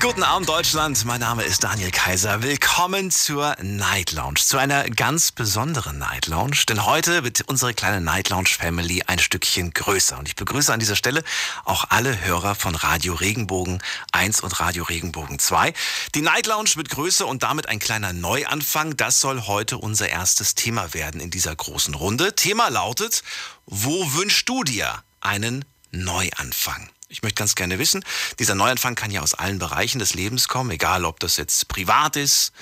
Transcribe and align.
Guten 0.00 0.24
Abend 0.24 0.48
Deutschland, 0.48 1.04
mein 1.04 1.20
Name 1.20 1.44
ist 1.44 1.62
Daniel 1.62 1.92
Kaiser. 1.92 2.42
Willkommen 2.42 3.12
zur 3.12 3.54
Night 3.62 4.10
Lounge, 4.10 4.40
zu 4.40 4.58
einer 4.58 4.90
ganz 4.90 5.30
besonderen 5.30 5.98
Night 5.98 6.26
Lounge, 6.26 6.64
denn 6.68 6.84
heute 6.84 7.22
wird 7.22 7.42
unsere 7.42 7.72
kleine 7.72 8.00
Night 8.00 8.28
Lounge 8.28 8.48
Family 8.48 9.04
ein 9.06 9.20
Stückchen 9.20 9.70
größer 9.70 10.18
und 10.18 10.26
ich 10.26 10.34
begrüße 10.34 10.72
an 10.72 10.80
dieser 10.80 10.96
Stelle 10.96 11.22
auch 11.64 11.84
alle 11.88 12.20
Hörer 12.20 12.56
von 12.56 12.74
Radio 12.74 13.14
Regenbogen 13.14 13.80
1 14.10 14.40
und 14.40 14.58
Radio 14.58 14.82
Regenbogen 14.82 15.38
2. 15.38 15.72
Die 16.16 16.22
Night 16.22 16.48
Lounge 16.48 16.70
wird 16.74 16.90
größer 16.90 17.24
und 17.24 17.44
damit 17.44 17.68
ein 17.68 17.78
kleiner 17.78 18.12
Neuanfang, 18.12 18.96
das 18.96 19.20
soll 19.20 19.42
heute 19.42 19.78
unser 19.78 20.08
erstes 20.08 20.56
Thema 20.56 20.94
werden 20.94 21.20
in 21.20 21.30
dieser 21.30 21.54
großen 21.54 21.94
Runde. 21.94 22.34
Thema 22.34 22.70
lautet, 22.70 23.22
wo 23.66 24.14
wünschst 24.14 24.48
du 24.48 24.64
dir 24.64 25.04
einen 25.20 25.64
Neuanfang? 25.92 26.90
Ich 27.08 27.22
möchte 27.22 27.36
ganz 27.36 27.54
gerne 27.54 27.78
wissen, 27.78 28.04
dieser 28.40 28.56
Neuanfang 28.56 28.96
kann 28.96 29.12
ja 29.12 29.22
aus 29.22 29.34
allen 29.34 29.60
Bereichen 29.60 30.00
des 30.00 30.14
Lebens 30.14 30.48
kommen, 30.48 30.72
egal 30.72 31.04
ob 31.04 31.20
das 31.20 31.36
jetzt 31.36 31.68
privat 31.68 32.16
ist 32.16 32.52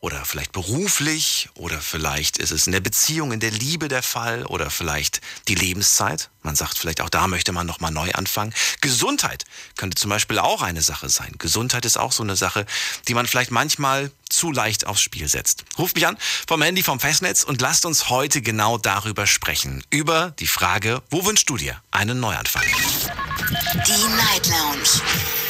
oder 0.00 0.24
vielleicht 0.24 0.50
beruflich 0.50 1.48
oder 1.54 1.80
vielleicht 1.80 2.36
ist 2.38 2.50
es 2.50 2.66
in 2.66 2.72
der 2.72 2.80
Beziehung, 2.80 3.30
in 3.30 3.38
der 3.38 3.52
Liebe 3.52 3.86
der 3.86 4.02
Fall 4.02 4.44
oder 4.46 4.68
vielleicht 4.68 5.20
die 5.46 5.54
Lebenszeit. 5.54 6.30
Man 6.42 6.56
sagt 6.56 6.78
vielleicht 6.78 7.00
auch 7.00 7.08
da 7.08 7.28
möchte 7.28 7.52
man 7.52 7.64
nochmal 7.64 7.92
neu 7.92 8.10
anfangen. 8.10 8.52
Gesundheit 8.80 9.44
könnte 9.76 9.94
zum 9.94 10.10
Beispiel 10.10 10.40
auch 10.40 10.62
eine 10.62 10.82
Sache 10.82 11.08
sein. 11.08 11.36
Gesundheit 11.38 11.84
ist 11.84 11.96
auch 11.96 12.10
so 12.10 12.24
eine 12.24 12.34
Sache, 12.34 12.66
die 13.06 13.14
man 13.14 13.28
vielleicht 13.28 13.52
manchmal 13.52 14.10
zu 14.28 14.50
leicht 14.50 14.88
aufs 14.88 15.02
Spiel 15.02 15.28
setzt. 15.28 15.64
Ruft 15.78 15.94
mich 15.94 16.08
an 16.08 16.18
vom 16.48 16.60
Handy 16.60 16.82
vom 16.82 16.98
Festnetz 16.98 17.44
und 17.44 17.60
lasst 17.60 17.86
uns 17.86 18.08
heute 18.08 18.42
genau 18.42 18.78
darüber 18.78 19.28
sprechen. 19.28 19.84
Über 19.90 20.32
die 20.40 20.48
Frage, 20.48 21.02
wo 21.10 21.24
wünschst 21.24 21.48
du 21.48 21.56
dir 21.56 21.80
einen 21.92 22.18
Neuanfang? 22.18 22.64
Die 23.52 24.08
Night 24.16 24.48
Lounge. 24.48 24.88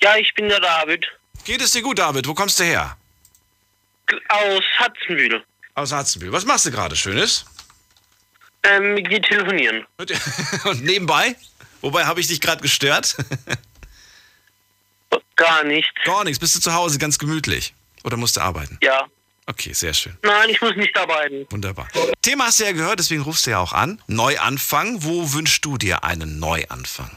Ja, 0.00 0.14
ich 0.16 0.32
bin 0.34 0.48
der 0.48 0.60
David. 0.60 1.04
Geht 1.44 1.62
es 1.62 1.72
dir 1.72 1.82
gut, 1.82 1.98
David? 1.98 2.28
Wo 2.28 2.34
kommst 2.34 2.60
du 2.60 2.64
her? 2.64 2.96
Aus 4.28 4.62
Hatzenbühl. 4.78 5.42
Aus 5.76 5.92
Harzenbühl. 5.92 6.32
Was 6.32 6.46
machst 6.46 6.64
du 6.64 6.70
gerade 6.70 6.96
Schönes? 6.96 7.44
Ähm, 8.62 8.94
mit 8.94 9.10
dir 9.10 9.20
telefonieren. 9.20 9.86
Und 10.64 10.82
nebenbei? 10.82 11.36
Wobei 11.82 12.06
habe 12.06 12.18
ich 12.18 12.26
dich 12.28 12.40
gerade 12.40 12.62
gestört? 12.62 13.14
Gar 15.36 15.64
nicht. 15.64 15.92
Gar 16.04 16.24
nichts. 16.24 16.38
Bist 16.40 16.56
du 16.56 16.60
zu 16.60 16.72
Hause 16.72 16.98
ganz 16.98 17.18
gemütlich? 17.18 17.74
Oder 18.04 18.16
musst 18.16 18.38
du 18.38 18.40
arbeiten? 18.40 18.78
Ja. 18.82 19.06
Okay, 19.44 19.74
sehr 19.74 19.92
schön. 19.92 20.16
Nein, 20.22 20.48
ich 20.48 20.60
muss 20.62 20.74
nicht 20.76 20.96
arbeiten. 20.96 21.46
Wunderbar. 21.50 21.88
Thema 22.22 22.46
hast 22.46 22.58
du 22.58 22.64
ja 22.64 22.72
gehört, 22.72 22.98
deswegen 22.98 23.22
rufst 23.22 23.46
du 23.46 23.50
ja 23.50 23.58
auch 23.58 23.74
an. 23.74 24.00
Neuanfang. 24.06 25.04
Wo 25.04 25.34
wünschst 25.34 25.62
du 25.64 25.76
dir 25.76 26.04
einen 26.04 26.40
Neuanfang? 26.40 27.10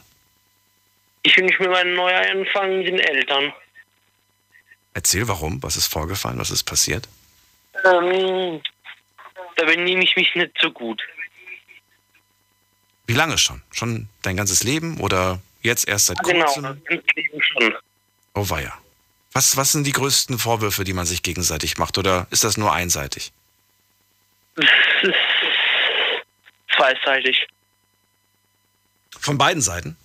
Ich 1.23 1.35
wünsche 1.37 1.63
mir 1.63 1.69
meinen 1.69 1.95
Neuanfang 1.95 2.77
mit 2.79 2.87
den 2.87 2.99
Eltern. 2.99 3.53
Erzähl 4.93 5.29
warum. 5.29 5.63
Was 5.63 5.77
ist 5.77 5.87
vorgefallen? 5.87 6.39
Was 6.39 6.51
ist 6.51 6.63
passiert? 6.63 7.07
Ähm, 7.85 8.61
da 9.55 9.65
benehme 9.65 10.03
ich 10.03 10.15
mich 10.15 10.33
nicht 10.35 10.51
so 10.61 10.71
gut. 10.71 11.01
Wie 13.07 13.13
lange 13.13 13.37
schon? 13.37 13.61
Schon 13.71 14.07
dein 14.21 14.37
ganzes 14.37 14.63
Leben 14.63 14.99
oder 14.99 15.39
jetzt 15.61 15.87
erst 15.87 16.07
seit 16.07 16.19
Genau, 16.23 16.45
kurzem? 16.45 16.63
das 16.63 16.83
ganze 16.85 17.07
Leben 17.15 17.41
schon. 17.43 17.75
Oh 18.35 18.49
weia. 18.49 18.77
Was, 19.31 19.57
was 19.57 19.71
sind 19.71 19.85
die 19.85 19.91
größten 19.91 20.39
Vorwürfe, 20.39 20.83
die 20.83 20.93
man 20.93 21.05
sich 21.05 21.21
gegenseitig 21.23 21.77
macht? 21.77 21.97
Oder 21.97 22.27
ist 22.31 22.43
das 22.43 22.57
nur 22.57 22.73
einseitig? 22.73 23.31
Ist 24.55 25.13
zweiseitig. 26.75 27.47
Von 29.19 29.37
beiden 29.37 29.61
Seiten? 29.61 29.97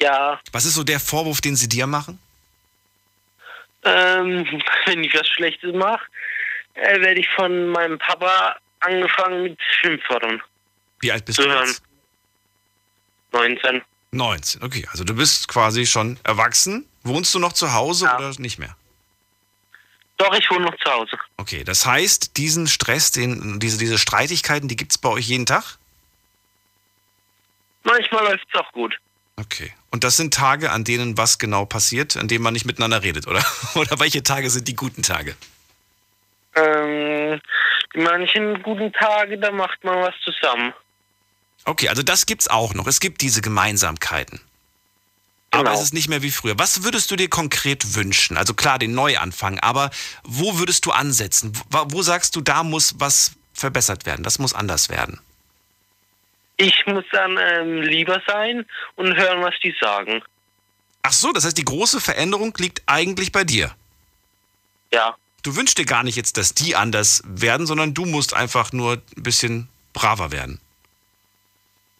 Ja, 0.00 0.40
Was 0.52 0.64
ist 0.64 0.74
so 0.74 0.84
der 0.84 1.00
Vorwurf, 1.00 1.40
den 1.40 1.56
sie 1.56 1.68
dir 1.68 1.86
machen? 1.86 2.18
ähm, 3.84 4.44
wenn 4.86 5.04
ich 5.04 5.14
was 5.14 5.28
Schlechtes 5.28 5.74
mache, 5.74 6.04
äh, 6.74 7.00
werde 7.00 7.20
ich 7.20 7.28
von 7.36 7.68
meinem 7.68 7.98
Papa 7.98 8.56
angefangen 8.80 9.42
mit 9.44 9.58
Schimpfwörtern. 9.80 10.42
Wie 11.00 11.10
alt 11.12 11.24
bist 11.24 11.36
Zu 11.36 11.42
du 11.46 11.50
hören. 11.52 11.66
jetzt? 11.68 11.82
19. 13.32 13.82
19. 14.12 14.62
Okay, 14.62 14.86
also 14.90 15.04
du 15.04 15.14
bist 15.14 15.48
quasi 15.48 15.86
schon 15.86 16.18
erwachsen. 16.24 16.86
Wohnst 17.02 17.34
du 17.34 17.38
noch 17.38 17.52
zu 17.52 17.72
Hause 17.72 18.06
Ja. 18.06 18.16
oder 18.16 18.32
nicht 18.38 18.58
mehr? 18.58 18.76
Doch, 20.16 20.32
ich 20.38 20.48
wohne 20.50 20.66
noch 20.66 20.76
zu 20.78 20.90
Hause. 20.92 21.18
Okay, 21.38 21.64
das 21.64 21.84
heißt, 21.86 22.36
diesen 22.36 22.68
Stress, 22.68 23.10
den, 23.10 23.58
diese, 23.58 23.78
diese 23.78 23.98
Streitigkeiten, 23.98 24.68
die 24.68 24.76
gibt 24.76 24.92
es 24.92 24.98
bei 24.98 25.08
euch 25.08 25.26
jeden 25.26 25.44
Tag? 25.46 25.78
Manchmal 27.82 28.24
läuft 28.24 28.46
es 28.52 28.60
auch 28.60 28.70
gut. 28.72 28.96
Okay. 29.36 29.72
Und 29.90 30.04
das 30.04 30.16
sind 30.16 30.32
Tage, 30.32 30.70
an 30.70 30.84
denen 30.84 31.18
was 31.18 31.38
genau 31.38 31.64
passiert, 31.64 32.16
an 32.16 32.28
denen 32.28 32.44
man 32.44 32.52
nicht 32.52 32.64
miteinander 32.64 33.02
redet, 33.02 33.26
oder? 33.26 33.44
Oder 33.74 33.98
welche 33.98 34.22
Tage 34.22 34.48
sind 34.50 34.68
die 34.68 34.76
guten 34.76 35.02
Tage? 35.02 35.34
Ähm, 36.56 37.40
die 37.94 37.98
manchen 38.00 38.62
guten 38.62 38.92
Tage, 38.92 39.38
da 39.38 39.50
macht 39.50 39.82
man 39.84 40.00
was 40.00 40.14
zusammen. 40.24 40.72
Okay, 41.64 41.88
also 41.88 42.02
das 42.02 42.26
gibt's 42.26 42.48
auch 42.48 42.74
noch. 42.74 42.86
Es 42.86 43.00
gibt 43.00 43.20
diese 43.22 43.40
Gemeinsamkeiten. 43.40 44.40
Aber 45.50 45.64
Genau. 45.64 45.74
es 45.76 45.82
ist 45.82 45.94
nicht 45.94 46.08
mehr 46.08 46.22
wie 46.22 46.30
früher. 46.32 46.58
Was 46.58 46.82
würdest 46.82 47.10
du 47.10 47.16
dir 47.16 47.28
konkret 47.30 47.94
wünschen? 47.94 48.36
Also 48.36 48.54
klar, 48.54 48.78
den 48.78 48.94
Neuanfang, 48.94 49.60
aber 49.60 49.90
wo 50.24 50.58
würdest 50.58 50.84
du 50.84 50.90
ansetzen? 50.90 51.52
Wo, 51.70 51.84
wo 51.88 52.02
sagst 52.02 52.34
du, 52.36 52.40
da 52.40 52.64
muss 52.64 52.94
was 52.98 53.32
verbessert 53.52 54.04
werden? 54.04 54.24
Das 54.24 54.38
muss 54.40 54.52
anders 54.52 54.88
werden. 54.88 55.20
Ich 56.56 56.84
muss 56.86 57.04
dann 57.12 57.38
ähm, 57.40 57.82
lieber 57.82 58.20
sein 58.26 58.66
und 58.96 59.16
hören, 59.16 59.42
was 59.42 59.54
die 59.62 59.74
sagen. 59.80 60.22
Ach 61.02 61.12
so, 61.12 61.32
das 61.32 61.44
heißt, 61.44 61.56
die 61.58 61.64
große 61.64 62.00
Veränderung 62.00 62.52
liegt 62.58 62.82
eigentlich 62.86 63.30
bei 63.32 63.44
dir. 63.44 63.74
Ja, 64.92 65.16
Du 65.44 65.54
wünschst 65.56 65.76
dir 65.76 65.84
gar 65.84 66.02
nicht 66.02 66.16
jetzt, 66.16 66.38
dass 66.38 66.54
die 66.54 66.74
anders 66.74 67.22
werden, 67.26 67.66
sondern 67.66 67.92
du 67.92 68.06
musst 68.06 68.32
einfach 68.32 68.72
nur 68.72 68.94
ein 68.94 69.22
bisschen 69.22 69.68
braver 69.92 70.32
werden. 70.32 70.58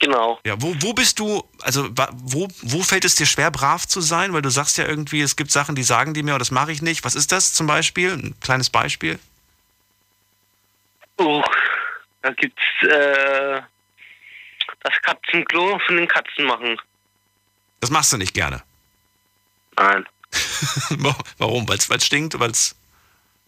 genau. 0.01 0.41
Ja, 0.47 0.61
wo, 0.61 0.75
wo 0.81 0.95
bist 0.95 1.19
du, 1.19 1.47
also 1.61 1.91
wo, 2.13 2.49
wo 2.63 2.83
fällt 2.83 3.05
es 3.05 3.17
dir 3.17 3.27
schwer, 3.27 3.51
brav 3.51 3.87
zu 3.87 4.01
sein? 4.01 4.33
Weil 4.33 4.41
du 4.41 4.49
sagst 4.49 4.79
ja 4.79 4.87
irgendwie, 4.87 5.21
es 5.21 5.37
gibt 5.37 5.51
Sachen, 5.51 5.75
die 5.75 5.83
sagen 5.83 6.15
die 6.15 6.23
mir, 6.23 6.35
oh, 6.35 6.39
das 6.39 6.51
mache 6.51 6.73
ich 6.73 6.81
nicht. 6.81 7.05
Was 7.05 7.15
ist 7.15 7.33
das 7.33 7.53
zum 7.53 7.67
Beispiel? 7.67 8.13
Ein 8.13 8.35
kleines 8.41 8.71
Beispiel? 8.71 9.19
Oh, 11.19 11.45
da 12.23 12.33
gibt's 12.33 12.63
äh, 12.81 13.61
das 14.81 14.95
Katzenklo 15.03 15.79
von 15.87 15.97
den 15.97 16.09
Katzen 16.09 16.47
machen. 16.47 16.81
Das 17.81 17.91
machst 17.91 18.11
du 18.11 18.17
nicht 18.17 18.33
gerne. 18.33 18.63
Nein. 19.77 20.07
warum? 21.37 21.69
Weil 21.69 21.77
es 21.77 22.07
stinkt, 22.07 22.39
weil 22.41 22.51
es 22.51 22.75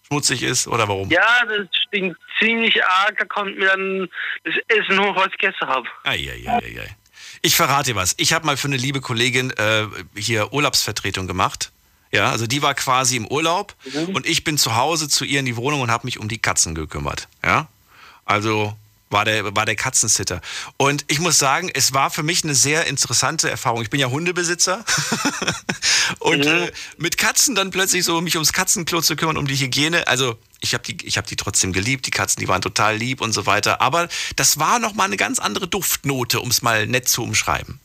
schmutzig 0.07 0.43
ist 0.43 0.69
oder 0.69 0.89
warum? 0.89 1.11
Ja, 1.11 1.45
das 1.47 1.67
stinkt 1.87 2.19
ziemlich 2.39 2.85
arg. 2.85 3.19
Da 3.19 3.25
kommt 3.25 3.59
mir 3.59 3.67
dann 3.67 4.09
das 4.45 4.55
Essen 4.69 5.01
hoch, 5.01 5.17
was 5.17 5.29
ich 5.29 5.39
gegessen 5.39 5.67
habe. 5.67 5.87
Eieieiei. 6.05 6.97
Ich 7.43 7.57
verrate 7.57 7.93
dir 7.93 7.97
was. 7.97 8.15
Ich 8.19 8.33
habe 8.33 8.47
mal 8.47 8.57
für 8.57 8.69
eine 8.69 8.77
liebe 8.77 9.01
Kollegin 9.01 9.51
äh, 9.53 9.87
hier 10.17 10.53
Urlaubsvertretung 10.53 11.27
gemacht. 11.27 11.71
Ja, 12.13 12.31
also 12.31 12.47
die 12.47 12.63
war 12.63 12.75
quasi 12.75 13.17
im 13.17 13.27
Urlaub 13.27 13.75
und 14.15 14.27
ich 14.27 14.45
bin 14.45 14.59
zu 14.59 14.77
Hause 14.77 15.09
zu 15.09 15.25
ihr 15.25 15.41
in 15.41 15.45
die 15.45 15.57
Wohnung 15.57 15.81
und 15.81 15.91
habe 15.91 16.07
mich 16.07 16.19
um 16.19 16.29
die 16.29 16.39
Katzen 16.39 16.75
gekümmert. 16.75 17.29
Ja, 17.45 17.69
also 18.25 18.77
war 19.17 19.25
der, 19.25 19.57
war 19.57 19.65
der 19.65 19.77
Katzensitter. 19.77 20.43
Und 20.77 21.07
ich 21.09 21.21
muss 21.21 21.39
sagen, 21.39 21.71
es 21.73 21.95
war 21.95 22.11
für 22.11 22.23
mich 22.23 22.45
eine 22.45 22.55
sehr 22.55 22.87
interessante 22.87 23.49
Erfahrung. 23.49 23.81
Ich 23.81 23.89
bin 23.89 23.99
ja 23.99 24.09
Hundebesitzer 24.11 24.85
und 26.19 26.45
äh, 26.45 26.71
mit 26.99 27.17
Katzen 27.17 27.55
dann 27.55 27.71
plötzlich 27.71 28.05
so 28.05 28.21
mich 28.21 28.37
ums 28.37 28.53
Katzenklo 28.53 29.01
zu 29.01 29.17
kümmern, 29.17 29.39
um 29.39 29.47
die 29.47 29.57
Hygiene. 29.57 30.07
Also 30.07 30.39
ich 30.61 30.75
habe 30.75 30.85
die, 30.85 30.99
ich 31.07 31.17
hab 31.17 31.27
die 31.27 31.37
trotzdem 31.37 31.73
geliebt, 31.73 32.05
die 32.07 32.11
Katzen, 32.11 32.41
die 32.41 32.49
waren 32.49 32.61
total 32.61 32.99
lieb 32.99 33.23
und 33.23 33.33
so 33.33 33.47
weiter. 33.47 33.81
Aber 33.81 34.09
das 34.37 34.59
war 34.59 34.79
nochmal 34.79 35.07
eine 35.07 35.17
ganz 35.17 35.39
andere 35.39 35.67
Duftnote, 35.67 36.41
um 36.41 36.51
es 36.51 36.61
mal 36.61 36.87
nett 36.87 37.09
zu 37.09 37.23
umschreiben. 37.23 37.81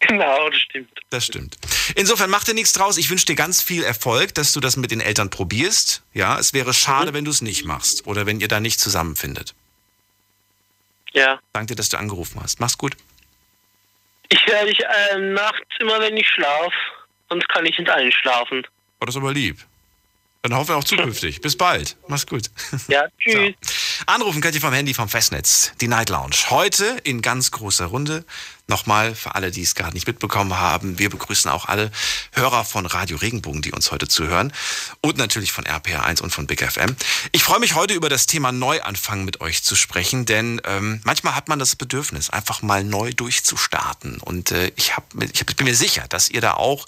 Genau, 0.00 0.48
das 0.48 0.60
stimmt. 0.60 0.90
Das 1.10 1.26
stimmt. 1.26 1.56
Insofern 1.96 2.30
mach 2.30 2.44
dir 2.44 2.54
nichts 2.54 2.72
draus. 2.72 2.98
Ich 2.98 3.10
wünsche 3.10 3.26
dir 3.26 3.34
ganz 3.34 3.62
viel 3.62 3.82
Erfolg, 3.82 4.34
dass 4.34 4.52
du 4.52 4.60
das 4.60 4.76
mit 4.76 4.90
den 4.90 5.00
Eltern 5.00 5.28
probierst. 5.30 6.02
Ja, 6.14 6.38
es 6.38 6.52
wäre 6.52 6.72
schade, 6.72 7.14
wenn 7.14 7.24
du 7.24 7.30
es 7.30 7.40
nicht 7.42 7.64
machst 7.64 8.06
oder 8.06 8.24
wenn 8.26 8.40
ihr 8.40 8.48
da 8.48 8.60
nicht 8.60 8.78
zusammenfindet. 8.80 9.54
Ja, 11.12 11.40
Danke 11.52 11.72
dir, 11.72 11.76
dass 11.76 11.88
du 11.88 11.98
angerufen 11.98 12.40
hast. 12.42 12.60
Mach's 12.60 12.78
gut. 12.78 12.96
Ich 14.28 14.46
höre 14.46 14.66
dich 14.66 14.78
äh, 14.80 15.18
nachts 15.18 15.66
immer, 15.80 15.98
wenn 16.00 16.16
ich 16.16 16.28
schlafe. 16.28 16.74
Sonst 17.28 17.48
kann 17.48 17.66
ich 17.66 17.78
nicht 17.78 17.90
einschlafen. 17.90 18.66
Oh, 19.00 19.06
das 19.06 19.16
aber 19.16 19.32
lieb. 19.32 19.58
Dann 20.42 20.54
hoffen 20.54 20.68
wir 20.68 20.76
auch 20.76 20.84
zukünftig. 20.84 21.40
Bis 21.42 21.56
bald. 21.56 21.96
Mach's 22.06 22.26
gut. 22.26 22.50
Ja, 22.88 23.06
tschüss. 23.18 23.54
So. 23.60 23.72
Anrufen 24.06 24.40
könnt 24.40 24.54
ihr 24.54 24.60
vom 24.60 24.72
Handy 24.72 24.94
vom 24.94 25.08
Festnetz. 25.08 25.72
Die 25.80 25.88
Night 25.88 26.08
Lounge. 26.08 26.36
Heute 26.50 26.84
in 27.04 27.22
ganz 27.22 27.50
großer 27.50 27.86
Runde. 27.86 28.24
Nochmal 28.68 29.14
für 29.14 29.34
alle, 29.34 29.50
die 29.50 29.62
es 29.62 29.74
gerade 29.74 29.94
nicht 29.94 30.06
mitbekommen 30.06 30.54
haben. 30.54 30.98
Wir 30.98 31.10
begrüßen 31.10 31.50
auch 31.50 31.66
alle 31.66 31.90
Hörer 32.32 32.64
von 32.64 32.86
Radio 32.86 33.16
Regenbogen, 33.16 33.62
die 33.62 33.72
uns 33.72 33.90
heute 33.90 34.06
zuhören. 34.06 34.52
Und 35.00 35.16
natürlich 35.16 35.52
von 35.52 35.64
RPR1 35.64 36.22
und 36.22 36.30
von 36.30 36.46
Big 36.46 36.62
FM. 36.62 36.94
Ich 37.32 37.42
freue 37.42 37.60
mich 37.60 37.74
heute 37.74 37.94
über 37.94 38.08
das 38.08 38.26
Thema 38.26 38.52
Neuanfang 38.52 39.24
mit 39.24 39.40
euch 39.40 39.64
zu 39.64 39.74
sprechen, 39.74 40.26
denn 40.26 40.60
ähm, 40.64 41.00
manchmal 41.04 41.34
hat 41.34 41.48
man 41.48 41.58
das 41.58 41.74
Bedürfnis, 41.74 42.30
einfach 42.30 42.62
mal 42.62 42.84
neu 42.84 43.12
durchzustarten. 43.12 44.18
Und 44.18 44.52
äh, 44.52 44.70
ich, 44.76 44.96
hab, 44.96 45.04
ich 45.20 45.44
bin 45.44 45.66
mir 45.66 45.74
sicher, 45.74 46.06
dass 46.08 46.28
ihr 46.28 46.40
da 46.40 46.54
auch 46.54 46.86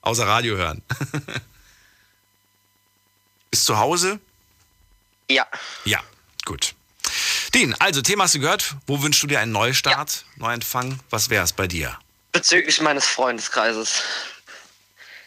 Außer 0.00 0.26
Radio 0.26 0.56
hören. 0.56 0.80
Bist 3.50 3.66
zu 3.66 3.78
Hause? 3.78 4.20
Ja. 5.28 5.46
Ja, 5.84 6.02
gut. 6.44 6.74
Dean, 7.54 7.74
also 7.78 8.02
Thema 8.02 8.24
hast 8.24 8.34
du 8.34 8.40
gehört. 8.40 8.76
Wo 8.86 9.02
wünschst 9.02 9.22
du 9.22 9.26
dir 9.26 9.40
einen 9.40 9.52
Neustart, 9.52 10.24
ja. 10.36 10.46
Neuanfang? 10.46 11.00
Was 11.10 11.30
wäre 11.30 11.44
es 11.44 11.52
bei 11.52 11.66
dir? 11.66 11.98
Bezüglich 12.32 12.80
meines 12.80 13.06
Freundeskreises. 13.06 14.02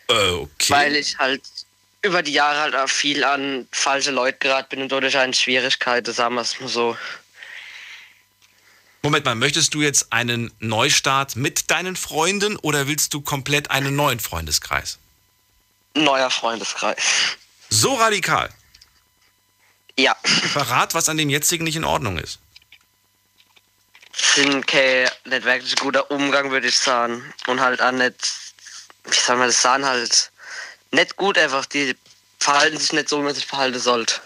Äh, 0.07 0.29
okay. 0.29 0.73
Weil 0.73 0.95
ich 0.95 1.17
halt 1.17 1.41
über 2.01 2.21
die 2.21 2.33
Jahre 2.33 2.59
halt 2.59 2.75
auch 2.75 2.89
viel 2.89 3.23
an 3.23 3.67
falsche 3.71 4.11
Leute 4.11 4.37
geraten 4.39 4.69
bin 4.69 4.81
und 4.83 4.91
dadurch 4.91 5.17
eine 5.17 5.33
Schwierigkeiten, 5.33 6.13
sagen 6.13 6.35
wir 6.35 6.41
es 6.41 6.59
mal 6.59 6.69
so. 6.69 6.97
Moment 9.01 9.25
mal, 9.25 9.35
möchtest 9.35 9.73
du 9.73 9.81
jetzt 9.81 10.13
einen 10.13 10.53
Neustart 10.59 11.35
mit 11.35 11.71
deinen 11.71 11.97
Freunden 11.97 12.55
oder 12.57 12.87
willst 12.87 13.13
du 13.13 13.21
komplett 13.21 13.69
einen 13.69 13.95
neuen 13.95 14.19
Freundeskreis? 14.19 14.97
Neuer 15.93 16.29
Freundeskreis. 16.29 16.97
So 17.73 17.95
radikal? 17.95 18.49
Ja. 19.97 20.15
Verrat, 20.23 20.93
was 20.93 21.09
an 21.09 21.17
dem 21.17 21.29
jetzigen 21.29 21.63
nicht 21.63 21.75
in 21.75 21.83
Ordnung 21.83 22.19
ist. 22.19 22.37
Sind 24.13 24.67
kein 24.67 25.09
nicht 25.25 25.43
wirklich 25.43 25.75
guter 25.77 26.11
Umgang, 26.11 26.51
würde 26.51 26.67
ich 26.67 26.77
sagen. 26.77 27.33
Und 27.47 27.61
halt 27.61 27.81
auch 27.81 27.91
nicht, 27.91 28.31
wie 29.05 29.15
soll 29.15 29.37
man 29.37 29.47
das 29.47 29.59
sagen, 29.59 29.85
halt 29.85 30.31
nicht 30.91 31.15
gut 31.15 31.35
einfach. 31.37 31.65
Die 31.65 31.95
verhalten 32.39 32.77
sich 32.77 32.93
nicht 32.93 33.09
so, 33.09 33.19
wie 33.19 33.23
man 33.23 33.33
sich 33.33 33.47
verhalten 33.47 33.79
sollte. 33.79 34.21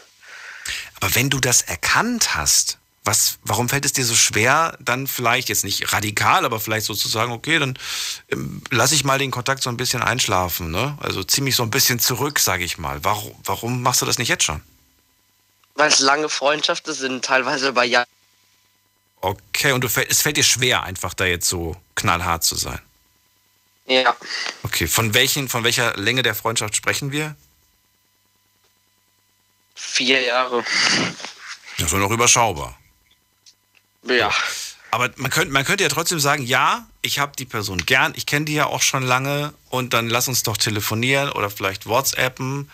Aber 0.99 1.15
wenn 1.15 1.29
du 1.29 1.39
das 1.39 1.61
erkannt 1.61 2.35
hast, 2.35 2.76
was, 3.07 3.39
warum 3.43 3.69
fällt 3.69 3.85
es 3.85 3.93
dir 3.93 4.05
so 4.05 4.15
schwer, 4.15 4.77
dann 4.79 5.07
vielleicht 5.07 5.49
jetzt 5.49 5.63
nicht 5.63 5.93
radikal, 5.93 6.45
aber 6.45 6.59
vielleicht 6.59 6.85
sozusagen, 6.85 7.31
okay, 7.31 7.57
dann 7.57 7.79
ähm, 8.29 8.61
lasse 8.69 8.93
ich 8.93 9.03
mal 9.03 9.17
den 9.17 9.31
Kontakt 9.31 9.63
so 9.63 9.69
ein 9.69 9.77
bisschen 9.77 10.03
einschlafen, 10.03 10.69
ne? 10.69 10.95
Also 11.01 11.23
zieh 11.23 11.41
mich 11.41 11.55
so 11.55 11.63
ein 11.63 11.71
bisschen 11.71 11.99
zurück, 11.99 12.39
sage 12.39 12.63
ich 12.63 12.77
mal. 12.77 13.03
Warum, 13.03 13.33
warum 13.43 13.81
machst 13.81 14.01
du 14.01 14.05
das 14.05 14.19
nicht 14.19 14.27
jetzt 14.27 14.43
schon? 14.43 14.61
Weil 15.75 15.89
es 15.89 15.99
lange 15.99 16.29
Freundschaften 16.29 16.93
sind, 16.93 17.25
teilweise 17.25 17.69
über 17.69 17.83
Jahre. 17.83 18.07
Okay, 19.21 19.71
und 19.71 19.83
du, 19.83 19.87
es 19.87 20.21
fällt 20.21 20.37
dir 20.37 20.43
schwer, 20.43 20.83
einfach 20.83 21.13
da 21.13 21.25
jetzt 21.25 21.49
so 21.49 21.75
knallhart 21.95 22.43
zu 22.43 22.55
sein. 22.55 22.79
Ja. 23.85 24.15
Okay, 24.63 24.87
von, 24.87 25.13
welchen, 25.13 25.47
von 25.47 25.63
welcher 25.63 25.95
Länge 25.95 26.21
der 26.21 26.35
Freundschaft 26.35 26.75
sprechen 26.75 27.11
wir? 27.11 27.35
Vier 29.75 30.21
Jahre. 30.21 30.63
Das 31.77 31.93
ist 31.93 31.97
noch 31.97 32.11
überschaubar. 32.11 32.77
Ja. 34.03 34.31
Aber 34.91 35.11
man 35.17 35.29
könnte, 35.29 35.51
man 35.51 35.65
könnte 35.65 35.83
ja 35.83 35.89
trotzdem 35.89 36.19
sagen, 36.19 36.43
ja, 36.43 36.87
ich 37.01 37.19
habe 37.19 37.33
die 37.37 37.45
Person 37.45 37.85
gern, 37.85 38.13
ich 38.15 38.25
kenne 38.25 38.45
die 38.45 38.53
ja 38.53 38.67
auch 38.67 38.81
schon 38.81 39.03
lange 39.03 39.53
und 39.69 39.93
dann 39.93 40.09
lass 40.09 40.27
uns 40.27 40.43
doch 40.43 40.57
telefonieren 40.57 41.29
oder 41.31 41.49
vielleicht 41.49 41.85
WhatsAppen. 41.85 42.69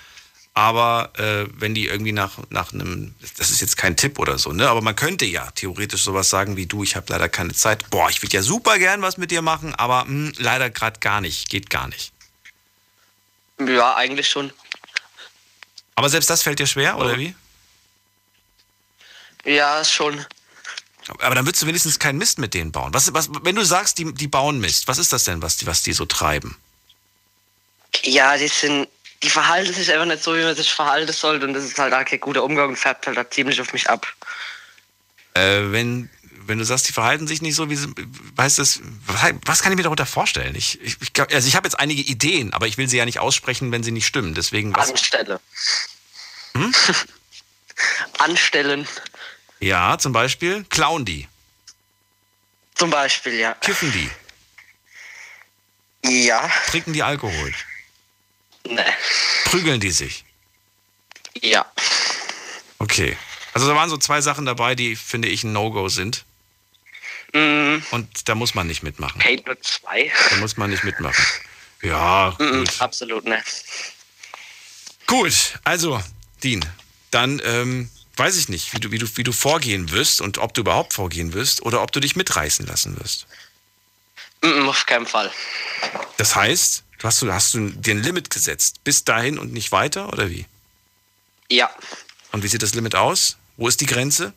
Aber 0.56 1.12
äh, 1.18 1.48
wenn 1.58 1.74
die 1.74 1.88
irgendwie 1.88 2.12
nach, 2.12 2.38
nach 2.50 2.74
einem, 2.74 3.16
das 3.38 3.50
ist 3.50 3.60
jetzt 3.60 3.75
kein 3.75 3.98
Tipp 3.98 4.20
oder 4.20 4.38
so, 4.38 4.54
ne? 4.54 4.70
Aber 4.70 4.81
man 4.81 4.96
könnte 4.96 5.25
ja 5.25 5.50
theoretisch 5.52 6.04
sowas 6.04 6.30
sagen 6.30 6.56
wie 6.58 6.68
du, 6.68 6.84
ich 6.84 6.96
habe 6.96 7.08
leider 7.10 7.28
keine 7.28 7.54
Zeit. 7.54 7.90
Boah, 7.90 8.08
ich 8.12 8.22
würde 8.22 8.36
ja 8.36 8.44
super 8.44 8.78
gern 8.78 9.02
was 9.02 9.18
mit 9.18 9.31
dir 9.31 9.42
machen, 9.42 9.74
aber 9.74 10.06
mh, 10.06 10.08
hm, 10.08 10.34
leider 10.38 10.69
gerade 10.69 11.00
gar 11.00 11.22
nicht, 11.22 11.50
geht 11.50 11.72
gar 11.72 11.88
nicht. 11.88 12.14
Ja, 13.60 13.96
eigentlich 13.96 14.30
schon. 14.30 14.54
Aber 15.96 16.10
selbst 16.10 16.30
das 16.30 16.44
fällt 16.44 16.60
dir 16.60 16.68
schwer, 16.68 16.98
oder 16.98 17.18
wie? 17.18 17.36
Ja, 19.46 19.84
schon. 19.84 20.24
Aber 21.08 21.36
dann 21.36 21.46
würdest 21.46 21.62
du 21.62 21.68
wenigstens 21.68 22.00
keinen 22.00 22.18
Mist 22.18 22.40
mit 22.40 22.54
denen 22.54 22.72
bauen. 22.72 22.94
Was, 22.94 23.14
was, 23.14 23.30
wenn 23.44 23.56
du 23.56 23.64
sagst, 23.64 23.98
die, 23.98 24.14
die 24.14 24.28
bauen 24.28 24.60
Mist, 24.60 24.88
was 24.88 24.98
ist 24.98 25.12
das 25.12 25.26
denn, 25.26 25.42
was 25.42 25.58
die, 25.58 25.68
was 25.68 25.84
die 25.84 25.94
so 25.94 26.06
treiben? 26.06 26.57
Ja, 28.04 28.38
die 28.38 28.48
sind, 28.48 28.88
die 29.22 29.30
verhalten 29.30 29.74
sich 29.74 29.92
einfach 29.92 30.06
nicht 30.06 30.24
so, 30.24 30.36
wie 30.36 30.44
man 30.44 30.56
sich 30.56 30.74
verhalten 30.74 31.12
sollte. 31.12 31.45
Und 31.45 31.54
das 31.54 31.64
ist 31.64 31.78
halt 31.78 31.94
auch 31.94 32.06
kein 32.06 32.19
guter 32.19 32.44
Umgang 32.44 32.69
und 32.69 32.76
färbt 32.78 33.07
halt 33.07 33.33
ziemlich 33.33 33.60
auf 33.62 33.74
mich 33.74 33.90
ab. 33.90 34.07
Äh, 35.33 35.72
wenn, 35.72 36.10
wenn 36.45 36.57
du 36.57 36.66
sagst, 36.66 36.88
die 36.88 36.94
verhalten 36.94 37.28
sich 37.28 37.42
nicht 37.42 37.56
so, 37.56 37.69
wie 37.69 37.76
sie, 37.76 37.88
heißt 38.38 38.60
das, 38.60 38.81
was, 39.45 39.62
kann 39.62 39.72
ich 39.72 39.78
mir 39.78 39.83
darunter 39.83 40.06
vorstellen? 40.06 40.56
Ich, 40.56 40.80
ich, 40.81 40.98
ich 41.02 41.33
also 41.33 41.48
ich 41.48 41.56
habe 41.56 41.68
jetzt 41.68 41.80
einige 41.80 42.02
Ideen, 42.02 42.54
aber 42.54 42.68
ich 42.68 42.78
will 42.78 42.88
sie 42.88 42.98
ja 42.98 43.06
nicht 43.06 43.19
aussprechen, 43.19 43.72
wenn 43.72 43.83
sie 43.83 43.92
nicht 43.92 44.06
stimmen. 44.06 44.33
Deswegen 44.33 44.76
was. 44.76 44.90
Anstelle. 44.90 45.40
Hm? 46.56 46.74
Anstellen. 48.19 48.88
Ja, 49.64 49.98
zum 49.98 50.12
Beispiel 50.12 50.66
klauen 50.66 51.06
die. 51.06 51.26
Zum 52.76 52.90
Beispiel, 52.90 53.36
ja. 53.36 53.54
Kiffen 53.54 53.94
die. 53.94 54.10
Ja. 56.26 56.52
Trinken 56.68 56.92
die 56.92 57.02
Alkohol. 57.02 57.54
Nee. 58.68 58.84
Prügeln 59.46 59.80
die 59.80 59.92
sich. 59.92 60.26
Ja. 61.42 61.66
Okay. 62.80 63.16
Also 63.54 63.70
da 63.70 63.76
waren 63.76 63.90
so 63.90 63.96
zwei 63.96 64.20
Sachen 64.20 64.46
dabei, 64.46 64.76
die, 64.76 64.98
finde 64.98 65.30
ich, 65.30 65.46
ein 65.46 65.54
No-Go 65.54 65.88
sind. 65.88 66.26
Mm. 67.32 67.78
Und 67.92 68.28
da 68.28 68.36
muss 68.36 68.56
man 68.56 68.68
nicht 68.68 68.84
mitmachen. 68.84 69.22
Okay, 69.22 69.42
nur 69.46 69.62
zwei. 69.62 70.12
Da 70.30 70.36
muss 70.38 70.58
man 70.58 70.72
nicht 70.72 70.84
mitmachen. 70.84 71.26
Ja, 71.82 72.36
mm, 72.38 72.52
gut. 72.52 72.82
Absolut, 72.82 73.24
ne. 73.24 73.42
Gut, 75.08 75.58
also, 75.64 76.04
Dean, 76.44 76.66
dann 77.12 77.42
ähm, 77.46 77.90
weiß 78.16 78.36
ich 78.38 78.50
nicht, 78.50 78.74
wie 78.74 78.80
du, 78.80 78.92
wie, 78.92 79.00
du, 79.00 79.08
wie 79.18 79.24
du 79.24 79.32
vorgehen 79.32 79.92
wirst 79.92 80.22
und 80.22 80.38
ob 80.38 80.54
du 80.54 80.62
überhaupt 80.62 80.94
vorgehen 80.94 81.34
wirst 81.34 81.62
oder 81.62 81.82
ob 81.82 81.92
du 81.92 82.00
dich 82.00 82.16
mitreißen 82.16 82.66
lassen 82.66 83.00
wirst. 83.00 83.28
Auf 84.42 84.86
keinen 84.86 85.06
Fall. 85.06 85.32
Das 86.18 86.36
heißt, 86.36 86.84
hast, 87.02 87.22
du, 87.22 87.32
hast 87.32 87.54
du 87.54 87.70
dir 87.70 87.96
ein 87.96 88.04
Limit 88.04 88.30
gesetzt, 88.30 88.84
bis 88.84 89.04
dahin 89.04 89.40
und 89.40 89.54
nicht 89.54 89.72
weiter 89.72 90.12
oder 90.12 90.30
wie? 90.30 90.46
Ja. 91.50 91.70
Und 92.32 92.44
wie 92.44 92.48
sieht 92.48 92.62
das 92.62 92.74
Limit 92.74 92.96
aus? 92.96 93.38
Wo 93.58 93.68
ist 93.68 93.82
die 93.82 93.86
Grenze? 93.86 94.34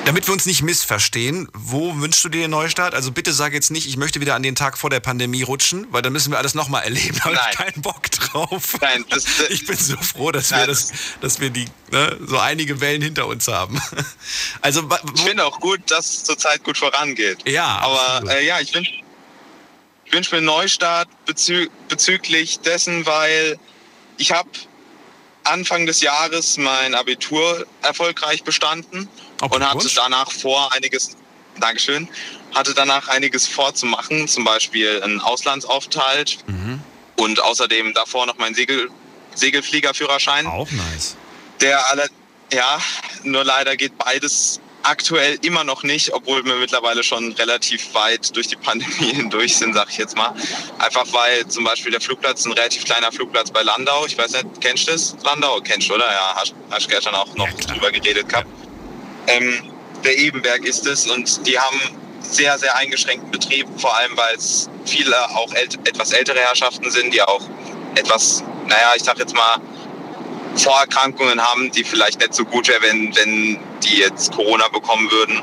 Damit 0.05 0.27
wir 0.27 0.33
uns 0.33 0.45
nicht 0.47 0.63
missverstehen, 0.63 1.47
wo 1.53 1.95
wünschst 2.01 2.23
du 2.25 2.29
dir 2.29 2.41
den 2.41 2.51
Neustart? 2.51 2.95
Also 2.95 3.11
bitte 3.11 3.31
sag 3.33 3.53
jetzt 3.53 3.69
nicht, 3.69 3.87
ich 3.87 3.97
möchte 3.97 4.19
wieder 4.19 4.35
an 4.35 4.41
den 4.43 4.55
Tag 4.55 4.77
vor 4.77 4.89
der 4.89 4.99
Pandemie 4.99 5.43
rutschen, 5.43 5.85
weil 5.91 6.01
dann 6.01 6.11
müssen 6.11 6.31
wir 6.31 6.37
alles 6.39 6.53
nochmal 6.55 6.83
erleben. 6.83 7.15
Da 7.17 7.23
habe 7.25 7.39
ich 7.51 7.57
keinen 7.57 7.81
Bock 7.81 8.09
drauf. 8.11 8.77
Nein, 8.81 9.05
das- 9.09 9.23
das- 9.23 9.49
ich 9.49 9.65
bin 9.65 9.77
so 9.77 9.95
froh, 9.97 10.31
dass 10.31 10.49
wir, 10.49 10.57
Nein, 10.57 10.67
das, 10.67 10.91
dass 11.21 11.39
wir 11.39 11.49
die, 11.51 11.65
ne, 11.91 12.17
so 12.25 12.39
einige 12.39 12.81
Wellen 12.81 13.01
hinter 13.01 13.27
uns 13.27 13.47
haben. 13.47 13.79
Also, 14.61 14.87
Ich 15.15 15.21
finde 15.21 15.45
auch 15.45 15.59
gut, 15.59 15.79
dass 15.89 16.05
es 16.13 16.23
zurzeit 16.23 16.63
gut 16.63 16.77
vorangeht. 16.77 17.47
Ja, 17.47 17.65
Aber 17.79 18.29
äh, 18.31 18.45
ja, 18.45 18.59
ich 18.59 18.73
wünsche 18.73 18.91
ich 20.05 20.13
wünsch 20.13 20.31
mir 20.31 20.37
einen 20.39 20.45
Neustart 20.47 21.07
bezü 21.25 21.67
bezüglich 21.87 22.59
dessen, 22.59 23.05
weil 23.05 23.57
ich 24.17 24.31
habe 24.31 24.49
Anfang 25.43 25.85
des 25.85 26.01
Jahres 26.01 26.57
mein 26.57 26.93
Abitur 26.95 27.65
erfolgreich 27.81 28.43
bestanden 28.43 29.09
Okay, 29.41 29.55
und 29.55 29.67
hatte 29.67 29.89
danach 29.95 30.31
vor, 30.31 30.71
einiges, 30.73 31.17
Dankeschön, 31.59 32.07
hatte 32.53 32.73
danach 32.73 33.07
einiges 33.07 33.47
vorzumachen, 33.47 34.27
zum 34.27 34.43
Beispiel 34.43 35.01
einen 35.03 35.19
Auslandsaufenthalt 35.19 36.37
Mhm. 36.47 36.81
und 37.17 37.41
außerdem 37.41 37.93
davor 37.93 38.25
noch 38.25 38.37
meinen 38.37 38.55
Segel, 38.55 38.89
Segelfliegerführerschein. 39.35 40.45
auch 40.47 40.69
nice. 40.71 41.15
Der 41.61 41.89
alle, 41.89 42.07
ja, 42.53 42.79
nur 43.23 43.43
leider 43.43 43.75
geht 43.77 43.97
beides 43.97 44.59
aktuell 44.83 45.37
immer 45.41 45.63
noch 45.63 45.83
nicht, 45.83 46.13
obwohl 46.13 46.43
wir 46.45 46.55
mittlerweile 46.55 47.03
schon 47.03 47.31
relativ 47.33 47.93
weit 47.93 48.35
durch 48.35 48.47
die 48.47 48.55
Pandemie 48.55 49.13
hindurch 49.13 49.55
sind, 49.55 49.73
sag 49.73 49.89
ich 49.89 49.97
jetzt 49.97 50.15
mal. 50.15 50.33
Einfach 50.79 51.05
weil 51.11 51.47
zum 51.47 51.63
Beispiel 51.63 51.91
der 51.91 52.01
Flugplatz, 52.01 52.45
ein 52.45 52.53
relativ 52.53 52.85
kleiner 52.85 53.11
Flugplatz 53.11 53.51
bei 53.51 53.61
Landau, 53.61 54.05
ich 54.05 54.17
weiß 54.17 54.31
nicht, 54.33 54.45
kennst 54.61 54.87
du 54.87 54.91
das? 54.91 55.15
Landau 55.23 55.59
kennst 55.61 55.89
du, 55.89 55.95
oder? 55.95 56.11
Ja, 56.11 56.35
hast, 56.35 56.53
hast 56.69 56.89
gestern 56.89 57.15
auch 57.15 57.33
noch 57.35 57.47
Ja, 57.47 57.65
drüber 57.67 57.91
geredet 57.91 58.29
gehabt. 58.29 58.47
Ähm, 59.27 59.71
der 60.03 60.17
Ebenberg 60.17 60.65
ist 60.65 60.85
es 60.87 61.07
und 61.07 61.45
die 61.45 61.59
haben 61.59 61.79
sehr, 62.21 62.57
sehr 62.57 62.75
eingeschränkten 62.77 63.31
Betrieb, 63.31 63.67
vor 63.77 63.95
allem 63.97 64.15
weil 64.15 64.35
es 64.35 64.69
viele 64.85 65.17
auch 65.31 65.53
ält 65.53 65.77
etwas 65.87 66.11
ältere 66.11 66.39
Herrschaften 66.39 66.89
sind, 66.89 67.13
die 67.13 67.21
auch 67.21 67.41
etwas, 67.95 68.43
naja, 68.67 68.93
ich 68.95 69.03
sag 69.03 69.17
jetzt 69.19 69.35
mal, 69.35 69.59
Vorerkrankungen 70.55 71.41
haben, 71.41 71.71
die 71.71 71.83
vielleicht 71.83 72.19
nicht 72.19 72.33
so 72.33 72.43
gut 72.45 72.67
wäre, 72.67 72.81
wenn, 72.81 73.15
wenn 73.15 73.59
die 73.83 73.97
jetzt 73.97 74.31
Corona 74.33 74.67
bekommen 74.67 75.09
würden. 75.11 75.41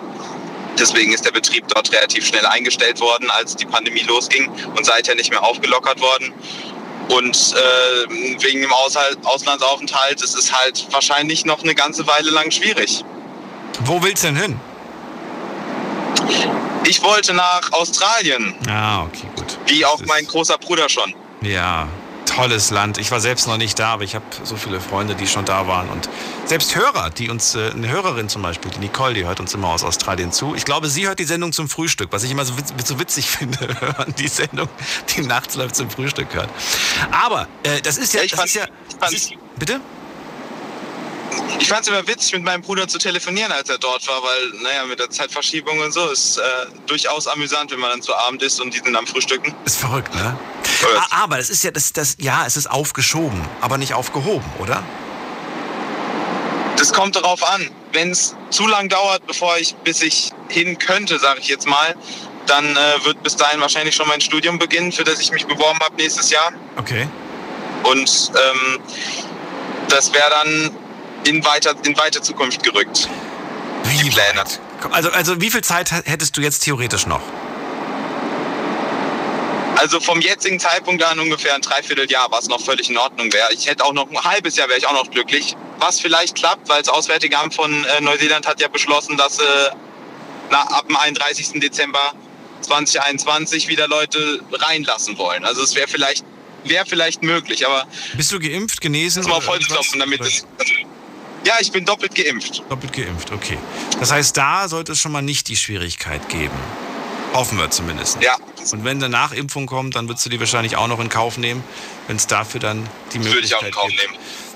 Deswegen 0.79 1.12
ist 1.12 1.25
der 1.25 1.33
Betrieb 1.33 1.67
dort 1.69 1.93
relativ 1.93 2.27
schnell 2.27 2.47
eingestellt 2.47 3.00
worden, 3.00 3.29
als 3.31 3.57
die 3.57 3.67
Pandemie 3.67 4.03
losging 4.03 4.49
und 4.77 4.85
seither 4.87 5.15
nicht 5.17 5.31
mehr 5.31 5.43
aufgelockert 5.43 6.00
worden. 6.00 6.33
Und 7.09 7.55
äh, 7.57 8.43
wegen 8.43 8.61
dem 8.61 8.73
Aushalt, 8.73 9.19
Auslandsaufenthalt 9.25 10.23
ist 10.23 10.37
es 10.37 10.53
halt 10.53 10.87
wahrscheinlich 10.91 11.45
noch 11.47 11.62
eine 11.62 11.75
ganze 11.75 12.07
Weile 12.07 12.31
lang 12.31 12.50
schwierig. 12.50 13.03
Wo 13.81 14.03
willst 14.03 14.23
du 14.25 14.29
denn 14.29 14.37
hin? 14.37 14.61
Ich 16.87 17.03
wollte 17.03 17.35
nach 17.35 17.73
Australien, 17.73 18.55
Ah, 18.69 19.03
okay, 19.03 19.27
gut. 19.37 19.59
wie 19.67 19.85
auch 19.85 20.00
mein 20.07 20.27
großer 20.27 20.59
Bruder 20.59 20.88
schon. 20.88 21.15
Ja, 21.43 21.88
tolles 22.28 22.70
Land. 22.70 22.99
Ich 22.99 23.11
war 23.11 23.20
selbst 23.20 23.47
noch 23.47 23.56
nicht 23.56 23.78
da, 23.78 23.92
aber 23.94 24.04
ich 24.04 24.14
habe 24.14 24.25
so 24.44 24.56
viele 24.56 24.80
Freunde, 24.80 25.14
die 25.14 25.26
schon 25.26 25.44
da 25.44 25.66
waren. 25.66 25.88
Und 25.88 26.08
selbst 26.44 26.75
Hörer, 26.76 27.11
die 27.11 27.30
uns, 27.30 27.54
äh, 27.54 27.70
eine 27.75 27.88
Hörerin 27.88 28.28
zum 28.28 28.42
Beispiel, 28.42 28.70
die 28.70 28.78
Nicole, 28.78 29.14
die 29.14 29.25
hört 29.26 29.40
uns 29.40 29.54
immer 29.54 29.68
aus 29.68 29.85
Australien 29.85 30.32
zu. 30.32 30.54
Ich 30.54 30.64
glaube, 30.64 30.88
sie 30.88 31.06
hört 31.06 31.18
die 31.18 31.25
Sendung 31.25 31.52
zum 31.52 31.68
Frühstück, 31.68 32.08
was 32.12 32.23
ich 32.23 32.30
immer 32.30 32.44
so, 32.44 32.56
witz, 32.58 32.73
so 32.85 32.99
witzig 32.99 33.28
finde, 33.30 33.58
wenn 33.80 33.94
man 33.99 34.14
die 34.16 34.28
Sendung, 34.28 34.68
die 35.16 35.23
nachts 35.23 35.54
läuft, 35.56 35.76
zum 35.76 35.90
Frühstück 35.90 36.32
hört. 36.35 36.49
Aber 37.11 37.49
äh, 37.62 37.80
das 37.82 37.99
ist 37.99 38.14
ja, 38.14 38.23
ich 38.23 38.30
das 38.32 38.40
fand- 38.40 38.49
ist 38.50 38.54
ja, 38.56 38.64
ich 39.11 39.23
fand- 39.30 39.38
bitte? 39.58 39.80
Ich 41.59 41.68
fand 41.68 41.83
es 41.83 41.88
immer 41.88 42.07
witzig, 42.07 42.35
mit 42.35 42.45
meinem 42.45 42.62
Bruder 42.62 42.88
zu 42.88 42.99
telefonieren, 42.99 43.52
als 43.52 43.68
er 43.68 43.78
dort 43.78 44.07
war, 44.09 44.23
weil, 44.23 44.62
naja, 44.62 44.85
mit 44.87 44.99
der 44.99 45.11
Zeitverschiebung 45.11 45.78
und 45.80 45.92
so 45.92 46.09
ist 46.09 46.38
äh, 46.38 46.42
durchaus 46.87 47.26
amüsant, 47.26 47.71
wenn 47.71 47.80
man 47.80 47.90
dann 47.90 48.02
zu 48.02 48.14
Abend 48.14 48.42
ist 48.42 48.61
und 48.61 48.73
die 48.75 48.78
sind 48.78 48.97
am 48.97 49.07
Frühstücken. 49.07 49.54
Ist 49.64 49.78
verrückt, 49.78 50.14
ne? 50.14 50.38
Ah, 50.97 51.23
Aber 51.23 51.38
es 51.38 51.50
ist 51.50 51.64
ja, 51.64 51.71
das, 51.71 51.92
das, 51.92 52.16
ja, 52.21 52.47
es 52.47 52.57
ist 52.57 52.71
aufgeschoben, 52.71 53.40
aber 53.61 53.78
nicht 53.78 53.95
aufgehoben, 53.95 54.45
oder? 54.59 54.83
Das 56.76 56.92
kommt 56.92 57.16
darauf 57.16 57.42
an. 57.42 57.71
Wenn 57.92 58.12
es 58.12 58.37
zu 58.50 58.66
lang 58.66 58.88
dauert, 58.88 59.26
bevor 59.26 59.59
ich, 59.59 59.75
bis 59.76 60.00
ich 60.02 60.30
hin 60.49 60.78
könnte, 60.78 61.18
sage 61.18 61.40
ich 61.40 61.49
jetzt 61.49 61.66
mal, 61.66 61.97
dann 62.47 62.76
äh, 62.76 63.04
wird 63.04 63.23
bis 63.23 63.37
dahin 63.37 63.61
wahrscheinlich 63.61 63.95
schon 63.95 64.09
mein 64.09 64.21
Studium 64.21 64.59
beginnen, 64.59 64.92
für 64.92 65.04
das 65.04 65.21
ich 65.21 65.33
mich 65.33 65.47
beworben 65.47 65.78
habe 65.80 65.97
nächstes 65.97 66.30
Jahr. 66.30 66.52
Okay. 66.76 67.09
Und 67.83 68.33
ähm, 68.35 68.80
das 69.88 70.12
wäre 70.12 70.30
dann 70.30 70.71
in 71.25 71.44
weiter, 71.44 71.75
in 71.84 71.96
weite 71.98 72.20
Zukunft 72.22 72.62
gerückt. 72.62 73.08
Wie 73.84 73.96
Die 74.04 74.10
Pläne. 74.10 74.38
weit? 74.40 74.60
Also, 74.90 75.10
also 75.10 75.40
wie 75.40 75.50
viel 75.50 75.62
Zeit 75.62 75.90
hättest 75.90 76.37
du 76.37 76.40
jetzt 76.40 76.60
theoretisch 76.60 77.06
noch? 77.06 77.22
Also 79.76 80.00
vom 80.00 80.20
jetzigen 80.20 80.58
Zeitpunkt 80.58 81.02
an 81.04 81.20
ungefähr 81.20 81.54
ein 81.54 81.60
Dreivierteljahr, 81.60 82.26
was 82.30 82.48
noch 82.48 82.60
völlig 82.60 82.90
in 82.90 82.98
Ordnung 82.98 83.32
wäre. 83.32 83.52
Ich 83.52 83.68
hätte 83.68 83.84
auch 83.84 83.92
noch 83.92 84.10
ein 84.10 84.25
halbes 84.25 84.56
Jahr, 84.56 84.68
wäre 84.68 84.78
ich 84.78 84.87
auch 84.88 84.92
noch 84.92 85.08
glücklich. 85.10 85.54
Was 85.78 86.00
vielleicht 86.00 86.34
klappt, 86.37 86.68
weil 86.68 86.82
das 86.82 86.88
Auswärtige 86.88 87.38
Amt 87.38 87.54
von 87.54 87.84
äh, 87.84 88.00
Neuseeland 88.00 88.44
hat 88.46 88.60
ja 88.60 88.66
beschlossen, 88.66 89.16
dass 89.16 89.38
äh, 89.38 89.42
na, 90.50 90.62
ab 90.62 90.88
dem 90.88 90.96
31. 90.96 91.60
Dezember 91.60 92.12
2021 92.62 93.68
wieder 93.68 93.87
Leute 93.87 94.40
reinlassen 94.50 95.16
wollen. 95.16 95.44
Also 95.44 95.62
es 95.62 95.76
wäre 95.76 95.87
vielleicht, 95.87 96.25
wäre 96.64 96.84
vielleicht 96.84 97.22
möglich, 97.22 97.64
aber 97.64 97.87
Bist 98.14 98.32
du 98.32 98.40
geimpft, 98.40 98.80
genesen? 98.80 99.22
mal 99.22 99.28
oder 99.28 99.37
auf 99.38 99.46
Holz 99.46 99.60
irgendwas? 99.62 99.76
klopfen, 99.90 100.00
damit 100.00 100.20
es. 100.22 100.44
Ja, 101.45 101.54
ich 101.61 101.73
bin 101.73 101.85
doppelt 101.85 102.14
geimpft. 102.14 102.62
Doppelt 102.68 102.92
geimpft, 102.92 103.33
okay. 103.33 103.59
Das 104.00 104.11
heißt, 104.11 104.37
da 104.37 104.68
sollte 104.68 104.92
es 104.92 104.99
schon 105.00 105.12
mal 105.12 105.23
nicht 105.23 105.49
die 105.49 105.57
Schwierigkeit 105.57 106.28
geben. 106.28 106.54
Hoffen 107.33 107.59
wir 107.59 107.71
zumindest. 107.71 108.18
Ja, 108.23 108.37
Und 108.73 108.85
wenn 108.85 108.99
eine 108.99 109.09
Nachimpfung 109.09 109.66
kommt, 109.66 109.95
dann 109.97 110.09
würdest 110.09 110.26
du 110.26 110.30
die 110.30 110.40
wahrscheinlich 110.40 110.76
auch 110.76 110.88
noch 110.88 110.99
in 111.00 111.09
Kauf 111.09 111.38
nehmen, 111.38 111.62
wenn 112.07 112.16
es 112.16 112.26
dafür 112.26 112.61
dann 112.61 112.88
die 113.12 113.23
würde 113.25 113.40
ich 113.40 113.54
auch 113.54 113.62
Möglichkeit 113.62 113.68
in 113.68 113.75
Kauf 113.75 113.88
gibt, 113.88 114.11
nehmen. 114.11 114.14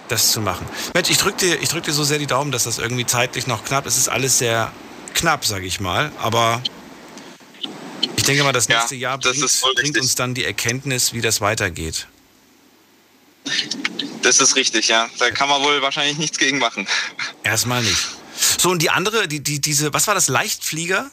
das 0.09 0.33
zu 0.33 0.41
machen. 0.41 0.67
Mensch, 0.95 1.11
ich 1.11 1.19
drücke 1.19 1.37
dir, 1.39 1.61
ich 1.63 1.69
drück 1.69 1.85
dir 1.85 1.93
so 1.93 2.03
sehr 2.05 2.19
die 2.19 2.27
Daumen, 2.27 2.51
dass 2.51 2.65
das 2.65 2.79
irgendwie 2.79 3.07
zeitlich 3.07 3.47
noch 3.47 3.65
knapp 3.65 3.87
ist. 3.87 3.95
Es 3.95 4.03
ist 4.03 4.09
alles 4.09 4.39
sehr 4.39 4.73
knapp, 5.15 5.45
sage 5.45 5.67
ich 5.67 5.81
mal. 5.81 6.11
Aber 6.21 6.63
ich 8.17 8.25
denke 8.25 8.43
mal, 8.43 8.53
das 8.53 8.69
Ja, 8.69 8.79
nächste 8.79 8.97
Jahr 8.97 9.19
das 9.19 9.37
bringt, 9.39 9.75
bringt 9.77 9.99
uns 9.99 10.15
dann 10.15 10.35
die 10.35 10.45
Erkenntnis, 10.45 11.13
wie 11.13 11.21
das 11.21 11.41
weitergeht. 11.41 12.09
Das 14.23 14.41
ist 14.41 14.57
richtig, 14.57 14.89
ja. 14.89 15.09
Da 15.19 15.31
kann 15.31 15.49
man 15.49 15.63
wohl 15.63 15.83
wahrscheinlich 15.83 16.19
nichts 16.19 16.39
gegen 16.39 16.59
machen. 16.59 16.87
Erstmal 17.43 17.83
nicht. 17.83 18.09
So, 18.59 18.71
und 18.71 18.81
die 18.81 18.91
andere, 18.91 19.29
die, 19.29 19.41
die, 19.41 19.61
diese, 19.61 19.93
was 19.93 20.07
war 20.07 20.15
das, 20.15 20.29
Leichtflieger? 20.29 21.11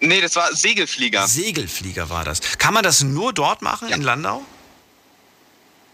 Nee, 0.00 0.20
das 0.20 0.36
war 0.36 0.54
Segelflieger. 0.54 1.26
Segelflieger 1.28 2.08
war 2.08 2.24
das. 2.24 2.40
Kann 2.58 2.74
man 2.74 2.82
das 2.82 3.02
nur 3.02 3.32
dort 3.32 3.62
machen, 3.62 3.88
in 3.88 4.02
Landau? 4.02 4.44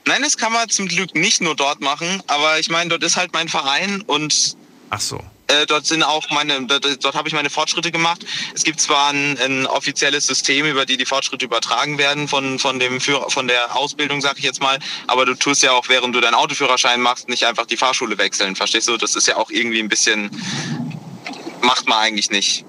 Nein, 0.07 0.23
das 0.23 0.37
kann 0.37 0.53
man 0.53 0.69
zum 0.69 0.87
Glück 0.87 1.15
nicht 1.17 1.41
nur 1.41 1.57
dort 1.57 1.81
machen, 1.81 2.23
aber 2.29 2.61
ich 2.61 2.71
meine, 2.71 2.91
dort 2.91 3.03
ist 3.03 3.17
halt 3.17 3.33
mein 3.33 3.49
Verein 3.49 4.03
und 4.03 4.57
Ach 4.91 5.01
so. 5.01 5.21
Äh, 5.49 5.67
dort 5.67 5.87
sind 5.87 6.03
auch 6.03 6.29
meine, 6.31 6.67
dort, 6.67 7.05
dort 7.05 7.15
habe 7.15 7.29
ich 7.29 7.35
meine 7.35 7.51
Fortschritte 7.51 7.93
gemacht. 7.93 8.25
Es 8.55 8.65
gibt 8.65 8.81
zwar 8.81 9.11
ein, 9.11 9.39
ein 9.39 9.67
offizielles 9.67 10.27
System, 10.27 10.67
über 10.67 10.87
die 10.87 10.97
die 10.97 11.07
Fortschritte 11.07 11.45
übertragen 11.45 11.99
werden 11.99 12.29
von 12.29 12.59
von 12.59 12.81
dem 12.81 13.01
Führer, 13.01 13.31
von 13.31 13.47
der 13.47 13.77
Ausbildung, 13.77 14.21
sag 14.21 14.39
ich 14.39 14.45
jetzt 14.45 14.61
mal. 14.61 14.79
Aber 15.07 15.25
du 15.25 15.35
tust 15.35 15.63
ja 15.63 15.73
auch, 15.73 15.89
während 15.89 16.15
du 16.15 16.21
deinen 16.21 16.35
Autoführerschein 16.35 17.01
machst, 17.01 17.29
nicht 17.29 17.45
einfach 17.45 17.67
die 17.67 17.77
Fahrschule 17.77 18.19
wechseln. 18.19 18.57
Verstehst 18.57 18.89
du? 18.89 18.97
Das 18.97 19.15
ist 19.15 19.29
ja 19.29 19.37
auch 19.37 19.51
irgendwie 19.51 19.81
ein 19.81 19.89
bisschen 19.89 20.31
macht 21.67 21.89
man 21.89 21.99
eigentlich 21.99 22.31
nicht. 22.31 22.65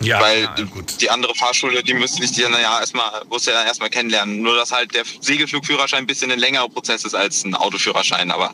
Ja, 0.00 0.20
Weil 0.20 0.42
ja, 0.42 0.66
die 1.00 1.10
andere 1.10 1.34
Fahrschule, 1.34 1.82
die 1.84 1.94
müsste 1.94 2.24
ich 2.24 2.32
dir 2.32 2.50
ja 2.50 2.80
erstmal, 2.80 3.22
musst 3.28 3.46
ja 3.46 3.62
erstmal 3.62 3.88
kennenlernen. 3.88 4.42
Nur 4.42 4.56
dass 4.56 4.72
halt 4.72 4.92
der 4.94 5.04
Segelflugführerschein 5.20 6.00
ein 6.00 6.06
bisschen 6.06 6.32
ein 6.32 6.40
längerer 6.40 6.68
Prozess 6.68 7.04
ist 7.04 7.14
als 7.14 7.44
ein 7.44 7.54
Autoführerschein. 7.54 8.32
Aber 8.32 8.52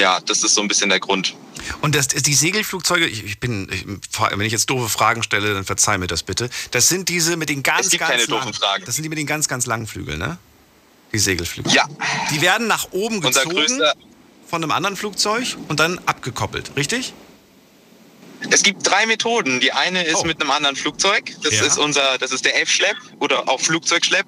ja, 0.00 0.18
das 0.20 0.42
ist 0.42 0.54
so 0.54 0.62
ein 0.62 0.68
bisschen 0.68 0.88
der 0.88 0.98
Grund. 0.98 1.34
Und 1.80 1.94
das, 1.94 2.08
die 2.08 2.34
Segelflugzeuge, 2.34 3.06
ich, 3.06 3.38
bin, 3.40 3.68
ich, 3.72 3.84
wenn 3.86 4.40
ich 4.42 4.52
jetzt 4.52 4.68
doofe 4.70 4.88
Fragen 4.88 5.22
stelle, 5.22 5.54
dann 5.54 5.64
verzeih 5.64 5.98
mir 5.98 6.06
das 6.06 6.22
bitte. 6.22 6.50
Das 6.70 6.88
sind 6.88 7.08
diese 7.08 7.36
mit 7.36 7.48
den 7.48 7.62
ganz, 7.62 7.86
Es 7.86 7.90
gibt 7.92 8.00
ganz 8.00 8.12
keine 8.12 8.24
langen. 8.24 8.54
Das 8.84 8.94
sind 8.94 9.02
die 9.04 9.08
mit 9.08 9.18
den 9.18 9.26
ganz, 9.26 9.48
ganz 9.48 9.66
langen 9.66 9.86
Flügeln, 9.86 10.18
ne? 10.18 10.38
Die 11.12 11.18
Segelflügel. 11.18 11.72
Ja, 11.72 11.88
Die 12.32 12.40
werden 12.40 12.66
nach 12.66 12.88
oben 12.92 13.20
gezogen 13.20 13.80
von 14.46 14.62
einem 14.62 14.72
anderen 14.72 14.96
Flugzeug 14.96 15.56
und 15.68 15.80
dann 15.80 16.00
abgekoppelt, 16.06 16.72
richtig? 16.76 17.14
Es 18.50 18.62
gibt 18.62 18.86
drei 18.88 19.06
Methoden. 19.06 19.60
Die 19.60 19.72
eine 19.72 20.04
ist 20.04 20.16
Oh. 20.16 20.24
mit 20.24 20.40
einem 20.40 20.50
anderen 20.50 20.76
Flugzeug. 20.76 21.32
Das 21.42 21.54
Ja. 21.54 21.64
ist 21.64 21.78
unser, 21.78 22.18
das 22.18 22.30
ist 22.30 22.44
der 22.44 22.60
F-Schlepp 22.60 22.96
oder 23.20 23.48
auch 23.48 23.60
Flugzeugschlepp. 23.60 24.26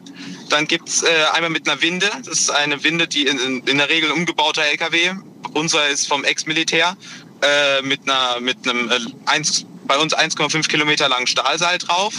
Dann 0.49 0.66
gibt's 0.66 1.02
äh, 1.02 1.09
einmal 1.33 1.50
mit 1.50 1.69
einer 1.69 1.83
Winde. 1.83 2.09
Das 2.25 2.40
ist 2.40 2.50
eine 2.50 2.83
Winde, 2.83 3.09
die 3.09 3.26
in, 3.26 3.38
in, 3.38 3.61
in 3.66 3.78
der 3.78 3.90
Regel 3.90 4.11
ein 4.11 4.16
umgebauter 4.16 4.64
LKW. 4.64 5.12
Unser 5.52 5.88
ist 5.88 6.07
vom 6.09 6.25
Ex-Militär 6.25 6.97
äh, 7.43 7.83
mit 7.83 8.00
einer 8.09 8.40
mit 8.40 8.69
einem 8.69 8.90
äh, 8.90 8.99
1, 9.26 9.66
bei 9.87 9.99
uns 9.99 10.14
1,5 10.16 10.69
Kilometer 10.69 11.09
langen 11.09 11.26
Stahlseil 11.26 11.78
drauf. 11.78 12.14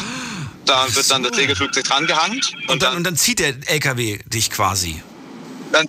Da 0.66 0.86
wird 0.94 1.10
dann 1.10 1.24
das 1.24 1.36
Segelflugzeug 1.36 1.86
dran 1.86 2.08
gehangen. 2.08 2.42
Und 2.68 2.84
dann, 2.84 2.98
und 2.98 3.04
dann 3.06 3.16
zieht 3.16 3.40
der 3.40 3.54
LKW 3.68 4.20
dich 4.26 4.52
quasi. 4.52 5.02
dann, 5.72 5.88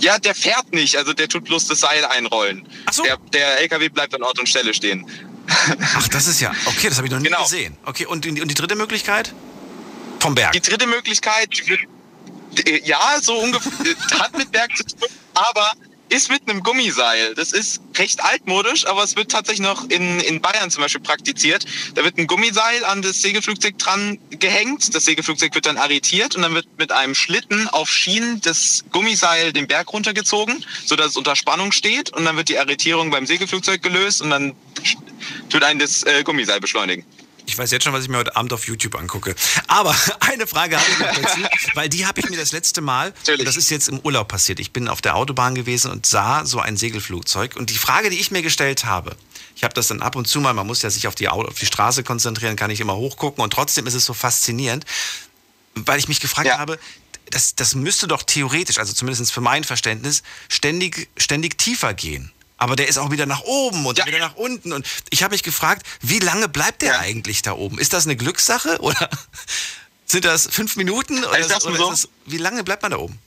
ja, 0.00 0.18
der 0.18 0.34
fährt 0.34 0.72
nicht. 0.72 0.96
Also 0.96 1.12
der 1.12 1.28
tut 1.28 1.44
bloß 1.44 1.66
das 1.68 1.80
Seil 1.80 2.04
einrollen. 2.04 2.66
Ach 2.86 2.92
so. 2.92 3.04
Der, 3.04 3.16
der 3.32 3.60
LKW 3.60 3.88
bleibt 3.88 4.14
an 4.14 4.22
Ort 4.22 4.38
und 4.40 4.48
Stelle 4.48 4.74
stehen. 4.74 5.06
Ach, 5.96 6.08
das 6.08 6.26
ist 6.26 6.40
ja, 6.40 6.52
okay, 6.66 6.88
das 6.88 6.98
habe 6.98 7.06
ich 7.06 7.12
noch 7.12 7.20
nie 7.20 7.26
Genau. 7.28 7.42
gesehen. 7.44 7.76
Okay, 7.86 8.06
und 8.06 8.24
die, 8.24 8.40
und 8.42 8.48
die 8.48 8.54
dritte 8.54 8.74
Möglichkeit? 8.74 9.32
Vom 10.20 10.34
Berg. 10.34 10.52
Die 10.52 10.60
dritte 10.60 10.86
Möglichkeit, 10.86 11.48
äh, 12.66 12.80
ja, 12.84 12.98
so 13.22 13.38
ungefähr, 13.38 13.72
hat 14.18 14.36
mit 14.36 14.50
Berg 14.52 14.76
zu 14.76 14.84
tun, 14.84 15.08
aber 15.34 15.72
ist 16.08 16.30
mit 16.30 16.48
einem 16.48 16.62
Gummiseil. 16.62 17.34
Das 17.34 17.52
ist 17.52 17.80
recht 17.96 18.22
altmodisch, 18.24 18.86
aber 18.86 19.02
es 19.02 19.16
wird 19.16 19.30
tatsächlich 19.30 19.66
noch 19.66 19.88
in, 19.90 20.20
in 20.20 20.40
Bayern 20.40 20.70
zum 20.70 20.82
Beispiel 20.82 21.00
praktiziert. 21.00 21.64
Da 21.94 22.04
wird 22.04 22.18
ein 22.18 22.26
Gummiseil 22.26 22.84
an 22.84 23.02
das 23.02 23.22
Segelflugzeug 23.22 23.78
dran 23.78 24.18
gehängt. 24.30 24.94
Das 24.94 25.04
Segelflugzeug 25.04 25.54
wird 25.54 25.66
dann 25.66 25.76
arretiert 25.76 26.36
und 26.36 26.42
dann 26.42 26.54
wird 26.54 26.66
mit 26.78 26.92
einem 26.92 27.14
Schlitten 27.14 27.68
auf 27.68 27.90
Schienen 27.90 28.40
das 28.40 28.84
Gummiseil 28.90 29.52
den 29.52 29.66
Berg 29.66 29.92
runtergezogen, 29.92 30.64
sodass 30.84 31.08
es 31.08 31.16
unter 31.16 31.36
Spannung 31.36 31.72
steht 31.72 32.10
und 32.10 32.24
dann 32.24 32.36
wird 32.36 32.48
die 32.48 32.58
Arretierung 32.58 33.10
beim 33.10 33.26
Segelflugzeug 33.26 33.82
gelöst 33.82 34.22
und 34.22 34.30
dann 34.30 34.54
tut 35.50 35.62
einen 35.62 35.78
das 35.78 36.02
äh, 36.04 36.22
Gummiseil 36.22 36.60
beschleunigen. 36.60 37.04
Ich 37.48 37.56
weiß 37.56 37.70
jetzt 37.70 37.82
schon, 37.84 37.94
was 37.94 38.02
ich 38.02 38.10
mir 38.10 38.18
heute 38.18 38.36
Abend 38.36 38.52
auf 38.52 38.66
YouTube 38.66 38.94
angucke. 38.94 39.34
Aber 39.68 39.96
eine 40.20 40.46
Frage 40.46 40.76
habe 40.78 40.86
ich 40.90 40.98
noch 40.98 41.22
dazu, 41.22 41.40
weil 41.72 41.88
die 41.88 42.04
habe 42.06 42.20
ich 42.20 42.28
mir 42.28 42.36
das 42.36 42.52
letzte 42.52 42.82
Mal, 42.82 43.14
das 43.42 43.56
ist 43.56 43.70
jetzt 43.70 43.88
im 43.88 44.00
Urlaub 44.00 44.28
passiert. 44.28 44.60
Ich 44.60 44.70
bin 44.74 44.86
auf 44.86 45.00
der 45.00 45.16
Autobahn 45.16 45.54
gewesen 45.54 45.90
und 45.90 46.04
sah 46.04 46.44
so 46.44 46.60
ein 46.60 46.76
Segelflugzeug. 46.76 47.56
Und 47.56 47.70
die 47.70 47.78
Frage, 47.78 48.10
die 48.10 48.18
ich 48.20 48.30
mir 48.30 48.42
gestellt 48.42 48.84
habe, 48.84 49.16
ich 49.56 49.64
habe 49.64 49.72
das 49.72 49.86
dann 49.88 50.02
ab 50.02 50.14
und 50.14 50.28
zu 50.28 50.40
mal, 50.42 50.52
man 50.52 50.66
muss 50.66 50.82
ja 50.82 50.90
sich 50.90 51.08
auf 51.08 51.14
die, 51.14 51.30
Au- 51.30 51.46
auf 51.46 51.58
die 51.58 51.64
Straße 51.66 52.04
konzentrieren, 52.04 52.54
kann 52.54 52.70
ich 52.70 52.80
immer 52.80 52.96
hochgucken 52.96 53.42
und 53.42 53.50
trotzdem 53.50 53.86
ist 53.86 53.94
es 53.94 54.04
so 54.04 54.12
faszinierend, 54.12 54.84
weil 55.74 55.98
ich 55.98 56.06
mich 56.06 56.20
gefragt 56.20 56.48
Ja. 56.48 56.58
habe, 56.58 56.78
das, 57.30 57.54
das 57.54 57.74
müsste 57.74 58.06
doch 58.08 58.22
theoretisch, 58.24 58.76
also 58.78 58.92
zumindest 58.92 59.32
für 59.32 59.40
mein 59.40 59.64
Verständnis, 59.64 60.22
ständig, 60.50 61.08
ständig 61.16 61.56
tiefer 61.56 61.94
gehen. 61.94 62.30
Aber 62.58 62.74
der 62.76 62.88
ist 62.88 62.98
auch 62.98 63.10
wieder 63.10 63.24
nach 63.26 63.40
oben 63.42 63.86
und 63.86 63.96
Ja. 63.98 64.06
wieder 64.06 64.18
nach 64.18 64.34
unten. 64.34 64.72
Und 64.72 64.86
ich 65.10 65.22
habe 65.22 65.32
mich 65.32 65.42
gefragt, 65.44 65.86
wie 66.02 66.18
lange 66.18 66.48
bleibt 66.48 66.82
der 66.82 66.94
Ja. 66.94 66.98
eigentlich 66.98 67.42
da 67.42 67.52
oben? 67.52 67.78
Ist 67.78 67.92
das 67.92 68.04
eine 68.04 68.16
Glückssache 68.16 68.78
oder 68.80 69.08
sind 70.06 70.24
das 70.24 70.46
fünf 70.50 70.76
Minuten? 70.76 71.24
Oder, 71.24 71.38
ist, 71.38 71.64
oder 71.64 71.76
so. 71.76 71.92
ist 71.92 72.04
es, 72.04 72.08
wie 72.26 72.38
lange 72.38 72.64
bleibt 72.64 72.82
man 72.82 72.90
da 72.90 72.98
oben? 72.98 73.18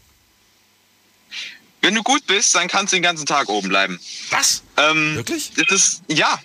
Wenn 1.81 1.95
du 1.95 2.03
gut 2.03 2.27
bist, 2.27 2.53
dann 2.53 2.67
kannst 2.67 2.91
du 2.93 2.97
den 2.97 3.03
ganzen 3.03 3.25
Tag 3.25 3.49
oben 3.49 3.69
bleiben. 3.69 3.99
Was? 4.29 4.61
Ähm, 4.77 5.15
Wirklich? 5.15 5.51
Das 5.55 5.71
ist, 5.71 6.01
ja, 6.07 6.39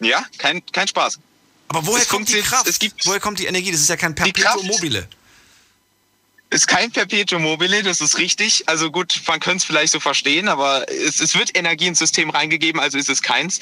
ja, 0.00 0.22
kein, 0.38 0.62
kein 0.72 0.86
Spaß. 0.86 1.18
Aber 1.68 1.86
woher 1.86 2.02
es 2.02 2.08
kommt 2.08 2.28
die 2.28 2.42
Kraft? 2.42 2.66
es 2.66 2.78
gibt- 2.78 3.06
woher 3.06 3.18
kommt 3.20 3.38
die 3.38 3.46
Energie? 3.46 3.70
Das 3.70 3.80
ist 3.80 3.88
ja 3.88 3.96
kein 3.96 4.14
Perpetuum 4.14 4.66
mobile. 4.66 5.08
Ist 6.52 6.68
kein 6.68 6.90
Perpetuum 6.90 7.44
mobile, 7.44 7.82
das 7.82 8.02
ist 8.02 8.18
richtig. 8.18 8.64
Also 8.68 8.90
gut, 8.90 9.22
man 9.26 9.40
könnte 9.40 9.56
es 9.56 9.64
vielleicht 9.64 9.90
so 9.90 10.00
verstehen, 10.00 10.48
aber 10.48 10.86
es, 10.90 11.18
es 11.18 11.34
wird 11.34 11.56
Energie 11.56 11.86
ins 11.86 11.98
System 11.98 12.28
reingegeben, 12.28 12.78
also 12.78 12.98
ist 12.98 13.08
es 13.08 13.22
keins. 13.22 13.58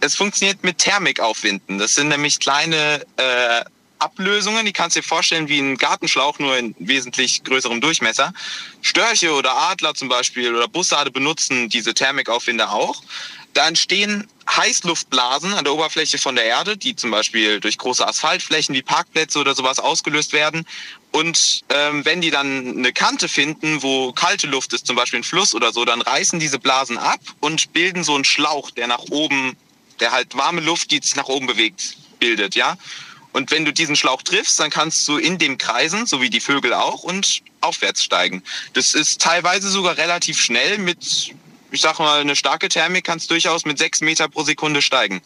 Es 0.00 0.14
funktioniert 0.14 0.62
mit 0.62 0.76
Thermikaufwinden. 0.76 1.78
Das 1.78 1.94
sind 1.94 2.08
nämlich 2.08 2.40
kleine 2.40 3.06
äh, 3.16 3.64
Ablösungen, 3.98 4.66
die 4.66 4.74
kannst 4.74 4.94
du 4.94 5.00
dir 5.00 5.06
vorstellen 5.06 5.48
wie 5.48 5.58
ein 5.58 5.78
Gartenschlauch, 5.78 6.38
nur 6.38 6.58
in 6.58 6.74
wesentlich 6.78 7.42
größerem 7.44 7.80
Durchmesser. 7.80 8.34
Störche 8.82 9.32
oder 9.32 9.56
Adler 9.56 9.94
zum 9.94 10.10
Beispiel 10.10 10.54
oder 10.54 10.68
Bussarde 10.68 11.10
benutzen 11.10 11.70
diese 11.70 11.94
Thermikaufwinde 11.94 12.68
auch. 12.68 13.02
Da 13.54 13.68
entstehen 13.68 14.26
Heißluftblasen 14.50 15.54
an 15.54 15.64
der 15.64 15.72
Oberfläche 15.72 16.18
von 16.18 16.34
der 16.34 16.44
Erde, 16.44 16.76
die 16.76 16.94
zum 16.96 17.10
Beispiel 17.10 17.60
durch 17.60 17.78
große 17.78 18.06
Asphaltflächen 18.06 18.74
wie 18.74 18.82
Parkplätze 18.82 19.38
oder 19.38 19.54
sowas 19.54 19.78
ausgelöst 19.78 20.32
werden. 20.32 20.66
Und 21.14 21.62
ähm, 21.68 22.04
wenn 22.04 22.20
die 22.20 22.32
dann 22.32 22.76
eine 22.76 22.92
Kante 22.92 23.28
finden, 23.28 23.84
wo 23.84 24.12
kalte 24.12 24.48
Luft 24.48 24.72
ist, 24.72 24.84
zum 24.84 24.96
Beispiel 24.96 25.20
ein 25.20 25.24
Fluss 25.24 25.54
oder 25.54 25.72
so, 25.72 25.84
dann 25.84 26.02
reißen 26.02 26.40
diese 26.40 26.58
Blasen 26.58 26.98
ab 26.98 27.20
und 27.38 27.72
bilden 27.72 28.02
so 28.02 28.16
einen 28.16 28.24
Schlauch, 28.24 28.72
der 28.72 28.88
nach 28.88 29.04
oben, 29.10 29.56
der 30.00 30.10
halt 30.10 30.36
warme 30.36 30.60
Luft, 30.60 30.90
die 30.90 30.98
sich 31.00 31.14
nach 31.14 31.28
oben 31.28 31.46
bewegt, 31.46 31.96
bildet, 32.18 32.56
ja. 32.56 32.76
Und 33.32 33.52
wenn 33.52 33.64
du 33.64 33.72
diesen 33.72 33.94
Schlauch 33.94 34.22
triffst, 34.22 34.58
dann 34.58 34.70
kannst 34.70 35.06
du 35.06 35.16
in 35.16 35.38
dem 35.38 35.56
kreisen, 35.56 36.04
so 36.06 36.20
wie 36.20 36.30
die 36.30 36.40
Vögel 36.40 36.74
auch, 36.74 37.04
und 37.04 37.42
aufwärts 37.60 38.02
steigen. 38.02 38.42
Das 38.72 38.96
ist 38.96 39.20
teilweise 39.20 39.70
sogar 39.70 39.96
relativ 39.96 40.40
schnell 40.40 40.78
mit, 40.78 41.32
ich 41.70 41.80
sag 41.80 42.00
mal, 42.00 42.22
eine 42.22 42.34
starke 42.34 42.68
Thermik 42.68 43.04
kannst 43.04 43.30
durchaus 43.30 43.64
mit 43.64 43.78
sechs 43.78 44.00
Meter 44.00 44.28
pro 44.28 44.42
Sekunde 44.42 44.82
steigen. 44.82 45.22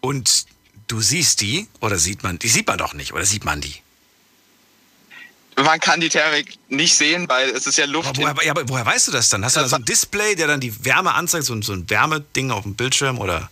Und 0.00 0.46
du 0.86 1.02
siehst 1.02 1.42
die, 1.42 1.68
oder 1.82 1.98
sieht 1.98 2.22
man, 2.22 2.38
die 2.38 2.48
sieht 2.48 2.66
man 2.66 2.78
doch 2.78 2.94
nicht, 2.94 3.12
oder 3.12 3.26
sieht 3.26 3.44
man 3.44 3.60
die? 3.60 3.81
Man 5.56 5.80
kann 5.80 6.00
die 6.00 6.08
Thermik 6.08 6.58
nicht 6.68 6.94
sehen, 6.94 7.28
weil 7.28 7.50
es 7.50 7.66
ist 7.66 7.76
ja 7.76 7.84
Luft. 7.84 8.08
Aber 8.08 8.18
woher, 8.18 8.44
ja, 8.44 8.52
aber 8.52 8.68
woher 8.68 8.86
weißt 8.86 9.08
du 9.08 9.12
das 9.12 9.28
dann? 9.28 9.44
Hast 9.44 9.56
du 9.56 9.60
da 9.60 9.68
so 9.68 9.76
ein 9.76 9.84
Display, 9.84 10.34
der 10.34 10.46
dann 10.46 10.60
die 10.60 10.84
Wärme 10.84 11.14
anzeigt, 11.14 11.44
so 11.44 11.54
ein, 11.54 11.62
so 11.62 11.72
ein 11.72 11.88
Wärmeding 11.88 12.50
auf 12.50 12.62
dem 12.62 12.74
Bildschirm 12.74 13.18
oder? 13.18 13.50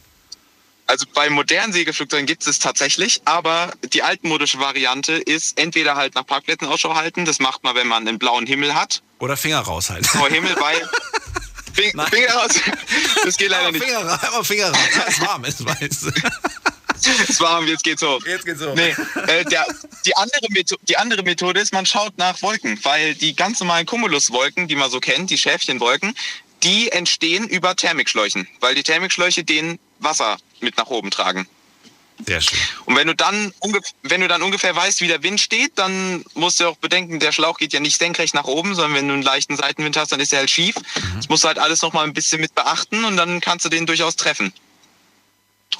Also 0.86 1.06
bei 1.14 1.30
modernen 1.30 1.72
Segelflugzeugen 1.72 2.26
gibt 2.26 2.42
es 2.42 2.48
es 2.48 2.58
tatsächlich, 2.58 3.20
aber 3.24 3.70
die 3.92 4.02
altmodische 4.02 4.58
Variante 4.58 5.12
ist 5.12 5.56
entweder 5.56 5.94
halt 5.94 6.16
nach 6.16 6.26
Parkplätzen 6.26 6.66
Ausschau 6.66 6.96
halten, 6.96 7.24
das 7.24 7.38
macht 7.38 7.62
man, 7.62 7.76
wenn 7.76 7.86
man 7.86 8.08
einen 8.08 8.18
blauen 8.18 8.44
Himmel 8.44 8.74
hat. 8.74 9.00
Oder 9.20 9.36
Finger 9.36 9.60
raushalten. 9.60 10.08
Blauer 10.10 10.30
Himmel, 10.30 10.56
weil 10.58 10.88
Fing. 11.74 11.92
Finger 12.10 12.32
raus. 12.32 12.50
Das 13.24 13.36
geht 13.36 13.50
leider 13.50 13.68
Aber 13.68 13.72
nicht. 13.72 13.84
Finger 13.84 14.20
aber 14.20 14.44
Finger 14.44 14.70
raus. 14.70 14.78
Ja, 14.96 15.04
es 15.06 15.20
warm 15.20 15.44
ist, 15.44 15.64
weißt 15.64 16.06
du. 17.06 17.10
Es 17.28 17.40
war 17.40 17.62
jetzt 17.64 17.84
geht's 17.84 18.02
hoch. 18.02 18.20
Jetzt 18.26 18.44
geht's 18.44 18.62
hoch. 18.62 18.74
Nee, 18.74 18.94
äh, 19.26 19.44
der, 19.44 19.66
die, 20.04 20.16
andere 20.16 20.46
Metho 20.50 20.76
die 20.88 20.96
andere 20.96 21.22
Methode 21.22 21.60
ist, 21.60 21.72
man 21.72 21.86
schaut 21.86 22.16
nach 22.18 22.40
Wolken, 22.42 22.78
weil 22.84 23.14
die 23.14 23.34
ganz 23.34 23.60
normalen 23.60 23.86
Cumuluswolken, 23.86 24.68
die 24.68 24.76
man 24.76 24.90
so 24.90 25.00
kennt, 25.00 25.30
die 25.30 25.38
Schäfchenwolken, 25.38 26.14
die 26.62 26.92
entstehen 26.92 27.48
über 27.48 27.74
Thermikschläuchen, 27.76 28.48
weil 28.60 28.74
die 28.74 28.82
Thermikschläuche 28.82 29.44
den 29.44 29.78
Wasser 29.98 30.38
mit 30.60 30.76
nach 30.76 30.86
oben 30.86 31.10
tragen. 31.10 31.46
Sehr 32.26 32.40
schön. 32.40 32.58
Und 32.84 32.96
wenn 32.96 33.06
du 33.06 33.14
dann 33.14 33.52
wenn 34.02 34.20
du 34.20 34.28
dann 34.28 34.42
ungefähr 34.42 34.74
weißt, 34.74 35.00
wie 35.00 35.08
der 35.08 35.22
Wind 35.22 35.40
steht, 35.40 35.72
dann 35.76 36.24
musst 36.34 36.60
du 36.60 36.68
auch 36.68 36.76
bedenken, 36.76 37.18
der 37.18 37.32
Schlauch 37.32 37.58
geht 37.58 37.72
ja 37.72 37.80
nicht 37.80 37.98
senkrecht 37.98 38.34
nach 38.34 38.44
oben, 38.44 38.74
sondern 38.74 38.94
wenn 38.94 39.08
du 39.08 39.14
einen 39.14 39.22
leichten 39.22 39.56
Seitenwind 39.56 39.96
hast, 39.96 40.12
dann 40.12 40.20
ist 40.20 40.32
er 40.32 40.40
halt 40.40 40.50
schief. 40.50 40.74
Das 41.16 41.28
musst 41.28 41.44
du 41.44 41.48
halt 41.48 41.58
alles 41.58 41.82
noch 41.82 41.92
mal 41.92 42.04
ein 42.04 42.12
bisschen 42.12 42.40
mit 42.40 42.54
beachten 42.54 43.04
und 43.04 43.16
dann 43.16 43.40
kannst 43.40 43.64
du 43.64 43.68
den 43.68 43.86
durchaus 43.86 44.16
treffen. 44.16 44.52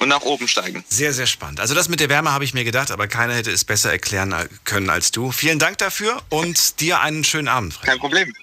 Und 0.01 0.09
nach 0.09 0.21
oben 0.21 0.47
steigen. 0.47 0.83
Sehr, 0.89 1.13
sehr 1.13 1.27
spannend. 1.27 1.59
Also 1.59 1.75
das 1.75 1.87
mit 1.87 1.99
der 1.99 2.09
Wärme 2.09 2.31
habe 2.31 2.43
ich 2.43 2.55
mir 2.55 2.63
gedacht, 2.63 2.89
aber 2.89 3.07
keiner 3.07 3.35
hätte 3.35 3.51
es 3.51 3.63
besser 3.63 3.91
erklären 3.91 4.33
können 4.63 4.89
als 4.89 5.11
du. 5.11 5.31
Vielen 5.31 5.59
Dank 5.59 5.77
dafür 5.77 6.23
und 6.29 6.79
dir 6.79 7.01
einen 7.01 7.23
schönen 7.23 7.47
Abend, 7.47 7.75
Fred. 7.75 7.85
Kein 7.85 7.99
Problem. 7.99 8.33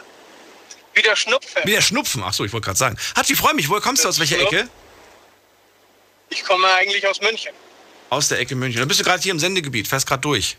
Wieder 0.94 1.16
Schnupfen. 1.16 1.62
Wie 1.64 1.72
der 1.72 1.80
Schnupfen. 1.80 2.22
Achso, 2.22 2.44
ich 2.44 2.52
wollte 2.52 2.66
gerade 2.66 2.78
sagen. 2.78 2.98
Hatschi, 3.16 3.34
freue 3.34 3.54
mich. 3.54 3.68
Woher 3.68 3.80
kommst 3.80 4.04
du? 4.04 4.08
Aus 4.08 4.18
welcher 4.18 4.38
Ecke? 4.38 4.68
Ich 6.28 6.44
komme 6.44 6.68
eigentlich 6.74 7.06
aus 7.06 7.20
München. 7.20 7.52
Aus 8.10 8.28
der 8.28 8.40
Ecke 8.40 8.54
München. 8.54 8.78
Dann 8.78 8.88
bist 8.88 9.00
du 9.00 9.04
gerade 9.04 9.22
hier 9.22 9.32
im 9.32 9.38
Sendegebiet. 9.38 9.88
Fährst 9.88 10.06
gerade 10.06 10.20
durch. 10.20 10.58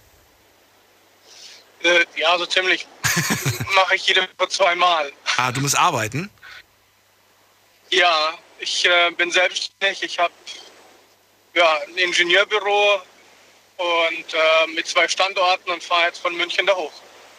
Äh, 1.84 2.06
ja, 2.16 2.36
so 2.38 2.48
ziemlich. 2.48 2.88
Mache 3.76 3.96
ich 3.96 4.08
jede 4.08 4.28
Woche 4.38 4.50
zweimal. 4.50 5.12
Ah, 5.38 5.52
du 5.52 5.62
musst 5.62 5.78
arbeiten? 5.78 6.32
Ja, 7.92 8.34
ich 8.60 8.86
äh, 8.86 9.12
bin 9.12 9.30
selbstständig. 9.30 10.02
Ich 10.02 10.18
habe 10.18 10.34
ja, 11.54 11.80
ein 11.88 11.98
Ingenieurbüro 11.98 13.02
und 13.78 14.34
äh, 14.34 14.68
mit 14.76 14.88
zwei 14.88 15.08
Standorten 15.08 15.72
und 15.72 15.84
fahre 15.84 16.08
jetzt 16.08 16.20
von 16.20 16.36
München 16.36 16.66
da 16.66 16.76
hoch. 16.76 16.94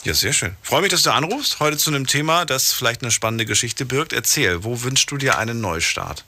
Ja, 0.04 0.12
sehr 0.12 0.34
schön. 0.34 0.54
Freue 0.62 0.82
mich, 0.82 0.90
dass 0.90 1.02
du 1.02 1.10
anrufst. 1.10 1.60
Heute 1.60 1.78
zu 1.78 1.90
einem 1.90 2.06
Thema, 2.06 2.44
das 2.44 2.72
vielleicht 2.72 3.02
eine 3.02 3.10
spannende 3.10 3.46
Geschichte 3.46 3.86
birgt. 3.86 4.12
Erzähl, 4.12 4.62
wo 4.62 4.82
wünschst 4.82 5.10
du 5.10 5.16
dir 5.16 5.38
einen 5.38 5.62
Neustart? 5.62 6.24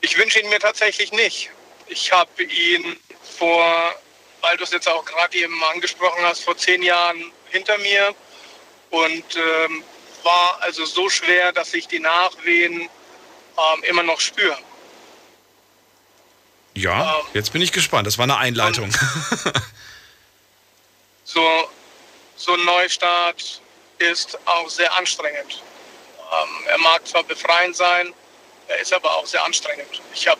Ich 0.00 0.16
wünsche 0.16 0.40
ihn 0.40 0.48
mir 0.48 0.60
tatsächlich 0.60 1.12
nicht. 1.12 1.50
Ich 1.86 2.10
habe 2.10 2.42
ihn 2.42 2.96
vor, 3.38 3.94
weil 4.40 4.56
du 4.56 4.64
es 4.64 4.70
jetzt 4.70 4.88
auch 4.88 5.04
gerade 5.04 5.36
eben 5.36 5.62
angesprochen 5.64 6.22
hast, 6.24 6.42
vor 6.44 6.56
zehn 6.56 6.82
Jahren 6.82 7.32
hinter 7.50 7.76
mir 7.78 8.14
und 8.90 9.36
ähm, 9.36 9.82
war 10.22 10.58
also 10.60 10.86
so 10.86 11.10
schwer, 11.10 11.52
dass 11.52 11.74
ich 11.74 11.86
die 11.86 12.00
Nachwehen 12.00 12.80
ähm, 12.80 13.84
immer 13.84 14.02
noch 14.02 14.20
spüre. 14.20 14.58
Ja, 16.76 17.18
Ähm, 17.20 17.26
jetzt 17.34 17.52
bin 17.52 17.62
ich 17.62 17.72
gespannt. 17.72 18.06
Das 18.06 18.18
war 18.18 18.24
eine 18.24 18.36
Einleitung. 18.36 18.90
So, 21.26 21.68
so 22.36 22.52
ein 22.52 22.64
Neustart 22.64 23.60
ist 23.98 24.38
auch 24.44 24.68
sehr 24.68 24.94
anstrengend. 24.94 25.62
Ähm, 26.32 26.66
er 26.66 26.78
mag 26.78 27.06
zwar 27.08 27.24
befreiend 27.24 27.74
sein, 27.74 28.12
er 28.68 28.78
ist 28.78 28.92
aber 28.92 29.10
auch 29.16 29.26
sehr 29.26 29.42
anstrengend. 29.44 30.00
Ich, 30.12 30.28
hab, 30.28 30.38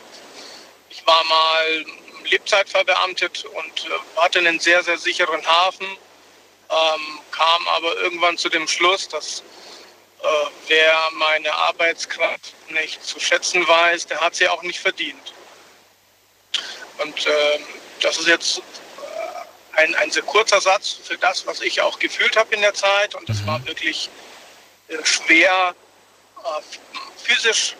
ich 0.89 1.05
war 1.05 1.23
mal 1.25 1.85
Lebzeit 2.29 2.69
verbeamtet 2.69 3.45
und 3.45 3.85
äh, 3.85 4.21
hatte 4.21 4.39
einen 4.39 4.59
sehr, 4.59 4.83
sehr 4.83 4.97
sicheren 4.97 5.45
Hafen, 5.45 5.85
ähm, 5.87 7.19
kam 7.31 7.67
aber 7.69 7.95
irgendwann 7.97 8.37
zu 8.37 8.47
dem 8.49 8.67
Schluss, 8.67 9.09
dass 9.09 9.43
äh, 10.21 10.25
wer 10.67 11.09
meine 11.13 11.53
Arbeitskraft 11.53 12.53
nicht 12.69 13.03
zu 13.03 13.19
schätzen 13.19 13.67
weiß, 13.67 14.07
der 14.07 14.21
hat 14.21 14.35
sie 14.35 14.47
auch 14.47 14.63
nicht 14.63 14.79
verdient. 14.79 15.33
Und 16.99 17.27
ähm, 17.27 17.61
das 18.01 18.17
ist 18.17 18.27
jetzt 18.27 18.57
äh, 18.57 19.81
ein, 19.81 19.95
ein 19.95 20.11
sehr 20.11 20.23
kurzer 20.23 20.61
Satz 20.61 20.97
für 21.03 21.17
das, 21.17 21.45
was 21.45 21.61
ich 21.61 21.81
auch 21.81 21.99
gefühlt 21.99 22.35
habe 22.37 22.53
in 22.55 22.61
der 22.61 22.73
Zeit. 22.73 23.15
Und 23.15 23.27
das 23.27 23.45
war 23.45 23.65
wirklich 23.65 24.09
äh, 24.87 24.97
schwer, 25.03 25.75
äh, 26.37 26.61
physisch 27.23 27.75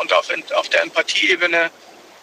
und 0.00 0.12
auf, 0.12 0.28
auf 0.56 0.68
der 0.68 0.82
Empathieebene 0.82 1.70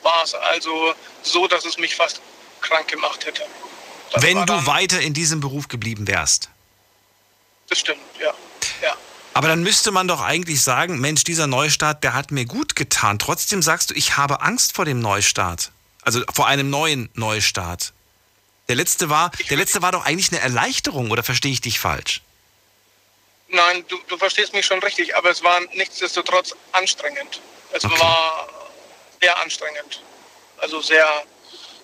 war 0.02 0.24
es 0.24 0.34
also 0.34 0.94
so, 1.24 1.48
dass 1.48 1.66
es 1.66 1.78
mich 1.78 1.96
fast 1.96 2.22
krank 2.62 2.88
gemacht 2.88 3.26
hätte. 3.26 3.44
Das 4.12 4.24
Wenn 4.24 4.46
du 4.46 4.66
weiter 4.66 5.00
in 5.00 5.14
diesem 5.14 5.40
Beruf 5.40 5.68
geblieben 5.68 6.08
wärst. 6.08 6.50
Das 7.70 7.80
stimmt, 7.80 8.02
ja. 8.20 8.34
ja. 8.82 8.96
Aber 9.34 9.48
dann 9.48 9.64
müsste 9.64 9.92
man 9.92 10.08
doch 10.08 10.22
eigentlich 10.22 10.62
sagen, 10.62 11.00
Mensch, 11.00 11.24
dieser 11.24 11.48
Neustart, 11.48 12.04
der 12.04 12.14
hat 12.14 12.32
mir 12.32 12.46
gut 12.46 12.76
getan. 12.76 13.20
Trotzdem 13.20 13.62
sagst 13.62 13.92
du, 13.92 13.94
ich 13.94 14.18
habe 14.18 14.42
Angst 14.42 14.76
vor 14.76 14.86
dem 14.86 15.00
Neustart. 15.00 15.72
Also 16.02 16.22
vor 16.34 16.48
einem 16.48 16.70
neuen 16.70 17.10
Neustart. 17.14 17.94
Der 18.68 18.76
letzte 18.76 19.10
war, 19.10 19.32
der 19.50 19.58
letzte 19.58 19.82
war 19.82 19.92
doch 19.92 20.06
eigentlich 20.06 20.32
eine 20.32 20.42
Erleichterung, 20.42 21.12
oder 21.12 21.24
verstehe 21.24 21.52
ich 21.52 21.62
dich 21.62 21.80
falsch? 21.80 22.22
Nein, 23.50 23.84
du, 23.90 24.00
du 24.08 24.18
verstehst 24.18 24.54
mich 24.54 24.66
schon 24.66 24.80
richtig, 24.80 25.16
aber 25.16 25.30
es 25.30 25.44
war 25.44 25.60
nichtsdestotrotz 25.74 26.56
anstrengend. 26.72 27.42
Es 27.74 27.84
Okay. 27.84 28.00
war 28.00 28.48
sehr 29.20 29.38
anstrengend. 29.40 30.02
Also 30.58 30.82
sehr, 30.82 31.06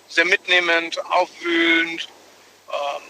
sehr 0.08 0.24
mitnehmend, 0.24 0.98
aufwühlend, 1.06 2.08
ähm, 2.68 3.02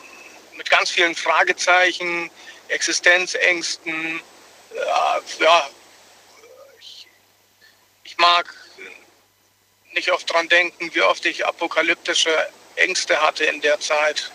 mit 0.56 0.68
ganz 0.70 0.90
vielen 0.90 1.14
Fragezeichen, 1.14 2.30
Existenzängsten. 2.68 4.20
Ja, 4.74 5.20
ja 5.40 5.70
ich, 6.80 7.06
ich 8.04 8.18
mag 8.18 8.52
nicht 9.94 10.10
oft 10.12 10.30
dran 10.32 10.48
denken, 10.48 10.90
wie 10.94 11.02
oft 11.02 11.24
ich 11.26 11.46
apokalyptische 11.46 12.30
Ängste 12.76 13.20
hatte 13.20 13.44
in 13.44 13.60
der 13.60 13.80
Zeit. 13.80 14.30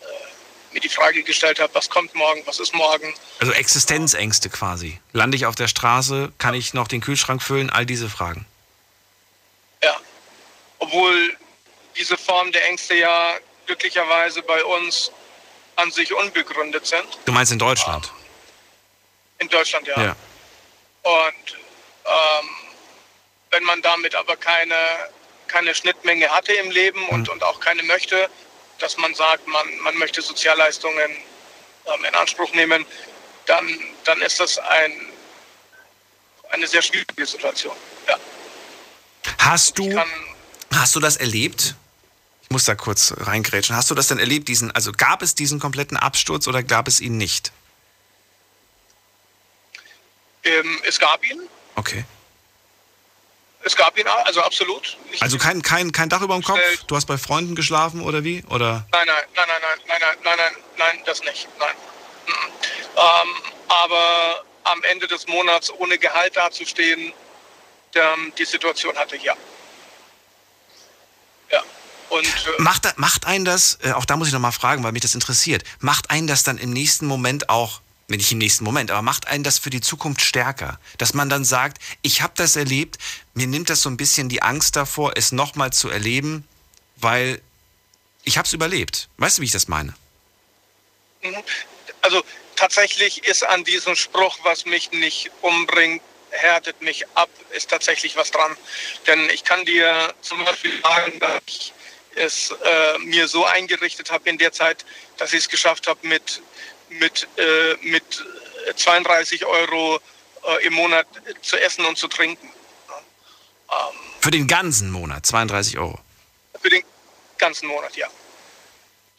Äh, 0.00 0.74
mir 0.74 0.80
die 0.80 0.88
Frage 0.88 1.22
gestellt 1.22 1.60
habe, 1.60 1.74
was 1.74 1.90
kommt 1.90 2.14
morgen, 2.14 2.42
was 2.46 2.58
ist 2.58 2.74
morgen. 2.74 3.14
Also 3.40 3.52
Existenzängste 3.52 4.48
quasi. 4.48 5.00
Lande 5.12 5.36
ich 5.36 5.46
auf 5.46 5.54
der 5.54 5.68
Straße? 5.68 6.32
Kann 6.38 6.54
ich 6.54 6.74
noch 6.74 6.88
den 6.88 7.00
Kühlschrank 7.00 7.42
füllen? 7.42 7.70
All 7.70 7.86
diese 7.86 8.08
Fragen. 8.08 8.46
Ja. 9.82 9.96
Obwohl 10.78 11.36
diese 11.96 12.16
Form 12.16 12.50
der 12.52 12.66
Ängste 12.68 12.94
ja 12.94 13.34
glücklicherweise 13.66 14.42
bei 14.42 14.64
uns 14.64 15.10
an 15.76 15.90
sich 15.90 16.12
unbegründet 16.14 16.86
sind. 16.86 17.06
Du 17.24 17.32
meinst 17.32 17.52
in 17.52 17.58
Deutschland? 17.58 18.10
In 19.38 19.48
Deutschland 19.48 19.86
ja. 19.86 20.02
Ja. 20.02 20.16
Und 21.02 21.56
ähm, 22.04 22.48
wenn 23.52 23.62
man 23.64 23.80
damit 23.82 24.14
aber 24.14 24.36
keine, 24.36 24.74
keine 25.46 25.74
Schnittmenge 25.74 26.28
hatte 26.28 26.52
im 26.54 26.70
Leben 26.70 27.06
und, 27.10 27.28
und 27.28 27.42
auch 27.44 27.60
keine 27.60 27.82
möchte, 27.84 28.28
dass 28.78 28.96
man 28.96 29.14
sagt, 29.14 29.46
man, 29.46 29.78
man 29.80 29.96
möchte 29.98 30.20
Sozialleistungen 30.22 31.10
ähm, 31.86 32.04
in 32.04 32.14
Anspruch 32.14 32.52
nehmen, 32.54 32.84
dann, 33.46 33.68
dann 34.04 34.20
ist 34.22 34.40
das 34.40 34.58
ein, 34.58 35.06
eine 36.50 36.66
sehr 36.66 36.82
schwierige 36.82 37.26
Situation. 37.26 37.76
Ja. 38.08 38.16
Hast 39.38 39.78
du, 39.78 39.94
Kann, 39.94 40.08
hast 40.74 40.96
du 40.96 41.00
das 41.00 41.16
erlebt? 41.16 41.76
Ich 42.42 42.50
muss 42.50 42.64
da 42.64 42.74
kurz 42.74 43.14
reingrätschen. 43.16 43.76
Hast 43.76 43.90
du 43.90 43.94
das 43.94 44.08
denn 44.08 44.18
erlebt, 44.18 44.48
diesen, 44.48 44.70
also 44.72 44.92
gab 44.92 45.22
es 45.22 45.34
diesen 45.34 45.60
kompletten 45.60 45.96
Absturz 45.96 46.48
oder 46.48 46.62
gab 46.62 46.88
es 46.88 47.00
ihn 47.00 47.16
nicht? 47.16 47.52
ähm, 50.44 50.80
es 50.84 50.98
gab 50.98 51.24
ihn, 51.24 51.40
Okay. 51.76 52.04
Es 53.64 53.76
gab 53.76 53.98
ihn, 53.98 54.06
also 54.06 54.42
absolut. 54.42 54.96
Ich, 55.10 55.22
Also 55.22 55.38
kein, 55.38 55.62
kein, 55.62 55.92
kein 55.92 56.08
Dach 56.08 56.22
über 56.22 56.34
dem 56.34 56.42
Kopf? 56.42 56.60
Du 56.86 56.96
hast 56.96 57.06
bei 57.06 57.18
Freunden 57.18 57.54
geschlafen 57.54 58.02
oder 58.02 58.24
wie? 58.24 58.44
Oder? 58.48 58.86
Nein, 58.92 59.06
nein, 59.06 59.16
nein, 59.34 59.46
nein, 59.48 59.60
nein, 59.60 59.78
nein, 59.88 59.98
nein, 60.00 60.16
nein, 60.24 60.36
nein, 60.36 60.62
nein, 60.78 61.02
das 61.06 61.22
nicht. 61.22 61.48
Nein. 61.58 61.74
Ähm, 62.96 63.52
aber 63.68 64.44
am 64.64 64.82
Ende 64.84 65.06
des 65.06 65.26
Monats 65.26 65.70
ohne 65.70 65.98
Gehalt 65.98 66.36
dazustehen, 66.36 67.12
ähm, 67.94 68.32
die 68.38 68.44
Situation 68.44 68.96
hatte 68.96 69.16
ich 69.16 69.22
ja. 69.22 69.34
Ja. 71.50 71.62
Und 72.10 72.24
äh, 72.24 72.62
Macht, 72.62 72.98
macht 72.98 73.26
einen 73.26 73.44
das, 73.44 73.78
äh, 73.82 73.92
auch 73.92 74.04
da 74.04 74.16
muss 74.16 74.28
ich 74.28 74.34
nochmal 74.34 74.52
fragen, 74.52 74.82
weil 74.84 74.92
mich 74.92 75.02
das 75.02 75.14
interessiert, 75.14 75.64
macht 75.80 76.10
einen 76.10 76.26
das 76.26 76.42
dann 76.42 76.58
im 76.58 76.70
nächsten 76.70 77.06
Moment 77.06 77.48
auch, 77.48 77.80
wenn 78.08 78.18
nicht 78.18 78.32
im 78.32 78.38
nächsten 78.38 78.64
Moment, 78.64 78.90
aber 78.90 79.02
macht 79.02 79.26
einen 79.28 79.44
das 79.44 79.58
für 79.58 79.70
die 79.70 79.80
Zukunft 79.80 80.20
stärker? 80.20 80.78
Dass 80.98 81.14
man 81.14 81.28
dann 81.28 81.44
sagt, 81.44 81.78
ich 82.02 82.22
habe 82.22 82.32
das 82.36 82.56
erlebt, 82.56 82.98
mir 83.34 83.46
nimmt 83.46 83.70
das 83.70 83.82
so 83.82 83.90
ein 83.90 83.96
bisschen 83.96 84.28
die 84.28 84.42
Angst 84.42 84.76
davor, 84.76 85.12
es 85.16 85.32
nochmal 85.32 85.72
zu 85.72 85.88
erleben, 85.88 86.46
weil 86.96 87.40
ich 88.24 88.38
habe 88.38 88.46
es 88.46 88.52
überlebt. 88.52 89.08
Weißt 89.16 89.38
du, 89.38 89.42
wie 89.42 89.46
ich 89.46 89.52
das 89.52 89.68
meine? 89.68 89.94
Mhm. 91.22 91.42
Also 92.02 92.22
tatsächlich 92.56 93.24
ist 93.24 93.44
an 93.44 93.64
diesem 93.64 93.96
Spruch, 93.96 94.38
was 94.42 94.64
mich 94.66 94.92
nicht 94.92 95.30
umbringt, 95.40 96.02
härtet 96.30 96.80
mich 96.80 97.06
ab, 97.14 97.28
ist 97.50 97.70
tatsächlich 97.70 98.16
was 98.16 98.30
dran. 98.30 98.56
Denn 99.06 99.28
ich 99.30 99.44
kann 99.44 99.64
dir 99.64 100.14
zum 100.22 100.44
Beispiel 100.44 100.80
sagen, 100.82 101.18
dass 101.18 101.40
ich 101.46 101.72
es 102.14 102.50
äh, 102.50 102.98
mir 102.98 103.28
so 103.28 103.44
eingerichtet 103.44 104.10
habe 104.10 104.28
in 104.28 104.38
der 104.38 104.52
Zeit, 104.52 104.84
dass 105.16 105.32
ich 105.32 105.40
es 105.40 105.48
geschafft 105.48 105.86
habe, 105.86 106.06
mit, 106.06 106.42
mit, 106.88 107.28
äh, 107.36 107.74
mit 107.82 108.04
32 108.76 109.44
Euro 109.46 110.00
äh, 110.44 110.66
im 110.66 110.74
Monat 110.74 111.06
zu 111.42 111.56
essen 111.60 111.84
und 111.84 111.96
zu 111.96 112.08
trinken. 112.08 112.50
Für 114.20 114.30
den 114.30 114.46
ganzen 114.46 114.90
Monat, 114.90 115.26
32 115.26 115.78
Euro. 115.78 115.98
Für 116.60 116.70
den, 116.70 116.84
ganzen 117.38 117.66
Monat, 117.66 117.96
ja. 117.96 118.06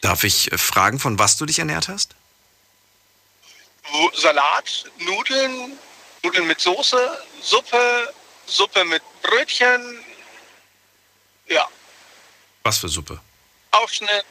Darf 0.00 0.24
ich 0.24 0.50
äh, 0.50 0.58
fragen, 0.58 0.98
von 0.98 1.18
was 1.18 1.36
du 1.36 1.46
dich 1.46 1.58
ernährt 1.58 1.88
hast? 1.88 2.14
Salat, 4.14 4.90
Nudeln, 4.98 5.78
Nudeln 6.22 6.46
mit 6.46 6.60
Soße, 6.60 7.22
Suppe, 7.42 8.14
Suppe 8.46 8.84
mit 8.84 9.02
Brötchen, 9.22 10.04
ja, 11.46 11.66
Was 12.62 12.78
für 12.78 12.88
Suppe? 12.88 13.20
Aufschnitt, 13.72 14.24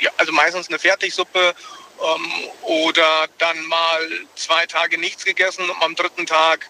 ja, 0.00 0.10
also 0.16 0.32
meistens 0.32 0.68
eine 0.68 0.78
Fertigsuppe 0.78 1.54
ähm, 2.02 2.32
oder 2.62 3.28
dann 3.38 3.64
mal 3.66 4.26
zwei 4.34 4.66
Tage 4.66 4.98
nichts 4.98 5.24
gegessen, 5.24 5.68
um 5.70 5.82
am 5.82 5.94
dritten 5.94 6.26
Tag 6.26 6.68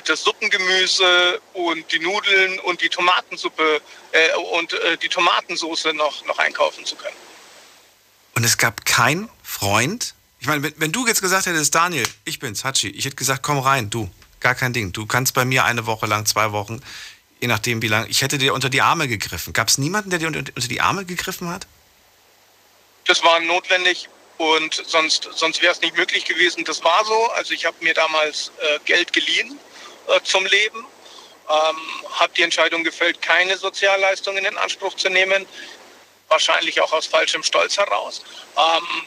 das 0.00 0.24
Suppengemüse 0.24 1.40
und 1.52 1.92
die 1.92 1.98
Nudeln 1.98 2.58
und 2.60 2.80
die 2.80 2.88
Tomatensuppe 2.88 3.80
äh, 4.12 4.34
und 4.58 4.72
äh, 4.72 4.96
die 4.96 5.08
Tomatensoße 5.08 5.92
noch, 5.92 6.24
noch 6.24 6.38
einkaufen 6.38 6.84
zu 6.84 6.96
können. 6.96 7.16
Und 8.34 8.44
es 8.44 8.56
gab 8.56 8.84
keinen 8.86 9.28
Freund. 9.42 10.14
Ich 10.40 10.46
meine, 10.46 10.62
wenn, 10.62 10.74
wenn 10.76 10.92
du 10.92 11.06
jetzt 11.06 11.20
gesagt 11.20 11.46
hättest, 11.46 11.74
Daniel, 11.74 12.06
ich 12.24 12.38
bin's, 12.38 12.64
Hatschi, 12.64 12.88
ich 12.88 13.04
hätte 13.04 13.16
gesagt, 13.16 13.42
komm 13.42 13.58
rein, 13.58 13.90
du, 13.90 14.10
gar 14.40 14.54
kein 14.54 14.72
Ding. 14.72 14.92
Du 14.92 15.06
kannst 15.06 15.34
bei 15.34 15.44
mir 15.44 15.64
eine 15.64 15.86
Woche 15.86 16.06
lang, 16.06 16.24
zwei 16.24 16.52
Wochen, 16.52 16.82
je 17.40 17.48
nachdem 17.48 17.82
wie 17.82 17.88
lang. 17.88 18.06
Ich 18.08 18.22
hätte 18.22 18.38
dir 18.38 18.54
unter 18.54 18.70
die 18.70 18.80
Arme 18.80 19.08
gegriffen. 19.08 19.52
Gab 19.52 19.68
es 19.68 19.76
niemanden, 19.76 20.10
der 20.10 20.18
dir 20.18 20.28
unter, 20.28 20.40
unter 20.54 20.68
die 20.68 20.80
Arme 20.80 21.04
gegriffen 21.04 21.50
hat? 21.50 21.66
Das 23.06 23.22
war 23.22 23.40
notwendig 23.40 24.08
und 24.38 24.74
sonst, 24.86 25.28
sonst 25.34 25.60
wäre 25.60 25.72
es 25.72 25.80
nicht 25.82 25.96
möglich 25.96 26.24
gewesen. 26.24 26.64
Das 26.64 26.82
war 26.82 27.04
so. 27.04 27.30
Also 27.32 27.52
ich 27.52 27.66
habe 27.66 27.76
mir 27.80 27.92
damals 27.92 28.52
äh, 28.60 28.78
Geld 28.86 29.12
geliehen 29.12 29.58
äh, 30.08 30.20
zum 30.22 30.44
Leben, 30.46 30.86
ähm, 31.48 31.76
habe 32.12 32.32
die 32.36 32.42
Entscheidung 32.42 32.84
gefällt, 32.84 33.20
keine 33.22 33.56
Sozialleistungen 33.56 34.44
in 34.44 34.56
Anspruch 34.58 34.94
zu 34.94 35.08
nehmen, 35.08 35.46
wahrscheinlich 36.28 36.80
auch 36.80 36.92
aus 36.92 37.06
falschem 37.06 37.42
Stolz 37.42 37.76
heraus. 37.76 38.22
Ähm, 38.56 39.06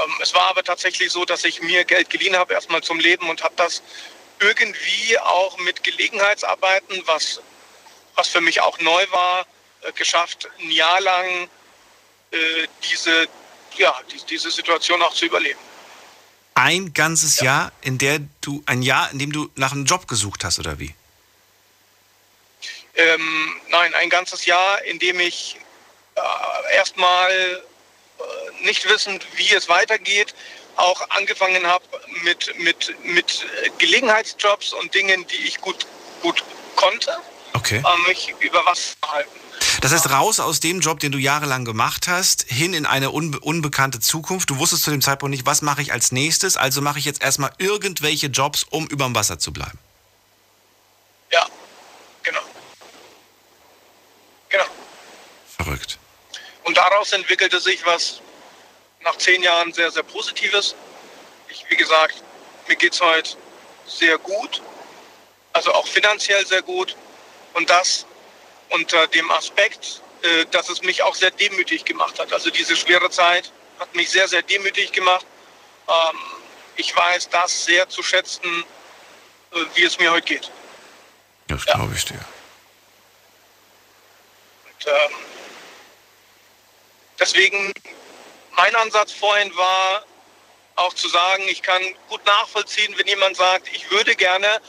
ähm, 0.00 0.12
es 0.20 0.34
war 0.34 0.46
aber 0.46 0.62
tatsächlich 0.62 1.10
so, 1.10 1.24
dass 1.24 1.44
ich 1.44 1.62
mir 1.62 1.84
Geld 1.84 2.10
geliehen 2.10 2.36
habe, 2.36 2.54
erstmal 2.54 2.82
zum 2.82 3.00
Leben 3.00 3.28
und 3.28 3.42
habe 3.42 3.54
das 3.56 3.82
irgendwie 4.40 5.18
auch 5.18 5.56
mit 5.58 5.82
Gelegenheitsarbeiten, 5.84 7.02
was, 7.06 7.40
was 8.14 8.28
für 8.28 8.40
mich 8.40 8.60
auch 8.60 8.78
neu 8.80 9.06
war, 9.10 9.46
äh, 9.82 9.92
geschafft, 9.92 10.48
ein 10.60 10.70
Jahr 10.70 11.00
lang 11.00 11.48
äh, 12.32 12.66
diese, 12.90 13.28
ja, 13.76 13.98
die, 14.10 14.20
diese 14.26 14.50
Situation 14.50 15.00
auch 15.02 15.14
zu 15.14 15.26
überleben. 15.26 15.60
Ein 16.54 16.92
ganzes 16.92 17.40
Jahr, 17.40 17.72
in 17.80 17.98
der 17.98 18.20
du, 18.40 18.62
ein 18.66 18.82
Jahr, 18.82 19.10
in 19.10 19.18
dem 19.18 19.32
du 19.32 19.50
nach 19.56 19.72
einem 19.72 19.86
Job 19.86 20.06
gesucht 20.06 20.44
hast, 20.44 20.58
oder 20.58 20.78
wie? 20.78 20.94
Ähm, 22.94 23.56
nein, 23.70 23.94
ein 23.94 24.10
ganzes 24.10 24.44
Jahr, 24.44 24.82
in 24.84 24.98
dem 24.98 25.18
ich 25.18 25.56
äh, 26.14 26.74
erstmal 26.76 27.30
äh, 27.30 28.64
nicht 28.64 28.86
wissend, 28.88 29.26
wie 29.36 29.50
es 29.54 29.68
weitergeht, 29.68 30.34
auch 30.76 31.08
angefangen 31.10 31.66
habe 31.66 31.84
mit, 32.22 32.58
mit, 32.58 32.94
mit 33.04 33.46
Gelegenheitsjobs 33.78 34.72
und 34.74 34.94
Dingen, 34.94 35.26
die 35.28 35.46
ich 35.46 35.58
gut, 35.60 35.86
gut 36.20 36.44
konnte, 36.76 37.16
Okay. 37.54 37.82
äh, 37.84 38.08
mich 38.08 38.34
über 38.40 38.64
was 38.64 38.96
halten. 39.06 39.30
Das 39.82 39.90
heißt, 39.90 40.10
raus 40.10 40.38
aus 40.38 40.60
dem 40.60 40.78
Job, 40.78 41.00
den 41.00 41.10
du 41.10 41.18
jahrelang 41.18 41.64
gemacht 41.64 42.06
hast, 42.06 42.44
hin 42.48 42.72
in 42.72 42.86
eine 42.86 43.10
unbe 43.10 43.40
unbekannte 43.40 43.98
Zukunft. 43.98 44.48
Du 44.48 44.58
wusstest 44.58 44.84
zu 44.84 44.92
dem 44.92 45.02
Zeitpunkt 45.02 45.32
nicht, 45.32 45.44
was 45.44 45.60
mache 45.60 45.82
ich 45.82 45.92
als 45.92 46.12
nächstes, 46.12 46.56
also 46.56 46.80
mache 46.80 47.00
ich 47.00 47.04
jetzt 47.04 47.20
erstmal 47.20 47.52
irgendwelche 47.58 48.28
Jobs, 48.28 48.64
um 48.70 48.86
überm 48.86 49.12
Wasser 49.16 49.40
zu 49.40 49.52
bleiben. 49.52 49.80
Ja, 51.32 51.48
genau. 52.22 52.42
Genau. 54.50 54.66
Verrückt. 55.56 55.98
Und 56.62 56.76
daraus 56.76 57.10
entwickelte 57.10 57.58
sich 57.58 57.84
was 57.84 58.20
nach 59.02 59.18
zehn 59.18 59.42
Jahren 59.42 59.72
sehr, 59.72 59.90
sehr 59.90 60.04
Positives. 60.04 60.76
Ich, 61.48 61.64
wie 61.68 61.76
gesagt, 61.76 62.22
mir 62.68 62.76
geht 62.76 62.92
es 62.92 63.00
heute 63.00 63.36
sehr 63.88 64.16
gut, 64.18 64.62
also 65.52 65.72
auch 65.72 65.88
finanziell 65.88 66.46
sehr 66.46 66.62
gut. 66.62 66.94
Und 67.54 67.68
das 67.68 68.06
unter 68.72 69.06
dem 69.08 69.30
Aspekt, 69.30 70.02
äh, 70.22 70.46
dass 70.46 70.68
es 70.68 70.82
mich 70.82 71.02
auch 71.02 71.14
sehr 71.14 71.30
demütig 71.30 71.84
gemacht 71.84 72.18
hat. 72.18 72.32
Also 72.32 72.50
diese 72.50 72.76
schwere 72.76 73.10
Zeit 73.10 73.52
hat 73.78 73.94
mich 73.94 74.10
sehr, 74.10 74.28
sehr 74.28 74.42
demütig 74.42 74.92
gemacht. 74.92 75.26
Ähm, 75.88 76.18
ich 76.76 76.94
weiß 76.94 77.28
das 77.30 77.64
sehr 77.64 77.88
zu 77.88 78.02
schätzen, 78.02 78.64
äh, 79.52 79.56
wie 79.74 79.84
es 79.84 79.98
mir 79.98 80.10
heute 80.12 80.26
geht. 80.26 80.50
Das 81.48 81.64
Ja. 81.66 81.74
glaube 81.74 81.94
ich 81.94 82.04
dir. 82.04 82.20
Und, 84.64 84.86
ähm, 84.86 85.16
deswegen, 87.18 87.72
mein 88.52 88.74
Ansatz 88.76 89.12
vorhin 89.12 89.54
war 89.56 90.04
auch 90.76 90.94
zu 90.94 91.08
sagen, 91.08 91.44
ich 91.48 91.62
kann 91.62 91.82
gut 92.08 92.24
nachvollziehen, 92.24 92.94
wenn 92.96 93.06
jemand 93.06 93.36
sagt, 93.36 93.68
ich 93.72 93.90
würde 93.90 94.14
gerne, 94.16 94.60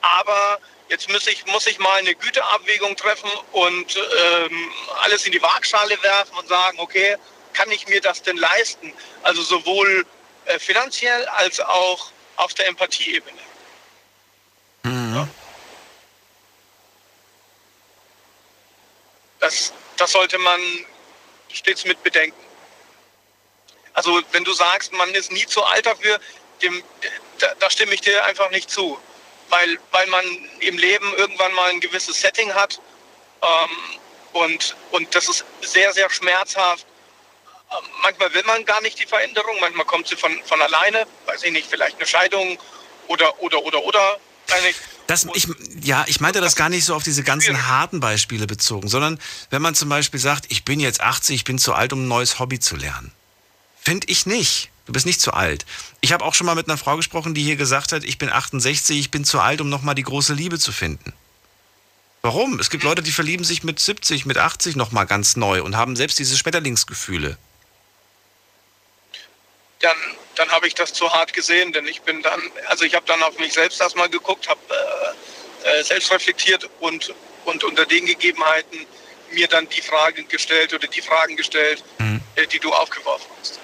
aber 0.00 0.58
jetzt 0.88 1.08
muss 1.08 1.26
ich, 1.26 1.44
muss 1.46 1.66
ich 1.66 1.78
mal 1.78 1.98
eine 1.98 2.14
Güteabwägung 2.14 2.96
treffen 2.96 3.30
und 3.52 3.96
ähm, 3.96 4.72
alles 5.02 5.26
in 5.26 5.32
die 5.32 5.42
Waagschale 5.42 6.00
werfen 6.02 6.36
und 6.36 6.48
sagen, 6.48 6.78
okay, 6.80 7.16
kann 7.52 7.70
ich 7.70 7.86
mir 7.88 8.00
das 8.00 8.22
denn 8.22 8.36
leisten? 8.36 8.92
Also 9.22 9.42
sowohl 9.42 10.06
äh, 10.44 10.58
finanziell 10.58 11.24
als 11.26 11.60
auch 11.60 12.10
auf 12.36 12.52
der 12.54 12.66
Empathieebene. 12.68 13.40
Mhm. 14.82 15.28
Das, 19.40 19.72
das 19.96 20.12
sollte 20.12 20.38
man 20.38 20.60
stets 21.52 21.84
mit 21.84 22.02
bedenken. 22.02 22.40
Also 23.92 24.20
wenn 24.32 24.42
du 24.42 24.52
sagst, 24.52 24.92
man 24.92 25.14
ist 25.14 25.30
nie 25.30 25.46
zu 25.46 25.62
alt 25.62 25.86
dafür, 25.86 26.18
dem, 26.62 26.82
da, 27.38 27.54
da 27.60 27.70
stimme 27.70 27.94
ich 27.94 28.00
dir 28.00 28.24
einfach 28.24 28.50
nicht 28.50 28.70
zu. 28.70 28.98
Weil, 29.48 29.78
weil 29.92 30.06
man 30.08 30.24
im 30.60 30.78
Leben 30.78 31.12
irgendwann 31.16 31.52
mal 31.54 31.70
ein 31.70 31.80
gewisses 31.80 32.20
Setting 32.20 32.52
hat 32.54 32.80
ähm, 33.42 33.70
und, 34.32 34.76
und 34.90 35.14
das 35.14 35.28
ist 35.28 35.44
sehr, 35.60 35.92
sehr 35.92 36.10
schmerzhaft. 36.10 36.86
Ähm, 37.70 37.84
manchmal 38.02 38.32
will 38.34 38.42
man 38.44 38.64
gar 38.64 38.80
nicht 38.80 38.98
die 39.00 39.06
Veränderung, 39.06 39.56
manchmal 39.60 39.86
kommt 39.86 40.08
sie 40.08 40.16
von, 40.16 40.38
von 40.44 40.60
alleine, 40.60 41.06
weiß 41.26 41.42
ich 41.44 41.52
nicht, 41.52 41.68
vielleicht 41.68 41.96
eine 41.96 42.06
Scheidung 42.06 42.58
oder, 43.08 43.40
oder, 43.42 43.62
oder, 43.62 43.84
oder. 43.84 44.18
Das, 45.06 45.26
ich, 45.34 45.46
ja, 45.82 46.04
ich 46.08 46.20
meinte 46.20 46.40
das 46.40 46.56
gar 46.56 46.68
nicht 46.68 46.84
so 46.84 46.94
auf 46.94 47.02
diese 47.02 47.22
ganzen 47.22 47.68
harten 47.68 48.00
Beispiele 48.00 48.46
bezogen, 48.46 48.88
sondern 48.88 49.20
wenn 49.50 49.60
man 49.60 49.74
zum 49.74 49.88
Beispiel 49.88 50.20
sagt, 50.20 50.46
ich 50.48 50.64
bin 50.64 50.80
jetzt 50.80 51.00
80, 51.00 51.34
ich 51.36 51.44
bin 51.44 51.58
zu 51.58 51.74
alt, 51.74 51.92
um 51.92 52.04
ein 52.04 52.08
neues 52.08 52.38
Hobby 52.38 52.58
zu 52.58 52.76
lernen. 52.76 53.12
Finde 53.82 54.06
ich 54.08 54.24
nicht. 54.24 54.70
Du 54.86 54.92
bist 54.92 55.06
nicht 55.06 55.20
zu 55.20 55.32
alt. 55.32 55.64
Ich 56.00 56.12
habe 56.12 56.24
auch 56.24 56.34
schon 56.34 56.46
mal 56.46 56.54
mit 56.54 56.68
einer 56.68 56.76
Frau 56.76 56.96
gesprochen, 56.96 57.34
die 57.34 57.42
hier 57.42 57.56
gesagt 57.56 57.92
hat, 57.92 58.04
ich 58.04 58.18
bin 58.18 58.28
68, 58.30 58.98
ich 58.98 59.10
bin 59.10 59.24
zu 59.24 59.40
alt, 59.40 59.60
um 59.60 59.68
nochmal 59.68 59.94
die 59.94 60.02
große 60.02 60.34
Liebe 60.34 60.58
zu 60.58 60.72
finden. 60.72 61.12
Warum? 62.20 62.58
Es 62.58 62.70
gibt 62.70 62.84
Leute, 62.84 63.02
die 63.02 63.12
verlieben 63.12 63.44
sich 63.44 63.64
mit 63.64 63.78
70, 63.80 64.24
mit 64.26 64.38
80 64.38 64.76
nochmal 64.76 65.06
ganz 65.06 65.36
neu 65.36 65.62
und 65.62 65.76
haben 65.76 65.96
selbst 65.96 66.18
diese 66.18 66.36
Schmetterlingsgefühle. 66.36 67.36
dann, 69.80 69.96
dann 70.36 70.50
habe 70.50 70.66
ich 70.66 70.74
das 70.74 70.92
zu 70.92 71.12
hart 71.12 71.32
gesehen, 71.32 71.72
denn 71.72 71.86
ich 71.86 72.00
bin 72.02 72.22
dann, 72.22 72.40
also 72.68 72.84
ich 72.84 72.94
habe 72.94 73.06
dann 73.06 73.22
auf 73.22 73.38
mich 73.38 73.52
selbst 73.52 73.80
erstmal 73.80 74.08
geguckt, 74.08 74.48
habe 74.48 74.60
äh, 75.64 75.80
äh, 75.80 75.84
selbst 75.84 76.10
reflektiert 76.10 76.68
und, 76.80 77.14
und 77.44 77.62
unter 77.64 77.84
den 77.84 78.06
Gegebenheiten 78.06 78.86
mir 79.32 79.48
dann 79.48 79.68
die 79.68 79.82
Fragen 79.82 80.26
gestellt 80.28 80.72
oder 80.72 80.86
die 80.86 81.02
Fragen 81.02 81.36
gestellt, 81.36 81.84
äh, 82.36 82.46
die 82.46 82.58
du 82.58 82.72
aufgeworfen 82.72 83.26
hast. 83.40 83.60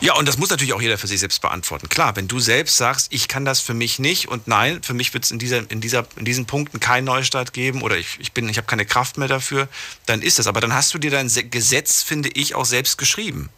Ja, 0.00 0.14
und 0.14 0.26
das 0.26 0.38
muss 0.38 0.50
natürlich 0.50 0.72
auch 0.72 0.80
jeder 0.82 0.98
für 0.98 1.06
sich 1.06 1.20
selbst 1.20 1.40
beantworten. 1.42 1.88
Klar, 1.88 2.16
wenn 2.16 2.28
du 2.28 2.40
selbst 2.40 2.76
sagst, 2.76 3.08
ich 3.12 3.28
kann 3.28 3.44
das 3.44 3.60
für 3.60 3.74
mich 3.74 3.98
nicht 3.98 4.28
und 4.28 4.48
nein, 4.48 4.82
für 4.82 4.94
mich 4.94 5.12
wird 5.14 5.24
es 5.24 5.30
in, 5.30 5.38
dieser, 5.38 5.70
in, 5.70 5.80
dieser, 5.80 6.06
in 6.16 6.24
diesen 6.24 6.46
Punkten 6.46 6.80
keinen 6.80 7.04
Neustart 7.04 7.52
geben 7.52 7.82
oder 7.82 7.96
ich, 7.96 8.18
ich, 8.20 8.32
bin, 8.32 8.48
ich 8.48 8.56
habe 8.56 8.66
keine 8.66 8.86
Kraft 8.86 9.18
mehr 9.18 9.28
dafür, 9.28 9.68
dann 10.06 10.22
ist 10.22 10.38
das. 10.38 10.46
Aber 10.46 10.60
dann 10.60 10.74
hast 10.74 10.92
du 10.94 10.98
dir 10.98 11.10
dein 11.10 11.28
Se- 11.28 11.44
Gesetz, 11.44 12.02
finde 12.02 12.30
ich, 12.30 12.54
auch 12.54 12.64
selbst 12.64 12.98
geschrieben 12.98 13.50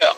Ja, 0.00 0.12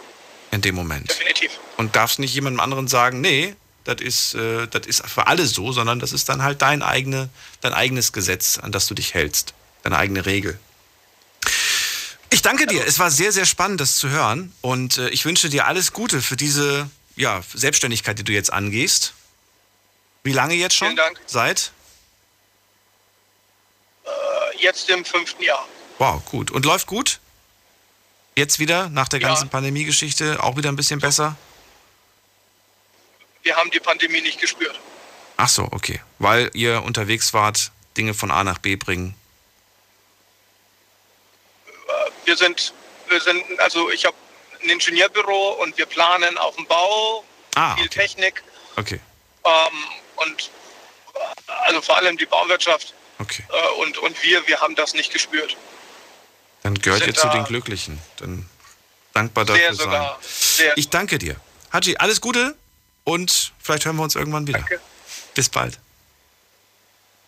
in 0.51 0.61
dem 0.61 0.75
Moment. 0.75 1.09
definitiv. 1.11 1.51
Und 1.77 1.97
darfst 1.97 2.19
nicht 2.19 2.35
jemandem 2.35 2.61
anderen 2.61 2.89
sagen, 2.89 3.21
nee, 3.21 3.55
das 3.85 4.01
ist, 4.03 4.35
äh, 4.35 4.67
das 4.69 4.87
ist 4.87 5.07
für 5.07 5.27
alle 5.27 5.47
so, 5.47 5.73
sondern 5.73 5.99
das 6.01 6.13
ist 6.13 6.29
dann 6.29 6.43
halt 6.43 6.61
dein, 6.61 6.83
eigene, 6.83 7.31
dein 7.63 7.73
eigenes 7.73 8.13
Gesetz, 8.13 8.59
an 8.59 8.73
das 8.73 8.87
du 8.87 8.95
dich 8.95 9.15
hältst, 9.15 9.55
deine 9.83 9.97
eigene 9.97 10.27
Regel. 10.27 10.59
Ich 12.33 12.43
danke 12.43 12.67
dir. 12.67 12.87
Es 12.87 12.99
war 12.99 13.11
sehr, 13.11 13.33
sehr 13.33 13.45
spannend, 13.45 13.81
das 13.81 13.97
zu 13.97 14.09
hören. 14.09 14.53
Und 14.61 14.99
äh, 14.99 15.09
ich 15.11 15.25
wünsche 15.25 15.49
dir 15.49 15.67
alles 15.67 15.93
Gute 15.93 16.23
für 16.23 16.37
diese 16.37 16.89
ja, 17.17 17.43
Selbstständigkeit, 17.55 18.19
die 18.19 18.25
du 18.25 18.33
jetzt 18.33 18.53
angehst. 18.53 19.15
Wie 20.23 20.33
lange 20.33 20.55
jetzt 20.55 20.75
schon? 20.77 20.89
Vielen 20.89 20.97
Dank. 20.97 21.21
Seit? 21.27 21.73
Äh, 24.05 24.09
jetzt 24.59 24.89
im 24.91 25.05
fünften 25.05 25.43
Jahr. 25.43 25.67
Wow, 25.99 26.25
gut. 26.25 26.51
Und 26.51 26.65
läuft 26.65 26.87
gut? 26.87 27.19
Jetzt 28.37 28.59
wieder, 28.59 28.89
nach 28.89 29.09
der 29.09 29.21
Ja. 29.21 29.29
ganzen 29.29 29.49
Pandemie-Geschichte, 29.49 30.43
auch 30.43 30.57
wieder 30.57 30.71
ein 30.71 30.77
bisschen 30.77 31.01
besser? 31.01 31.37
Wir 33.43 33.57
haben 33.57 33.71
die 33.71 33.81
Pandemie 33.81 34.21
nicht 34.21 34.41
gespürt. 34.41 34.79
Ach 35.37 35.49
so, 35.49 35.65
okay. 35.73 36.01
Weil 36.19 36.51
ihr 36.55 36.83
unterwegs 36.83 37.33
wart, 37.35 37.73
Dinge 37.97 38.15
von 38.15 38.31
A 38.31 38.45
nach 38.45 38.59
B 38.59 38.77
bringen? 38.77 39.15
Wir 42.25 42.37
sind, 42.37 42.73
wir 43.09 43.21
sind, 43.21 43.43
also 43.61 43.91
ich 43.91 44.05
habe 44.05 44.17
ein 44.63 44.69
Ingenieurbüro 44.71 45.53
und 45.63 45.77
wir 45.79 45.87
planen 45.87 46.37
auf 46.39 46.55
dem 46.57 46.67
Bau 46.67 47.25
Ah, 47.57 47.75
viel 47.77 47.87
okay. 47.87 48.01
Technik 48.01 48.43
Okay, 48.77 49.01
ähm, 49.45 49.85
und 50.17 50.51
also 51.65 51.81
vor 51.83 51.97
allem 51.97 52.17
die 52.17 52.27
Bauwirtschaft 52.27 52.95
okay. 53.19 53.45
äh, 53.51 53.81
und, 53.83 53.99
und 53.99 54.23
wir, 54.23 54.47
wir 54.47 54.61
haben 54.61 54.75
das 54.77 54.95
nicht 54.95 55.13
gespürt. 55.13 55.57
Dann 56.63 56.75
gehört 56.75 57.07
ihr 57.07 57.15
zu 57.15 57.29
den 57.29 57.45
Glücklichen. 57.45 58.01
Dann 58.19 58.49
dankbar 59.13 59.45
dafür 59.45 59.75
sein. 59.75 59.77
sogar. 59.77 60.19
Sehr. 60.23 60.77
Ich 60.77 60.89
danke 60.91 61.19
dir. 61.19 61.37
Haji, 61.73 61.97
alles 61.99 62.21
Gute 62.21 62.55
und 63.05 63.53
vielleicht 63.61 63.85
hören 63.87 63.97
wir 63.97 64.03
uns 64.05 64.15
irgendwann 64.15 64.47
wieder. 64.47 64.59
Danke. 64.61 64.81
Bis 65.35 65.49
bald. 65.49 65.79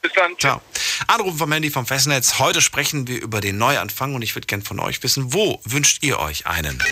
Bis 0.03 0.13
dann. 0.13 0.39
Ciao. 0.39 0.61
Anrufen 1.07 1.39
vom 1.39 1.53
Handy 1.53 1.71
vom 1.71 1.87
Festnetz. 1.87 2.39
Heute 2.39 2.61
sprechen 2.61 3.07
wir 3.07 3.21
über 3.21 3.41
den 3.41 3.59
Neuanfang 3.59 4.15
und 4.15 4.23
ich 4.23 4.35
würde 4.35 4.47
gern 4.47 4.63
von 4.63 4.81
euch 4.81 5.03
wissen, 5.03 5.33
wo 5.33 5.61
wünscht 5.65 6.03
ihr 6.03 6.19
euch 6.19 6.47
einen? 6.47 6.83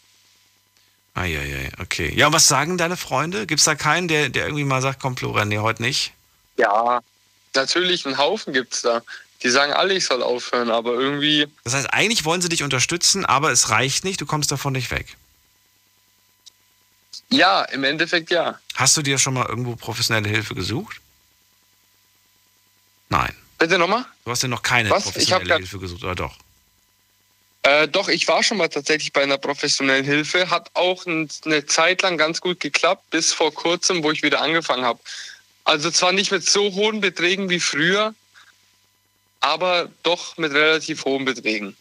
Eieiei, 1.14 1.70
okay. 1.80 2.12
Ja, 2.14 2.26
und 2.26 2.32
was 2.32 2.46
sagen 2.48 2.78
deine 2.78 2.96
Freunde? 2.96 3.46
Gibt 3.46 3.60
es 3.60 3.64
da 3.64 3.74
keinen, 3.74 4.08
der, 4.08 4.28
der 4.28 4.46
irgendwie 4.46 4.64
mal 4.64 4.82
sagt, 4.82 5.00
komm 5.00 5.16
Florian, 5.16 5.48
nee, 5.48 5.58
heute 5.58 5.82
nicht? 5.82 6.12
Ja, 6.56 7.00
natürlich, 7.54 8.04
einen 8.04 8.18
Haufen 8.18 8.52
gibt's 8.52 8.82
da. 8.82 9.02
Die 9.44 9.50
sagen 9.50 9.72
alle, 9.72 9.94
ich 9.94 10.04
soll 10.04 10.22
aufhören, 10.22 10.68
aber 10.70 10.94
irgendwie, 10.94 11.46
Das 11.62 11.74
heißt, 11.74 11.92
eigentlich 11.92 12.24
wollen 12.24 12.40
sie 12.42 12.48
dich 12.48 12.64
unterstützen, 12.64 13.24
aber 13.24 13.52
es 13.52 13.70
reicht 13.70 14.02
nicht, 14.04 14.20
du 14.20 14.26
kommst 14.26 14.50
davon 14.50 14.72
nicht 14.72 14.90
weg. 14.90 15.16
Ja, 17.30 17.62
im 17.64 17.84
Endeffekt 17.84 18.30
ja. 18.30 18.58
Hast 18.74 18.96
du 18.96 19.02
dir 19.02 19.18
schon 19.18 19.34
mal 19.34 19.46
irgendwo 19.46 19.76
professionelle 19.76 20.28
Hilfe 20.28 20.54
gesucht? 20.54 21.00
Nein. 23.08 23.34
Bitte 23.58 23.78
nochmal? 23.78 24.04
Du 24.24 24.30
hast 24.30 24.42
dir 24.42 24.48
noch 24.48 24.62
keine 24.62 24.90
Was? 24.90 25.04
Professionelle 25.04 25.56
Hilfe 25.56 25.78
gesucht, 25.78 26.04
oder 26.04 26.14
doch? 26.14 26.36
Äh, 27.62 27.88
doch, 27.88 28.08
ich 28.08 28.26
war 28.28 28.42
schon 28.42 28.56
mal 28.56 28.68
tatsächlich 28.68 29.12
bei 29.12 29.22
einer 29.22 29.36
professionellen 29.36 30.04
Hilfe. 30.04 30.48
Hat 30.48 30.70
auch 30.74 31.04
ein, 31.06 31.28
eine 31.44 31.66
Zeit 31.66 32.02
lang 32.02 32.16
ganz 32.16 32.40
gut 32.40 32.60
geklappt, 32.60 33.10
bis 33.10 33.32
vor 33.32 33.52
kurzem, 33.52 34.02
wo 34.02 34.10
ich 34.12 34.22
wieder 34.22 34.40
angefangen 34.40 34.84
habe. 34.84 35.00
Also 35.64 35.90
zwar 35.90 36.12
nicht 36.12 36.30
mit 36.30 36.48
so 36.48 36.72
hohen 36.72 37.00
Beträgen 37.00 37.50
wie 37.50 37.60
früher, 37.60 38.14
aber 39.40 39.90
doch 40.02 40.38
mit 40.38 40.52
relativ 40.52 41.04
hohen 41.04 41.24
Beträgen. 41.24 41.76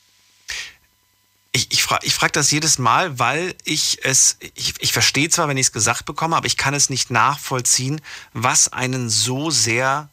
Ich, 1.57 1.71
ich 1.71 1.81
frage 1.81 2.05
ich 2.05 2.13
frag 2.13 2.33
das 2.33 2.51
jedes 2.51 2.77
Mal, 2.77 3.17
weil 3.17 3.55
ich 3.63 3.97
es, 4.03 4.37
ich, 4.53 4.75
ich 4.77 4.93
verstehe 4.93 5.27
zwar, 5.27 5.47
wenn 5.47 5.57
ich 5.57 5.67
es 5.67 5.71
gesagt 5.71 6.05
bekomme, 6.05 6.35
aber 6.35 6.45
ich 6.45 6.55
kann 6.55 6.75
es 6.75 6.91
nicht 6.91 7.09
nachvollziehen, 7.09 7.99
was 8.33 8.71
einen 8.71 9.09
so 9.09 9.49
sehr, 9.49 10.07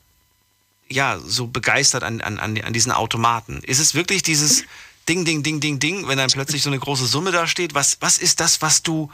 ja, 0.89 1.19
so 1.19 1.47
begeistert 1.47 2.03
an, 2.03 2.23
an, 2.23 2.39
an 2.39 2.73
diesen 2.73 2.93
Automaten. 2.93 3.59
Ist 3.63 3.79
es 3.79 3.95
wirklich 3.95 4.23
dieses 4.23 4.65
Ding, 5.07 5.27
Ding, 5.27 5.43
Ding, 5.43 5.61
Ding, 5.61 5.79
Ding, 5.79 6.09
wenn 6.09 6.17
dann 6.17 6.31
plötzlich 6.31 6.63
so 6.63 6.71
eine 6.71 6.79
große 6.79 7.05
Summe 7.05 7.31
da 7.31 7.47
steht? 7.47 7.75
Was, 7.75 7.99
was 8.01 8.17
ist 8.17 8.41
das, 8.41 8.63
was 8.63 8.83
du, 8.83 9.13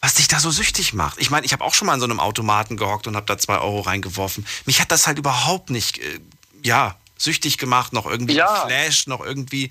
was 0.00 0.14
dich 0.14 0.26
da 0.26 0.40
so 0.40 0.50
süchtig 0.50 0.94
macht? 0.94 1.20
Ich 1.20 1.30
meine, 1.30 1.46
ich 1.46 1.52
habe 1.52 1.62
auch 1.62 1.74
schon 1.74 1.86
mal 1.86 1.92
an 1.92 2.00
so 2.00 2.06
einem 2.06 2.18
Automaten 2.18 2.76
gehockt 2.76 3.06
und 3.06 3.14
habe 3.14 3.26
da 3.26 3.38
zwei 3.38 3.58
Euro 3.58 3.82
reingeworfen. 3.82 4.44
Mich 4.66 4.80
hat 4.80 4.90
das 4.90 5.06
halt 5.06 5.18
überhaupt 5.18 5.70
nicht, 5.70 5.98
äh, 5.98 6.18
ja, 6.64 6.96
süchtig 7.18 7.56
gemacht, 7.56 7.92
noch 7.92 8.06
irgendwie 8.06 8.34
Ja. 8.34 8.64
geflasht, 8.64 9.06
noch 9.06 9.20
irgendwie. 9.24 9.70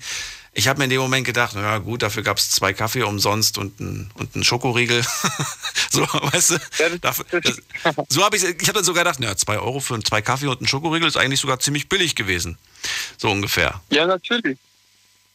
Ich 0.54 0.68
habe 0.68 0.78
mir 0.78 0.84
in 0.84 0.90
dem 0.90 1.00
Moment 1.00 1.26
gedacht, 1.26 1.52
na 1.54 1.78
gut, 1.78 2.02
dafür 2.02 2.22
gab 2.22 2.36
es 2.36 2.50
zwei 2.50 2.74
Kaffee 2.74 3.02
umsonst 3.02 3.56
und 3.56 3.80
einen 3.80 4.10
und 4.14 4.34
einen 4.34 4.44
Schokoriegel. 4.44 5.02
so, 5.90 6.02
weißt 6.02 6.50
du? 6.50 6.98
Dafür, 7.00 7.40
das, 7.40 7.56
so 8.08 8.22
habe 8.22 8.36
ich, 8.36 8.44
ich 8.44 8.68
habe 8.68 8.74
dann 8.74 8.84
sogar 8.84 9.04
gedacht, 9.04 9.18
na, 9.20 9.34
zwei 9.36 9.58
Euro 9.58 9.80
für 9.80 9.98
zwei 10.02 10.20
Kaffee 10.20 10.48
und 10.48 10.58
einen 10.58 10.68
Schokoriegel 10.68 11.08
ist 11.08 11.16
eigentlich 11.16 11.40
sogar 11.40 11.58
ziemlich 11.58 11.88
billig 11.88 12.14
gewesen. 12.16 12.58
So 13.16 13.30
ungefähr. 13.30 13.80
Ja, 13.90 14.06
natürlich. 14.06 14.58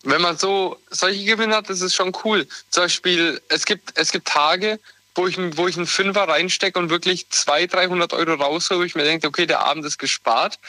Wenn 0.04 0.22
man 0.22 0.38
so 0.38 0.80
solche 0.92 1.26
Gewinne 1.26 1.56
hat, 1.56 1.70
das 1.70 1.82
ist 1.82 1.96
schon 1.96 2.16
cool. 2.24 2.48
Zum 2.70 2.84
Beispiel, 2.84 3.42
es 3.50 3.66
gibt, 3.66 3.98
es 3.98 4.12
gibt 4.12 4.28
Tage, 4.28 4.80
wo 5.18 5.28
ich, 5.28 5.38
wo 5.58 5.68
ich 5.68 5.78
einen 5.78 5.88
Fünfer 5.88 6.28
reinstecke 6.28 6.80
und 6.80 6.90
wirklich 6.90 7.30
200, 7.30 7.74
300 7.74 8.14
Euro 8.14 8.34
raushole, 8.36 8.80
wo 8.80 8.84
ich 8.84 8.96
mir 8.96 9.04
denke, 9.04 9.28
okay, 9.28 9.46
der 9.46 9.62
Abend 9.62 9.86
ist 9.86 9.98
gespart. 9.98 10.60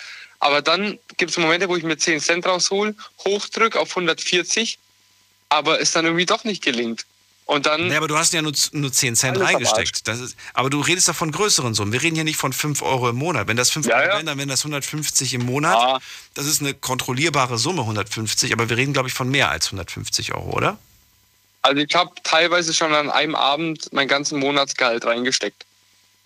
Aber 0.41 0.63
dann 0.63 0.99
gibt 1.17 1.31
es 1.31 1.37
Momente, 1.37 1.69
wo 1.69 1.77
ich 1.77 1.83
mir 1.83 1.99
10 1.99 2.21
Cent 2.21 2.47
raushol, 2.47 2.95
hochdrück 3.25 3.77
auf 3.77 3.91
140, 3.91 4.79
aber 5.49 5.81
es 5.81 5.93
dann 5.93 6.05
irgendwie 6.05 6.27
doch 6.27 6.45
nicht 6.45 6.63
gelingt. 6.63 7.05
Und 7.45 7.65
dann, 7.65 7.89
Nee, 7.89 7.97
aber 7.97 8.09
du 8.09 8.19
hast 8.19 8.35
ja 8.35 8.43
nur, 8.43 8.53
nur 8.73 8.93
10 8.93 9.17
Cent 9.17 9.41
reingesteckt. 9.41 10.07
Das 10.07 10.21
ist, 10.21 10.37
aber 10.53 10.69
du 10.69 10.81
redest 10.81 11.09
doch 11.09 11.17
von 11.17 11.33
größeren 11.33 11.73
Summen. 11.73 11.95
Wir 11.95 12.03
reden 12.03 12.15
hier 12.15 12.25
nicht 12.25 12.37
von 12.37 12.53
5 12.53 12.83
Euro 12.83 13.09
im 13.09 13.17
Monat. 13.17 13.49
Wenn 13.49 13.57
das 13.57 13.71
5 13.71 13.87
Ja, 13.87 13.97
Euro 13.97 14.07
ja. 14.07 14.15
wären, 14.17 14.27
dann 14.27 14.37
wären 14.37 14.51
das 14.51 14.61
150 14.61 15.33
im 15.33 15.47
Monat. 15.47 15.75
Ah. 15.75 15.99
Das 16.35 16.45
ist 16.45 16.61
eine 16.61 16.75
kontrollierbare 16.75 17.57
Summe, 17.57 17.81
150. 17.81 18.53
Aber 18.53 18.69
wir 18.69 18.77
reden, 18.77 18.93
glaube 18.93 19.09
ich, 19.09 19.15
von 19.15 19.31
mehr 19.31 19.51
als 19.51 19.67
150 19.69 20.35
Euro, 20.35 20.51
oder? 20.51 20.79
Also 21.63 21.81
ich 21.81 21.95
habe 21.95 22.13
teilweise 22.23 22.73
schon 22.75 22.95
an 22.95 23.11
einem 23.11 23.35
Abend 23.35 23.93
mein 23.93 24.09
ganzen 24.09 24.39
Monatsgehalt 24.39 25.05
reingesteckt. 25.05 25.65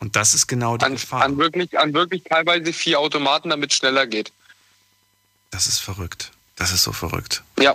Und 0.01 0.17
das 0.17 0.35
ist 0.35 0.47
genau 0.47 0.77
die 0.77 0.85
An, 0.85 0.93
Gefahr. 0.95 1.23
an, 1.23 1.39
wirklich, 1.39 1.79
an 1.79 1.95
wirklich 1.95 2.25
teilweise 2.25 2.73
vier 2.73 2.99
Automaten, 2.99 3.51
damit 3.51 3.71
es 3.71 3.77
schneller 3.79 4.07
geht. 4.07 4.33
Das 5.51 5.67
ist 5.67 5.79
verrückt. 5.79 6.33
Das 6.57 6.73
ist 6.73 6.83
so 6.83 6.93
verrückt. 6.93 7.43
Ja, 7.59 7.75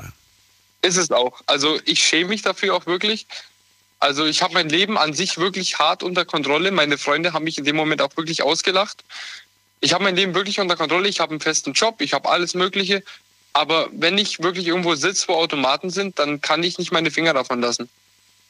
ist 0.82 0.98
es 0.98 1.12
auch. 1.12 1.42
Also 1.46 1.80
ich 1.86 2.04
schäme 2.04 2.30
mich 2.30 2.42
dafür 2.42 2.76
auch 2.76 2.86
wirklich. 2.86 3.28
Also 4.00 4.26
ich 4.26 4.42
habe 4.44 4.54
mein 4.54 4.70
Leben 4.70 4.98
an 4.98 5.14
sich 5.14 5.38
wirklich 5.38 5.80
hart 5.80 6.04
unter 6.04 6.26
Kontrolle. 6.26 6.72
Meine 6.72 6.98
Freunde 6.98 7.34
haben 7.34 7.46
mich 7.46 7.58
in 7.58 7.66
dem 7.66 7.76
Moment 7.76 8.02
auch 8.02 8.16
wirklich 8.16 8.44
ausgelacht. 8.44 9.04
ich 9.80 9.94
habe 9.94 10.04
mein 10.04 10.16
Leben 10.16 10.36
wirklich 10.36 10.60
unter 10.60 10.76
Kontrolle, 10.76 11.08
ich 11.08 11.20
habe 11.20 11.32
einen 11.32 11.40
festen 11.40 11.74
Job, 11.74 12.02
ich 12.02 12.14
habe 12.14 12.30
alles 12.30 12.54
Mögliche. 12.54 13.04
Aber 13.58 13.90
wenn 13.92 14.20
ich 14.20 14.44
wirklich 14.44 14.68
irgendwo 14.68 14.94
sitze, 14.94 15.28
wo 15.30 15.34
Automaten 15.34 15.90
sind, 15.90 16.20
dann 16.20 16.42
kann 16.42 16.62
ich 16.62 16.78
nicht 16.78 16.92
meine 16.92 17.10
Finger 17.10 17.34
davon 17.34 17.60
lassen. 17.60 17.90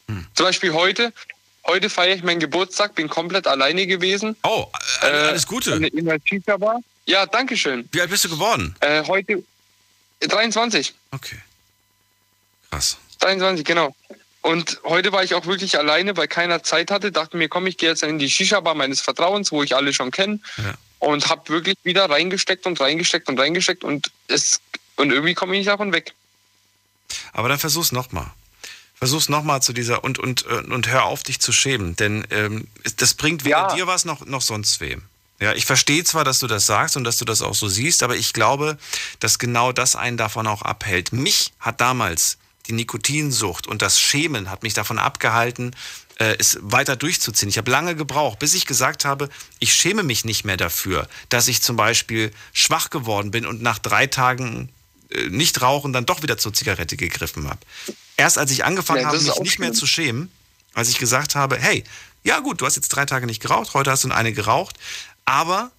Hm. 0.10 0.28
Zum 0.34 0.46
Beispiel 0.46 0.74
heute. 0.74 1.14
Heute 1.66 1.90
feiere 1.90 2.16
ich 2.16 2.24
meinen 2.24 2.42
Geburtstag, 2.42 2.94
bin 2.94 3.08
komplett 3.08 3.48
alleine 3.48 3.88
gewesen. 3.88 4.36
Oh, 4.44 4.68
äh, 5.02 5.06
alles 5.06 5.48
Gute. 5.48 5.72
In, 5.72 6.06
der 6.06 6.20
Shisha-Bar. 6.22 6.82
Ja, 7.06 7.26
danke 7.26 7.56
schön. 7.56 7.88
Wie 7.94 8.02
alt 8.02 8.10
bist 8.10 8.26
du 8.26 8.30
geworden? 8.30 8.76
Äh, 8.82 9.04
heute 9.08 9.42
23. 10.20 10.94
Okay. 11.12 11.38
Krass. 12.70 12.98
23, 13.20 13.64
genau. 13.64 13.96
Und 14.42 14.82
heute 14.84 15.14
war 15.14 15.24
ich 15.24 15.36
auch 15.36 15.46
wirklich 15.46 15.78
alleine, 15.78 16.18
weil 16.18 16.28
keiner 16.28 16.64
Zeit 16.64 16.92
hatte. 16.92 17.14
Dachte 17.14 17.38
mir, 17.38 17.48
komm, 17.48 17.66
ich 17.68 17.78
gehe 17.78 17.90
jetzt 17.90 18.04
in 18.04 18.20
die 18.20 18.30
Shisha-Bar 18.30 18.76
meines 18.76 19.00
Vertrauens, 19.00 19.54
wo 19.54 19.64
ich 19.64 19.74
alle 19.74 19.94
schon 19.94 20.12
kenne. 20.12 20.42
Ja. 20.58 20.74
Und 21.00 21.30
habe 21.30 21.48
wirklich 21.48 21.78
wieder 21.84 22.10
reingesteckt 22.10 22.66
und 22.66 22.82
reingesteckt 22.82 23.30
und 23.30 23.40
reingesteckt. 23.40 23.86
Und, 23.86 24.12
es, 24.28 24.60
und 24.98 25.12
irgendwie 25.12 25.34
komme 25.34 25.54
ich 25.54 25.60
nicht 25.60 25.70
davon 25.70 25.94
weg. 25.94 26.14
Aber 27.34 27.50
dann 27.50 27.60
versuch's 27.60 27.92
nochmal. 27.92 28.30
Versuch's 28.96 29.30
nochmal 29.30 29.62
zu 29.62 29.74
dieser 29.74 30.04
und, 30.04 30.18
und, 30.20 30.46
äh, 30.48 30.56
und 30.74 30.88
hör 30.88 31.06
auf, 31.06 31.24
dich 31.24 31.40
zu 31.40 31.52
schämen. 31.54 31.96
Denn 31.96 32.26
ähm, 32.32 32.68
das 32.98 33.14
bringt 33.14 33.46
weder 33.46 33.70
Ja. 33.70 33.76
dir 33.76 33.88
was 33.88 34.06
noch, 34.06 34.26
noch 34.26 34.42
sonst 34.42 34.80
wem. 34.82 35.04
Ja, 35.40 35.54
ich 35.54 35.66
verstehe 35.66 36.04
zwar, 36.04 36.24
dass 36.24 36.40
du 36.40 36.48
das 36.48 36.66
sagst 36.66 36.98
und 36.98 37.04
dass 37.04 37.18
du 37.18 37.26
das 37.26 37.44
auch 37.44 37.54
so 37.54 37.68
siehst, 37.68 38.02
aber 38.02 38.16
ich 38.16 38.34
glaube, 38.34 38.78
dass 39.20 39.38
genau 39.38 39.72
das 39.72 39.96
einen 39.96 40.18
davon 40.18 40.48
auch 40.48 40.64
abhält. 40.64 41.14
Mich 41.14 41.54
hat 41.60 41.80
damals 41.80 42.40
die 42.66 42.72
Nikotinsucht 42.74 43.68
und 43.68 43.84
das 43.84 44.00
Schämen 44.00 44.50
hat 44.50 44.64
mich 44.64 44.74
davon 44.74 44.98
abgehalten, 44.98 45.76
äh, 46.16 46.36
es 46.40 46.58
weiter 46.62 46.96
durchzuziehen. 46.96 47.50
Ich 47.50 47.60
habe 47.60 47.70
lange 47.70 47.96
gebraucht, 47.96 48.40
bis 48.40 48.56
ich 48.56 48.66
gesagt 48.66 49.06
habe, 49.06 49.30
ich 49.60 49.76
schäme 49.76 50.02
mich 50.02 50.26
nicht 50.26 50.44
mehr 50.44 50.58
dafür, 50.58 51.08
dass 51.30 51.48
ich 51.48 51.62
zum 51.62 51.76
Beispiel 51.76 52.34
schwach 52.52 52.90
geworden 52.90 53.30
bin 53.30 53.46
und 53.46 53.62
nach 53.62 53.78
drei 53.78 54.08
Tagen 54.08 54.70
äh, 55.12 55.30
nicht 55.30 55.62
rauchen 55.62 55.94
dann 55.94 56.06
doch 56.06 56.22
wieder 56.24 56.38
zur 56.38 56.54
Zigarette 56.54 56.98
gegriffen 56.98 57.50
habe. 57.50 57.60
Erst 58.18 58.38
als 58.38 58.52
ich 58.52 58.66
angefangen 58.66 59.02
Ja, 59.02 59.08
habe, 59.08 59.20
mich 59.20 59.40
nicht 59.40 59.60
mehr 59.60 59.70
schlimm. 59.70 59.76
zu 59.80 59.88
schämen, 59.88 60.32
als 60.74 60.90
ich 60.90 60.98
gesagt 60.98 61.36
habe, 61.36 61.58
hey, 61.58 61.84
ja 62.24 62.40
gut, 62.40 62.62
du 62.62 62.66
hast 62.66 62.76
jetzt 62.76 62.90
drei 62.90 63.06
Tage 63.06 63.26
nicht 63.26 63.42
geraucht, 63.42 63.74
heute 63.74 63.92
hast 63.92 64.04
du 64.04 64.12
eine 64.12 64.34
geraucht, 64.34 64.76
aber 65.26 65.72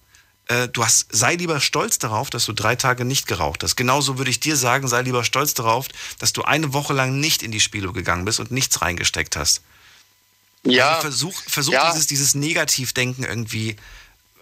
äh, 0.46 0.68
du 0.68 0.84
hast, 0.84 1.06
sei 1.10 1.34
lieber 1.34 1.60
stolz 1.60 1.98
darauf, 1.98 2.30
dass 2.30 2.46
du 2.46 2.52
drei 2.52 2.74
Tage 2.76 3.04
nicht 3.04 3.26
geraucht 3.26 3.62
hast. 3.62 3.76
Genauso 3.76 4.18
würde 4.18 4.30
ich 4.30 4.40
dir 4.40 4.56
sagen, 4.56 4.88
sei 4.88 5.02
lieber 5.02 5.24
stolz 5.24 5.52
darauf, 5.54 5.88
dass 6.18 6.32
du 6.32 6.42
eine 6.42 6.72
Woche 6.72 6.94
lang 6.94 7.20
nicht 7.20 7.42
in 7.42 7.50
die 7.50 7.60
Spielo 7.60 7.92
gegangen 7.92 8.24
bist 8.24 8.40
und 8.40 8.50
nichts 8.50 8.80
reingesteckt 8.80 9.36
hast. 9.36 9.60
Ja, 10.64 10.88
Also 10.96 11.00
versuch, 11.02 11.42
versuch 11.46 11.72
Ja. 11.72 11.90
dieses, 11.90 12.06
dieses 12.06 12.34
Negativdenken 12.34 13.24
irgendwie 13.24 13.76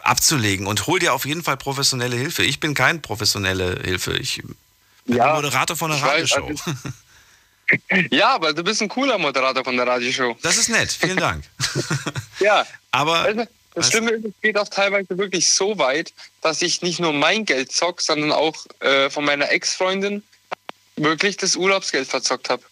abzulegen 0.02 0.66
und 0.66 0.86
hol 0.86 0.98
dir 1.00 1.12
auf 1.12 1.26
jeden 1.26 1.42
Fall 1.42 1.56
professionelle 1.56 2.16
Hilfe. 2.16 2.44
Ich 2.44 2.60
bin 2.60 2.74
kein 2.74 3.02
professionelle 3.02 3.80
Hilfe. 3.82 4.16
Ich 4.16 4.42
Ja, 5.06 5.34
Moderator 5.34 5.76
von 5.76 5.90
einer 5.92 6.00
ich 6.00 6.06
weiß, 6.06 6.32
Radioshow. 6.36 6.48
also- 6.66 8.08
ja, 8.14 8.34
aber 8.34 8.52
du 8.52 8.62
bist 8.62 8.80
ein 8.82 8.88
cooler 8.88 9.18
Moderator 9.18 9.64
von 9.64 9.76
der 9.76 9.86
Radioshow. 9.86 10.36
Das 10.42 10.56
ist 10.56 10.68
nett, 10.68 10.90
vielen 10.92 11.16
Dank. 11.16 11.44
Ja, 12.38 12.66
Aber 12.92 13.32
das? 13.74 13.88
Schlimme 13.90 14.10
ist, 14.10 14.26
es 14.26 14.32
geht 14.42 14.58
auch 14.58 14.68
teilweise 14.68 15.16
wirklich 15.16 15.50
so 15.50 15.78
weit, 15.78 16.12
dass 16.42 16.60
ich 16.60 16.82
nicht 16.82 17.00
nur 17.00 17.14
mein 17.14 17.46
Geld 17.46 17.72
zock, 17.72 18.02
sondern 18.02 18.30
auch 18.30 18.54
äh, 18.80 19.08
von 19.08 19.24
meiner 19.24 19.50
Ex-Freundin 19.50 20.22
wirklich 20.96 21.38
das 21.38 21.56
Urlaubsgeld 21.56 22.06
verzockt 22.08 22.50
habe. 22.50 22.62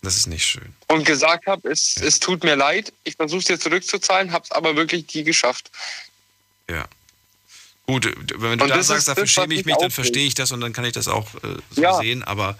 das 0.00 0.16
ist 0.16 0.26
nicht 0.26 0.44
schön. 0.46 0.74
Und 0.88 1.04
gesagt 1.04 1.46
habe, 1.46 1.70
es, 1.70 1.98
es 1.98 2.18
tut 2.18 2.44
mir 2.44 2.56
leid, 2.56 2.92
ich 3.04 3.16
versuche 3.16 3.40
es 3.40 3.44
dir 3.44 3.60
zurückzuzahlen, 3.60 4.32
habe 4.32 4.44
es 4.44 4.52
aber 4.52 4.74
wirklich 4.74 5.04
nie 5.14 5.22
geschafft. 5.24 5.70
Ja. 6.70 6.86
Gut, 7.88 8.04
wenn 8.34 8.58
du 8.58 8.64
Und 8.64 8.68
da 8.70 8.82
sagst, 8.82 9.08
dafür 9.08 9.26
schäme 9.26 9.54
ich 9.54 9.64
mich 9.64 9.74
dann 9.76 9.90
verstehe 9.90 10.26
ich 10.26 10.34
das 10.34 10.52
und 10.52 10.60
dann 10.60 10.74
kann 10.74 10.84
ich 10.84 10.92
das 10.92 11.08
auch 11.08 11.34
äh, 11.36 11.56
so 11.70 11.80
Ja. 11.80 11.94
sehen. 11.96 12.22
Aber 12.22 12.58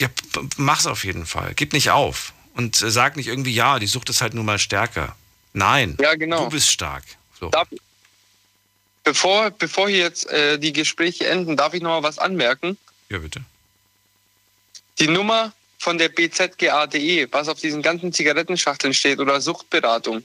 ja, 0.00 0.08
mach's 0.56 0.86
auf 0.86 1.04
jeden 1.04 1.24
Fall. 1.24 1.52
Gib 1.54 1.72
nicht 1.72 1.90
auf. 1.90 2.32
Und 2.54 2.82
äh, 2.82 2.90
sag 2.90 3.16
nicht 3.16 3.28
irgendwie, 3.28 3.54
ja, 3.54 3.78
die 3.78 3.86
Sucht 3.86 4.10
ist 4.10 4.20
halt 4.20 4.34
nun 4.34 4.44
mal 4.44 4.58
stärker. 4.58 5.14
Nein, 5.52 5.96
Ja, 6.00 6.16
genau. 6.16 6.44
du 6.46 6.50
bist 6.50 6.68
stark. 6.68 7.04
So. 7.38 7.50
Darf, 7.50 7.68
bevor, 9.04 9.50
bevor 9.52 9.88
hier 9.88 9.98
jetzt 9.98 10.28
äh, 10.30 10.58
die 10.58 10.72
Gespräche 10.72 11.28
enden, 11.28 11.56
darf 11.56 11.72
ich 11.72 11.80
noch 11.80 11.90
mal 11.90 12.02
was 12.02 12.18
anmerken. 12.18 12.76
Ja, 13.08 13.18
bitte. 13.18 13.44
Die 14.98 15.06
Nummer 15.06 15.52
von 15.78 15.96
der 15.96 16.08
bzga.de, 16.08 17.28
was 17.30 17.46
auf 17.48 17.60
diesen 17.60 17.82
ganzen 17.82 18.12
Zigarettenschachteln 18.12 18.94
steht 18.94 19.20
oder 19.20 19.40
Suchtberatung, 19.40 20.24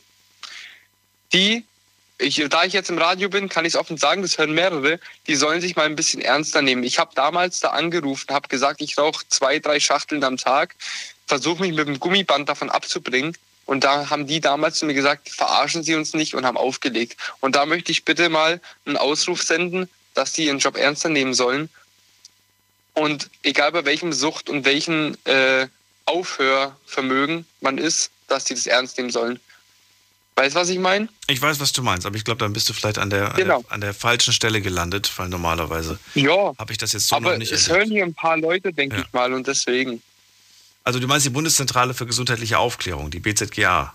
die, 1.32 1.64
ich, 2.20 2.44
da 2.50 2.64
ich 2.64 2.74
jetzt 2.74 2.90
im 2.90 2.98
Radio 2.98 3.30
bin, 3.30 3.50
kann 3.50 3.66
ich 3.66 3.74
es 3.74 3.80
offen 3.80 3.98
sagen, 3.98 4.22
das 4.22 4.38
hören 4.38 4.54
mehrere, 4.54 5.00
die 5.28 5.36
sollen 5.36 5.62
sich 5.62 5.76
mal 5.76 5.86
ein 5.86 5.96
bisschen 5.96 6.22
ernster 6.22 6.62
nehmen. 6.62 6.84
Ich 6.84 7.00
habe 7.00 7.12
damals 7.16 7.60
da 7.60 7.70
angerufen, 7.70 8.34
habe 8.34 8.48
gesagt, 8.48 8.82
ich 8.82 8.98
rauche 8.98 9.26
zwei, 9.30 9.60
drei 9.60 9.80
Schachteln 9.80 10.24
am 10.24 10.38
Tag, 10.38 10.76
versuche 11.28 11.62
mich 11.62 11.74
mit 11.74 11.88
dem 11.88 12.00
Gummiband 12.00 12.50
davon 12.50 12.70
abzubringen. 12.70 13.38
Und 13.66 13.84
da 13.84 14.10
haben 14.10 14.28
die 14.28 14.40
damals 14.40 14.80
zu 14.80 14.86
mir 14.86 14.94
gesagt, 14.94 15.30
verarschen 15.30 15.84
Sie 15.84 15.96
uns 15.96 16.14
nicht 16.14 16.34
und 16.34 16.46
haben 16.46 16.58
aufgelegt. 16.58 17.18
Und 17.42 17.56
da 17.56 17.66
möchte 17.66 17.92
ich 17.92 18.06
bitte 18.06 18.30
mal 18.30 18.62
einen 18.86 18.98
Ausruf 18.98 19.44
senden, 19.44 19.90
dass 20.14 20.32
die 20.32 20.46
ihren 20.46 20.60
Job 20.60 20.78
ernster 20.78 21.10
nehmen 21.10 21.34
sollen 21.34 21.70
und 22.98 23.30
egal 23.44 23.72
bei 23.72 23.86
welchem 23.86 24.12
Sucht 24.12 24.50
und 24.50 24.66
welchem 24.66 25.16
äh, 25.26 25.68
Aufhörvermögen 26.06 27.46
man 27.62 27.78
ist, 27.78 28.10
dass 28.28 28.46
die 28.46 28.56
das 28.56 28.66
ernst 28.66 28.98
nehmen 28.98 29.12
sollen. 29.12 29.40
Weißt 30.38 30.56
du, 30.56 30.60
was 30.60 30.70
ich 30.70 30.78
meine? 30.78 31.10
Ich 31.26 31.42
weiß, 31.42 31.60
was 31.60 31.74
du 31.74 31.82
meinst, 31.82 32.06
aber 32.06 32.16
ich 32.16 32.24
glaube, 32.24 32.38
dann 32.38 32.54
bist 32.54 32.70
du 32.70 32.74
vielleicht 32.74 33.00
an 33.00 33.10
der, 33.10 33.32
an, 33.32 33.38
Genau. 33.38 33.64
der, 33.64 33.72
an 33.72 33.82
der 33.82 33.94
falschen 33.96 34.32
Stelle 34.34 34.62
gelandet, 34.62 35.12
weil 35.18 35.30
normalerweise 35.30 35.98
Ja. 36.14 36.54
habe 36.60 36.72
ich 36.72 36.78
das 36.78 36.94
jetzt 36.94 37.08
so 37.08 37.16
Aber 37.16 37.32
noch 37.32 37.38
nicht 37.40 37.52
es 37.52 37.68
erlebt. 37.68 37.80
hören 37.80 37.92
hier 37.92 38.04
ein 38.06 38.14
paar 38.14 38.38
Leute, 38.38 38.72
denke 38.72 38.98
Ja. 38.98 39.02
ich 39.02 39.12
mal, 39.14 39.34
und 39.34 39.48
deswegen. 39.48 40.00
Also 40.84 41.00
du 41.00 41.08
meinst 41.08 41.26
die 41.26 41.32
Bundeszentrale 41.32 41.96
für 41.96 42.06
gesundheitliche 42.06 42.60
Aufklärung, 42.60 43.10
die 43.10 43.20
BZGA. 43.20 43.94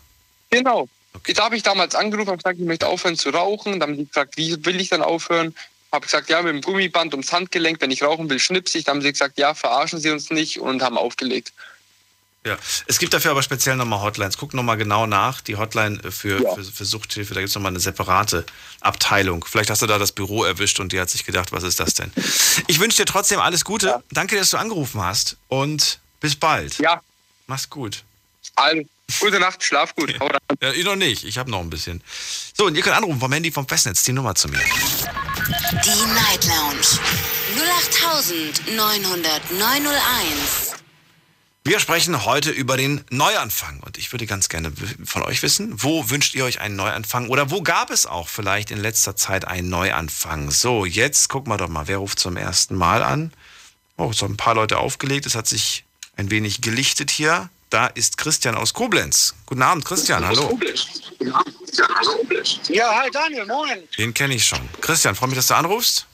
Genau. 0.50 0.88
Okay. 1.14 1.32
Da 1.32 1.44
habe 1.44 1.56
ich 1.56 1.62
damals 1.62 1.94
angerufen 1.94 2.30
und 2.30 2.38
gesagt, 2.38 2.58
ich 2.58 2.64
möchte 2.66 2.88
aufhören 2.88 3.16
zu 3.16 3.30
rauchen. 3.30 3.78
Dann 3.78 3.90
haben 3.90 3.96
die 3.98 4.06
gefragt, 4.06 4.36
wie 4.36 4.64
will 4.66 4.80
ich 4.80 4.88
dann 4.88 5.02
aufhören? 5.02 5.54
Habe 5.92 6.06
gesagt, 6.06 6.28
ja, 6.28 6.42
mit 6.42 6.54
dem 6.54 6.60
Gummiband 6.60 7.12
ums 7.14 7.32
Handgelenk, 7.32 7.80
wenn 7.80 7.90
ich 7.92 8.02
rauchen 8.02 8.28
will, 8.28 8.40
schnips 8.40 8.74
ich. 8.74 8.84
Dann 8.84 8.96
haben 8.96 9.02
sie 9.02 9.12
gesagt, 9.12 9.38
ja, 9.38 9.54
verarschen 9.54 10.00
Sie 10.00 10.10
uns 10.10 10.30
nicht 10.30 10.58
und 10.58 10.82
haben 10.82 10.98
aufgelegt. 10.98 11.52
Ja, 12.44 12.56
es 12.86 12.98
gibt 12.98 13.14
dafür 13.14 13.30
aber 13.30 13.42
speziell 13.44 13.76
nochmal 13.76 14.00
Hotlines. 14.00 14.36
Guck 14.36 14.52
nochmal 14.52 14.76
genau 14.76 15.06
nach. 15.06 15.40
Die 15.42 15.54
Hotline 15.56 16.00
für, 16.10 16.42
Ja. 16.42 16.54
für, 16.56 16.64
für 16.64 16.84
Suchthilfe, 16.84 17.34
da 17.34 17.40
gibt 17.40 17.50
es 17.50 17.54
nochmal 17.54 17.70
eine 17.70 17.78
separate 17.78 18.44
Abteilung. 18.80 19.44
Vielleicht 19.48 19.70
hast 19.70 19.80
du 19.82 19.86
da 19.86 19.96
das 19.98 20.10
Büro 20.10 20.42
erwischt 20.42 20.80
und 20.80 20.90
die 20.92 21.00
hat 21.00 21.08
sich 21.08 21.24
gedacht, 21.24 21.52
was 21.52 21.62
ist 21.62 21.78
das 21.78 21.94
denn? 21.94 22.10
Ich 22.66 22.80
wünsche 22.80 22.96
dir 22.96 23.06
trotzdem 23.06 23.38
alles 23.38 23.64
Gute. 23.64 23.86
Ja. 23.86 24.02
Danke, 24.10 24.36
dass 24.36 24.50
du 24.50 24.56
angerufen 24.56 25.00
hast 25.00 25.36
und 25.48 26.00
bis 26.20 26.34
bald. 26.34 26.78
Ja, 26.78 27.00
Mach's 27.46 27.70
gut. 27.70 28.02
also, 28.56 28.82
gute 29.20 29.38
Nacht, 29.38 29.62
schlaf 29.62 29.94
gut. 29.94 30.12
Ja, 30.60 30.72
ich 30.72 30.84
noch 30.84 30.96
nicht. 30.96 31.22
Ich 31.24 31.38
habe 31.38 31.48
noch 31.50 31.60
ein 31.60 31.70
bisschen. 31.70 32.02
So, 32.56 32.66
und 32.66 32.74
ihr 32.74 32.82
könnt 32.82 32.96
anrufen 32.96 33.20
vom 33.20 33.32
Handy 33.32 33.52
vom 33.52 33.68
Festnetz, 33.68 34.02
die 34.02 34.12
Nummer 34.12 34.34
zu 34.34 34.48
mir. 34.48 34.58
Die 34.58 36.12
Night 36.12 36.44
Lounge 36.46 36.98
0890901. 38.66 40.71
Wir 41.64 41.78
sprechen 41.78 42.24
heute 42.24 42.50
über 42.50 42.76
den 42.76 43.04
Neuanfang 43.10 43.78
und 43.86 43.96
ich 43.96 44.10
würde 44.10 44.26
ganz 44.26 44.48
gerne 44.48 44.72
von 45.04 45.22
euch 45.22 45.44
wissen, 45.44 45.72
wo 45.76 46.10
wünscht 46.10 46.34
ihr 46.34 46.44
euch 46.44 46.60
einen 46.60 46.74
Neuanfang 46.74 47.28
oder 47.28 47.52
wo 47.52 47.62
gab 47.62 47.90
es 47.90 48.04
auch 48.04 48.28
vielleicht 48.28 48.72
in 48.72 48.78
letzter 48.78 49.14
Zeit 49.14 49.46
einen 49.46 49.68
Neuanfang? 49.68 50.50
So, 50.50 50.84
jetzt 50.84 51.28
gucken 51.28 51.52
wir 51.52 51.58
doch 51.58 51.68
mal, 51.68 51.86
wer 51.86 51.98
ruft 51.98 52.18
zum 52.18 52.36
ersten 52.36 52.74
Mal 52.74 53.04
an? 53.04 53.32
Oh, 53.96 54.10
es 54.10 54.22
haben 54.22 54.34
ein 54.34 54.36
paar 54.36 54.56
Leute 54.56 54.78
aufgelegt, 54.78 55.24
es 55.24 55.36
hat 55.36 55.46
sich 55.46 55.84
ein 56.16 56.32
wenig 56.32 56.62
gelichtet 56.62 57.12
hier. 57.12 57.48
Da 57.70 57.86
ist 57.86 58.16
Christian 58.16 58.56
aus 58.56 58.74
Koblenz. 58.74 59.34
Guten 59.46 59.62
Abend, 59.62 59.84
Christian, 59.84 60.26
hallo. 60.26 60.58
Ja, 62.70 63.02
hi 63.02 63.10
Daniel, 63.12 63.46
moin. 63.46 63.78
Den 63.98 64.12
kenne 64.12 64.34
ich 64.34 64.44
schon. 64.44 64.68
Christian, 64.80 65.14
freue 65.14 65.28
mich, 65.28 65.36
dass 65.36 65.46
du 65.46 65.54
anrufst. 65.54 66.08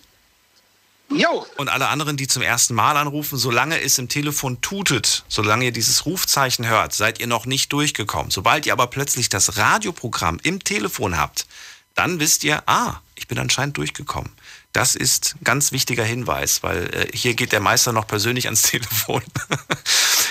Jo, 1.11 1.47
Und 1.57 1.69
alle 1.71 1.89
anderen, 1.89 2.17
die 2.19 2.29
zum 2.29 2.43
ersten 2.43 2.75
Mal 2.75 2.97
anrufen, 2.99 3.39
solange 3.39 3.81
es 3.81 3.97
im 3.99 4.09
Telefon 4.11 4.61
tutet, 4.61 5.25
solange 5.29 5.65
ihr 5.67 5.73
dieses 5.73 6.05
Rufzeichen 6.05 6.67
hört, 6.67 6.93
seid 6.93 7.19
ihr 7.19 7.27
noch 7.27 7.47
nicht 7.47 7.73
durchgekommen. 7.73 8.31
Sobald 8.31 8.67
ihr 8.67 8.75
aber 8.75 8.89
plötzlich 8.89 9.31
das 9.31 9.57
Radioprogramm 9.57 10.39
im 10.43 10.63
Telefon 10.63 11.17
habt, 11.17 11.47
dann 11.95 12.21
wisst 12.21 12.45
ihr, 12.45 12.63
ah, 12.67 12.97
ich 13.15 13.27
bin 13.27 13.39
anscheinend 13.39 13.79
durchgekommen. 13.79 14.31
Das 14.75 14.95
ist 14.95 15.35
ein 15.41 15.45
ganz 15.45 15.73
wichtiger 15.73 16.05
Hinweis, 16.05 16.63
weil 16.63 16.95
äh, 16.95 17.17
hier 17.17 17.33
geht 17.35 17.53
der 17.53 17.61
Meister 17.61 17.93
noch 17.93 18.07
persönlich 18.07 18.45
ans 18.45 18.63
Telefon. 18.71 19.23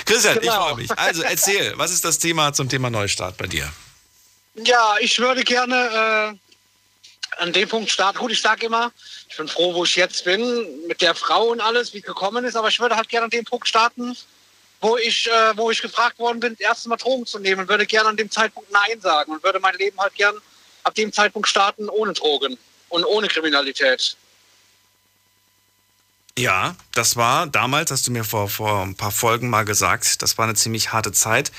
Christian, 0.05 0.35
ich 0.37 0.41
Genau. 0.43 0.67
freue 0.67 0.75
mich. 0.75 0.91
Also 0.97 1.23
erzähl, 1.23 1.73
was 1.77 1.91
ist 1.91 2.05
das 2.05 2.19
Thema 2.19 2.53
zum 2.53 2.69
Thema 2.69 2.89
Neustart 2.91 3.35
bei 3.37 3.47
dir? 3.47 3.67
ja, 4.63 4.95
ich 5.01 5.19
würde 5.19 5.43
gerne 5.43 6.37
äh, 6.39 7.41
an 7.41 7.53
dem 7.53 7.67
Punkt 7.69 7.89
starten. 7.91 8.17
Gut, 8.19 8.31
ich 8.31 8.41
sage 8.41 8.65
immer, 8.67 8.91
ich 9.37 9.39
bin 9.39 9.47
froh, 9.47 9.75
wo 9.75 9.83
ich 9.83 9.95
jetzt 9.95 10.23
bin, 10.25 10.65
mit 10.87 10.99
der 10.99 11.13
Frau 11.13 11.49
und 11.49 11.61
alles, 11.61 11.93
wie 11.93 11.99
es 11.99 12.03
gekommen 12.03 12.43
ist, 12.43 12.55
aber 12.55 12.69
ich 12.69 12.79
würde 12.79 12.95
halt 12.95 13.07
gerne 13.07 13.25
an 13.25 13.29
dem 13.29 13.45
Punkt 13.45 13.67
starten, 13.67 14.17
wo 14.81 14.97
ich, 14.97 15.27
äh, 15.27 15.55
wo 15.55 15.69
ich 15.69 15.79
gefragt 15.79 16.17
worden 16.17 16.39
bin, 16.39 16.53
das 16.53 16.59
erste 16.59 16.89
Mal 16.89 16.97
Drogen 16.97 17.27
zu 17.27 17.37
nehmen 17.37 17.61
und 17.61 17.69
würde 17.69 17.85
gerne 17.85 18.09
an 18.09 18.17
dem 18.17 18.31
Zeitpunkt 18.31 18.71
Nein 18.71 18.99
sagen 18.99 19.31
und 19.31 19.43
würde 19.43 19.59
mein 19.59 19.75
Leben 19.75 19.99
halt 19.99 20.15
gern 20.15 20.35
ab 20.83 20.95
dem 20.95 21.13
Zeitpunkt 21.13 21.47
starten 21.47 21.87
ohne 21.87 22.13
Drogen. 22.13 22.57
und 22.89 23.03
ohne 23.03 23.27
Kriminalität. 23.27 24.15
Ja, 26.37 26.75
das 26.93 27.15
war 27.15 27.45
damals, 27.45 27.91
hast 27.91 28.07
du 28.07 28.11
mir 28.11 28.23
vor, 28.23 28.47
vor 28.49 28.81
ein 28.83 28.95
paar 28.95 29.11
Folgen 29.11 29.49
mal 29.49 29.65
gesagt, 29.65 30.21
das 30.21 30.37
war 30.37 30.45
eine 30.45 30.55
ziemlich 30.55 30.93
harte 30.93 31.11
Zeit. 31.11 31.51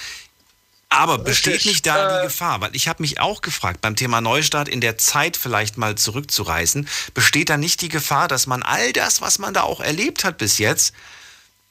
Aber 0.91 1.19
besteht 1.19 1.55
Richtig, 1.55 1.73
nicht 1.73 1.87
da 1.87 2.19
äh, 2.19 2.21
die 2.21 2.27
Gefahr? 2.29 2.61
Weil 2.61 2.75
ich 2.75 2.89
habe 2.89 3.03
mich 3.03 3.21
auch 3.21 3.43
gefragt, 3.43 3.81
beim 3.83 3.95
Thema 3.95 4.21
Neustart 4.21 4.69
in 4.69 4.81
der 4.81 4.97
Zeit 4.97 5.37
vielleicht 5.37 5.77
mal 5.77 5.97
zurückzureisen, 5.97 6.89
besteht 7.13 7.51
da 7.51 7.57
nicht 7.57 7.83
die 7.83 7.89
Gefahr, 7.89 8.27
dass 8.27 8.47
man 8.47 8.63
all 8.63 8.93
das, 8.93 9.21
was 9.21 9.39
man 9.39 9.53
da 9.53 9.63
auch 9.63 9.81
erlebt 9.81 10.25
hat 10.25 10.39
bis 10.39 10.59
jetzt, 10.59 10.95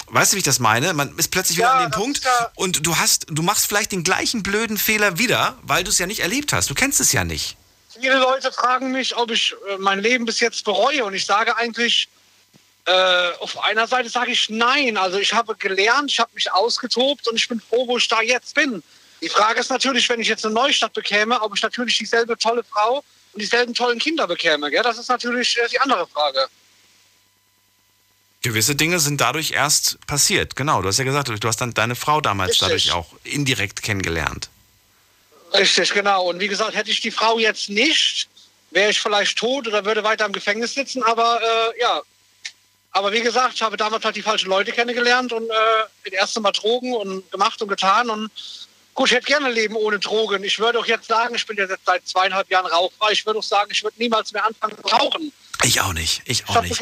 weißt 0.09 0.31
du, 0.31 0.35
wie 0.35 0.39
ich 0.39 0.45
das 0.45 0.59
meine? 0.59 0.93
Man 0.93 1.17
ist 1.17 1.31
plötzlich 1.31 1.57
wieder 1.57 1.67
Ja, 1.67 1.73
an 1.73 1.91
dem 1.91 1.91
Punkt 1.91 2.23
ja- 2.23 2.51
und 2.55 2.85
du 2.85 2.97
hast, 2.97 3.25
du 3.29 3.41
machst 3.41 3.67
vielleicht 3.67 3.91
den 3.91 4.03
gleichen 4.03 4.43
blöden 4.43 4.77
Fehler 4.77 5.17
wieder, 5.17 5.57
weil 5.63 5.83
du 5.83 5.89
es 5.89 5.97
ja 5.97 6.05
nicht 6.05 6.19
erlebt 6.19 6.53
hast. 6.53 6.69
Du 6.69 6.75
kennst 6.75 6.99
es 6.99 7.11
ja 7.11 7.23
nicht. 7.23 7.57
Viele 7.99 8.19
Leute 8.19 8.51
fragen 8.51 8.91
mich, 8.91 9.15
ob 9.17 9.31
ich 9.31 9.55
äh, 9.69 9.77
mein 9.79 9.99
Leben 9.99 10.25
bis 10.25 10.39
jetzt 10.39 10.63
bereue. 10.63 11.03
Und 11.03 11.15
ich 11.15 11.25
sage 11.25 11.57
eigentlich, 11.57 12.07
äh, 12.85 13.31
auf 13.39 13.57
einer 13.63 13.87
Seite 13.87 14.09
sage 14.09 14.31
ich 14.31 14.49
nein. 14.49 14.97
Also 14.97 15.17
ich 15.17 15.33
habe 15.33 15.55
gelernt, 15.55 16.11
ich 16.11 16.19
habe 16.19 16.29
mich 16.35 16.51
ausgetobt 16.51 17.27
und 17.27 17.35
ich 17.35 17.47
bin 17.47 17.59
froh, 17.59 17.87
wo 17.87 17.97
ich 17.97 18.07
da 18.07 18.21
jetzt 18.21 18.53
bin. 18.53 18.83
Die 19.21 19.29
Frage 19.29 19.59
ist 19.59 19.69
natürlich, 19.69 20.07
wenn 20.09 20.19
ich 20.19 20.27
jetzt 20.27 20.45
eine 20.45 20.53
Neustadt 20.53 20.93
bekäme, 20.93 21.41
ob 21.41 21.55
ich 21.55 21.61
natürlich 21.61 21.97
dieselbe 21.97 22.37
tolle 22.37 22.63
Frau 22.63 23.03
und 23.33 23.41
dieselben 23.41 23.73
tollen 23.73 23.99
Kinder 23.99 24.27
bekäme. 24.27 24.69
Gell? 24.69 24.83
Das 24.83 24.97
ist 24.97 25.09
natürlich 25.09 25.57
äh, 25.57 25.67
die 25.69 25.79
andere 25.79 26.07
Frage. 26.07 26.47
Gewisse 28.41 28.75
Dinge 28.75 28.99
sind 28.99 29.19
dadurch 29.19 29.51
erst 29.51 30.05
passiert. 30.05 30.55
Genau, 30.55 30.81
du 30.81 30.87
hast 30.87 30.99
ja 30.99 31.03
gesagt, 31.03 31.27
du 31.27 31.47
hast 31.47 31.59
dann 31.59 31.73
deine 31.73 31.95
Frau 31.95 32.21
damals 32.21 32.61
Richtig. 32.61 32.61
dadurch 32.61 32.91
auch 32.91 33.13
indirekt 33.23 33.81
kennengelernt. 33.81 34.49
Richtig, 35.53 35.93
genau. 35.93 36.29
Und 36.29 36.39
wie 36.39 36.47
gesagt, 36.47 36.75
hätte 36.75 36.91
ich 36.91 37.01
die 37.01 37.11
Frau 37.11 37.39
jetzt 37.39 37.69
nicht, 37.69 38.27
wäre 38.71 38.91
ich 38.91 38.99
vielleicht 38.99 39.37
tot 39.37 39.67
oder 39.67 39.83
würde 39.85 40.03
weiter 40.03 40.25
im 40.25 40.33
Gefängnis 40.33 40.73
sitzen. 40.73 41.01
Aber 41.03 41.41
äh, 41.41 41.81
ja, 41.81 42.01
aber 42.91 43.11
wie 43.11 43.21
gesagt, 43.21 43.55
ich 43.55 43.61
habe 43.61 43.77
damals 43.77 44.03
halt 44.05 44.15
die 44.15 44.21
falschen 44.21 44.49
Leute 44.49 44.71
kennengelernt 44.71 45.31
und 45.31 45.49
äh, 45.49 45.53
das 46.05 46.13
erste 46.13 46.39
Mal 46.39 46.51
Drogen 46.51 46.93
und 46.95 47.29
gemacht 47.31 47.61
und 47.61 47.67
getan. 47.67 48.09
Und 48.09 48.31
gut, 48.97 49.09
ich 49.09 49.15
hätte 49.15 49.27
gerne 49.27 49.49
Leben 49.51 49.75
ohne 49.75 49.99
Drogen. 49.99 50.43
Ich 50.43 50.59
würde 50.59 50.79
auch 50.79 50.85
jetzt 50.85 51.07
sagen, 51.07 51.35
ich 51.35 51.45
bin 51.45 51.55
ja 51.55 51.65
seit 51.85 52.05
zweieinhalb 52.07 52.49
Jahren 52.49 52.65
rauchfrei. 52.65 53.11
Ich 53.13 53.25
würde 53.25 53.39
auch 53.39 53.43
sagen, 53.43 53.69
ich 53.71 53.81
würde 53.83 53.95
niemals 53.99 54.33
mehr 54.33 54.45
anfangen 54.45 54.75
zu 54.77 54.87
rauchen. 54.93 55.31
Ich 55.63 55.79
auch 55.81 55.93
nicht, 55.93 56.21
ich 56.25 56.47
auch 56.49 56.61
nicht. 56.61 56.81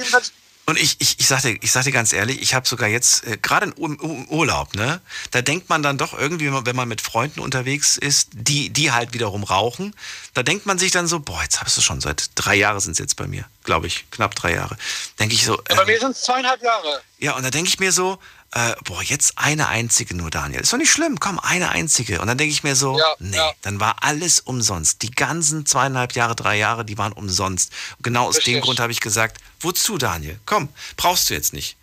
Und 0.68 0.80
ich, 0.80 0.96
ich, 0.98 1.20
ich, 1.20 1.28
sag 1.28 1.44
dir, 1.44 1.56
ich 1.62 1.72
sag 1.72 1.84
dir 1.84 1.92
ganz 1.92 2.12
ehrlich, 2.12 2.42
ich 2.42 2.56
habe 2.56 2.68
sogar 2.68 2.90
jetzt, 2.90 3.24
äh, 3.28 3.38
gerade 3.40 3.68
im 3.68 3.74
Ur- 3.78 4.02
im 4.02 4.28
Urlaub, 4.30 4.74
ne, 4.74 5.00
da 5.30 5.44
denkt 5.44 5.70
man 5.70 5.84
dann 5.84 6.00
doch 6.00 6.18
irgendwie, 6.18 6.52
wenn 6.52 6.76
man- 6.76 6.88
mit 6.88 7.02
Freunden 7.02 7.40
unterwegs 7.40 7.98
ist, 7.98 8.30
die, 8.34 8.72
die 8.72 8.92
halt 8.92 9.14
wiederum 9.14 9.44
rauchen, 9.44 9.96
da 10.34 10.42
denkt 10.42 10.66
man 10.66 10.80
sich 10.80 10.90
dann 10.92 11.06
so, 11.06 11.20
boah, 11.20 11.40
jetzt 11.44 11.62
hast 11.62 11.78
du 11.78 11.82
schon 11.82 12.02
seit 12.02 12.32
drei 12.34 12.56
Jahren 12.56 12.80
sind 12.80 12.94
es 12.94 12.98
jetzt 12.98 13.16
bei 13.16 13.28
mir, 13.28 13.46
glaube 13.64 13.86
ich, 13.86 14.10
knapp 14.10 14.34
drei 14.34 14.54
Jahre. 14.56 14.76
Denke 15.20 15.36
ich 15.36 15.46
so, 15.46 15.56
bei 15.70 15.84
äh, 15.84 15.86
mir 15.86 16.00
sind 16.00 16.12
es 16.14 16.24
zweieinhalb 16.24 16.64
Jahre. 16.64 17.00
ja, 17.20 17.34
und 17.36 17.44
da 17.44 17.52
denke 17.52 17.70
ich 17.70 17.78
mir 17.78 17.92
so, 17.92 18.18
äh, 18.56 18.74
boah, 18.86 19.04
jetzt 19.04 19.38
eine 19.38 19.68
einzige 19.68 20.16
nur, 20.16 20.32
Daniel. 20.32 20.62
Ist 20.62 20.72
doch 20.72 20.78
nicht 20.78 20.90
schlimm, 20.92 21.20
komm, 21.20 21.40
eine 21.40 21.70
einzige. 21.70 22.22
Und 22.22 22.28
dann 22.28 22.38
denke 22.38 22.54
ich 22.54 22.64
mir 22.64 22.78
so, 22.78 22.98
Ja, 22.98 23.16
nee, 23.20 23.36
ja. 23.36 23.52
dann 23.62 23.82
war 23.82 23.98
alles 24.02 24.40
umsonst. 24.40 25.02
Die 25.02 25.12
ganzen 25.12 25.66
zweieinhalb 25.66 26.14
Jahre, 26.14 26.38
drei 26.38 26.58
Jahre, 26.58 26.86
die 26.86 26.98
waren 26.98 27.12
umsonst. 27.12 27.74
Und 27.98 28.04
genau 28.04 28.28
aus 28.28 28.36
dem 28.36 28.44
Richtig. 28.46 28.62
Grund 28.64 28.80
habe 28.80 28.94
ich 28.94 29.02
gesagt, 29.02 29.42
wozu, 29.60 29.98
Daniel? 29.98 30.40
Komm, 30.46 30.70
brauchst 30.96 31.30
du 31.30 31.34
jetzt 31.34 31.52
nicht. 31.52 31.76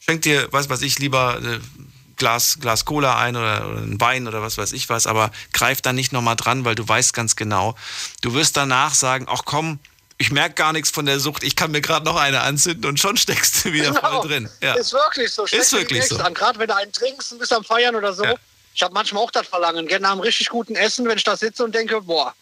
Schenk 0.00 0.22
dir, 0.22 0.52
weiß 0.52 0.68
was 0.68 0.82
ich, 0.82 0.98
lieber 0.98 1.40
äh, 1.40 1.60
Glas, 2.16 2.58
Glas 2.60 2.84
Cola 2.84 3.16
ein 3.16 3.36
oder, 3.36 3.68
oder 3.68 3.80
ein 3.80 4.00
Wein 4.00 4.26
oder 4.26 4.42
was 4.42 4.58
weiß 4.58 4.72
ich 4.72 4.88
was, 4.88 5.06
aber 5.06 5.30
greif 5.52 5.82
dann 5.82 5.94
nicht 5.94 6.12
nochmal 6.12 6.34
dran, 6.34 6.64
weil 6.64 6.74
du 6.74 6.86
weißt 6.86 7.14
ganz 7.14 7.36
genau, 7.36 7.76
du 8.22 8.34
wirst 8.34 8.56
danach 8.56 8.92
sagen, 8.94 9.26
ach 9.28 9.42
komm, 9.44 9.78
ich 10.18 10.32
merke 10.32 10.56
gar 10.56 10.72
nichts 10.72 10.90
von 10.90 11.06
der 11.06 11.20
Sucht, 11.20 11.44
ich 11.44 11.54
kann 11.56 11.70
mir 11.70 11.80
gerade 11.80 12.04
noch 12.04 12.16
eine 12.16 12.40
anzünden 12.40 12.86
und 12.86 12.98
schon 12.98 13.16
steckst 13.16 13.64
du 13.64 13.72
wieder 13.72 13.92
Genau. 13.92 14.20
voll 14.20 14.28
drin. 14.28 14.50
Ja. 14.60 14.74
Ist 14.74 14.92
wirklich 14.92 15.32
so. 15.32 15.44
Dir 15.46 15.58
wirklich 15.72 16.06
so. 16.06 16.16
An. 16.18 16.34
Gerade 16.34 16.58
wenn 16.58 16.66
du 16.68 16.76
einen 16.76 16.92
trinkst 16.92 17.32
und 17.32 17.38
bist 17.38 17.52
am 17.52 17.64
Feiern 17.64 17.94
oder 17.94 18.12
so. 18.12 18.24
Ja. 18.24 18.34
Ich 18.74 18.82
habe 18.82 18.94
manchmal 18.94 19.22
auch 19.22 19.30
das 19.30 19.46
Verlangen. 19.46 19.86
Gerne 19.86 20.02
nach 20.02 20.12
einem 20.12 20.20
richtig 20.20 20.48
guten 20.48 20.76
Essen, 20.76 21.06
wenn 21.08 21.18
ich 21.18 21.24
da 21.24 21.36
sitze 21.36 21.64
und 21.64 21.74
denke, 21.74 22.00
boah, 22.02 22.34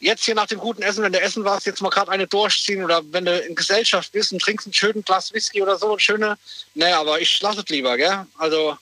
jetzt 0.00 0.24
hier 0.24 0.34
nach 0.34 0.46
dem 0.46 0.58
guten 0.58 0.82
Essen, 0.82 1.02
wenn 1.02 1.12
du 1.12 1.20
essen 1.20 1.44
warst, 1.44 1.66
jetzt 1.66 1.80
mal 1.80 1.90
gerade 1.90 2.10
eine 2.10 2.26
durchziehen 2.26 2.84
oder 2.84 3.02
wenn 3.12 3.24
du 3.24 3.38
in 3.40 3.54
Gesellschaft 3.54 4.12
bist 4.12 4.32
und 4.32 4.40
trinkst 4.40 4.66
einen 4.66 4.74
schönen 4.74 5.04
Glas 5.04 5.32
Whisky 5.32 5.62
oder 5.62 5.76
so, 5.78 5.92
ein 5.92 5.98
schöne. 5.98 6.36
Nee, 6.74 6.92
aber 6.92 7.20
ich 7.20 7.40
lasse 7.40 7.60
es 7.60 7.68
lieber, 7.68 7.96
gell? 7.96 8.26
Also, 8.38 8.76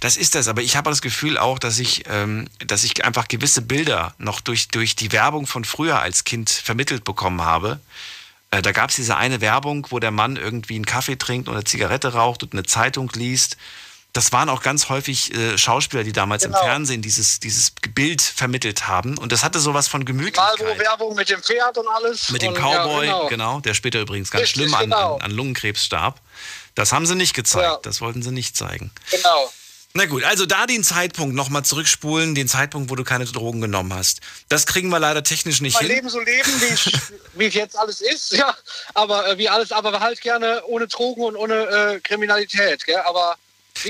Das 0.00 0.16
ist 0.16 0.34
das, 0.34 0.48
aber 0.48 0.62
ich 0.62 0.76
habe 0.76 0.90
das 0.90 1.02
Gefühl 1.02 1.38
auch, 1.38 1.58
dass 1.58 1.78
ich, 1.78 2.04
ähm, 2.08 2.48
dass 2.66 2.84
ich 2.84 3.04
einfach 3.04 3.28
gewisse 3.28 3.62
Bilder 3.62 4.14
noch 4.18 4.40
durch, 4.40 4.68
durch 4.68 4.96
die 4.96 5.12
Werbung 5.12 5.46
von 5.46 5.64
früher 5.64 6.00
als 6.00 6.24
Kind 6.24 6.50
vermittelt 6.50 7.04
bekommen 7.04 7.42
habe. 7.42 7.80
Äh, 8.50 8.62
da 8.62 8.72
gab 8.72 8.90
es 8.90 8.96
diese 8.96 9.16
eine 9.16 9.40
Werbung, 9.40 9.86
wo 9.90 9.98
der 9.98 10.10
Mann 10.10 10.36
irgendwie 10.36 10.74
einen 10.74 10.86
Kaffee 10.86 11.16
trinkt 11.16 11.48
und 11.48 11.54
eine 11.54 11.64
Zigarette 11.64 12.14
raucht 12.14 12.42
und 12.42 12.52
eine 12.52 12.64
Zeitung 12.64 13.10
liest. 13.14 13.56
Das 14.12 14.32
waren 14.32 14.48
auch 14.48 14.60
ganz 14.62 14.88
häufig 14.88 15.32
äh, 15.36 15.56
Schauspieler, 15.56 16.02
die 16.02 16.10
damals 16.12 16.42
Genau. 16.42 16.58
im 16.58 16.64
Fernsehen 16.64 17.00
dieses, 17.00 17.38
dieses 17.38 17.70
Bild 17.94 18.20
vermittelt 18.20 18.88
haben. 18.88 19.16
Und 19.16 19.30
das 19.30 19.44
hatte 19.44 19.60
sowas 19.60 19.86
von 19.86 20.04
Gemütlichkeit. 20.04 20.58
Marlboro-Werbung 20.58 21.14
mit 21.14 21.28
dem 21.30 21.40
Pferd 21.40 21.78
und 21.78 21.86
alles. 21.86 22.28
Mit 22.30 22.42
dem 22.42 22.48
und, 22.52 22.58
Cowboy, 22.58 23.06
Ja, 23.06 23.12
genau. 23.12 23.28
genau. 23.28 23.60
der 23.60 23.74
später 23.74 24.00
übrigens 24.00 24.32
ganz 24.32 24.42
Richtig, 24.42 24.62
schlimm 24.62 24.74
an, 24.74 24.80
genau. 24.86 25.14
an, 25.14 25.22
an 25.22 25.30
Lungenkrebs 25.30 25.84
starb. 25.84 26.20
Das 26.74 26.90
haben 26.92 27.06
sie 27.06 27.14
nicht 27.14 27.34
gezeigt. 27.34 27.64
Ja. 27.64 27.78
Das 27.84 28.00
wollten 28.00 28.22
sie 28.22 28.32
nicht 28.32 28.56
zeigen. 28.56 28.90
genau. 29.12 29.52
Na 29.92 30.06
gut, 30.06 30.22
also 30.22 30.46
da 30.46 30.66
den 30.66 30.84
Zeitpunkt 30.84 31.34
nochmal 31.34 31.64
zurückspulen, 31.64 32.36
den 32.36 32.46
Zeitpunkt, 32.46 32.90
wo 32.90 32.94
du 32.94 33.02
keine 33.02 33.24
Drogen 33.24 33.60
genommen 33.60 33.92
hast. 33.92 34.20
Das 34.48 34.64
kriegen 34.66 34.88
wir 34.88 35.00
leider 35.00 35.24
technisch 35.24 35.60
nicht 35.60 35.74
Mein 35.74 35.86
hin. 35.86 35.96
Leben 35.96 36.08
so 36.08 36.20
leben, 36.20 36.48
wie 36.60 36.74
ich, 36.74 36.92
wie 37.34 37.44
jetzt 37.46 37.76
alles 37.76 38.00
ist, 38.00 38.32
ja. 38.32 38.54
Aber 38.94 39.26
äh, 39.28 39.38
wie 39.38 39.48
alles, 39.48 39.72
aber 39.72 39.98
halt 39.98 40.20
gerne 40.20 40.62
ohne 40.66 40.86
Drogen 40.86 41.24
und 41.24 41.34
ohne 41.36 41.54
äh, 41.96 42.00
Kriminalität, 42.00 42.86
gell? 42.86 43.00
Aber 43.04 43.34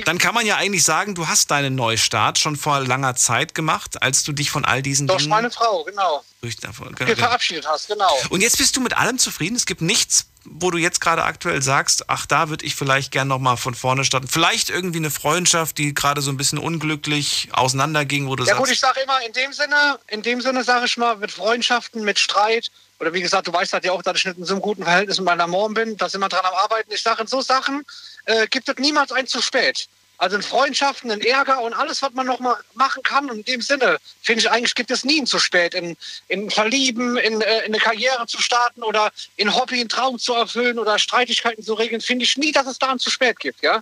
Dann 0.05 0.17
kann 0.17 0.33
man 0.33 0.45
ja 0.47 0.55
eigentlich 0.57 0.83
sagen, 0.83 1.13
du 1.13 1.27
hast 1.27 1.51
deinen 1.51 1.75
Neustart 1.75 2.39
schon 2.39 2.55
vor 2.55 2.79
langer 2.79 3.15
Zeit 3.15 3.53
gemacht, 3.53 4.01
als 4.01 4.23
du 4.23 4.31
dich 4.31 4.49
von 4.49 4.65
all 4.65 4.81
diesen 4.81 5.05
doch 5.05 5.17
Dingen 5.17 5.29
meine 5.29 5.51
Frau, 5.51 5.83
genau. 5.83 6.23
durch, 6.41 6.57
davon- 6.57 6.95
Ge- 6.95 7.15
verabschiedet 7.15 7.67
hast, 7.67 7.87
genau. 7.89 8.11
Und 8.31 8.41
jetzt 8.41 8.57
bist 8.57 8.75
du 8.75 8.81
mit 8.81 8.97
allem 8.97 9.19
zufrieden. 9.19 9.55
Es 9.55 9.67
gibt 9.67 9.81
nichts, 9.81 10.25
wo 10.45 10.71
du 10.71 10.77
jetzt 10.77 11.01
gerade 11.01 11.23
aktuell 11.23 11.61
sagst, 11.61 12.09
ach, 12.09 12.25
da 12.25 12.49
würde 12.49 12.65
ich 12.65 12.75
vielleicht 12.75 13.11
gern 13.11 13.27
nochmal 13.27 13.57
von 13.57 13.75
vorne 13.75 14.03
starten. 14.03 14.27
Vielleicht 14.27 14.69
irgendwie 14.69 14.97
eine 14.97 15.11
Freundschaft, 15.11 15.77
die 15.77 15.93
gerade 15.93 16.21
so 16.21 16.31
ein 16.31 16.37
bisschen 16.37 16.57
unglücklich 16.57 17.49
auseinanderging, 17.51 18.27
wo 18.27 18.35
du 18.35 18.43
Ja 18.45 18.55
gut, 18.55 18.67
sagst, 18.67 18.73
ich 18.73 18.79
sage 18.79 19.01
immer, 19.01 19.23
in 19.25 19.33
dem 19.33 19.53
Sinne, 19.53 19.99
in 20.07 20.21
dem 20.21 20.41
Sinne 20.41 20.63
sage 20.63 20.85
ich 20.85 20.97
mal, 20.97 21.17
mit 21.17 21.31
Freundschaften, 21.31 22.03
mit 22.03 22.17
Streit, 22.19 22.71
oder 22.99 23.13
wie 23.13 23.21
gesagt, 23.21 23.47
du 23.47 23.53
weißt 23.53 23.73
halt 23.73 23.85
ja 23.85 23.91
auch, 23.91 24.01
dass 24.01 24.17
ich 24.17 24.25
nicht 24.25 24.37
in 24.37 24.45
so 24.45 24.53
einem 24.53 24.61
guten 24.61 24.83
Verhältnis 24.83 25.17
mit 25.17 25.25
meiner 25.25 25.47
Mom 25.47 25.73
bin, 25.73 25.97
da 25.97 26.09
sind 26.09 26.21
wir 26.21 26.29
dran 26.29 26.45
am 26.45 26.53
Arbeiten. 26.53 26.91
Ich 26.91 27.01
sage, 27.01 27.21
in 27.21 27.27
so 27.27 27.41
Sachen 27.41 27.83
äh, 28.25 28.47
gibt 28.47 28.69
es 28.69 28.75
niemals 28.77 29.11
ein 29.11 29.27
zu 29.27 29.41
spät. 29.41 29.87
Also 30.21 30.35
in 30.35 30.43
Freundschaften, 30.43 31.09
in 31.09 31.19
Ärger 31.21 31.63
und 31.63 31.73
alles, 31.73 32.03
was 32.03 32.13
man 32.13 32.27
noch 32.27 32.39
mal 32.39 32.55
machen 32.75 33.01
kann. 33.01 33.27
Und 33.31 33.37
in 33.39 33.43
dem 33.43 33.61
Sinne, 33.63 33.97
finde 34.21 34.41
ich 34.41 34.51
eigentlich, 34.51 34.75
gibt 34.75 34.91
es 34.91 35.03
nie 35.03 35.23
zu 35.23 35.39
spät. 35.39 35.73
In, 35.73 35.97
in 36.27 36.51
Verlieben, 36.51 37.17
in, 37.17 37.41
äh, 37.41 37.61
in 37.61 37.73
eine 37.73 37.79
Karriere 37.79 38.27
zu 38.27 38.39
starten 38.39 38.83
oder 38.83 39.11
in 39.37 39.55
Hobby, 39.55 39.79
einen 39.79 39.89
Traum 39.89 40.19
zu 40.19 40.35
erfüllen 40.35 40.77
oder 40.77 40.99
Streitigkeiten 40.99 41.63
zu 41.63 41.73
regeln, 41.73 42.01
finde 42.01 42.23
ich 42.23 42.37
nie, 42.37 42.51
dass 42.51 42.67
es 42.67 42.77
da 42.77 42.91
ein 42.91 42.99
zu 42.99 43.09
spät 43.09 43.39
gibt, 43.39 43.63
ja? 43.63 43.81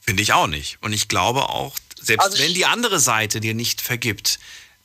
Finde 0.00 0.20
ich 0.20 0.32
auch 0.32 0.48
nicht. 0.48 0.78
Und 0.80 0.92
ich 0.92 1.06
glaube 1.06 1.48
auch, 1.48 1.76
selbst 2.00 2.24
Also 2.24 2.42
wenn 2.42 2.54
die 2.54 2.66
andere 2.66 2.98
Seite 2.98 3.38
dir 3.38 3.54
nicht 3.54 3.80
vergibt, 3.80 4.40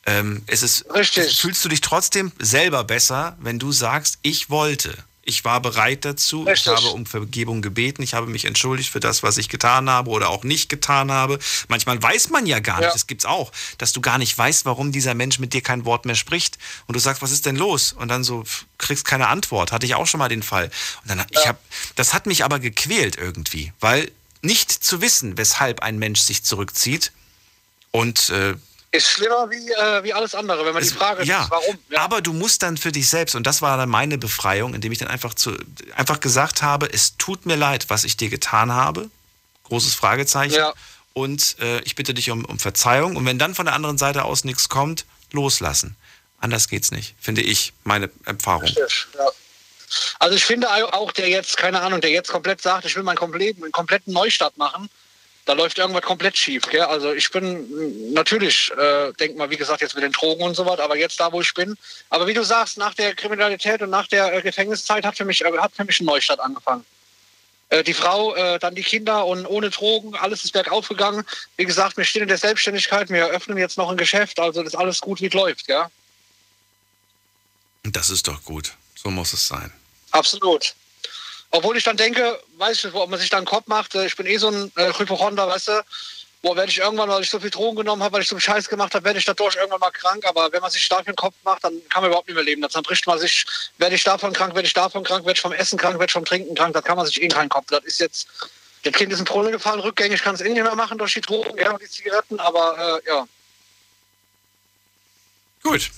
ähm, 0.06 0.44
es 0.46 0.62
ist, 0.62 0.88
Richtig. 0.94 1.40
fühlst 1.40 1.64
du 1.64 1.68
dich 1.68 1.80
trotzdem 1.80 2.30
selber 2.38 2.84
besser, 2.84 3.36
wenn 3.40 3.58
du 3.58 3.72
sagst, 3.72 4.20
ich 4.22 4.48
wollte. 4.48 4.96
Ich 5.24 5.44
war 5.44 5.60
bereit 5.60 6.04
dazu, 6.04 6.42
Richtig. 6.42 6.72
ich 6.72 6.76
habe 6.76 6.88
um 6.88 7.06
Vergebung 7.06 7.62
gebeten, 7.62 8.02
ich 8.02 8.12
habe 8.14 8.26
mich 8.26 8.44
entschuldigt 8.44 8.90
für 8.90 8.98
das, 8.98 9.22
was 9.22 9.38
ich 9.38 9.48
getan 9.48 9.88
habe 9.88 10.10
oder 10.10 10.30
auch 10.30 10.42
nicht 10.42 10.68
getan 10.68 11.12
habe. 11.12 11.38
Manchmal 11.68 12.02
weiß 12.02 12.30
man 12.30 12.44
ja 12.44 12.58
gar 12.58 12.78
nicht, 12.78 12.86
Ja. 12.88 12.92
das 12.92 13.06
gibt's 13.06 13.24
auch, 13.24 13.52
dass 13.78 13.92
du 13.92 14.00
gar 14.00 14.18
nicht 14.18 14.36
weißt, 14.36 14.64
warum 14.64 14.90
dieser 14.90 15.14
Mensch 15.14 15.38
mit 15.38 15.52
dir 15.52 15.62
kein 15.62 15.84
Wort 15.84 16.06
mehr 16.06 16.16
spricht 16.16 16.58
und 16.86 16.94
du 16.96 17.00
sagst, 17.00 17.22
was 17.22 17.30
ist 17.30 17.46
denn 17.46 17.54
los? 17.54 17.92
Und 17.92 18.08
dann 18.08 18.24
so 18.24 18.42
kriegst 18.78 19.04
keine 19.04 19.28
Antwort. 19.28 19.70
Hatte 19.70 19.86
ich 19.86 19.94
auch 19.94 20.08
schon 20.08 20.18
mal 20.18 20.28
den 20.28 20.42
Fall. 20.42 20.70
Und 21.02 21.10
dann 21.10 21.24
ich 21.30 21.46
hab, 21.46 21.60
das 21.94 22.14
hat 22.14 22.26
mich 22.26 22.44
aber 22.44 22.58
gequält 22.58 23.16
irgendwie, 23.16 23.72
weil 23.78 24.10
nicht 24.42 24.72
zu 24.72 25.00
wissen, 25.00 25.38
weshalb 25.38 25.82
ein 25.82 26.00
Mensch 26.00 26.20
sich 26.20 26.42
zurückzieht 26.42 27.12
und 27.92 28.30
äh, 28.30 28.54
Ist 28.94 29.08
schlimmer 29.08 29.50
wie, 29.50 29.70
äh, 29.70 30.04
wie 30.04 30.12
alles 30.12 30.34
andere, 30.34 30.66
wenn 30.66 30.74
man 30.74 30.82
die 30.82 30.88
es- 30.88 30.94
Frage 30.94 31.24
ja, 31.24 31.44
ist, 31.44 31.50
warum. 31.50 31.78
Ja. 31.88 32.02
aber 32.02 32.20
du 32.20 32.34
musst 32.34 32.62
dann 32.62 32.76
für 32.76 32.92
dich 32.92 33.08
selbst, 33.08 33.34
und 33.34 33.46
das 33.46 33.62
war 33.62 33.76
dann 33.78 33.88
meine 33.88 34.18
Befreiung, 34.18 34.74
indem 34.74 34.92
ich 34.92 34.98
dann 34.98 35.08
einfach, 35.08 35.32
zu, 35.32 35.56
einfach 35.96 36.20
gesagt 36.20 36.60
habe, 36.62 36.92
es 36.92 37.16
tut 37.16 37.46
mir 37.46 37.56
leid, 37.56 37.86
was 37.88 38.04
ich 38.04 38.18
dir 38.18 38.28
getan 38.28 38.70
habe. 38.70 39.10
Großes 39.64 39.94
Fragezeichen. 39.94 40.54
Ja. 40.54 40.74
Und 41.14 41.56
äh, 41.60 41.80
ich 41.80 41.94
bitte 41.94 42.12
dich 42.12 42.30
um, 42.30 42.44
um 42.44 42.58
Verzeihung. 42.58 43.16
Und 43.16 43.24
wenn 43.24 43.38
dann 43.38 43.54
von 43.54 43.64
der 43.64 43.74
anderen 43.74 43.96
Seite 43.96 44.24
aus 44.24 44.44
nichts 44.44 44.68
kommt, 44.68 45.06
loslassen. 45.30 45.96
Anders 46.38 46.68
geht's 46.68 46.90
nicht, 46.90 47.14
finde 47.20 47.40
ich, 47.40 47.72
meine 47.84 48.10
Erfahrung. 48.26 48.66
Ja. 48.66 48.86
Also 50.18 50.36
ich 50.36 50.44
finde 50.44 50.68
auch, 50.70 51.12
der 51.12 51.28
jetzt, 51.28 51.56
keine 51.56 51.80
Ahnung, 51.80 52.00
der 52.00 52.10
jetzt 52.10 52.28
komplett 52.30 52.60
sagt, 52.62 52.84
ich 52.84 52.96
will 52.96 53.02
meinen 53.02 53.16
kompletten, 53.16 53.62
einen 53.62 53.72
kompletten 53.72 54.12
Neustart 54.12 54.56
machen, 54.56 54.88
da 55.44 55.54
läuft 55.54 55.78
irgendwas 55.78 56.02
komplett 56.02 56.36
schief. 56.36 56.62
Gell? 56.70 56.82
Also 56.82 57.12
ich 57.12 57.30
bin 57.30 58.12
natürlich, 58.12 58.70
äh, 58.76 59.12
denk 59.14 59.36
mal, 59.36 59.50
wie 59.50 59.56
gesagt, 59.56 59.80
jetzt 59.80 59.94
mit 59.94 60.04
den 60.04 60.12
Drogen 60.12 60.44
und 60.44 60.54
so 60.54 60.66
was, 60.66 60.78
aber 60.78 60.96
jetzt 60.96 61.18
da, 61.18 61.32
wo 61.32 61.40
ich 61.40 61.52
bin. 61.54 61.76
Aber 62.10 62.26
wie 62.26 62.34
du 62.34 62.44
sagst, 62.44 62.78
nach 62.78 62.94
der 62.94 63.14
Kriminalität 63.14 63.82
und 63.82 63.90
nach 63.90 64.06
der 64.06 64.32
äh, 64.32 64.42
Gefängniszeit 64.42 65.04
hat 65.04 65.16
für 65.16 65.24
mich, 65.24 65.44
äh, 65.44 65.58
hat 65.58 65.72
für 65.74 65.84
mich 65.84 66.00
ein 66.00 66.06
Neustart 66.06 66.40
angefangen. 66.40 66.84
Äh, 67.70 67.82
die 67.82 67.94
Frau, 67.94 68.34
äh, 68.34 68.58
dann 68.58 68.74
die 68.74 68.82
Kinder 68.82 69.26
und 69.26 69.46
ohne 69.46 69.70
Drogen, 69.70 70.14
alles 70.14 70.44
ist 70.44 70.52
bergauf 70.52 70.88
gegangen. 70.88 71.24
Wie 71.56 71.64
gesagt, 71.64 71.96
wir 71.96 72.04
stehen 72.04 72.22
in 72.22 72.28
der 72.28 72.38
Selbstständigkeit, 72.38 73.08
wir 73.08 73.22
eröffnen 73.22 73.58
jetzt 73.58 73.78
noch 73.78 73.90
ein 73.90 73.96
Geschäft, 73.96 74.38
also 74.38 74.62
das 74.62 74.74
ist 74.74 74.78
alles 74.78 75.00
gut, 75.00 75.20
wie 75.20 75.26
es 75.26 75.32
läuft, 75.32 75.68
ja. 75.68 75.90
Das 77.82 78.10
ist 78.10 78.28
doch 78.28 78.44
gut. 78.44 78.74
So 78.94 79.10
muss 79.10 79.32
es 79.32 79.48
sein. 79.48 79.72
Absolut. 80.12 80.74
Obwohl 81.52 81.76
ich 81.76 81.84
dann 81.84 81.96
denke, 81.96 82.40
weiß 82.56 82.84
ich 82.84 82.94
ob 82.94 83.10
man 83.10 83.20
sich 83.20 83.30
da 83.30 83.36
einen 83.36 83.46
Kopf 83.46 83.66
macht. 83.66 83.94
äh, 83.94 84.06
Ich 84.06 84.16
bin 84.16 84.26
eh 84.26 84.38
so 84.38 84.48
ein 84.48 84.72
äh, 84.76 84.92
Hypochonder, 84.92 85.46
weißt 85.46 85.68
du. 85.68 85.84
Boah, 86.40 86.56
werde 86.56 86.72
ich 86.72 86.78
irgendwann, 86.78 87.08
weil 87.08 87.22
ich 87.22 87.30
so 87.30 87.38
viel 87.38 87.50
Drogen 87.50 87.76
genommen 87.76 88.02
habe, 88.02 88.14
weil 88.14 88.22
ich 88.22 88.28
so 88.28 88.34
einen 88.34 88.40
Scheiß 88.40 88.68
gemacht 88.68 88.94
habe, 88.96 89.04
werde 89.04 89.18
ich 89.20 89.24
dadurch 89.24 89.54
irgendwann 89.54 89.78
mal 89.78 89.92
krank. 89.92 90.24
Aber 90.26 90.50
wenn 90.50 90.60
man 90.60 90.70
sich 90.72 90.88
dafür 90.88 91.08
einen 91.08 91.16
Kopf 91.16 91.34
macht, 91.44 91.62
dann 91.62 91.74
kann 91.88 92.02
man 92.02 92.10
überhaupt 92.10 92.26
nicht 92.26 92.34
mehr 92.34 92.42
leben. 92.42 92.62
Dann 92.62 92.82
bricht 92.82 93.06
man 93.06 93.18
sich, 93.18 93.44
werde 93.78 93.94
ich 93.94 94.02
davon 94.02 94.32
krank, 94.32 94.54
werde 94.54 94.66
ich 94.66 94.74
davon 94.74 95.04
krank, 95.04 95.24
werde 95.24 95.36
ich 95.36 95.40
vom 95.40 95.52
Essen 95.52 95.78
krank, 95.78 95.94
werde 95.94 96.06
ich 96.06 96.12
vom 96.12 96.24
Trinken 96.24 96.56
krank. 96.56 96.74
Das 96.74 96.82
kann 96.82 96.96
man 96.96 97.06
sich 97.06 97.20
eh 97.20 97.26
in 97.26 97.30
keinen 97.30 97.48
Kopf. 97.48 97.66
Das 97.68 97.84
ist 97.84 98.00
jetzt, 98.00 98.26
das 98.82 98.92
Kind 98.92 99.12
ist 99.12 99.20
in 99.20 99.24
Brunnen 99.24 99.52
gefallen, 99.52 99.78
rückgängig 99.80 100.20
kann 100.22 100.34
es 100.34 100.40
eh 100.40 100.48
nicht 100.48 100.62
mehr 100.62 100.74
machen 100.74 100.98
durch 100.98 101.14
die 101.14 101.20
Drogen, 101.20 101.56
ja, 101.58 101.78
die 101.78 101.88
Zigaretten. 101.88 102.40
Aber 102.40 103.00
äh, 103.04 103.08
ja, 103.08 103.26
Gut. 105.62 105.90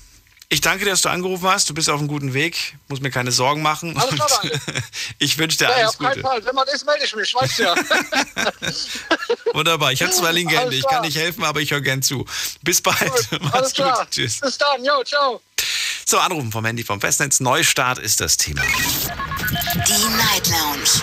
Ich 0.55 0.61
danke 0.61 0.85
dir, 0.85 0.93
dass 0.93 1.03
du 1.03 1.09
angerufen 1.09 1.49
hast. 1.49 1.69
Du 1.69 1.75
bist 1.75 1.91
auf 1.91 1.99
einem 1.99 2.07
guten 2.07 2.33
Weg. 2.33 2.77
Muss 2.87 3.01
mir 3.01 3.11
keine 3.11 3.33
Sorgen 3.33 3.61
machen. 3.61 3.99
Alles 3.99 4.15
klar, 4.15 4.41
ich 5.19 5.37
wünsche 5.37 5.59
dir 5.59 5.65
ja, 5.65 5.71
ja 5.71 5.77
alles 5.79 5.91
auf 5.91 5.99
keinen 5.99 6.11
Gute. 6.11 6.21
Fall. 6.21 6.47
Wenn 6.47 6.55
man 6.55 6.69
ist, 6.69 6.87
melde 6.87 7.05
ich 7.05 7.17
mich, 7.17 7.35
weißt 7.35 7.59
du 7.59 7.63
ja. 7.65 7.75
Wunderbar. 9.53 9.91
Ich 9.91 10.01
habe 10.01 10.13
zwei 10.13 10.31
linke 10.31 10.55
Hände. 10.55 10.69
Alles 10.69 10.79
Ich 10.79 10.87
kann 10.87 11.03
nicht 11.03 11.17
helfen, 11.17 11.43
aber 11.43 11.61
ich 11.61 11.73
höre 11.73 11.81
gern 11.81 12.03
zu. 12.03 12.25
Bis 12.63 12.81
bald. 12.81 13.01
Alles 13.03 13.29
Mach's 13.53 13.73
klar. 13.73 13.99
gut. 13.99 14.13
Tschüss. 14.13 14.39
Bis 14.39 14.57
dann, 14.57 14.85
jo, 14.85 15.03
ciao. 15.03 15.43
So, 16.07 16.21
Anrufen 16.21 16.53
vom 16.53 16.65
Handy 16.65 16.85
vom 16.85 17.01
Festnetz. 17.01 17.41
Neustart 17.41 17.99
ist 17.99 18.21
das 18.21 18.37
Thema. 18.37 18.63
Die 18.63 20.17
Night 20.17 20.47
Lounge 20.51 21.03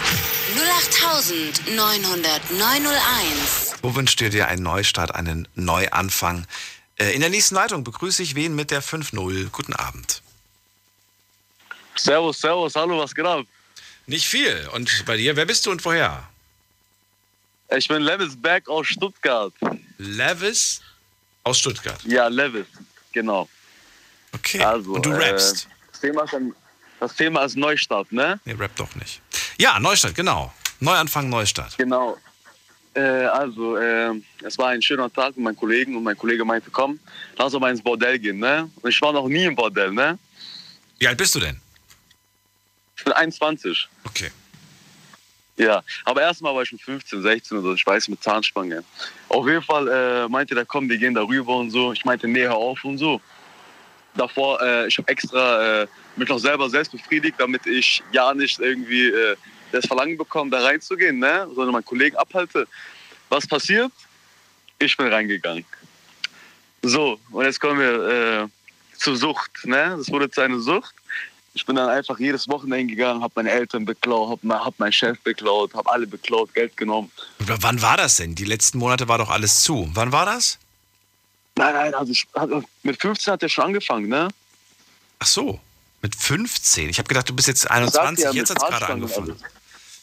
08901. 1.12 3.76
Wo 3.82 3.96
wünscht 3.96 4.22
ihr 4.22 4.30
dir 4.30 4.48
einen 4.48 4.64
Neustart, 4.64 5.14
einen 5.14 5.50
Neuanfang? 5.56 6.46
Äh, 7.02 7.14
In 7.14 7.22
der 7.22 7.30
nächsten 7.30 7.56
Leitung 7.56 7.84
begrüße 7.84 8.22
ich 8.22 8.36
wen 8.36 8.56
mit 8.56 8.70
der 8.70 8.84
5-0. 8.84 9.50
Guten 9.50 9.74
Abend. 9.74 10.22
Servus, 11.96 12.40
servus, 12.40 12.76
hallo, 12.76 13.00
was 13.00 13.14
geht 13.14 13.26
ab? 13.26 13.46
Nicht 14.06 14.28
viel. 14.28 14.70
Und 14.74 15.04
bei 15.06 15.18
dir, 15.18 15.36
wer 15.36 15.46
bist 15.46 15.66
du 15.66 15.72
und 15.72 15.84
woher? 15.84 16.28
Ich 17.76 17.88
bin 17.88 18.02
Levis 18.02 18.36
Berg 18.36 18.68
aus 18.70 18.88
Stuttgart. 18.88 19.54
Levis 19.98 20.82
aus 21.44 21.60
Stuttgart. 21.60 22.00
Ja, 22.04 22.28
Levis, 22.28 22.68
genau. 23.12 23.50
Okay. 24.34 24.62
Also, 24.62 24.94
und 24.94 25.06
du 25.06 25.12
äh, 25.12 25.30
rappst? 25.30 25.68
Das 25.92 26.02
Thema, 26.02 26.24
ist 26.24 26.36
das 27.00 27.16
Thema 27.16 27.44
ist 27.44 27.58
Neustart, 27.58 28.12
ne? 28.12 28.40
Nee, 28.46 28.54
rap 28.54 28.76
doch 28.76 28.94
nicht. 28.96 29.22
Ja, 29.58 29.80
Neustart, 29.80 30.16
genau. 30.16 30.54
Neuanfang, 30.80 31.30
Neustart. 31.30 31.78
Genau. 31.78 32.18
Äh, 32.94 33.02
also, 33.02 33.78
äh, 33.78 34.14
es 34.44 34.58
war 34.58 34.70
ein 34.70 34.82
schöner 34.82 35.12
Tag 35.12 35.38
mit 35.38 35.46
meinen 35.46 35.56
Kollegen 35.56 35.96
und 35.96 36.04
mein 36.04 36.18
Kollege 36.18 36.44
meinte, 36.44 36.70
komm, 36.72 37.00
lass 37.38 37.54
uns 37.54 37.62
mal 37.62 37.72
ins 37.72 37.82
Bordell 37.82 38.20
gehen, 38.20 38.40
ne? 38.40 38.70
Und 38.82 38.90
ich 38.90 39.02
war 39.02 39.14
noch 39.14 39.28
nie 39.28 39.46
im 39.46 39.56
Bordell, 39.56 39.92
ne? 39.92 40.20
Wie 41.00 41.08
alt 41.08 41.18
bist 41.18 41.34
du 41.36 41.40
denn? 41.40 41.60
Ich 42.98 43.04
bin 43.06 43.14
21. 43.14 43.88
Okay. 44.04 44.30
Ja, 45.58 45.84
aber 46.06 46.22
erstmal 46.22 46.56
war 46.56 46.64
ich 46.64 46.72
mit 46.72 46.82
15, 46.82 47.22
16 47.22 47.58
oder 47.58 47.68
so, 47.70 47.74
ich 47.76 47.86
weiß, 47.86 48.08
mit 48.10 48.22
Zahnspange. 48.24 48.84
Auf 49.30 49.48
jeden 49.48 49.62
Fall 49.62 49.88
äh, 49.88 50.28
meinte 50.28 50.56
der, 50.56 50.66
komm, 50.66 50.90
wir 50.90 50.98
gehen 50.98 51.14
da 51.14 51.22
rüber 51.22 51.58
und 51.58 51.70
so. 51.70 51.94
Ich 51.94 52.04
meinte, 52.04 52.28
nee, 52.28 52.44
hör 52.44 52.56
auf 52.56 52.84
und 52.84 52.98
so. 52.98 53.22
Davor, 54.16 54.62
äh, 54.62 54.88
ich 54.88 54.98
habe 54.98 55.08
extra 55.08 55.84
äh, 55.84 55.88
mich 56.16 56.28
noch 56.28 56.40
selber 56.40 56.70
selbst 56.70 56.92
befriedigt, 56.92 57.36
damit 57.38 57.66
ich 57.66 58.04
ja 58.12 58.34
nicht 58.34 58.60
irgendwie 58.60 59.08
äh, 59.08 59.36
das 59.72 59.86
Verlangen 59.86 60.18
bekomme, 60.18 60.52
da 60.52 60.62
reinzugehen, 60.62 61.20
ne? 61.20 61.48
sondern 61.56 61.74
meinen 61.74 61.86
Kollegen 61.86 62.16
abhalte. 62.18 62.68
Was 63.30 63.48
passiert? 63.48 63.92
Ich 64.80 64.96
bin 64.98 65.08
reingegangen. 65.08 65.66
So, 66.84 67.20
und 67.32 67.46
jetzt 67.46 67.60
kommen 67.60 67.80
wir 67.80 68.44
äh, 68.44 68.48
zur 68.98 69.16
Sucht. 69.16 69.52
Ne? 69.66 69.96
Das 69.98 70.10
wurde 70.10 70.30
zu 70.30 70.42
einer 70.42 70.60
Sucht. 70.60 70.96
Ich 71.54 71.66
bin 71.66 71.76
dann 71.76 71.90
einfach 71.90 72.18
jedes 72.18 72.48
Wochenende 72.48 72.96
gegangen, 72.96 73.22
habe 73.22 73.34
meine 73.36 73.52
Eltern 73.52 73.84
beklaut, 73.84 74.30
habe 74.30 74.40
mein, 74.44 74.64
hab 74.64 74.80
meinen 74.80 74.94
Chef 74.94 75.20
beklaut, 75.20 75.74
habe 75.74 75.92
alle 75.92 76.08
beklaut, 76.08 76.54
Geld 76.54 76.78
genommen. 76.78 77.12
Wann 77.40 77.82
war 77.82 77.98
das 77.98 78.16
denn? 78.16 78.36
Die 78.36 78.46
letzten 78.46 78.78
Monate 78.78 79.08
war 79.10 79.18
doch 79.18 79.30
alles 79.30 79.62
zu. 79.64 79.90
Wann 79.94 80.14
war 80.14 80.26
das? 80.26 80.58
Nein, 81.56 81.74
nein, 81.74 81.94
also 81.94 82.12
ich, 82.12 82.26
also 82.34 82.64
mit 82.84 83.02
15 83.02 83.34
hat 83.34 83.44
er 83.44 83.50
schon 83.50 83.66
angefangen, 83.66 84.08
ne? 84.08 84.30
Ach 85.20 85.28
so, 85.28 85.60
mit 86.02 86.16
15. 86.16 86.90
Ich 86.90 86.98
habe 86.98 87.08
gedacht, 87.08 87.30
du 87.30 87.36
bist 87.36 87.50
jetzt 87.50 87.62
Sagt 87.62 87.74
21, 87.74 88.24
ja, 88.24 88.32
jetzt 88.32 88.50
hat 88.50 88.58
es 88.58 88.64
gerade 88.64 88.88
angefangen. 88.88 89.32
also. 89.32 89.46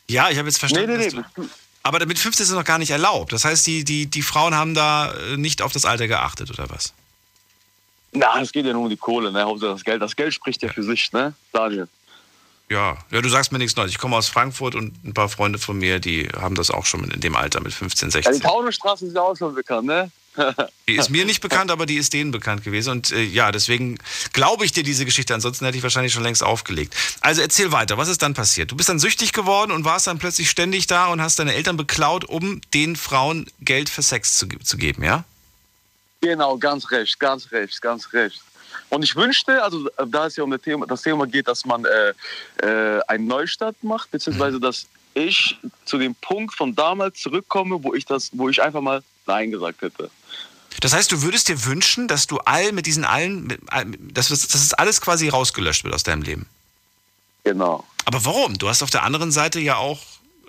Ja, 0.09 0.31
ich 0.31 0.39
habe 0.39 0.49
jetzt 0.49 0.59
verstanden. 0.59 0.99
Nee, 0.99 1.09
nee, 1.09 1.23
nee, 1.37 1.49
aber 1.83 2.05
mit 2.05 2.19
15 2.19 2.45
ist 2.45 2.51
es 2.51 2.55
noch 2.55 2.65
gar 2.65 2.79
nicht 2.79 2.91
erlaubt. 2.91 3.33
Das 3.33 3.45
heißt, 3.45 3.67
die, 3.67 3.85
die, 3.85 4.07
die 4.07 4.23
Frauen 4.23 4.55
haben 4.55 4.75
da 4.75 5.13
äh, 5.13 5.37
nicht 5.37 5.63
auf 5.63 5.73
das 5.73 5.85
Alter 5.85 6.07
geachtet, 6.07 6.51
oder 6.51 6.69
was? 6.69 6.93
Na, 8.13 8.41
es 8.41 8.53
geht 8.53 8.67
ja 8.67 8.73
nur 8.73 8.83
um 8.83 8.91
die 8.91 8.97
Kohle, 8.97 9.33
ne? 9.33 9.45
Hauptsache 9.45 9.73
das 9.73 9.85
Geld. 9.85 10.03
Das 10.03 10.17
Geld 10.17 10.35
spricht 10.35 10.63
ja 10.63 10.71
für 10.71 10.83
sich, 10.83 11.13
ne? 11.13 11.35
Daniel. 11.53 11.89
Ja, 12.71 12.99
ja, 13.11 13.23
du 13.23 13.29
sagst 13.29 13.53
mir 13.53 13.59
nichts 13.59 13.77
Neues. 13.77 13.91
Ich 13.91 13.99
komme 13.99 14.17
aus 14.17 14.29
Frankfurt 14.29 14.75
und 14.75 15.03
ein 15.05 15.15
paar 15.15 15.29
Freunde 15.29 15.59
von 15.59 15.79
mir, 15.79 16.01
die 16.01 16.29
haben 16.29 16.55
das 16.55 16.71
auch 16.71 16.85
schon 16.85 17.11
in 17.11 17.21
dem 17.21 17.35
Alter 17.35 17.63
mit 17.63 17.73
15, 17.73 18.11
Ja, 18.11 18.19
die 18.19 18.25
16. 18.25 18.43
Taunusstraße 18.43 19.07
ist 19.07 19.15
ja 19.15 19.23
auch 19.23 19.37
schon 19.37 19.55
bekannt, 19.55 19.87
ne? 19.87 20.11
Die 20.89 20.97
ist 20.97 21.11
mir 21.11 21.25
nicht 21.25 21.41
bekannt, 21.41 21.71
aber 21.71 21.87
die 21.87 21.97
ist 21.97 22.13
denen 22.13 22.31
bekannt 22.31 22.65
gewesen. 22.65 22.91
Und 22.91 23.13
äh, 23.13 23.23
ja, 23.23 23.53
deswegen 23.53 23.99
glaube 24.33 24.65
ich 24.65 24.73
dir 24.73 24.83
diese 24.83 25.05
Geschichte. 25.05 25.35
Ansonsten 25.35 25.65
hätte 25.65 25.77
ich 25.77 25.83
wahrscheinlich 25.83 26.13
schon 26.13 26.23
längst 26.23 26.43
aufgelegt. 26.43 26.95
Also 27.21 27.43
erzähl 27.43 27.73
weiter. 27.73 27.99
Was 27.99 28.09
ist 28.09 28.23
dann 28.23 28.35
passiert? 28.35 28.71
Du 28.71 28.77
bist 28.77 28.89
dann 28.89 28.99
süchtig 28.99 29.33
geworden 29.33 29.73
und 29.73 29.85
warst 29.85 30.07
dann 30.07 30.19
plötzlich 30.19 30.51
ständig 30.51 30.87
da 30.87 31.09
und 31.09 31.21
hast 31.21 31.39
deine 31.39 31.55
Eltern 31.55 31.77
beklaut, 31.77 32.25
um 32.25 32.61
den 32.75 32.97
Frauen 32.97 33.47
Geld 33.61 33.89
für 33.89 34.03
Sex 34.03 34.39
zu, 34.39 34.47
zu 34.47 34.77
geben, 34.77 35.03
ja? 35.03 35.25
Genau, 36.21 36.57
ganz 36.59 36.91
recht, 36.91 37.19
ganz 37.21 37.51
recht, 37.53 37.81
ganz 37.81 38.13
recht. 38.13 38.41
Und 38.91 39.03
ich 39.03 39.15
wünschte, 39.15 39.63
also 39.63 39.89
äh, 39.89 40.07
da 40.07 40.27
es 40.27 40.37
ja 40.37 40.45
um 40.45 40.51
das 40.51 40.63
Thema, 40.63 40.87
das 40.87 41.03
Thema 41.03 41.27
geht, 41.27 41.49
dass 41.49 41.65
man 41.65 41.85
äh, 41.85 42.15
äh, 42.67 43.01
einen 43.07 43.27
Neustart 43.27 43.77
macht, 43.83 44.11
beziehungsweise 44.11 44.59
dass 44.59 44.87
ich 45.15 45.57
zu 45.85 45.99
dem 45.99 46.15
Punkt 46.15 46.55
von 46.55 46.75
damals 46.75 47.21
zurückkomme, 47.21 47.83
wo 47.83 47.95
ich 47.95 48.05
das, 48.05 48.31
wo 48.33 48.49
ich 48.49 48.63
einfach 48.63 48.81
mal 48.81 49.03
Nein 49.29 49.51
gesagt 49.53 49.83
hätte. 49.83 50.11
Das 50.81 50.93
heißt, 50.93 51.11
du 51.13 51.23
würdest 51.23 51.49
dir 51.49 51.65
wünschen, 51.65 52.09
dass 52.09 52.27
du 52.27 52.39
all 52.39 52.73
mit 52.73 52.87
diesen 52.87 53.05
allen, 53.05 53.59
dass, 54.13 54.29
das- 54.29 54.49
dass 54.49 54.61
es 54.63 54.75
alles 54.75 55.01
quasi 55.01 55.29
rausgelöscht 55.29 55.85
wird 55.85 55.95
aus 55.95 56.03
deinem 56.03 56.23
Leben. 56.23 56.47
Genau. 57.45 57.87
Aber 58.05 58.25
warum? 58.25 58.59
Du 58.59 58.69
hast 58.69 58.83
auf 58.83 58.91
der 58.91 59.03
anderen 59.05 59.31
Seite 59.33 59.61
ja 59.61 59.77
auch 59.77 60.01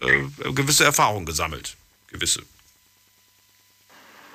äh, 0.02 0.52
gewisse 0.54 0.84
Erfahrungen 0.86 1.26
gesammelt. 1.26 1.76
Gewisse. 2.08 2.42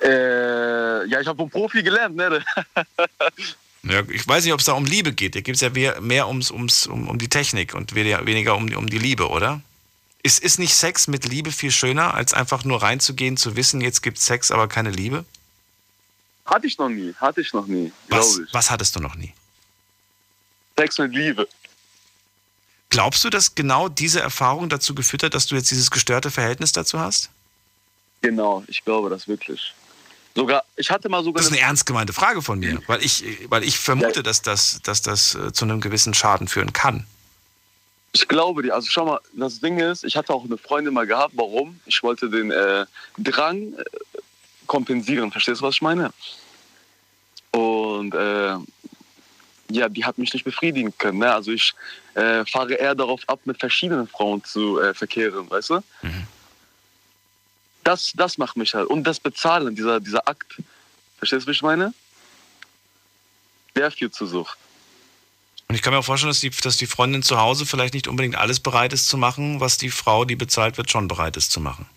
Äh, 0.01 1.07
ja, 1.07 1.21
ich 1.21 1.27
habe 1.27 1.37
vom 1.37 1.49
Profi 1.49 1.81
gelernt, 1.83 2.15
ne? 2.15 2.43
Ja, 3.87 4.01
ich 4.09 4.27
weiß 4.27 4.43
nicht, 4.43 4.51
ob 4.53 4.59
es 4.61 4.65
da 4.65 4.73
um 4.73 4.85
Liebe 4.85 5.13
geht. 5.13 5.35
Da 5.35 5.41
geht 5.41 5.53
es 5.53 5.61
ja 5.61 5.69
mehr, 6.01 6.27
ums, 6.27 6.49
ums, 6.49 6.87
um, 6.87 7.07
um 7.07 7.19
die 7.19 7.27
Technik 7.29 7.75
und 7.75 7.93
weniger, 7.93 8.25
weniger 8.25 8.55
um, 8.55 8.67
um 8.75 8.89
die 8.89 8.97
Liebe, 8.97 9.29
oder? 9.29 9.61
Ist, 10.25 10.39
ist 10.39 10.57
nicht 10.57 10.73
Sex 10.73 11.07
mit 11.07 11.25
Liebe 11.25 11.51
viel 11.51 11.69
schöner, 11.69 12.15
als 12.15 12.33
einfach 12.33 12.63
nur 12.63 12.81
reinzugehen, 12.81 13.37
zu 13.37 13.55
wissen, 13.55 13.79
jetzt 13.79 14.01
gibt 14.01 14.17
Sex, 14.17 14.49
aber 14.49 14.67
keine 14.67 14.89
Liebe? 14.89 15.23
Hatte 16.47 16.65
ich 16.65 16.79
noch 16.79 16.89
nie, 16.89 17.13
hatte 17.21 17.41
ich 17.41 17.53
noch 17.53 17.67
nie, 17.67 17.91
Was, 18.09 18.39
ich. 18.39 18.51
was 18.51 18.71
hattest 18.71 18.95
du 18.95 18.99
noch 19.01 19.13
nie? 19.13 19.35
Sex 20.79 20.97
mit 20.97 21.13
Liebe. 21.13 21.47
Glaubst 22.89 23.23
du, 23.23 23.29
dass 23.29 23.53
genau 23.53 23.87
diese 23.87 24.19
Erfahrung 24.19 24.67
dazu 24.67 24.95
geführt 24.95 25.21
hat, 25.21 25.35
dass 25.35 25.45
du 25.45 25.53
jetzt 25.53 25.69
dieses 25.69 25.91
gestörte 25.91 26.31
Verhältnis 26.31 26.71
dazu 26.71 26.99
hast? 26.99 27.29
Genau, 28.21 28.63
ich 28.65 28.83
glaube 28.83 29.11
das 29.11 29.27
wirklich. 29.27 29.75
Sogar, 30.33 30.63
ich 30.75 30.89
hatte 30.89 31.07
mal 31.07 31.23
sogar. 31.23 31.43
Das 31.43 31.51
ist 31.51 31.51
eine 31.51 31.61
ernst 31.61 31.85
gemeinte 31.85 32.13
Frage 32.13 32.41
von 32.41 32.57
mir, 32.57 32.81
weil 32.87 33.05
ich, 33.05 33.23
weil 33.49 33.63
ich 33.63 33.77
vermute, 33.77 34.23
dass 34.23 34.41
das, 34.41 34.79
dass 34.81 35.03
das 35.03 35.35
äh, 35.35 35.53
zu 35.53 35.65
einem 35.65 35.81
gewissen 35.81 36.15
Schaden 36.15 36.47
führen 36.47 36.73
kann. 36.73 37.05
Ich 38.15 38.29
glaube 38.29 38.63
dir. 38.63 38.73
Also 38.73 38.87
schau 38.89 39.03
mal, 39.03 39.19
das 39.33 39.59
Ding 39.59 39.77
ist, 39.77 40.05
ich 40.05 40.15
hatte 40.15 40.33
auch 40.33 40.45
eine 40.45 40.57
Freundin 40.57 40.93
mal 40.93 41.05
gehabt. 41.05 41.33
Warum? 41.35 41.81
Ich 41.85 42.01
wollte 42.01 42.29
den 42.29 42.49
äh, 42.49 42.85
Drang 43.17 43.73
äh, 43.73 43.83
kompensieren. 44.67 45.33
Verstehst 45.33 45.59
du, 45.59 45.65
was 45.65 45.75
ich 45.75 45.81
meine? 45.81 46.13
Und 47.51 48.15
äh, 48.15 48.55
ja, 49.69 49.89
die 49.89 50.05
hat 50.05 50.17
mich 50.17 50.33
nicht 50.33 50.45
befriedigen 50.45 50.97
können. 50.97 51.17
Ne? 51.17 51.33
Also 51.33 51.51
ich 51.51 51.73
äh, 52.13 52.45
fahre 52.45 52.75
eher 52.75 52.95
darauf 52.95 53.19
ab, 53.27 53.41
mit 53.43 53.59
verschiedenen 53.59 54.07
Frauen 54.07 54.41
zu 54.45 54.79
äh, 54.79 54.93
verkehren, 54.93 55.49
weißt 55.51 55.71
du? 55.71 55.83
Das, 57.83 58.13
das 58.15 58.37
macht 58.37 58.55
mich 58.55 58.73
halt. 58.73 58.87
Und 58.87 59.03
das 59.03 59.19
Bezahlen, 59.19 59.75
dieser, 59.75 59.99
dieser 59.99 60.25
Akt. 60.25 60.55
Verstehst 61.17 61.45
du, 61.45 61.49
was 61.49 61.57
ich 61.57 61.63
meine? 61.63 61.93
Der 63.75 63.91
führt 63.91 64.15
zur 64.15 64.27
Sucht. 64.27 64.57
Und 65.67 65.75
ich 65.75 65.81
kann 65.81 65.93
mir 65.93 65.99
auch 65.99 66.05
vorstellen, 66.05 66.29
dass 66.29 66.39
die, 66.41 66.49
dass 66.51 66.77
die 66.77 66.85
Freundin 66.85 67.23
zu 67.23 67.39
Hause 67.39 67.65
vielleicht 67.65 67.93
nicht 67.93 68.07
unbedingt 68.07 68.35
alles 68.35 68.59
bereit 68.59 68.93
ist 68.93 69.07
zu 69.07 69.17
machen, 69.17 69.59
was 69.59 69.77
die 69.77 69.89
Frau, 69.89 70.23
die 70.25 70.35
bezahlt 70.35 70.77
wird, 70.77 70.91
schon 70.91 71.07
bereit 71.07 71.37
ist 71.37 71.51
zu 71.51 71.59
machen. 71.59 71.87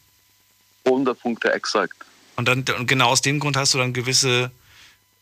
100 0.84 1.20
Punkte 1.20 1.52
exakt. 1.52 1.94
Und 2.36 2.46
dann 2.48 2.64
und 2.78 2.86
genau 2.86 3.08
aus 3.08 3.20
dem 3.20 3.40
Grund 3.40 3.56
hast 3.56 3.74
du 3.74 3.78
dann 3.78 3.92
gewisse 3.92 4.50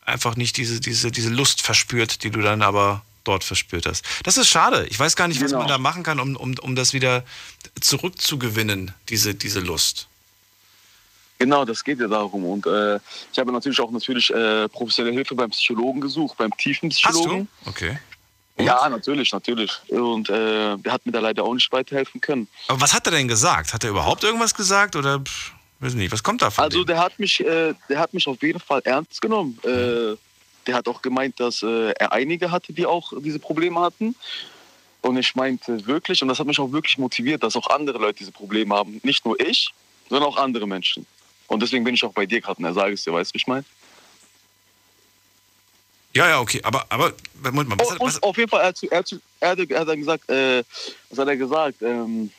einfach 0.05 0.35
nicht 0.37 0.55
diese 0.55 0.79
diese 0.79 1.11
diese 1.11 1.29
Lust 1.29 1.61
verspürt, 1.61 2.23
die 2.23 2.29
du 2.31 2.41
dann 2.41 2.61
aber 2.61 3.01
dort 3.25 3.43
verspürt 3.43 3.85
hast. 3.85 4.05
Das 4.23 4.37
ist 4.37 4.47
schade. 4.47 4.87
Ich 4.89 4.97
weiß 4.97 5.15
gar 5.17 5.27
nicht, 5.27 5.41
was 5.41 5.51
Genau. 5.51 5.59
man 5.59 5.67
da 5.67 5.77
machen 5.77 6.03
kann, 6.03 6.19
um, 6.19 6.35
um, 6.37 6.55
um 6.61 6.75
das 6.75 6.93
wieder 6.93 7.25
zurückzugewinnen, 7.81 8.93
diese, 9.09 9.35
diese 9.35 9.59
Lust. 9.59 10.07
Genau, 11.39 11.65
das 11.65 11.83
geht 11.83 11.99
ja 11.99 12.07
darum. 12.07 12.45
Und 12.45 12.65
äh, 12.65 12.95
ich 13.31 13.37
habe 13.37 13.51
natürlich 13.51 13.79
auch 13.79 13.91
natürlich 13.91 14.33
äh, 14.33 14.67
professionelle 14.69 15.13
Hilfe 15.13 15.35
beim 15.35 15.51
Psychologen 15.51 16.01
gesucht, 16.01 16.37
beim 16.37 16.51
tiefen 16.57 16.89
Hast 16.89 17.01
Psychologen. 17.01 17.47
du? 17.65 17.69
Okay. 17.69 17.99
Ja, 18.59 18.89
natürlich, 18.89 19.31
natürlich. 19.31 19.71
Und 19.89 20.29
äh, 20.29 20.77
der 20.77 20.91
hat 20.91 21.05
mir 21.05 21.11
da 21.11 21.19
leider 21.19 21.43
auch 21.43 21.53
nicht 21.53 21.71
weiterhelfen 21.71 22.19
können. 22.21 22.47
Aber 22.67 22.81
was 22.81 22.93
hat 22.93 23.05
er 23.05 23.11
denn 23.11 23.27
gesagt? 23.27 23.73
Hat 23.73 23.83
er 23.83 23.91
überhaupt 23.91 24.23
irgendwas 24.23 24.53
gesagt 24.53 24.95
oder 24.95 25.19
pff, 25.19 25.51
weiß 25.79 25.93
nicht, 25.93 26.11
was 26.11 26.23
kommt 26.23 26.41
da 26.41 26.49
von 26.49 26.63
Also 26.63 26.79
dem? 26.79 26.87
der 26.87 26.99
hat 26.99 27.19
mich, 27.19 27.39
äh, 27.39 27.73
der 27.89 27.99
hat 27.99 28.13
mich 28.13 28.27
auf 28.27 28.41
jeden 28.41 28.59
Fall 28.59 28.81
ernst 28.83 29.21
genommen. 29.21 29.59
Äh, 29.63 30.15
der 30.65 30.75
hat 30.75 30.87
auch 30.87 31.01
gemeint, 31.01 31.39
dass 31.39 31.63
äh, 31.63 31.91
er 31.91 32.11
einige 32.11 32.51
hatte, 32.51 32.73
die 32.73 32.85
auch 32.85 33.13
diese 33.19 33.39
Probleme 33.39 33.79
hatten. 33.79 34.15
Und 35.01 35.17
ich 35.17 35.35
meinte 35.35 35.85
wirklich, 35.85 36.21
und 36.21 36.27
das 36.27 36.39
hat 36.39 36.47
mich 36.47 36.59
auch 36.59 36.71
wirklich 36.71 36.97
motiviert, 36.97 37.43
dass 37.43 37.55
auch 37.55 37.69
andere 37.69 37.99
Leute 37.99 38.19
diese 38.19 38.31
Probleme 38.31 38.75
haben. 38.75 38.99
Nicht 39.03 39.25
nur 39.25 39.39
ich, 39.39 39.69
sondern 40.09 40.27
auch 40.27 40.37
andere 40.37 40.67
Menschen. 40.67 41.05
Und 41.47 41.61
deswegen 41.61 41.83
bin 41.85 41.93
ich 41.93 42.03
auch 42.03 42.11
bei 42.11 42.25
dir 42.25 42.41
gerade 42.41 42.61
er 42.63 42.73
sage 42.73 42.93
es 42.93 43.03
dir, 43.03 43.13
weißt 43.13 43.31
du, 43.31 43.33
wie 43.35 43.37
ich 43.37 43.47
meine? 43.47 43.63
Ja, 46.17 46.27
ja, 46.29 46.39
okay, 46.39 46.59
aber, 46.63 46.83
aber 46.89 47.13
Moment 47.43 47.69
mal, 47.69 47.77
was, 47.77 47.87
Oh, 47.89 47.91
hat- 47.91 47.99
was, 48.01 48.23
auf 48.23 48.37
jeden 48.37 48.49
Fall, 48.49 48.61
er, 48.61 48.67
hat, 48.69 48.81
er, 48.83 48.97
hat, 48.97 49.11
er, 49.39 49.49
hat, 49.51 49.59
er 49.69 49.79
hat 49.81 49.87
dann 49.87 49.99
gesagt, 49.99 50.27
äh, 50.31 50.63
was 51.11 51.19
hat 51.19 51.27
er 51.27 51.37
gesagt? 51.37 51.81
Ähm, 51.83 52.31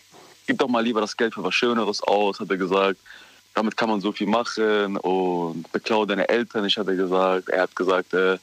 gib 0.49 0.59
doch 0.59 0.67
mal 0.67 0.83
lieber 0.83 1.01
das 1.01 1.17
Geld 1.17 1.33
für 1.35 1.45
was 1.45 1.55
Schöneres 1.55 2.03
aus, 2.03 2.41
hat 2.41 2.51
er 2.51 2.57
gesagt. 2.57 2.99
Damit 3.55 3.77
kann 3.77 3.89
man 3.89 4.01
so 4.01 4.11
viel 4.11 4.27
machen 4.27 4.97
und 4.97 5.71
beklau 5.71 6.05
deine 6.07 6.29
Eltern 6.29 6.65
nicht, 6.65 6.77
hat 6.77 6.89
er 6.89 6.97
gesagt. 6.97 7.51
Er 7.51 7.63
hat 7.63 7.77
gesagt, 7.77 8.13
äh, 8.15 8.39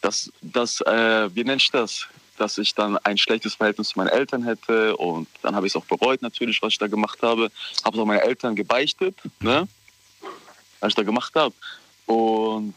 dass, 0.00 0.32
dass 0.40 0.80
äh, 0.80 1.30
wie 1.32 1.44
nennt 1.44 1.62
ich 1.62 1.70
das? 1.70 2.06
Dass 2.38 2.58
ich 2.58 2.74
dann 2.74 2.98
ein 2.98 3.18
schlechtes 3.18 3.54
Verhältnis 3.54 3.90
zu 3.90 3.98
meinen 4.00 4.08
Eltern 4.08 4.42
hätte 4.42 4.96
und 4.96 5.28
dann 5.42 5.54
habe 5.54 5.68
ich 5.68 5.72
es 5.72 5.76
auch 5.80 5.84
bereut 5.84 6.22
natürlich, 6.22 6.60
was 6.60 6.72
ich 6.72 6.78
da 6.78 6.88
gemacht 6.88 7.18
habe. 7.22 7.52
Habe 7.84 7.96
es 7.96 8.00
auch 8.02 8.04
meinen 8.04 8.18
Eltern 8.18 8.56
gebeichtet, 8.56 9.14
ne? 9.38 9.68
Was 10.80 10.88
ich 10.88 10.94
da 10.96 11.04
gemacht 11.04 11.32
habe. 11.36 11.54
Und 12.06 12.74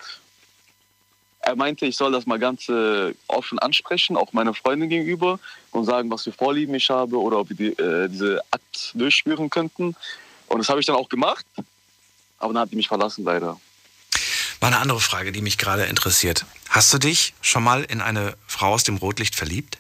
er 1.46 1.56
meinte, 1.56 1.86
ich 1.86 1.96
soll 1.96 2.12
das 2.12 2.26
mal 2.26 2.39
ganz 2.39 2.68
äh, 2.70 3.14
offen 3.28 3.60
ansprechen, 3.60 4.18
auch 4.18 4.34
meiner 4.34 4.54
Freundin 4.54 4.89
gegenüber 4.89 5.39
und 5.72 5.86
sagen, 5.86 6.10
was 6.10 6.24
für 6.24 6.32
Vorlieben 6.32 6.74
ich 6.74 6.89
habe 6.89 7.20
oder 7.20 7.38
ob 7.39 7.50
wir 7.50 7.56
die, 7.56 7.82
äh, 7.82 8.10
diese 8.10 8.41
Akt 8.50 8.91
durchführen 8.96 9.50
könnten. 9.52 9.96
Und 10.48 10.58
das 10.58 10.70
habe 10.70 10.80
ich 10.80 10.88
dann 10.88 10.96
auch 10.96 11.08
gemacht, 11.08 11.46
aber 12.39 12.54
dann 12.54 12.64
hat 12.64 12.72
die 12.72 12.76
mich 12.76 12.88
verlassen 12.88 13.24
leider. 13.24 13.60
mal 14.60 14.68
eine 14.68 14.80
andere 14.80 15.00
Frage, 15.00 15.32
die 15.32 15.41
mich 15.41 15.60
gerade 15.60 15.84
interessiert. 15.84 16.46
Hast 16.70 16.91
du 16.91 16.98
dich 16.98 17.36
schon 17.41 17.64
mal 17.64 17.84
in 17.84 18.02
eine 18.02 18.36
Frau 18.48 18.74
aus 18.74 18.84
dem 18.84 18.98
Rotlicht 18.98 19.36
verliebt? 19.36 19.78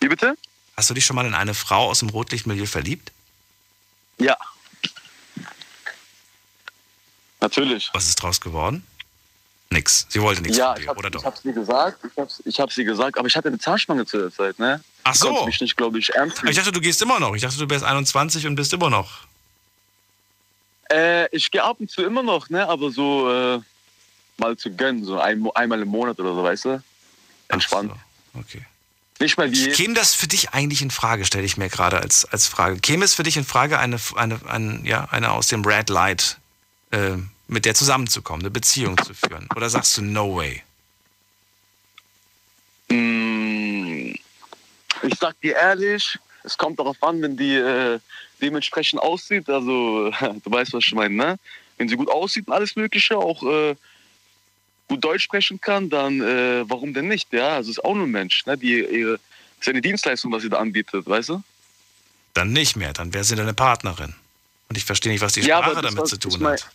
Wie 0.00 0.08
bitte? 0.08 0.34
Hast 0.78 0.88
du 0.88 0.94
dich 0.94 1.04
schon 1.04 1.16
mal 1.16 1.26
in 1.26 1.34
eine 1.34 1.52
Frau 1.52 1.90
aus 1.90 1.98
dem 1.98 2.08
Rotlichtmilieu 2.08 2.64
verliebt? 2.64 3.12
Ja. 4.16 4.36
Natürlich. 7.40 7.90
Was 7.92 8.08
ist 8.08 8.16
draus 8.16 8.40
geworden? 8.40 8.86
Nix. 9.72 10.06
Sie 10.08 10.20
wollte 10.20 10.42
nichts 10.42 10.58
ja, 10.58 10.72
von 10.72 10.76
ich 10.78 10.82
dir, 10.82 10.88
habe 10.88 10.98
oder 10.98 11.10
doch? 11.10 11.24
hab 11.24 11.38
sie 11.38 11.52
gesagt, 11.52 11.98
ich 12.04 12.18
habe 12.18 12.30
ich 12.44 12.60
hab 12.60 12.72
sie 12.72 12.84
gesagt, 12.84 13.16
aber 13.18 13.28
ich 13.28 13.36
hatte 13.36 13.48
eine 13.48 13.58
Zahnspange 13.58 14.04
zu 14.04 14.18
der 14.18 14.32
Zeit, 14.32 14.58
ne? 14.58 14.82
Ach 15.04 15.14
Ich 15.14 15.20
so. 15.20 15.28
konnte 15.28 15.46
mich 15.46 15.60
nicht, 15.60 15.76
glaube 15.76 15.98
ich, 15.98 16.10
ernst 16.14 16.38
nehmen. 16.38 16.50
ich 16.50 16.56
dachte, 16.56 16.72
du 16.72 16.80
gehst 16.80 17.00
immer 17.02 17.20
noch. 17.20 17.34
Ich 17.36 17.42
dachte, 17.42 17.56
du 17.56 17.70
wärst 17.70 17.84
21 17.84 18.46
und 18.46 18.56
bist 18.56 18.72
immer 18.72 18.90
noch. 18.90 19.20
Äh, 20.90 21.28
ich 21.34 21.50
gehe 21.52 21.62
ab 21.62 21.76
und 21.78 21.88
zu 21.88 22.02
immer 22.02 22.22
noch, 22.24 22.50
ne? 22.50 22.68
Aber 22.68 22.90
so 22.90 23.30
äh, 23.32 23.60
mal 24.38 24.56
zu 24.56 24.74
gönnen, 24.74 25.04
so 25.04 25.20
ein, 25.20 25.46
einmal 25.54 25.80
im 25.80 25.88
Monat 25.88 26.18
oder 26.18 26.34
so, 26.34 26.42
weißt 26.42 26.64
du? 26.64 26.82
Entspannt. 27.48 27.92
Okay. 28.34 28.64
Nicht 29.20 29.38
mal 29.38 29.52
wie. 29.52 29.70
Käme 29.70 29.94
das 29.94 30.14
für 30.14 30.26
dich 30.26 30.50
eigentlich 30.50 30.82
in 30.82 30.90
Frage, 30.90 31.24
stelle 31.24 31.44
ich 31.44 31.56
mir 31.56 31.68
gerade 31.68 31.98
als, 32.00 32.24
als 32.24 32.48
Frage. 32.48 32.80
Käme 32.80 33.04
es 33.04 33.14
für 33.14 33.22
dich 33.22 33.36
in 33.36 33.44
Frage, 33.44 33.78
eine, 33.78 33.98
eine, 34.16 34.40
eine, 34.48 34.80
ja, 34.84 35.06
eine 35.12 35.30
aus 35.30 35.46
dem 35.46 35.64
Red 35.64 35.90
Light, 35.90 36.38
äh, 36.90 37.12
mit 37.50 37.64
der 37.64 37.74
zusammenzukommen, 37.74 38.42
eine 38.42 38.50
Beziehung 38.50 38.96
zu 39.02 39.12
führen? 39.14 39.48
Oder 39.56 39.68
sagst 39.68 39.96
du, 39.98 40.02
no 40.02 40.36
way? 40.36 40.62
Mm, 42.88 44.14
Ich 45.02 45.14
sag 45.18 45.40
dir 45.40 45.56
ehrlich, 45.56 46.18
es 46.44 46.56
kommt 46.56 46.78
darauf 46.78 47.02
an, 47.02 47.20
wenn 47.22 47.36
die 47.36 47.54
äh, 47.56 47.98
dementsprechend 48.40 49.00
aussieht. 49.02 49.48
Also, 49.48 50.10
du 50.20 50.40
weißt, 50.50 50.72
was 50.72 50.84
ich 50.86 50.94
meine, 50.94 51.14
ne? 51.14 51.38
Wenn 51.76 51.88
sie 51.88 51.96
gut 51.96 52.10
aussieht 52.10 52.46
und 52.46 52.52
alles 52.54 52.76
Mögliche, 52.76 53.16
auch 53.16 53.42
äh, 53.42 53.74
gut 54.88 55.02
Deutsch 55.02 55.24
sprechen 55.24 55.60
kann, 55.60 55.88
dann 55.88 56.20
äh, 56.20 56.68
warum 56.68 56.92
denn 56.94 57.08
nicht? 57.08 57.32
Ja, 57.32 57.56
also 57.56 57.70
ist 57.70 57.82
auch 57.84 57.94
nur 57.94 58.06
ein 58.06 58.10
Mensch, 58.10 58.44
ne? 58.46 58.56
Die 58.58 58.80
ihre, 58.84 59.14
ist 59.58 59.66
ja 59.66 59.70
eine 59.72 59.80
Dienstleistung, 59.80 60.30
was 60.32 60.42
sie 60.42 60.50
da 60.50 60.58
anbietet, 60.58 61.06
weißt 61.06 61.30
du? 61.30 61.42
Dann 62.34 62.52
nicht 62.52 62.76
mehr, 62.76 62.92
dann 62.92 63.12
wäre 63.12 63.24
sie 63.24 63.34
deine 63.34 63.54
Partnerin. 63.54 64.14
Und 64.68 64.76
ich 64.78 64.84
verstehe 64.84 65.10
nicht, 65.10 65.20
was 65.20 65.32
die 65.32 65.40
Ja, 65.40 65.58
Sprache 65.58 65.74
das, 65.74 65.82
damit 65.82 66.02
was 66.02 66.10
zu 66.10 66.16
ich 66.16 66.20
tun 66.20 66.42
mein- 66.42 66.52
hat. 66.52 66.70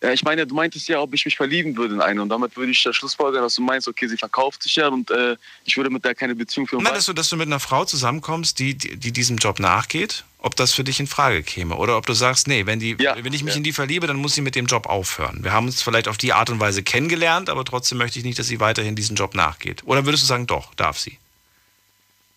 Ja, 0.00 0.12
ich 0.12 0.22
meine, 0.22 0.46
du 0.46 0.54
meintest 0.54 0.88
ja, 0.88 1.00
ob 1.00 1.12
ich 1.12 1.24
mich 1.24 1.36
verlieben 1.36 1.76
würde 1.76 1.94
in 1.94 2.00
eine. 2.00 2.22
Und 2.22 2.28
damit 2.28 2.56
würde 2.56 2.70
ich 2.70 2.84
ja 2.84 2.92
schlussfolgern, 2.92 3.42
dass 3.42 3.56
du 3.56 3.62
meinst, 3.62 3.88
okay, 3.88 4.06
sie 4.06 4.16
verkauft 4.16 4.62
sich 4.62 4.76
ja 4.76 4.86
und 4.88 5.10
äh, 5.10 5.36
ich 5.64 5.76
würde 5.76 5.90
mit 5.90 6.04
der 6.04 6.14
keine 6.14 6.36
Beziehung 6.36 6.68
führen. 6.68 6.84
Nein, 6.84 6.94
dass 6.94 7.06
du, 7.06 7.12
dass 7.12 7.28
du 7.28 7.36
mit 7.36 7.48
einer 7.48 7.58
Frau 7.58 7.84
zusammenkommst, 7.84 8.60
die, 8.60 8.74
die, 8.74 8.96
die 8.96 9.10
diesem 9.10 9.38
Job 9.38 9.58
nachgeht, 9.58 10.24
ob 10.38 10.54
das 10.54 10.72
für 10.72 10.84
dich 10.84 11.00
in 11.00 11.08
Frage 11.08 11.42
käme. 11.42 11.76
Oder 11.76 11.96
ob 11.96 12.06
du 12.06 12.12
sagst, 12.12 12.46
nee, 12.46 12.64
wenn, 12.64 12.78
die, 12.78 12.96
wenn 12.96 13.32
ich 13.32 13.42
mich 13.42 13.56
in 13.56 13.64
die 13.64 13.72
verliebe, 13.72 14.06
dann 14.06 14.16
muss 14.16 14.34
sie 14.34 14.40
mit 14.40 14.54
dem 14.54 14.66
Job 14.66 14.86
aufhören. 14.86 15.42
Wir 15.42 15.52
haben 15.52 15.66
uns 15.66 15.82
vielleicht 15.82 16.06
auf 16.06 16.16
die 16.16 16.32
Art 16.32 16.48
und 16.50 16.60
Weise 16.60 16.84
kennengelernt, 16.84 17.50
aber 17.50 17.64
trotzdem 17.64 17.98
möchte 17.98 18.20
ich 18.20 18.24
nicht, 18.24 18.38
dass 18.38 18.46
sie 18.46 18.60
weiterhin 18.60 18.94
diesen 18.94 19.16
Job 19.16 19.34
nachgeht. 19.34 19.82
Oder 19.84 20.04
würdest 20.04 20.22
du 20.22 20.28
sagen, 20.28 20.46
doch, 20.46 20.74
darf 20.74 20.96
sie? 20.98 21.18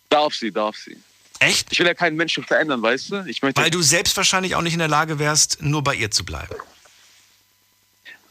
Darf 0.08 0.34
sie, 0.34 0.50
darf 0.50 0.76
sie. 0.76 0.96
Echt? 1.38 1.68
Ich 1.70 1.78
will 1.78 1.86
ja 1.86 1.94
keinen 1.94 2.16
Menschen 2.16 2.42
verändern, 2.42 2.82
weißt 2.82 3.10
du? 3.10 3.24
Ich 3.26 3.40
möchte 3.40 3.60
Weil 3.60 3.70
du 3.70 3.82
selbst 3.82 4.16
wahrscheinlich 4.16 4.56
auch 4.56 4.62
nicht 4.62 4.74
in 4.74 4.80
der 4.80 4.88
Lage 4.88 5.20
wärst, 5.20 5.62
nur 5.62 5.82
bei 5.82 5.94
ihr 5.94 6.10
zu 6.10 6.24
bleiben. 6.24 6.54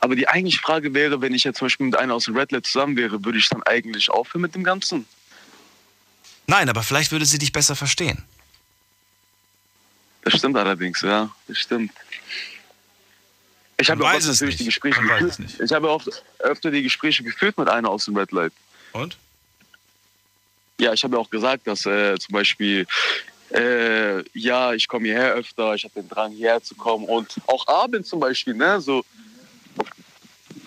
Aber 0.02 0.16
die 0.16 0.28
eigentliche 0.28 0.60
Frage 0.60 0.94
wäre, 0.94 1.22
wenn 1.22 1.34
ich 1.34 1.44
jetzt 1.44 1.60
zum 1.60 1.68
Beispiel 1.68 1.86
mit 1.86 1.96
einer 1.96 2.16
aus 2.16 2.26
dem 2.26 2.36
Red 2.36 2.52
Light 2.52 2.66
zusammen 2.66 2.98
wäre, 2.98 3.24
würde 3.24 3.38
ich 3.38 3.48
dann 3.50 3.62
eigentlich 3.64 4.10
aufhören 4.10 4.42
mit 4.42 4.56
dem 4.56 4.64
Ganzen? 4.64 5.06
Nein, 6.48 6.68
aber 6.70 6.82
vielleicht 6.82 7.12
würde 7.12 7.26
sie 7.26 7.38
dich 7.38 7.52
besser 7.52 7.76
verstehen. 7.76 8.24
Das 10.24 10.34
stimmt 10.34 10.58
allerdings, 10.58 11.02
ja, 11.02 11.30
das 11.48 11.58
stimmt. 11.58 11.92
Ich 13.78 13.90
habe 13.90 14.04
auch 14.04 14.14
natürlich 14.14 14.58
die 14.58 14.64
nicht. 14.64 14.82
Gespräche 14.82 15.02
geführt. 15.02 15.40
Ich 15.64 15.72
habe 15.72 15.90
auch 15.90 16.04
öfter 16.40 16.72
die 16.72 16.84
Gespräche 16.84 17.24
geführt 17.24 17.58
mit 17.58 17.70
einer 17.70 17.90
aus 17.90 18.06
dem 18.06 18.18
Red 18.18 18.32
Light. 18.32 18.54
Und? 18.94 19.18
Ja, 20.80 20.94
ich 20.94 21.04
habe 21.04 21.16
ja 21.16 21.22
auch 21.22 21.30
gesagt, 21.30 21.68
dass 21.68 21.86
äh, 21.86 22.18
zum 22.20 22.34
Beispiel, 22.34 22.88
äh, 23.54 24.24
ja, 24.38 24.74
ich 24.74 24.88
komme 24.88 25.06
hierher 25.06 25.34
öfter, 25.34 25.76
ich 25.76 25.84
habe 25.84 25.94
den 25.96 26.10
Drang 26.10 26.32
hierher 26.32 26.62
zu 26.62 26.76
kommen 26.76 27.06
und 27.06 27.36
auch 27.48 27.68
abends 27.68 28.10
zum 28.10 28.20
Beispiel, 28.20 28.54
ne, 28.54 28.82
so, 28.82 29.04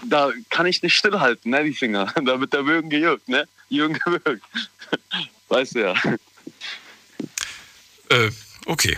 da 0.09 0.33
kann 0.51 0.67
ich 0.67 0.83
nicht 0.83 0.95
stillhalten, 0.95 1.51
ne, 1.51 1.65
die 1.65 1.75
Finger. 1.75 2.13
Da 2.25 2.41
wird 2.41 2.53
der 2.53 2.67
Würgen 2.67 2.91
gejuckt, 2.91 3.29
ne, 3.29 3.47
Jürgen 3.69 3.99
gewürgt. 3.99 4.45
Weißt 5.49 5.75
du 5.75 5.81
ja. 5.81 5.95
Äh, 8.11 8.31
okay. 8.67 8.97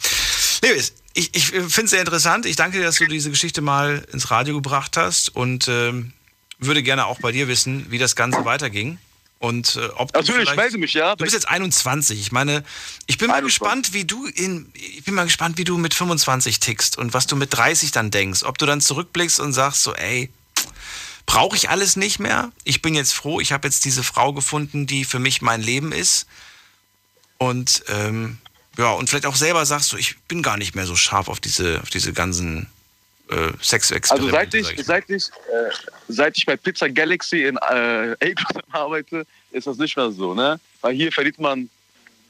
Lewis, 0.62 0.94
ich, 1.14 1.34
ich 1.34 1.46
finde 1.46 1.84
es 1.84 1.90
sehr 1.90 2.00
interessant. 2.00 2.46
Ich 2.46 2.56
danke 2.56 2.78
dir, 2.78 2.84
dass 2.84 2.96
du 2.96 3.06
diese 3.06 3.30
Geschichte 3.30 3.60
mal 3.60 4.06
ins 4.12 4.30
Radio 4.30 4.54
gebracht 4.54 4.96
hast 4.96 5.34
und 5.34 5.68
ähm, 5.68 6.12
würde 6.58 6.82
gerne 6.82 7.06
auch 7.06 7.20
bei 7.20 7.32
dir 7.32 7.48
wissen, 7.48 7.90
wie 7.90 7.98
das 7.98 8.16
Ganze 8.16 8.44
weiterging. 8.44 8.98
Und 9.44 9.76
äh, 9.76 9.88
ob 9.96 10.10
du 10.10 10.20
Natürlich, 10.20 10.40
vielleicht- 10.48 10.56
melde 10.56 10.78
mich, 10.78 10.94
ja. 10.94 11.14
Du 11.16 11.22
bist 11.24 11.34
jetzt 11.34 11.46
21. 11.48 12.18
Ich 12.18 12.32
meine, 12.32 12.64
ich 13.06 13.18
bin 13.18 13.28
mal 13.28 13.42
gespannt, 13.42 13.92
wie 13.92 14.06
du 14.06 14.24
in, 14.26 14.70
ich 14.72 15.04
bin 15.04 15.12
mal 15.14 15.24
gespannt, 15.24 15.58
wie 15.58 15.64
du 15.64 15.76
mit 15.76 15.92
25 15.92 16.60
tickst 16.60 16.96
und 16.96 17.12
was 17.12 17.26
du 17.26 17.36
mit 17.36 17.52
30 17.52 17.90
dann 17.92 18.10
denkst. 18.10 18.42
Ob 18.44 18.56
du 18.56 18.64
dann 18.64 18.80
zurückblickst 18.80 19.40
und 19.40 19.52
sagst 19.52 19.82
so, 19.82 19.94
ey, 19.94 20.30
brauche 21.26 21.56
ich 21.56 21.68
alles 21.68 21.96
nicht 21.96 22.18
mehr? 22.20 22.52
Ich 22.64 22.80
bin 22.80 22.94
jetzt 22.94 23.12
froh, 23.12 23.38
ich 23.38 23.52
habe 23.52 23.68
jetzt 23.68 23.84
diese 23.84 24.02
Frau 24.02 24.32
gefunden, 24.32 24.86
die 24.86 25.04
für 25.04 25.18
mich 25.18 25.42
mein 25.42 25.60
Leben 25.60 25.92
ist. 25.92 26.26
Und 27.36 27.84
ähm, 27.88 28.38
ja, 28.78 28.92
und 28.92 29.10
vielleicht 29.10 29.26
auch 29.26 29.36
selber 29.36 29.66
sagst 29.66 29.92
du, 29.92 29.98
ich 29.98 30.16
bin 30.26 30.42
gar 30.42 30.56
nicht 30.56 30.74
mehr 30.74 30.86
so 30.86 30.96
scharf 30.96 31.28
auf 31.28 31.38
diese, 31.40 31.80
auf 31.82 31.90
diese 31.90 32.14
ganzen 32.14 32.66
äh. 33.30 33.52
Also 34.10 34.30
seit 34.30 34.54
ich, 34.54 34.70
ich. 34.70 34.84
seit 34.84 35.08
ich, 35.08 35.28
äh, 35.28 35.70
seit 36.08 36.36
ich 36.36 36.46
bei 36.46 36.56
Pizza 36.56 36.88
Galaxy 36.88 37.44
in 37.44 37.56
äh, 37.56 38.12
Ableton 38.12 38.62
arbeite, 38.72 39.26
ist 39.52 39.66
das 39.66 39.78
nicht 39.78 39.96
mehr 39.96 40.10
so, 40.10 40.34
ne? 40.34 40.60
Weil 40.80 40.94
hier 40.94 41.10
verdient 41.12 41.38
man 41.38 41.70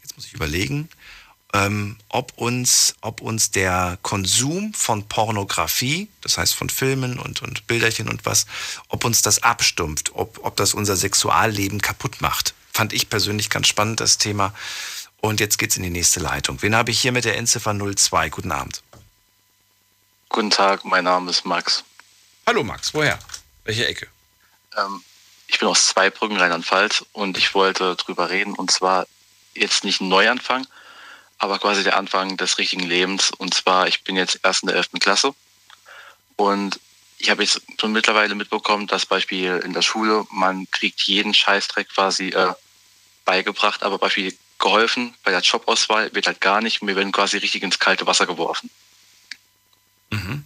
jetzt 0.02 0.16
muss 0.16 0.26
ich 0.26 0.32
überlegen, 0.32 0.88
ähm, 1.56 1.96
ob, 2.10 2.32
uns, 2.36 2.96
ob 3.00 3.22
uns 3.22 3.50
der 3.50 3.98
Konsum 4.02 4.74
von 4.74 5.08
Pornografie, 5.08 6.08
das 6.20 6.36
heißt 6.36 6.54
von 6.54 6.68
Filmen 6.68 7.18
und, 7.18 7.40
und 7.40 7.66
Bilderchen 7.66 8.08
und 8.08 8.26
was, 8.26 8.46
ob 8.88 9.04
uns 9.04 9.22
das 9.22 9.42
abstumpft, 9.42 10.10
ob, 10.14 10.44
ob 10.44 10.56
das 10.56 10.74
unser 10.74 10.96
Sexualleben 10.96 11.80
kaputt 11.80 12.20
macht. 12.20 12.54
Fand 12.72 12.92
ich 12.92 13.08
persönlich 13.08 13.48
ganz 13.48 13.68
spannend, 13.68 14.00
das 14.00 14.18
Thema. 14.18 14.52
Und 15.22 15.40
jetzt 15.40 15.58
geht's 15.58 15.78
in 15.78 15.82
die 15.82 15.90
nächste 15.90 16.20
Leitung. 16.20 16.60
Wen 16.60 16.76
habe 16.76 16.90
ich 16.90 17.00
hier 17.00 17.12
mit 17.12 17.24
der 17.24 17.38
Endziffer 17.38 17.74
02? 17.74 18.28
Guten 18.28 18.52
Abend. 18.52 18.82
Guten 20.28 20.50
Tag, 20.50 20.84
mein 20.84 21.04
Name 21.04 21.30
ist 21.30 21.46
Max. 21.46 21.84
Hallo 22.46 22.62
Max, 22.64 22.92
woher? 22.92 23.18
Welche 23.64 23.86
Ecke? 23.86 24.08
Ähm, 24.76 25.02
ich 25.46 25.58
bin 25.58 25.68
aus 25.68 25.86
Zweibrücken, 25.86 26.36
Rheinland-Pfalz 26.36 27.06
und 27.12 27.38
ich 27.38 27.54
wollte 27.54 27.96
drüber 27.96 28.28
reden 28.28 28.54
und 28.54 28.70
zwar 28.70 29.06
jetzt 29.54 29.84
nicht 29.84 30.02
ein 30.02 30.08
Neuanfang, 30.08 30.66
aber 31.38 31.58
quasi 31.58 31.82
der 31.82 31.96
Anfang 31.96 32.36
des 32.36 32.58
richtigen 32.58 32.84
Lebens. 32.84 33.30
Und 33.30 33.54
zwar, 33.54 33.88
ich 33.88 34.04
bin 34.04 34.16
jetzt 34.16 34.40
erst 34.42 34.62
in 34.62 34.68
der 34.68 34.76
11. 34.76 34.90
Klasse 35.00 35.34
und 36.36 36.80
ich 37.18 37.30
habe 37.30 37.42
jetzt 37.42 37.62
schon 37.80 37.92
mittlerweile 37.92 38.34
mitbekommen, 38.34 38.86
dass 38.86 39.06
Beispiel 39.06 39.62
in 39.64 39.72
der 39.72 39.82
Schule, 39.82 40.26
man 40.30 40.70
kriegt 40.70 41.00
jeden 41.02 41.32
Scheißdreck 41.32 41.88
quasi 41.88 42.28
äh, 42.28 42.52
beigebracht, 43.24 43.82
aber 43.82 43.98
Beispiel 43.98 44.36
geholfen 44.58 45.14
bei 45.22 45.30
der 45.30 45.40
Jobauswahl 45.40 46.14
wird 46.14 46.26
halt 46.26 46.40
gar 46.40 46.60
nicht. 46.60 46.82
Wir 46.82 46.96
werden 46.96 47.12
quasi 47.12 47.38
richtig 47.38 47.62
ins 47.62 47.78
kalte 47.78 48.06
Wasser 48.06 48.26
geworfen. 48.26 48.70
Mhm. 50.10 50.44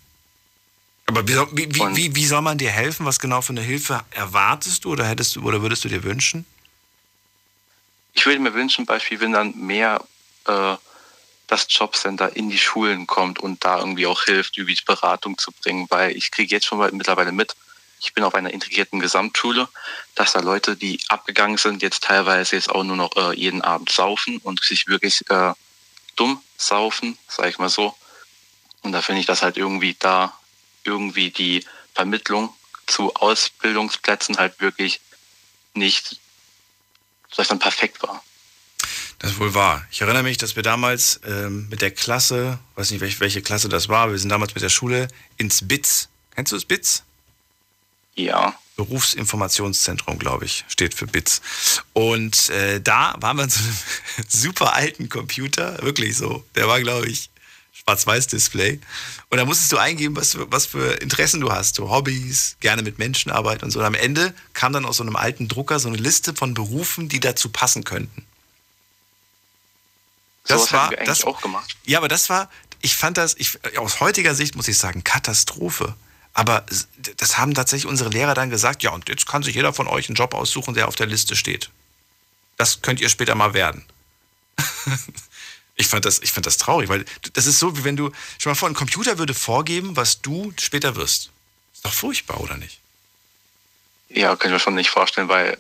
Aber 1.07 1.27
wie, 1.27 1.35
wie, 1.53 1.75
wie, 1.75 1.97
wie, 1.97 2.15
wie 2.15 2.25
soll 2.25 2.43
man 2.43 2.59
dir 2.59 2.71
helfen? 2.71 3.05
Was 3.05 3.19
genau 3.19 3.41
für 3.43 3.51
eine 3.51 3.63
Hilfe 3.63 4.05
erwartest 4.11 4.85
du 4.85 4.93
oder 4.93 5.05
hättest 5.07 5.37
du 5.37 5.43
oder 5.43 5.61
würdest 5.63 5.85
du 5.85 5.89
dir 5.89 6.05
wünschen? 6.05 6.47
Ich 8.13 8.27
würde 8.27 8.41
mir 8.41 8.55
wünschen, 8.55 8.87
Beispiel, 8.87 9.21
wenn 9.21 9.33
dann 9.33 9.57
mehr 9.57 10.05
äh, 10.51 10.77
das 11.47 11.67
Jobcenter 11.69 12.37
in 12.37 12.49
die 12.49 12.59
Schulen 12.59 13.07
kommt 13.07 13.41
und 13.41 13.65
da 13.65 13.79
irgendwie 13.79 14.07
auch 14.07 14.23
hilft, 14.23 14.57
irgendwie 14.57 14.79
Beratung 14.85 15.37
zu 15.37 15.51
bringen, 15.51 15.87
weil 15.91 16.17
ich 16.17 16.31
kriege 16.31 16.55
jetzt 16.55 16.67
schon 16.67 16.79
mal 16.79 16.93
mittlerweile 16.93 17.33
mit, 17.33 17.57
ich 18.01 18.15
bin 18.15 18.25
auf 18.25 18.35
einer 18.35 18.53
integrierten 18.53 19.01
Gesamtschule, 19.01 19.69
dass 20.15 20.33
da 20.33 20.41
Leute, 20.41 20.77
die 20.77 21.01
abgegangen 21.09 21.59
sind, 21.59 21.83
jetzt 21.83 22.05
teilweise 22.05 22.57
jetzt 22.57 22.71
auch 22.71 22.85
nur 22.85 22.97
noch 22.97 23.17
äh, 23.17 23.35
jeden 23.35 23.63
Abend 23.63 23.91
saufen 23.91 24.39
und 24.39 24.63
sich 24.63 24.87
wirklich 24.87 25.29
äh, 25.29 25.53
dumm 26.17 26.41
saufen, 26.57 27.19
sag 27.29 27.49
ich 27.49 27.59
mal 27.59 27.69
so. 27.69 27.97
Und 28.83 28.93
da 28.93 29.03
finde 29.03 29.21
ich, 29.21 29.27
dass 29.27 29.43
halt 29.43 29.57
irgendwie 29.57 29.97
da 29.99 30.33
irgendwie 30.85 31.31
die 31.31 31.67
Vermittlung 31.95 32.55
zu 32.87 33.15
Ausbildungsplätzen 33.15 34.39
halt 34.39 34.61
wirklich 34.61 35.01
nicht, 35.75 36.21
sag 37.31 37.49
dann, 37.49 37.59
perfekt 37.59 38.03
war. 38.03 38.23
Das 39.21 39.33
ist 39.33 39.39
wohl 39.39 39.53
wahr. 39.53 39.87
Ich 39.91 40.01
erinnere 40.01 40.23
mich, 40.23 40.39
dass 40.39 40.57
wir 40.57 40.63
damals 40.63 41.21
ähm, 41.27 41.69
mit 41.69 41.83
der 41.83 41.91
Klasse, 41.91 42.59
weiß 42.77 42.91
nicht, 42.91 43.03
welche, 43.03 43.21
welche 43.21 43.43
Klasse 43.43 43.69
das 43.69 43.91
war, 43.91 44.11
wir 44.11 44.19
sind 44.19 44.31
damals 44.31 44.55
mit 44.55 44.65
der 44.65 44.71
Schule 44.71 45.09
ins 45.37 45.69
BITS. 45.69 46.09
Kennst 46.35 46.53
du 46.53 46.57
das 46.57 46.65
BITS? 46.65 47.03
Ja. 48.15 48.59
Berufsinformationszentrum, 48.77 50.19
glaube 50.19 50.47
ich, 50.47 50.65
steht 50.69 50.95
für 50.95 51.07
BITS. 51.07 51.43
Und 51.93 52.49
äh, 52.49 52.81
da 52.81 53.15
waren 53.21 53.37
wir 53.37 53.45
in 53.45 53.51
so 53.51 53.63
einem 53.63 53.77
super 54.29 54.75
alten 54.75 55.11
Computer, 55.11 55.83
wirklich 55.83 56.17
so. 56.17 56.43
Der 56.55 56.67
war, 56.67 56.81
glaube 56.81 57.07
ich, 57.07 57.29
Schwarz-Weiß-Display. 57.75 58.81
Und 59.29 59.37
da 59.37 59.45
musstest 59.45 59.71
du 59.73 59.77
eingeben, 59.77 60.17
was 60.17 60.33
für, 60.33 60.51
was 60.51 60.65
für 60.65 60.95
Interessen 61.03 61.41
du 61.41 61.53
hast. 61.53 61.75
So 61.75 61.91
Hobbys, 61.91 62.57
gerne 62.61 62.81
mit 62.81 62.99
Menschen 62.99 63.31
arbeiten 63.31 63.67
und 63.67 63.71
so. 63.71 63.81
Und 63.81 63.85
am 63.85 63.95
Ende 63.95 64.33
kam 64.55 64.73
dann 64.73 64.87
aus 64.87 64.97
so 64.97 65.03
einem 65.03 65.17
alten 65.17 65.47
Drucker 65.47 65.79
so 65.79 65.89
eine 65.89 65.99
Liste 65.99 66.35
von 66.35 66.55
Berufen, 66.55 67.11
die 67.11 67.21
dazu 67.21 67.51
passen 67.51 67.85
könnten. 67.85 68.25
Das 70.51 70.61
Sowas 70.61 70.73
war 70.73 70.83
haben 70.83 70.91
wir 70.91 70.99
eigentlich 70.99 71.09
das, 71.09 71.25
auch 71.25 71.41
gemacht. 71.41 71.77
Ja, 71.85 71.99
aber 71.99 72.09
das 72.09 72.29
war, 72.29 72.51
ich 72.81 72.97
fand 72.97 73.17
das, 73.17 73.35
ich, 73.39 73.59
aus 73.79 74.01
heutiger 74.01 74.35
Sicht 74.35 74.57
muss 74.57 74.69
ich 74.69 74.79
sagen, 74.79 75.05
Katastrophe. 75.05 75.95
Aber 76.33 76.65
das 77.17 77.39
haben 77.39 77.55
tatsächlich 77.55 77.87
unsere 77.87 78.11
Lehrer 78.11 78.35
dann 78.35 78.51
gesagt, 78.51 78.83
ja, 78.83 78.91
und 78.91 79.09
jetzt 79.09 79.27
kann 79.27 79.43
sich 79.43 79.55
jeder 79.55 79.73
von 79.73 79.89
euch 79.89 80.09
einen 80.09 80.17
Job 80.17 80.35
aussuchen, 80.35 80.75
der 80.75 80.89
auf 80.89 80.95
der 80.95 81.07
Liste 81.07 81.37
steht. 81.37 81.71
Das 82.57 82.83
könnt 82.83 83.01
ihr 83.01 83.09
später 83.09 83.35
mal 83.35 83.53
werden. 83.55 83.85
ich, 85.77 85.89
fand 85.89 86.05
das, 86.05 86.21
ich 86.21 86.33
fand 86.33 86.47
das 86.47 86.57
traurig, 86.57 86.89
weil 86.89 87.05
das 87.33 87.47
ist 87.47 87.59
so, 87.59 87.77
wie 87.77 87.85
wenn 87.85 87.97
du, 87.97 88.13
schon 88.39 88.51
mal 88.51 88.55
vor, 88.55 88.69
ein 88.69 88.75
Computer 88.75 89.19
würde 89.19 89.35
vorgeben, 89.35 89.97
was 89.97 90.21
du 90.21 90.53
später 90.59 90.95
wirst. 90.97 91.31
Ist 91.75 91.85
doch 91.85 91.93
furchtbar, 91.93 92.41
oder 92.41 92.57
nicht? 92.57 92.79
Ja, 94.09 94.37
kann 94.37 94.51
ich 94.51 94.53
mir 94.53 94.61
schon 94.61 94.75
nicht 94.75 94.91
vorstellen, 94.91 95.29
weil 95.29 95.59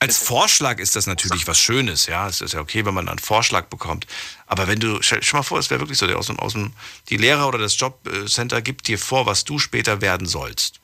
Als 0.00 0.16
Vorschlag 0.18 0.78
ist 0.78 0.94
das 0.94 1.08
natürlich 1.08 1.48
was 1.48 1.58
Schönes, 1.58 2.06
ja. 2.06 2.28
Es 2.28 2.40
ist 2.40 2.54
ja 2.54 2.60
okay, 2.60 2.84
wenn 2.84 2.94
man 2.94 3.08
einen 3.08 3.18
Vorschlag 3.18 3.66
bekommt. 3.66 4.06
Aber 4.46 4.68
wenn 4.68 4.78
du, 4.78 5.02
stell, 5.02 5.22
stell 5.24 5.38
mal 5.38 5.42
vor, 5.42 5.58
es 5.58 5.70
wäre 5.70 5.80
wirklich 5.80 5.98
so, 5.98 6.06
der 6.06 6.18
aus 6.18 6.28
dem, 6.28 6.38
aus 6.38 6.52
dem, 6.52 6.72
die 7.08 7.16
Lehrer 7.16 7.48
oder 7.48 7.58
das 7.58 7.78
Jobcenter 7.78 8.62
gibt 8.62 8.86
dir 8.86 8.98
vor, 8.98 9.26
was 9.26 9.44
du 9.44 9.58
später 9.58 10.00
werden 10.00 10.28
sollst. 10.28 10.78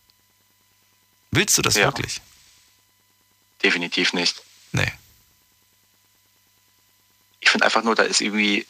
Willst 1.30 1.56
du 1.58 1.62
das 1.62 1.74
Ja. 1.76 1.86
wirklich? 1.86 2.20
definitiv 3.62 4.12
nicht. 4.12 4.42
Nee. 4.72 4.92
Ich 7.40 7.48
finde 7.48 7.64
einfach 7.64 7.82
nur, 7.82 7.94
da 7.94 8.02
ist 8.02 8.20
irgendwie, 8.20 8.66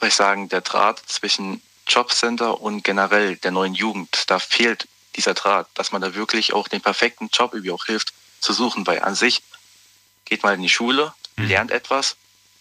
soll 0.00 0.08
ich 0.08 0.14
sagen, 0.14 0.48
der 0.48 0.60
Draht 0.60 1.00
zwischen 1.06 1.62
Jobcenter 1.86 2.60
und 2.60 2.82
generell 2.82 3.36
der 3.36 3.52
neuen 3.52 3.74
Jugend. 3.74 4.24
Da 4.28 4.40
fehlt 4.40 4.88
dieser 5.14 5.34
Draht, 5.34 5.68
dass 5.74 5.92
man 5.92 6.02
da 6.02 6.14
wirklich 6.16 6.52
auch 6.52 6.66
den 6.66 6.80
perfekten 6.80 7.28
Job 7.32 7.52
irgendwie 7.52 7.70
auch 7.70 7.84
hilft 7.84 8.12
zu 8.42 8.52
suchen, 8.52 8.86
weil 8.86 9.00
an 9.02 9.14
sich 9.14 9.42
geht 10.24 10.42
mal 10.42 10.54
in 10.54 10.62
die 10.62 10.68
Schule, 10.68 11.14
lernt 11.36 11.70
etwas, 11.70 12.16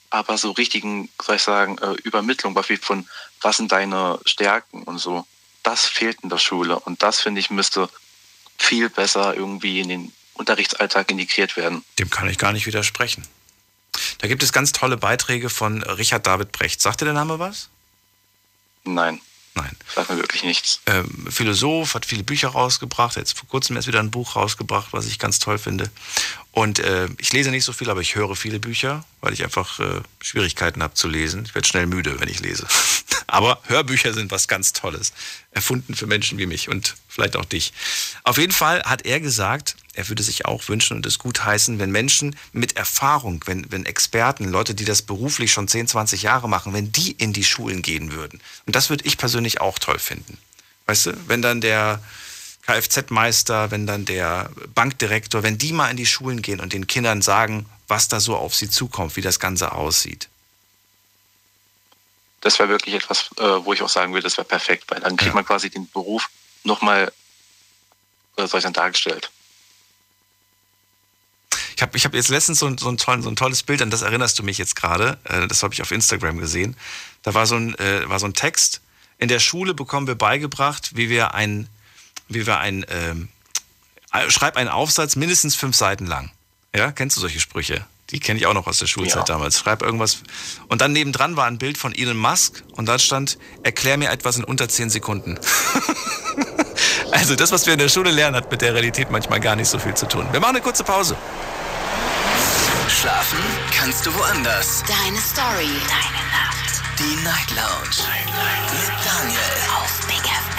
aber 0.09 0.38
so 0.38 0.51
richtigen, 0.51 1.09
soll 1.21 1.36
ich 1.36 1.41
sagen, 1.41 1.77
äh, 1.79 1.93
Übermittlung 2.03 2.53
beispiel 2.53 2.77
von 2.77 3.07
was 3.41 3.57
sind 3.57 3.71
deine 3.71 4.19
Stärken 4.25 4.84
und 4.84 4.99
so, 4.99 5.25
das 5.63 5.86
fehlt 5.86 6.19
in 6.21 6.29
der 6.29 6.38
Schule 6.38 6.79
und 6.79 7.01
das 7.03 7.19
finde 7.19 7.39
ich 7.39 7.49
müsste 7.49 7.89
viel 8.57 8.89
besser 8.89 9.36
irgendwie 9.36 9.79
in 9.79 9.89
den 9.89 10.13
Unterrichtsalltag 10.36 11.11
integriert 11.11 11.57
werden. 11.57 11.84
Dem 11.99 12.09
kann 12.09 12.29
ich 12.29 12.38
gar 12.38 12.53
nicht 12.53 12.65
widersprechen. 12.65 13.27
Da 14.19 14.27
gibt 14.27 14.43
es 14.43 14.53
ganz 14.53 14.71
tolle 14.71 14.97
Beiträge 14.97 15.49
von 15.49 15.84
Richard 15.84 16.25
David 16.25 16.51
Brecht. 16.51 16.82
Sagt 16.82 17.01
dir 17.01 17.05
der 17.05 17.13
Name 17.13 17.39
was? 17.39 17.69
Nein. 18.84 19.21
Nein. 19.54 19.76
Sagt 19.93 20.10
mir 20.10 20.18
wirklich 20.18 20.43
nichts. 20.43 20.80
ähm, 20.86 21.28
Philosoph, 21.30 21.93
hat 21.93 22.06
viele 22.06 22.24
Bücher 22.24 22.49
rausgebracht, 22.49 23.12
hat 23.12 23.18
jetzt 23.18 23.38
vor 23.38 23.49
kurzem 23.49 23.76
erst 23.76 23.88
wieder 23.88 23.99
ein 23.99 24.10
Buch 24.10 24.36
rausgebracht, 24.38 24.93
was 24.93 25.08
ich 25.08 25.20
ganz 25.20 25.39
toll 25.39 25.58
finde. 25.58 25.89
Und 26.52 26.80
äh, 26.80 27.08
ich 27.18 27.34
lese 27.34 27.52
nicht 27.52 27.66
so 27.66 27.74
viel, 27.74 27.89
aber 27.89 28.02
ich 28.02 28.16
höre 28.16 28.36
viele 28.36 28.60
Bücher, 28.60 29.06
weil 29.20 29.34
ich 29.34 29.43
einfach 29.43 29.80
äh, 29.80 30.02
Schwierigkeiten 30.22 30.82
habe 30.82 30.93
zu 30.93 31.08
lesen. 31.10 31.43
Ich 31.45 31.54
werde 31.54 31.68
schnell 31.68 31.86
müde, 31.86 32.20
wenn 32.20 32.30
ich 32.30 32.39
lese. 32.39 32.66
aber 33.28 33.62
Hörbücher 33.64 34.14
sind 34.14 34.32
was 34.32 34.47
ganz 34.47 34.72
Tolles. 34.72 35.12
Erfunden 35.52 35.95
für 35.95 36.08
Menschen 36.08 36.38
wie 36.38 36.45
mich 36.45 36.70
und 36.70 36.95
vielleicht 37.12 37.36
auch 37.36 37.45
dich. 37.45 37.74
Auf 38.24 38.38
jeden 38.38 38.53
Fall 38.53 38.82
hat 38.84 39.05
er 39.05 39.20
gesagt, 39.20 39.76
er 39.93 40.07
würde 40.07 40.24
sich 40.24 40.45
auch 40.45 40.68
wünschen 40.70 40.95
und 40.95 41.05
es 41.05 41.20
gut 41.20 41.43
heißen, 41.43 41.78
wenn 41.78 41.91
Menschen 41.91 42.36
mit 42.53 42.78
Erfahrung, 42.78 43.43
wenn, 43.45 43.70
wenn 43.72 43.86
Experten, 43.86 44.45
Leute, 44.45 44.74
die 44.74 44.86
das 44.86 45.01
beruflich 45.01 45.51
schon 45.51 45.68
10, 45.68 45.89
20 45.89 46.22
Jahre 46.24 46.47
machen, 46.47 46.74
wenn 46.74 46.91
die 46.91 47.12
in 47.12 47.34
die 47.34 47.43
Schulen 47.43 47.82
gehen 47.82 48.14
würden. 48.14 48.39
Und 48.66 48.76
das 48.76 48.89
würde 48.89 49.05
ich 49.05 49.18
persönlich 49.18 49.59
auch 49.59 49.80
toll 49.80 49.99
finden. 49.99 50.38
Weißt 50.86 51.07
du, 51.07 51.28
wenn 51.28 51.41
dann 51.41 51.59
der 51.59 52.01
Kfz-Meister, 52.66 53.72
wenn 53.72 53.86
dann 53.86 54.05
der 54.05 54.49
Bankdirektor, 54.74 55.43
wenn 55.43 55.57
die 55.57 55.74
mal 55.74 55.89
in 55.89 55.97
die 55.97 56.05
Schulen 56.05 56.41
gehen 56.41 56.62
und 56.62 56.72
den 56.72 56.88
Kindern 56.88 57.22
sagen, 57.22 57.66
was 57.88 58.07
da 58.07 58.22
so 58.22 58.38
auf 58.38 58.55
sie 58.55 58.70
zukommt, 58.70 59.18
wie 59.18 59.22
das 59.22 59.39
Ganze 59.39 59.74
aussieht. 59.74 60.30
Das 62.39 62.57
wäre 62.57 62.70
wirklich 62.70 62.95
etwas, 62.95 63.30
äh, 63.38 63.43
wo 63.43 63.74
ich 63.74 63.82
auch 63.82 63.89
sagen 63.89 64.14
würde, 64.14 64.24
das 64.24 64.38
wäre 64.38 64.47
perfekt, 64.47 64.86
weil 64.88 65.01
dann 65.01 65.18
kriegt 65.18 65.36
man 65.36 65.45
quasi 65.45 65.70
den 65.70 65.89
Beruf 65.91 66.28
nochmal, 66.64 67.12
äh, 68.38 68.47
sagen, 68.47 68.74
dargestellt. 68.74 69.32
Ich 71.76 71.82
habe 71.82 71.97
ich 71.97 72.05
hab 72.05 72.14
jetzt 72.14 72.30
letztens 72.30 72.59
so 72.59 72.68
ein, 72.68 72.78
so, 72.78 72.89
ein 72.89 72.97
tollen, 72.97 73.24
so 73.24 73.30
ein 73.30 73.36
tolles 73.36 73.64
Bild, 73.64 73.82
an 73.82 73.89
das 73.89 74.03
erinnerst 74.03 74.38
du 74.38 74.43
mich 74.43 74.57
jetzt 74.57 74.76
gerade. 74.76 75.18
Äh, 75.24 75.47
das 75.47 75.64
habe 75.64 75.74
ich 75.74 75.82
auf 75.82 75.91
Instagram 75.91 76.38
gesehen. 76.38 76.76
Da 77.24 77.34
war 77.34 77.47
so, 77.47 77.55
ein, 77.55 77.76
äh, 77.80 78.07
war 78.07 78.20
so 78.20 78.28
ein 78.28 78.34
Text. 78.34 78.82
In 79.18 79.28
der 79.28 79.39
Schule 79.39 79.74
bekommen 79.74 80.07
wir 80.07 80.16
beigebracht, 80.16 80.95
wie 80.95 81.09
wir 81.09 81.34
ein, 81.34 81.68
wie 82.28 82.45
wir 82.45 82.59
ein, 82.59 82.86
ähm, 82.89 83.30
äh, 84.14 84.30
schreib 84.30 84.57
einen 84.57 84.70
Aufsatz 84.70 85.16
mindestens 85.16 85.55
fünf 85.55 85.76
Seiten 85.76 86.05
lang. 86.05 86.32
Ja, 86.76 86.91
kennst 86.91 87.17
du 87.17 87.22
solche 87.22 87.39
Sprüche? 87.39 87.86
Die 88.11 88.19
kenne 88.19 88.39
ich 88.39 88.45
auch 88.45 88.53
noch 88.53 88.67
aus 88.67 88.80
der 88.80 88.88
Schulzeit 88.88 89.28
Ja. 89.28 89.36
damals. 89.36 89.59
Schreib 89.59 89.82
irgendwas. 89.82 90.19
Und 90.67 90.82
dann 90.82 90.91
nebendran 90.93 91.36
war 91.38 91.45
ein 91.47 91.57
Bild 91.57 91.78
von 91.78 91.93
Elon 91.93 92.17
Musk 92.17 92.63
und 92.74 92.86
da 92.88 92.99
stand, 92.99 93.38
erklär 93.63 93.97
mir 93.97 94.09
etwas 94.09 94.38
in 94.38 94.43
unter 94.43 94.67
zehn 94.69 94.89
Sekunden. 94.89 95.38
also 97.11 97.36
das, 97.36 97.51
was 97.51 97.65
wir 97.65 97.74
in 97.74 97.80
der 97.80 97.89
Schule 97.89 98.11
lernen, 98.11 98.36
hat 98.36 98.51
mit 98.51 98.61
der 98.61 98.74
Realität 98.74 99.11
manchmal 99.11 99.39
gar 99.39 99.55
nicht 99.55 99.69
so 99.69 99.80
viel 99.80 99.93
zu 99.93 100.07
tun. 100.07 100.28
Wir 100.32 100.39
machen 100.39 100.55
eine 100.55 100.61
kurze 100.61 100.84
Pause. 100.84 101.15
Schlafen 102.89 103.39
kannst 103.78 104.05
du 104.05 104.13
woanders. 104.13 104.84
Deine 104.88 105.19
Story. 105.19 105.69
Deine 105.88 106.24
Nacht. 106.32 106.82
Die 106.99 107.15
Night 107.24 107.49
Lounge. 107.51 108.07
Mit 108.74 108.91
Daniel. 109.05 109.39
Auf 109.78 110.07
Big 110.07 110.17
FM. 110.17 110.51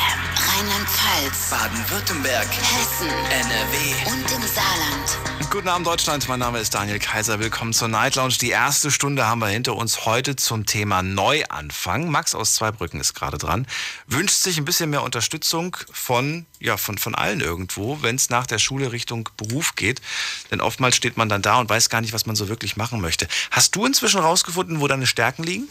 Rheinland-Pfalz. 0.54 1.50
Baden-Württemberg. 1.50 2.46
Hessen. 2.46 3.08
NRW. 3.08 4.10
Und 4.10 4.30
im 4.32 4.46
Saarland. 4.46 5.50
Guten 5.50 5.68
Abend 5.68 5.86
Deutschland, 5.86 6.28
mein 6.28 6.40
Name 6.40 6.58
ist 6.58 6.74
Daniel 6.74 6.98
Kaiser. 6.98 7.38
Willkommen 7.38 7.72
zur 7.72 7.88
Night 7.88 8.16
Lounge. 8.16 8.34
Die 8.38 8.50
erste 8.50 8.90
Stunde 8.90 9.26
haben 9.26 9.38
wir 9.38 9.48
hinter 9.48 9.74
uns 9.74 10.04
heute 10.04 10.36
zum 10.36 10.66
Thema 10.66 11.02
Neuanfang. 11.02 12.10
Max 12.10 12.34
aus 12.34 12.54
Zweibrücken 12.54 13.00
ist 13.00 13.14
gerade 13.14 13.38
dran. 13.38 13.66
Wünscht 14.06 14.34
sich 14.34 14.58
ein 14.58 14.66
bisschen 14.66 14.90
mehr 14.90 15.02
Unterstützung 15.02 15.74
von, 15.90 16.44
ja, 16.60 16.76
von, 16.76 16.98
von 16.98 17.14
allen 17.14 17.40
irgendwo, 17.40 18.02
wenn 18.02 18.16
es 18.16 18.28
nach 18.28 18.46
der 18.46 18.58
Schule 18.58 18.92
Richtung 18.92 19.30
Beruf 19.38 19.74
geht. 19.74 20.02
Denn 20.50 20.60
oftmals 20.60 20.96
steht 20.96 21.16
man 21.16 21.30
dann 21.30 21.40
da 21.40 21.60
und 21.60 21.70
weiß 21.70 21.88
gar 21.88 22.02
nicht, 22.02 22.12
was 22.12 22.26
man 22.26 22.36
so 22.36 22.48
wirklich 22.50 22.76
machen 22.76 23.00
möchte. 23.00 23.26
Hast 23.50 23.74
du 23.74 23.86
inzwischen 23.86 24.20
rausgefunden, 24.20 24.80
wo 24.80 24.88
deine 24.88 25.06
Stärken 25.06 25.44
liegen? 25.44 25.68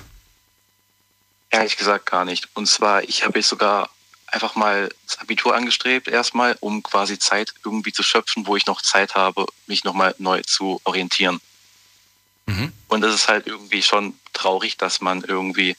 Ehrlich 1.51 1.77
gesagt 1.77 2.07
gar 2.07 2.25
nicht. 2.25 2.49
Und 2.55 2.65
zwar, 2.65 3.03
ich 3.03 3.23
habe 3.23 3.37
jetzt 3.37 3.49
sogar 3.49 3.89
einfach 4.31 4.55
mal 4.55 4.89
das 5.05 5.19
Abitur 5.19 5.55
angestrebt 5.55 6.07
erstmal, 6.07 6.57
um 6.61 6.81
quasi 6.83 7.19
Zeit 7.19 7.53
irgendwie 7.63 7.91
zu 7.91 8.03
schöpfen, 8.03 8.47
wo 8.47 8.55
ich 8.55 8.65
noch 8.65 8.81
Zeit 8.81 9.15
habe, 9.15 9.45
mich 9.67 9.83
nochmal 9.83 10.15
neu 10.17 10.41
zu 10.41 10.81
orientieren. 10.83 11.39
Und 12.87 13.03
es 13.03 13.13
ist 13.13 13.27
halt 13.27 13.47
irgendwie 13.47 13.81
schon 13.81 14.17
traurig, 14.33 14.77
dass 14.77 15.01
man 15.01 15.23
irgendwie 15.23 15.75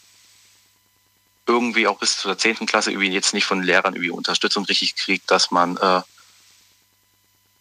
irgendwie 1.46 1.86
auch 1.88 1.98
bis 1.98 2.18
zur 2.18 2.38
10. 2.38 2.66
Klasse 2.66 2.92
irgendwie 2.92 3.10
jetzt 3.10 3.34
nicht 3.34 3.44
von 3.44 3.62
Lehrern 3.62 3.94
irgendwie 3.94 4.10
Unterstützung 4.10 4.64
richtig 4.64 4.94
kriegt, 4.96 5.30
dass 5.30 5.50
man 5.50 5.76
äh, 5.76 6.02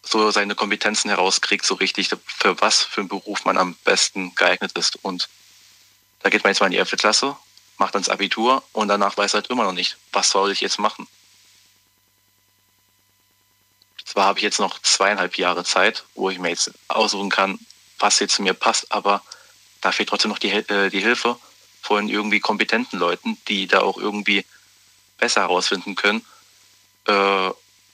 so 0.04 0.32
seine 0.32 0.56
Kompetenzen 0.56 1.10
herauskriegt, 1.10 1.66
so 1.66 1.76
richtig, 1.76 2.10
für 2.26 2.60
was 2.62 2.84
für 2.84 3.02
einen 3.02 3.10
Beruf 3.10 3.46
man 3.46 3.58
am 3.58 3.76
besten 3.84 4.36
geeignet 4.36 4.72
ist. 4.78 4.98
Und 5.04 5.30
da 6.22 6.30
geht 6.30 6.44
man 6.44 6.52
jetzt 6.52 6.60
mal 6.60 6.68
in 6.68 6.74
die 6.74 6.78
11. 6.78 6.92
Klasse, 6.98 7.36
macht 7.82 7.96
das 7.96 8.10
Abitur 8.10 8.62
und 8.74 8.90
danach 8.90 9.18
weiß 9.18 9.34
halt 9.34 9.48
immer 9.48 9.64
noch 9.64 9.72
nicht, 9.72 9.98
was 10.14 10.30
soll 10.30 10.52
ich 10.52 10.62
jetzt 10.62 10.78
machen. 10.78 11.08
Zwar 14.06 14.26
habe 14.26 14.38
ich 14.38 14.44
jetzt 14.44 14.60
noch 14.60 14.78
zweieinhalb 14.84 15.36
Jahre 15.36 15.64
Zeit, 15.64 16.06
wo 16.14 16.30
ich 16.30 16.38
mir 16.38 16.50
jetzt 16.50 16.70
aussuchen 16.90 17.32
kann, 17.32 17.58
was 17.98 18.20
jetzt 18.20 18.36
zu 18.36 18.44
mir 18.44 18.54
passt, 18.54 18.92
aber 18.92 19.24
da 19.82 19.92
fehlt 19.92 20.10
trotzdem 20.10 20.30
noch 20.30 20.38
die, 20.38 20.52
äh, 20.52 20.90
die 20.92 21.00
Hilfe 21.00 21.40
von 21.82 22.08
irgendwie 22.08 22.40
kompetenten 22.40 23.00
Leuten, 23.00 23.40
die 23.48 23.66
da 23.66 23.82
auch 23.82 23.98
irgendwie 23.98 24.46
besser 25.18 25.42
herausfinden 25.42 25.96
können, 25.96 26.24
äh, 27.08 27.50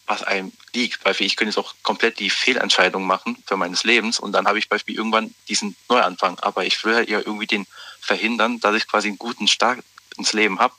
was 0.08 0.24
einem 0.24 0.52
liegt. 0.74 1.06
Weil 1.06 1.16
ich 1.20 1.36
könnte 1.36 1.52
jetzt 1.52 1.64
auch 1.64 1.76
komplett 1.84 2.20
die 2.20 2.30
Fehlentscheidung 2.30 3.06
machen 3.06 3.38
für 3.46 3.58
meines 3.58 3.84
Lebens 3.84 4.20
und 4.20 4.32
dann 4.32 4.48
habe 4.48 4.58
ich 4.58 4.70
beispielsweise 4.70 5.00
irgendwann 5.00 5.36
diesen 5.48 5.76
Neuanfang. 5.90 6.40
Aber 6.40 6.66
ich 6.66 6.84
will 6.84 6.96
halt 6.96 7.10
ja 7.10 7.20
irgendwie 7.20 7.48
den 7.48 7.68
verhindern, 8.02 8.60
dass 8.60 8.76
ich 8.76 8.88
quasi 8.88 9.10
einen 9.10 9.18
guten 9.18 9.48
Start 9.48 9.80
ins 10.18 10.34
Leben 10.34 10.60
habe 10.60 10.74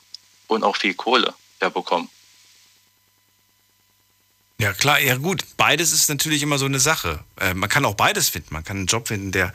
und 0.47 0.63
auch 0.63 0.75
viel 0.75 0.95
Kohle 0.95 1.33
ja 1.61 1.69
bekomme. 1.69 2.09
Ja, 4.59 4.73
klar, 4.73 4.99
ja 4.99 5.15
gut. 5.15 5.45
Beides 5.55 5.93
ist 5.93 6.09
natürlich 6.09 6.43
immer 6.43 6.57
so 6.57 6.65
eine 6.65 6.81
Sache. 6.81 7.23
Äh, 7.39 7.53
man 7.53 7.69
kann 7.69 7.85
auch 7.85 7.93
beides 7.93 8.27
finden. 8.27 8.53
Man 8.53 8.65
kann 8.65 8.75
einen 8.75 8.87
Job 8.87 9.07
finden, 9.07 9.31
der, 9.31 9.53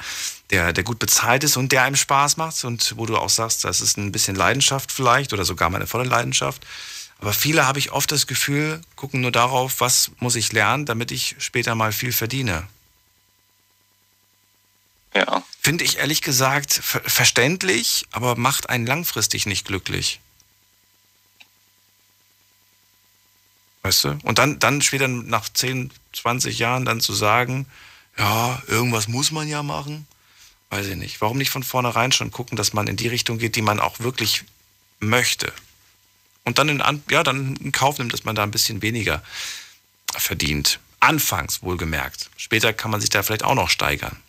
der, 0.51 0.73
der 0.73 0.83
gut 0.83 0.99
bezahlt 0.99 1.45
ist 1.45 1.59
und 1.59 1.73
der 1.73 1.83
einem 1.83 1.97
Spaß 1.97 2.39
macht 2.39 2.65
und 2.65 2.95
wo 2.97 3.05
du 3.05 3.19
auch 3.19 3.29
sagst, 3.29 3.65
das 3.65 3.83
ist 3.83 3.99
ein 3.99 4.13
bisschen 4.13 4.35
Leidenschaft 4.35 4.91
vielleicht 4.91 5.35
oder 5.35 5.45
sogar 5.45 5.69
meine 5.69 5.87
volle 5.87 6.09
Leidenschaft. 6.09 6.65
Aber 7.25 7.33
viele 7.33 7.67
habe 7.67 7.79
ich 7.79 7.91
oft 7.91 8.13
das 8.13 8.27
Gefühl, 8.27 8.83
gucken 8.97 9.23
nur 9.23 9.33
darauf, 9.33 9.81
was 9.81 10.11
muss 10.19 10.37
ich 10.37 10.53
lernen, 10.53 10.85
damit 10.85 11.11
ich 11.11 11.37
später 11.39 11.75
mal 11.75 11.91
viel 11.91 12.13
verdiene. 12.13 12.69
Ja. 15.15 15.43
Finde 15.63 15.85
ich 15.85 15.97
ehrlich 15.97 16.21
gesagt 16.21 16.75
ver 16.75 17.01
verständlich, 17.01 18.05
aber 18.11 18.37
macht 18.37 18.69
einen 18.69 18.85
langfristig 18.85 19.47
nicht 19.47 19.65
glücklich. 19.67 20.21
Weißt 23.81 24.05
du? 24.05 24.19
Und 24.23 24.39
dann, 24.39 24.59
dann 24.59 24.83
später 24.83 25.09
nach 25.09 25.49
10, 25.49 25.93
20 26.13 26.59
Jahren 26.59 26.85
dann 26.85 27.01
zu 27.01 27.15
sagen, 27.15 27.65
ja, 28.19 28.63
irgendwas 28.67 29.09
muss 29.09 29.31
man 29.31 29.49
ja 29.49 29.63
machen. 29.63 30.07
Weiß 30.69 30.89
ich 30.89 30.97
nicht. 30.97 31.23
Warum 31.23 31.39
nicht 31.39 31.49
von 31.49 31.63
vornherein 31.63 32.13
schon 32.13 32.31
gucken, 32.31 32.59
dass 32.59 32.75
man 32.75 32.87
in 32.87 32.99
die 32.99 33.09
Richtung 33.09 33.39
geht, 33.39 33.57
die 33.57 33.63
man 33.63 33.81
auch 33.81 34.01
wirklich 34.01 34.45
möchte? 35.01 35.55
Und 36.45 36.59
dann 36.59 36.69
in, 36.69 37.03
ja, 37.11 37.23
dann 37.23 37.57
in 37.57 37.73
Kauf 37.73 37.99
nimmt, 37.99 38.13
dass 38.13 38.25
man 38.25 38.35
da 38.35 38.43
ein 38.43 38.51
bisschen 38.51 38.83
weniger 38.83 39.23
verdient. 40.13 40.79
Anfangs 41.01 41.63
wohlgemerkt. 41.63 42.31
Später 42.37 42.73
kann 42.73 42.91
man 42.91 43.01
sich 43.01 43.11
da 43.11 43.23
vielleicht 43.23 43.45
auch 43.45 43.55
noch 43.55 43.69
steigern. 43.69 44.23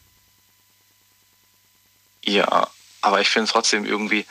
Ja, 2.23 2.69
aber 3.01 3.21
ich 3.21 3.29
finde 3.29 3.45
es 3.45 3.51
trotzdem 3.51 3.85
irgendwie, 3.85 4.25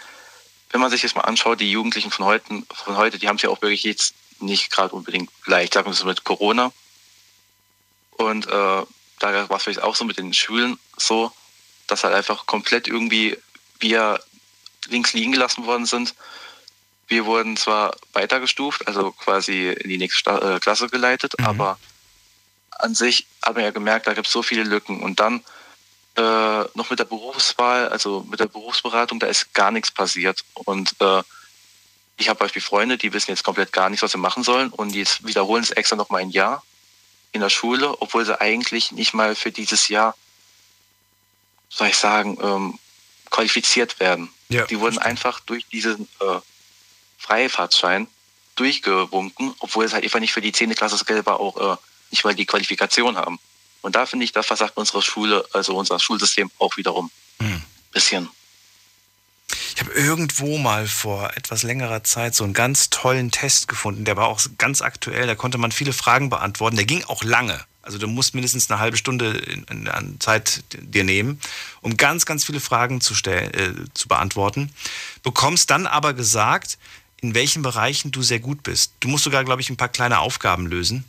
wenn 0.71 0.81
man 0.81 0.91
sich 0.91 1.03
das 1.03 1.15
mal 1.15 1.23
anschaut, 1.23 1.61
die 1.61 1.71
Jugendlichen 1.71 2.11
von 2.11 2.25
heute, 2.25 2.63
von 2.73 2.97
heute, 2.97 3.19
die 3.19 3.29
haben 3.29 3.37
es 3.37 3.43
ja 3.43 3.51
auch 3.51 3.63
wirklich 3.63 3.85
jetzt 3.85 4.15
nicht 4.41 4.71
gerade 4.71 4.95
unbedingt 4.95 5.31
leicht. 5.47 5.75
Sagen 5.75 5.89
wir 5.89 5.95
so 5.95 6.07
mit 6.07 6.25
Corona. 6.25 6.73
Und 8.13 8.47
äh, 8.47 8.51
da 8.51 9.49
war 9.49 9.57
es 9.57 9.63
vielleicht 9.63 9.83
auch 9.83 9.95
so 9.95 10.05
mit 10.05 10.19
den 10.19 10.35
Schülen 10.35 10.79
so, 10.97 11.33
dass 11.87 12.05
halt 12.05 12.15
einfach 12.15 12.47
komplett 12.47 12.89
irgendwie 12.89 13.37
wir 13.79 14.21
links 14.89 15.13
liegen 15.13 15.33
gelassen 15.33 15.67
worden 15.67 15.87
sind. 15.87 16.15
Wir 17.15 17.27
wurden 17.27 17.57
zwar 17.57 17.95
weitergestuft, 18.13 18.89
also 18.89 19.13
quasi 19.13 19.71
in 19.71 19.89
die 19.89 19.99
nächste 19.99 20.31
äh, 20.31 20.59
Klasse 20.59 20.89
geleitet, 20.89 21.39
aber 21.39 21.79
an 22.71 22.97
sich 22.97 23.29
hat 23.41 23.55
man 23.55 23.63
ja 23.63 23.71
gemerkt, 23.71 24.09
da 24.09 24.15
gibt 24.15 24.27
es 24.27 24.33
so 24.33 24.43
viele 24.43 24.65
Lücken. 24.65 25.01
Und 25.01 25.21
dann 25.21 25.45
äh, 26.17 26.65
noch 26.75 26.91
mit 26.91 26.99
der 26.99 27.05
Berufswahl, 27.05 27.89
also 27.89 28.27
mit 28.29 28.41
der 28.41 28.49
Berufsberatung, 28.49 29.21
da 29.21 29.29
ist 29.29 29.55
gar 29.55 29.71
nichts 29.71 29.93
passiert. 29.93 30.45
Und 30.55 30.97
äh, 30.99 31.23
ich 32.17 32.29
habe 32.29 32.41
Beispiel 32.41 32.61
Freunde, 32.61 32.99
die 32.99 33.13
wissen 33.13 33.31
jetzt 33.31 33.45
komplett 33.45 33.73
gar 33.73 33.91
nichts, 33.91 34.03
was 34.03 34.11
sie 34.11 34.19
machen 34.19 34.43
sollen 34.43 34.71
und 34.71 34.91
die 34.91 34.99
jetzt 34.99 35.25
wiederholen 35.25 35.63
es 35.63 35.71
extra 35.71 35.95
noch 35.95 36.11
mal 36.11 36.21
ein 36.21 36.31
Jahr 36.31 36.65
in 37.31 37.43
der 37.43 37.49
Schule, 37.49 38.03
obwohl 38.03 38.25
sie 38.25 38.41
eigentlich 38.41 38.91
nicht 38.91 39.15
mal 39.15 39.37
für 39.37 39.53
dieses 39.53 39.87
Jahr, 39.87 40.17
soll 41.69 41.87
ich 41.87 41.97
sagen, 41.97 42.39
ähm, 42.43 42.79
qualifiziert 43.31 44.01
werden. 44.01 44.31
Ja, 44.49 44.67
die 44.67 44.81
wurden 44.81 44.99
einfach 44.99 45.39
durch 45.39 45.65
diesen 45.69 46.09
äh, 46.19 46.41
Freifahrtschein 47.25 48.07
durchgewunken, 48.57 49.55
obwohl 49.59 49.89
sie 49.89 49.95
halt 49.95 50.05
einfach 50.05 50.21
nicht 50.21 50.33
für 50.33 50.41
die 50.41 50.53
10. 50.53 50.75
Klasse 50.75 51.03
selber 51.05 51.41
auch 51.41 51.75
äh, 51.75 51.77
nicht 52.11 52.25
mal 52.25 52.35
die 52.35 52.47
Qualifikation 52.47 53.17
haben. 53.17 53.39
Und 53.81 53.97
da 53.97 54.07
finde 54.07 54.25
ich, 54.25 54.33
da 54.33 54.43
versagt 54.43 54.77
unsere 54.77 55.03
Schule, 55.03 55.45
also 55.53 55.77
unser 55.77 55.99
Schulsystem 55.99 56.51
auch 56.59 56.77
wiederum 56.77 57.11
ein 57.41 57.65
bisschen. 57.93 58.29
Ich 59.75 59.81
habe 59.81 59.93
irgendwo 59.93 60.57
mal 60.59 60.87
vor 60.87 61.37
etwas 61.37 61.63
längerer 61.65 62.05
Zeit 62.05 62.35
so 62.35 62.45
einen 62.45 62.55
ganz 62.55 62.91
tollen 62.91 63.31
Test 63.31 63.69
gefunden. 63.69 64.05
Der 64.05 64.17
war 64.17 64.29
auch 64.29 64.41
ganz 64.57 64.83
aktuell. 64.83 65.27
Da 65.27 65.35
konnte 65.35 65.59
man 65.59 65.73
viele 65.73 65.93
Fragen 65.93 66.31
beantworten. 66.31 66.77
Der 66.77 66.87
ging 66.87 67.05
auch 67.05 67.25
lange. 67.25 67.61
Also 67.83 67.99
du 67.99 68.07
musst 68.07 68.35
mindestens 68.35 68.71
eine 68.71 68.81
halbe 68.81 68.97
Stunde 68.97 69.43
an 69.69 70.17
Zeit 70.19 70.65
dir 70.73 71.05
nehmen, 71.05 71.39
um 71.83 71.97
ganz, 71.99 72.25
ganz 72.25 72.45
viele 72.45 72.61
Fragen 72.61 73.03
zu, 73.03 73.15
stellen, 73.15 73.53
äh, 73.53 73.85
zu 73.93 74.09
beantworten. 74.09 74.73
Bekommst 75.23 75.71
dann 75.71 75.87
aber 75.87 76.15
gesagt, 76.15 76.79
in 77.25 77.35
welchen 77.35 77.63
Bereichen 77.63 78.13
du 78.13 78.23
sehr 78.23 78.39
gut 78.39 78.63
bist. 78.63 78.93
Du 79.01 79.09
musst 79.09 79.25
sogar, 79.25 79.45
glaube 79.45 79.63
ich, 79.63 79.71
ein 79.71 79.79
paar 79.79 79.89
kleine 79.89 80.19
Aufgaben 80.19 80.67
lösen 80.67 81.05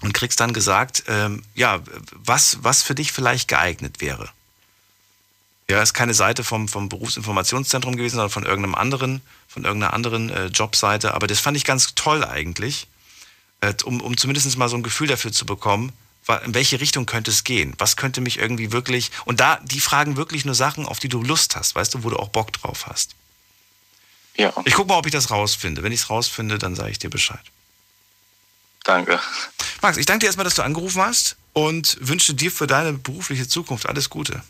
und 0.00 0.14
kriegst 0.14 0.40
dann 0.40 0.54
gesagt, 0.54 1.04
ähm, 1.08 1.42
ja, 1.54 1.80
was, 2.12 2.58
was 2.62 2.82
für 2.82 2.94
dich 2.94 3.12
vielleicht 3.12 3.46
geeignet 3.46 4.00
wäre. 4.00 4.30
Ja, 5.68 5.82
ist 5.82 5.94
keine 5.94 6.14
Seite 6.14 6.42
vom, 6.42 6.68
vom 6.68 6.88
Berufsinformationszentrum 6.88 7.96
gewesen, 7.96 8.16
sondern 8.16 8.30
von 8.30 8.44
irgendeinem 8.44 8.76
anderen, 8.76 9.20
von 9.46 9.64
irgendeiner 9.64 9.92
anderen 9.92 10.30
äh, 10.30 10.46
Jobseite. 10.46 11.12
Aber 11.12 11.26
das 11.26 11.40
fand 11.40 11.56
ich 11.56 11.64
ganz 11.64 11.94
toll 11.94 12.24
eigentlich, 12.24 12.86
äh, 13.60 13.74
um, 13.84 14.00
um 14.00 14.16
zumindest 14.16 14.56
mal 14.56 14.68
so 14.68 14.76
ein 14.76 14.82
Gefühl 14.82 15.08
dafür 15.08 15.32
zu 15.32 15.44
bekommen, 15.44 15.92
in 16.44 16.54
welche 16.54 16.80
Richtung 16.80 17.06
könnte 17.06 17.30
es 17.30 17.44
gehen? 17.44 17.74
Was 17.78 17.96
könnte 17.96 18.20
mich 18.20 18.38
irgendwie 18.38 18.72
wirklich. 18.72 19.12
Und 19.26 19.38
da, 19.38 19.60
die 19.62 19.80
fragen 19.80 20.16
wirklich 20.16 20.44
nur 20.44 20.56
Sachen, 20.56 20.86
auf 20.86 20.98
die 20.98 21.08
du 21.08 21.22
Lust 21.22 21.54
hast, 21.54 21.76
weißt 21.76 21.94
du, 21.94 22.04
wo 22.04 22.10
du 22.10 22.16
auch 22.16 22.28
Bock 22.28 22.52
drauf 22.52 22.86
hast. 22.86 23.14
Ja. 24.36 24.52
Ich 24.64 24.74
gucke 24.74 24.88
mal, 24.88 24.98
ob 24.98 25.06
ich 25.06 25.12
das 25.12 25.30
rausfinde. 25.30 25.82
Wenn 25.82 25.92
ich 25.92 26.00
es 26.00 26.10
rausfinde, 26.10 26.58
dann 26.58 26.74
sage 26.74 26.90
ich 26.90 26.98
dir 26.98 27.10
Bescheid. 27.10 27.40
Danke. 28.84 29.20
Max, 29.82 29.96
ich 29.96 30.06
danke 30.06 30.20
dir 30.20 30.26
erstmal, 30.26 30.44
dass 30.44 30.54
du 30.54 30.62
angerufen 30.62 31.02
hast 31.02 31.36
und 31.52 31.96
wünsche 32.00 32.34
dir 32.34 32.52
für 32.52 32.66
deine 32.66 32.92
berufliche 32.92 33.48
Zukunft 33.48 33.88
alles 33.88 34.10
Gute. 34.10 34.42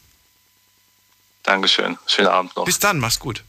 Dankeschön. 1.43 1.97
Schönen 2.07 2.28
Abend 2.28 2.57
noch. 2.57 2.64
Bis 2.64 2.78
dann, 2.78 2.99
mach's 2.99 3.18
gut. 3.18 3.43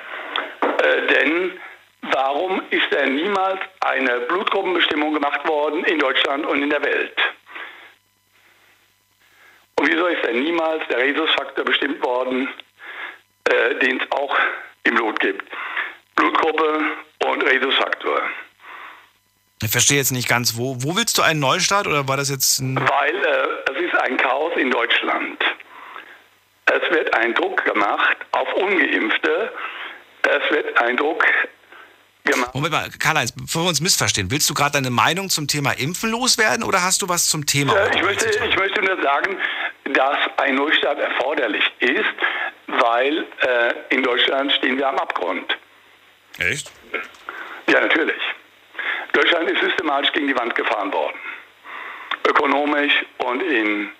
äh, 0.63 1.07
denn 1.15 1.61
warum 2.03 2.61
ist 2.71 2.91
denn 2.93 3.15
niemals 3.15 3.61
eine 3.83 4.21
Blutgruppenbestimmung 4.23 5.15
gemacht 5.15 5.47
worden 5.47 5.85
in 5.85 6.01
Deutschland 6.01 6.45
und 6.45 6.61
in 6.61 6.71
der 6.71 6.83
Welt? 6.83 7.17
Und 9.77 9.89
wieso 9.89 10.07
ist 10.07 10.25
denn 10.25 10.43
niemals 10.43 10.83
der 10.89 10.99
Rhesusfaktor 10.99 11.65
bestimmt 11.65 12.05
worden, 12.05 12.49
äh, 13.45 13.77
den 13.77 14.01
es 14.01 14.11
auch 14.11 14.37
im 14.83 14.97
Blut 14.97 15.21
gibt? 15.21 15.45
Blutgruppe 16.21 16.81
und 17.25 17.43
Rhesusfaktor. 17.43 18.21
Ich 19.63 19.71
verstehe 19.71 19.99
jetzt 19.99 20.13
nicht 20.13 20.29
ganz, 20.29 20.57
wo, 20.57 20.77
wo 20.81 20.97
willst 20.97 21.17
du 21.19 21.23
einen 21.23 21.41
Neustart 21.41 21.87
oder 21.87 22.09
war 22.09 22.17
das 22.17 22.31
jetzt 22.31 22.61
ein. 22.61 22.77
Weil 22.77 23.15
äh, 23.15 23.73
es 23.73 23.85
ist 23.85 23.95
ein 24.01 24.17
Chaos 24.17 24.53
in 24.57 24.71
Deutschland. 24.71 25.43
Es 26.67 26.91
wird 26.91 27.15
ein 27.15 27.35
Druck 27.35 27.65
gemacht 27.65 28.17
auf 28.33 28.53
Ungeimpfte. 28.55 29.53
Es 30.23 30.55
wird 30.55 30.79
ein 30.79 30.97
Druck 30.97 31.25
gemacht. 32.25 32.55
Moment 32.55 32.73
mal, 32.73 32.89
Karl-Heinz, 32.99 33.33
bevor 33.33 33.65
wir 33.65 33.69
uns 33.69 33.81
missverstehen, 33.81 34.31
willst 34.31 34.49
du 34.49 34.55
gerade 34.55 34.73
deine 34.73 34.91
Meinung 34.91 35.31
zum 35.31 35.49
Thema 35.49 35.73
Impfen 35.73 36.11
loswerden 36.11 36.65
oder 36.65 36.83
hast 36.83 37.03
du 37.03 37.09
was 37.09 37.29
zum 37.29 37.45
Thema? 37.47 37.75
Äh, 37.77 37.97
ich, 37.97 38.03
möchte, 38.03 38.29
ich 38.29 38.57
möchte 38.57 38.83
nur 38.83 39.03
sagen, 39.03 39.39
dass 39.93 40.19
ein 40.37 40.55
Neustart 40.55 40.99
erforderlich 40.99 41.65
ist, 41.81 42.05
weil 42.67 43.27
äh, 43.41 43.95
in 43.95 44.03
Deutschland 44.03 44.53
stehen 44.53 44.79
wir 44.79 44.89
am 44.89 44.97
Abgrund. 44.99 45.57
Echt? 46.41 46.73
Ja, 47.69 47.81
natürlich. 47.81 48.21
Deutschland 49.13 49.51
ist 49.51 49.61
systematisch 49.61 50.13
gegen 50.13 50.27
die 50.27 50.37
Wand 50.37 50.55
gefahren 50.55 50.93
worden. 50.93 51.19
Ökonomisch 52.27 53.05
und 53.19 53.43
in, 53.43 53.91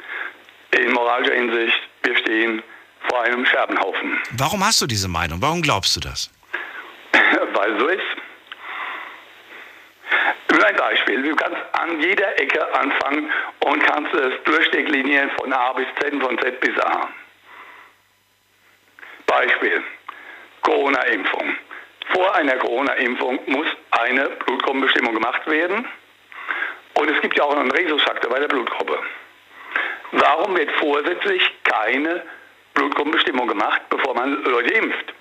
in 0.73 0.93
moralischer 0.93 1.35
Hinsicht. 1.35 1.79
Wir 2.03 2.17
stehen 2.17 2.63
vor 3.09 3.23
einem 3.23 3.45
Scherbenhaufen. 3.45 4.19
Warum 4.33 4.65
hast 4.65 4.81
du 4.81 4.87
diese 4.87 5.09
Meinung? 5.09 5.41
Warum 5.43 5.63
glaubst 5.63 5.97
du 5.97 6.01
das? 6.01 6.31
Weil 7.53 7.79
so 7.79 7.89
ist. 7.89 8.03
Nur 10.51 10.67
ein 10.67 10.77
Beispiel. 10.77 11.23
Du 11.23 11.37
kannst 11.37 11.59
an 11.73 12.01
jeder 12.01 12.39
Ecke 12.41 12.75
anfangen 12.75 13.31
und 13.61 13.83
kannst 13.85 14.13
es 14.15 14.43
durchdeklinieren 14.45 15.31
von 15.39 15.53
A 15.53 15.73
bis 15.73 15.87
Z, 16.01 16.21
von 16.21 16.39
Z 16.39 16.61
bis 16.61 16.79
A. 16.79 17.09
Beispiel. 19.27 19.83
Corona-Impfung. 20.63 21.57
Vor 22.13 22.35
einer 22.35 22.57
Corona-Impfung 22.57 23.39
muss 23.47 23.67
eine 23.91 24.29
Blutgruppenbestimmung 24.47 25.15
gemacht 25.15 25.47
werden. 25.47 25.87
Und 26.95 27.11
es 27.11 27.21
gibt 27.23 27.37
ja 27.37 27.45
auch 27.45 27.57
einen 27.57 27.71
Rhesusfaktor 27.71 28.31
bei 28.31 28.41
der 28.41 28.49
Blutgruppe. 28.49 28.99
Warum 30.13 30.57
wird 30.57 30.71
vorsätzlich 30.73 31.43
keine 31.65 32.23
Blutgruppenbestimmung 32.75 33.47
gemacht, 33.47 33.81
bevor 33.91 34.15
man 34.15 34.43
Leute 34.45 34.75
impft? 34.75 35.15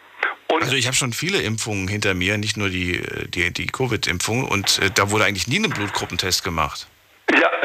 also 0.61 0.75
ich 0.75 0.87
habe 0.87 0.95
schon 0.95 1.13
viele 1.13 1.41
Impfungen 1.41 1.87
hinter 1.87 2.13
mir, 2.13 2.37
nicht 2.37 2.57
nur 2.57 2.69
die, 2.69 2.97
äh, 2.97 3.27
die, 3.27 3.51
die 3.53 3.67
Covid-Impfung 3.67 4.45
und 4.45 4.79
äh, 4.79 4.89
da 4.93 5.11
wurde 5.11 5.25
eigentlich 5.25 5.47
nie 5.47 5.59
ein 5.59 5.69
Blutgruppentest 5.69 6.43
gemacht. 6.43 6.87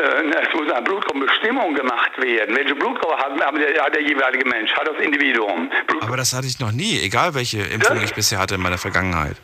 Ja, 0.05 0.41
äh, 0.41 0.47
es 0.47 0.55
muss 0.55 0.71
eine 0.71 0.83
Blutgruppenbestimmung 0.83 1.75
gemacht 1.75 2.13
werden. 2.21 2.57
Welche 2.57 2.75
Blutgruppe 2.75 3.17
hat, 3.17 3.41
hat, 3.41 3.95
der, 3.95 4.03
jeweilige 4.03 4.47
Mensch, 4.49 4.73
hat 4.75 4.87
das 4.87 4.97
Individuum? 5.03 5.71
Aber 6.01 6.17
das 6.17 6.33
hatte 6.33 6.47
ich 6.47 6.59
noch 6.61 6.73
nie, 6.73 7.01
egal 7.03 7.35
welche 7.35 7.63
Impfung 7.63 8.03
ich 8.03 8.15
bisher 8.15 8.39
hatte 8.39 8.57
in 8.57 8.61
meiner 8.61 8.79
Vergangenheit. 8.79 9.37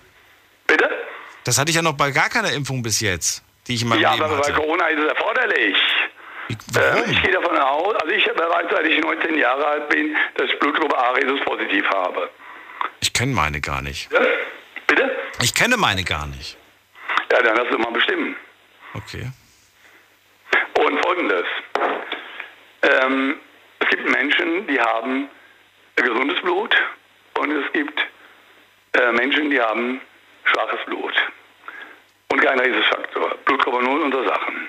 Bitte? 0.66 0.88
Das 1.44 1.58
hatte 1.58 1.70
ich 1.70 1.76
ja 1.76 1.82
noch 1.82 1.94
bei 1.94 2.10
gar 2.10 2.28
keiner 2.28 2.52
Impfung 2.52 2.82
bis 2.82 3.00
jetzt, 3.00 3.42
die 3.66 3.74
ich 3.74 3.82
in 3.82 3.88
meinem 3.88 4.00
Ja, 4.00 4.12
Leben 4.12 4.24
aber 4.24 4.38
hatte. 4.38 4.52
bei 4.52 4.58
Corona 4.58 4.86
ist 4.88 4.98
es 5.00 5.08
erforderlich. 5.08 5.76
Äh, 6.50 7.10
ich 7.10 7.22
gehe 7.22 7.32
davon 7.32 7.56
aus, 7.56 7.94
also 7.94 8.12
ich 8.12 8.26
weiß, 8.26 8.66
seit 8.70 8.86
ich 8.86 9.00
19 9.00 9.38
Jahre 9.38 9.64
alt 9.66 9.88
bin, 9.88 10.16
dass 10.36 10.48
ich 10.50 10.58
Blutgruppe 10.58 10.98
A 10.98 11.12
Rhesus 11.12 11.40
positiv 11.44 11.84
habe. 11.90 12.28
Ich 13.00 13.12
kenne 13.12 13.32
meine 13.32 13.60
gar 13.60 13.82
nicht. 13.82 14.12
Ja? 14.12 14.20
Bitte? 14.86 15.10
Ich 15.42 15.54
kenne 15.54 15.76
meine 15.76 16.02
gar 16.02 16.26
nicht. 16.26 16.56
Ja, 17.30 17.40
dann 17.42 17.56
lass 17.56 17.68
du 17.70 17.78
mal 17.78 17.92
bestimmen. 17.92 18.34
Okay. 18.94 19.30
Und 20.80 20.98
folgendes. 21.04 21.44
Ähm, 22.82 23.38
es 23.80 23.88
gibt 23.88 24.08
Menschen, 24.08 24.66
die 24.66 24.80
haben 24.80 25.28
gesundes 25.96 26.40
Blut 26.40 26.74
und 27.38 27.50
es 27.50 27.72
gibt 27.72 28.00
äh, 28.94 29.12
Menschen, 29.12 29.50
die 29.50 29.60
haben 29.60 30.00
schwaches 30.44 30.80
Blut 30.86 31.12
und 32.32 32.40
kein 32.40 32.58
Rhesusfaktor. 32.58 33.36
Blutgruppe 33.44 33.82
0 33.84 34.00
unter 34.00 34.24
Sachen. 34.24 34.68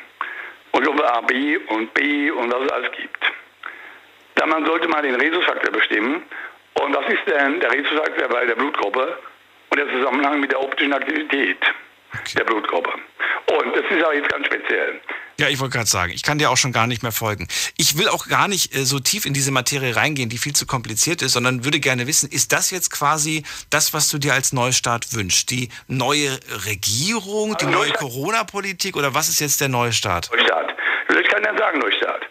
Und 0.72 0.86
Gruppe 0.86 1.14
A, 1.14 1.22
B 1.22 1.58
und 1.58 1.94
B 1.94 2.30
und 2.32 2.52
was 2.52 2.64
es 2.64 2.72
alles 2.72 2.92
gibt. 2.92 3.24
Dann 4.36 4.50
man 4.50 4.66
sollte 4.66 4.90
mal 4.90 5.02
den 5.02 5.16
Rhesusfaktor 5.16 5.72
bestimmen. 5.72 6.24
Und 6.74 6.96
was 6.96 7.06
ist 7.14 7.26
denn 7.28 7.60
der 7.62 7.72
Rhesusfaktor 7.72 8.28
bei 8.28 8.46
der 8.46 8.56
Blutgruppe 8.56 9.18
und 9.70 9.78
der 9.78 9.90
Zusammenhang 9.90 10.40
mit 10.42 10.52
der 10.52 10.62
optischen 10.62 10.94
Aktivität 10.94 11.58
der 12.38 12.44
Blutgruppe? 12.44 12.92
Und 13.48 13.76
das 13.76 13.84
ist 13.90 14.06
auch 14.06 14.14
jetzt 14.14 14.30
ganz 14.30 14.46
speziell. 14.46 15.02
Ja, 15.40 15.50
ich 15.50 15.60
wollte 15.60 15.74
gerade 15.74 15.90
sagen, 15.90 16.12
ich 16.14 16.24
kann 16.24 16.38
dir 16.38 16.52
auch 16.52 16.58
schon 16.58 16.72
gar 16.72 16.86
nicht 16.88 17.02
mehr 17.02 17.12
folgen. 17.12 17.48
Ich 17.76 17.98
will 17.98 18.08
auch 18.10 18.28
gar 18.28 18.48
nicht 18.48 18.76
äh, 18.76 18.86
so 18.86 19.00
tief 19.00 19.26
in 19.26 19.34
diese 19.34 19.52
Materie 19.52 19.96
reingehen, 19.96 20.30
die 20.30 20.38
viel 20.38 20.54
zu 20.54 20.68
kompliziert 20.68 21.22
ist, 21.22 21.34
sondern 21.34 21.66
würde 21.66 21.80
gerne 21.80 22.06
wissen, 22.06 22.30
ist 22.32 22.54
das 22.54 22.70
jetzt 22.70 22.92
quasi 22.92 23.44
das, 23.70 23.94
was 23.94 24.10
du 24.10 24.20
dir 24.20 24.34
als 24.34 24.54
Neustart 24.54 25.14
wünschst? 25.16 25.50
Die 25.50 25.70
neue 25.88 26.40
Regierung, 26.68 27.58
die 27.60 27.66
neue 27.66 27.92
Corona-Politik 27.94 28.96
oder 28.96 29.16
was 29.16 29.30
ist 29.30 29.40
jetzt 29.40 29.62
der 29.62 29.70
Neustart? 29.70 30.30
Neustart. 30.32 30.76
Ich 31.10 31.28
kann 31.28 31.44
ja 31.44 31.58
sagen 31.58 31.80
Neustart. 31.80 32.24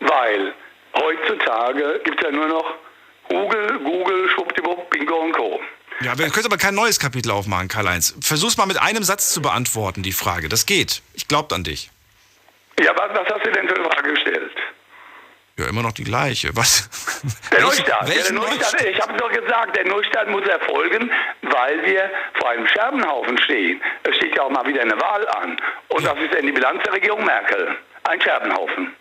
Weil 0.00 0.54
heutzutage 0.94 2.00
gibt 2.04 2.20
es 2.20 2.26
ja 2.26 2.32
nur 2.32 2.48
noch 2.48 2.74
Google, 3.28 3.78
Google, 3.84 4.28
Schwuppdiwupp, 4.30 4.90
Bingo 4.90 5.16
und 5.16 5.32
Co. 5.32 5.60
Ja, 6.00 6.16
wir 6.16 6.28
können 6.30 6.46
aber 6.46 6.58
kein 6.58 6.74
neues 6.74 7.00
Kapitel 7.00 7.30
aufmachen, 7.32 7.66
Karl-Heinz. 7.66 8.14
Versuch's 8.20 8.56
mal 8.56 8.66
mit 8.66 8.80
einem 8.80 9.02
Satz 9.02 9.32
zu 9.32 9.42
beantworten, 9.42 10.02
die 10.02 10.12
Frage. 10.12 10.48
Das 10.48 10.64
geht. 10.64 11.02
Ich 11.14 11.26
glaube 11.26 11.54
an 11.54 11.64
dich. 11.64 11.90
Ja, 12.80 12.92
was, 12.96 13.10
was 13.10 13.26
hast 13.34 13.44
du 13.44 13.50
denn 13.50 13.66
für 13.66 13.74
eine 13.74 13.84
Frage 13.84 14.12
gestellt? 14.14 14.52
Ja, 15.58 15.66
immer 15.68 15.82
noch 15.82 15.92
die 15.92 16.04
gleiche. 16.04 16.54
Was? 16.54 16.88
Der 17.50 17.62
Neustart. 17.62 17.88
Ja, 17.88 17.98
der 18.04 18.14
welchen 18.14 18.36
Neustart 18.36 18.80
ich 18.80 19.00
habe 19.00 19.16
doch 19.16 19.32
gesagt, 19.32 19.74
der 19.74 19.86
Neustart 19.86 20.28
muss 20.30 20.46
erfolgen, 20.46 21.10
weil 21.42 21.84
wir 21.84 22.08
vor 22.38 22.50
einem 22.50 22.68
Scherbenhaufen 22.68 23.36
stehen. 23.38 23.82
Es 24.04 24.14
steht 24.16 24.36
ja 24.36 24.42
auch 24.44 24.50
mal 24.50 24.64
wieder 24.66 24.82
eine 24.82 25.00
Wahl 25.00 25.26
an. 25.28 25.60
Und 25.88 26.06
das 26.06 26.16
ist 26.20 26.32
denn 26.32 26.46
die 26.46 26.52
Bilanz 26.52 26.80
der 26.84 26.92
Regierung 26.92 27.24
Merkel. 27.24 27.76
Ein 28.04 28.20
Scherbenhaufen. 28.20 28.94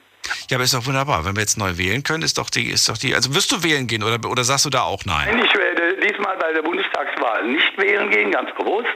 Ja, 0.50 0.56
aber 0.58 0.64
ist 0.64 0.74
doch 0.74 0.86
wunderbar. 0.86 1.26
Wenn 1.26 1.36
wir 1.36 1.42
jetzt 1.42 1.58
neu 1.58 1.78
wählen 1.78 2.04
können, 2.04 2.24
ist 2.24 2.38
doch 2.38 2.50
die, 2.50 2.70
ist 2.70 2.88
doch 2.88 2.98
die. 2.98 3.14
Also 3.14 3.36
wirst 3.36 3.52
du 3.52 3.64
wählen 3.64 3.86
gehen 3.86 4.02
oder, 4.02 4.18
oder 4.30 4.44
sagst 4.46 4.64
du 4.66 4.70
da 4.70 4.84
auch 4.84 5.04
nein? 5.06 5.42
Ich 5.44 5.54
werde 5.54 5.98
diesmal 6.00 6.38
bei 6.38 6.54
der 6.54 6.62
Bundestagswahl 6.62 7.46
nicht 7.48 7.78
wählen 7.78 8.10
gehen, 8.10 8.32
ganz 8.32 8.50
bewusst. 8.56 8.88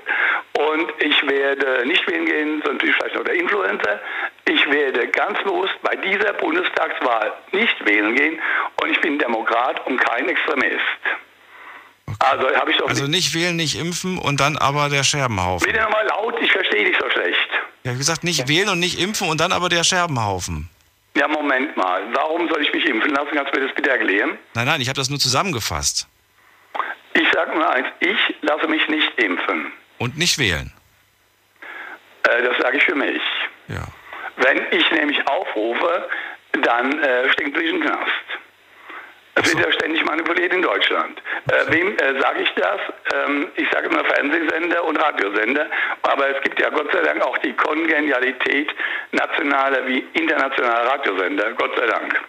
Und 0.53 0.93
ich 0.99 1.21
werde 1.29 1.85
nicht 1.85 2.07
wählen 2.07 2.25
gehen, 2.25 2.61
sonst 2.65 2.83
ist 2.83 2.93
vielleicht 2.95 3.15
noch 3.15 3.25
der 3.25 3.33
Influencer. 3.35 3.99
Ich 4.47 4.65
werde 4.71 5.07
ganz 5.09 5.39
bewusst 5.43 5.73
bei 5.83 5.95
dieser 5.97 6.33
Bundestagswahl 6.33 7.33
nicht 7.51 7.85
wählen 7.85 8.15
gehen. 8.15 8.39
Und 8.81 8.89
ich 8.91 9.01
bin 9.01 9.19
Demokrat 9.19 9.85
und 9.87 9.97
kein 9.97 10.29
Extremist. 10.29 10.79
Also 12.19 12.47
habe 12.55 12.71
ich 12.71 12.77
doch 12.77 12.87
Also 12.87 13.07
nicht 13.07 13.33
wählen, 13.33 13.55
nicht 13.57 13.77
impfen 13.77 14.17
und 14.19 14.39
dann 14.39 14.55
aber 14.57 14.87
der 14.89 15.03
Scherbenhaufen. 15.03 15.65
Bitte 15.67 15.81
nochmal 15.81 16.05
laut, 16.07 16.35
ich 16.41 16.51
verstehe 16.51 16.85
dich 16.85 16.95
so 16.97 17.09
schlecht. 17.09 17.49
Ja, 17.83 17.93
wie 17.93 17.97
gesagt, 17.97 18.23
nicht 18.23 18.47
wählen 18.47 18.69
und 18.69 18.79
nicht 18.79 18.99
impfen 18.99 19.27
und 19.27 19.39
dann 19.41 19.51
aber 19.51 19.67
der 19.69 19.83
Scherbenhaufen. 19.83 20.69
Ja, 21.15 21.27
Moment 21.27 21.75
mal. 21.75 22.03
Warum 22.13 22.47
soll 22.49 22.61
ich 22.61 22.73
mich 22.73 22.85
impfen 22.85 23.11
lassen? 23.11 23.29
Kannst 23.33 23.53
du 23.53 23.59
mir 23.59 23.67
das 23.67 23.75
bitte 23.75 23.89
erklären? 23.89 24.37
Nein, 24.53 24.65
nein, 24.65 24.81
ich 24.81 24.87
habe 24.87 24.97
das 24.97 25.09
nur 25.09 25.19
zusammengefasst. 25.19 26.07
Ich 27.13 27.27
sage 27.33 27.53
nur 27.53 27.69
eins, 27.69 27.87
ich 27.99 28.17
lasse 28.41 28.67
mich 28.67 28.87
nicht 28.87 29.19
impfen. 29.19 29.73
Und 29.97 30.17
nicht 30.17 30.37
wählen. 30.39 30.71
Äh, 32.23 32.43
das 32.43 32.57
sage 32.59 32.77
ich 32.77 32.83
für 32.83 32.95
mich. 32.95 33.21
Ja. 33.67 33.83
Wenn 34.37 34.65
ich 34.71 34.89
nämlich 34.91 35.27
aufrufe, 35.27 36.09
dann 36.61 36.99
äh, 36.99 37.29
stinkt 37.33 37.57
mich 37.57 37.71
ein 37.71 37.81
Knast. 37.81 38.09
Wird 39.35 39.65
ja 39.65 39.71
ständig 39.71 40.03
manipuliert 40.05 40.53
in 40.53 40.61
Deutschland. 40.61 41.21
Äh, 41.51 41.71
wem 41.71 41.97
äh, 41.97 42.19
sage 42.19 42.41
ich 42.41 42.53
das? 42.55 42.79
Ähm, 43.13 43.47
ich 43.55 43.67
sage 43.71 43.87
immer 43.87 44.03
Fernsehsender 44.03 44.83
und 44.83 45.01
Radiosender, 45.01 45.67
aber 46.03 46.35
es 46.35 46.43
gibt 46.43 46.59
ja 46.59 46.69
Gott 46.69 46.91
sei 46.91 47.01
Dank 47.01 47.21
auch 47.21 47.37
die 47.39 47.53
Kongenialität 47.53 48.73
nationaler 49.11 49.87
wie 49.87 50.05
internationaler 50.13 50.91
Radiosender. 50.91 51.53
Gott 51.53 51.77
sei 51.77 51.87
Dank. 51.87 52.21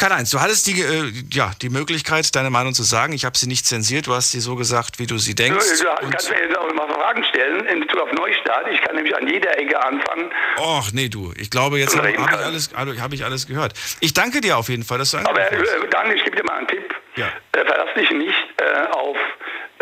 Karl-Heinz, 0.00 0.30
du 0.30 0.40
hattest 0.40 0.66
die, 0.66 0.80
äh, 0.80 1.12
ja, 1.30 1.50
die 1.60 1.68
Möglichkeit, 1.68 2.34
deine 2.34 2.48
Meinung 2.48 2.72
zu 2.72 2.82
sagen. 2.82 3.12
Ich 3.12 3.26
habe 3.26 3.36
sie 3.36 3.46
nicht 3.46 3.66
zensiert. 3.66 4.06
Du 4.06 4.14
hast 4.14 4.30
sie 4.30 4.40
so 4.40 4.56
gesagt, 4.56 4.98
wie 4.98 5.06
du 5.06 5.18
sie 5.18 5.34
denkst. 5.34 5.66
Du, 5.78 5.84
du 5.84 6.10
kannst 6.10 6.30
mir 6.30 6.40
jetzt 6.40 6.56
auch 6.56 6.72
mal 6.72 6.88
Fragen 6.88 7.22
stellen 7.24 7.66
in 7.66 7.80
Bezug 7.80 8.00
auf 8.00 8.12
Neustart. 8.12 8.66
Ich 8.72 8.80
kann 8.80 8.96
nämlich 8.96 9.14
an 9.14 9.28
jeder 9.28 9.58
Ecke 9.58 9.78
anfangen. 9.84 10.32
Och, 10.56 10.90
nee, 10.94 11.10
du. 11.10 11.34
Ich 11.36 11.50
glaube, 11.50 11.78
jetzt 11.78 11.94
habe 11.98 12.08
hab 12.16 12.32
ich, 12.32 12.46
alles, 12.46 12.70
hab 12.74 13.12
ich 13.12 13.24
alles 13.26 13.46
gehört. 13.46 13.74
Ich 14.00 14.14
danke 14.14 14.40
dir 14.40 14.56
auf 14.56 14.70
jeden 14.70 14.84
Fall, 14.84 14.96
dass 14.96 15.10
du 15.10 15.18
Aber 15.18 15.28
angerufen 15.28 15.66
hast. 15.66 15.84
äh, 15.84 15.88
Daniel, 15.90 16.16
ich 16.16 16.24
gebe 16.24 16.36
dir 16.36 16.44
mal 16.44 16.58
einen 16.58 16.68
Tipp. 16.68 16.94
Ja. 17.16 17.26
Äh, 17.52 17.64
verlass 17.66 17.94
dich 17.94 18.10
nicht 18.10 18.34
äh, 18.56 18.86
auf, 18.92 19.16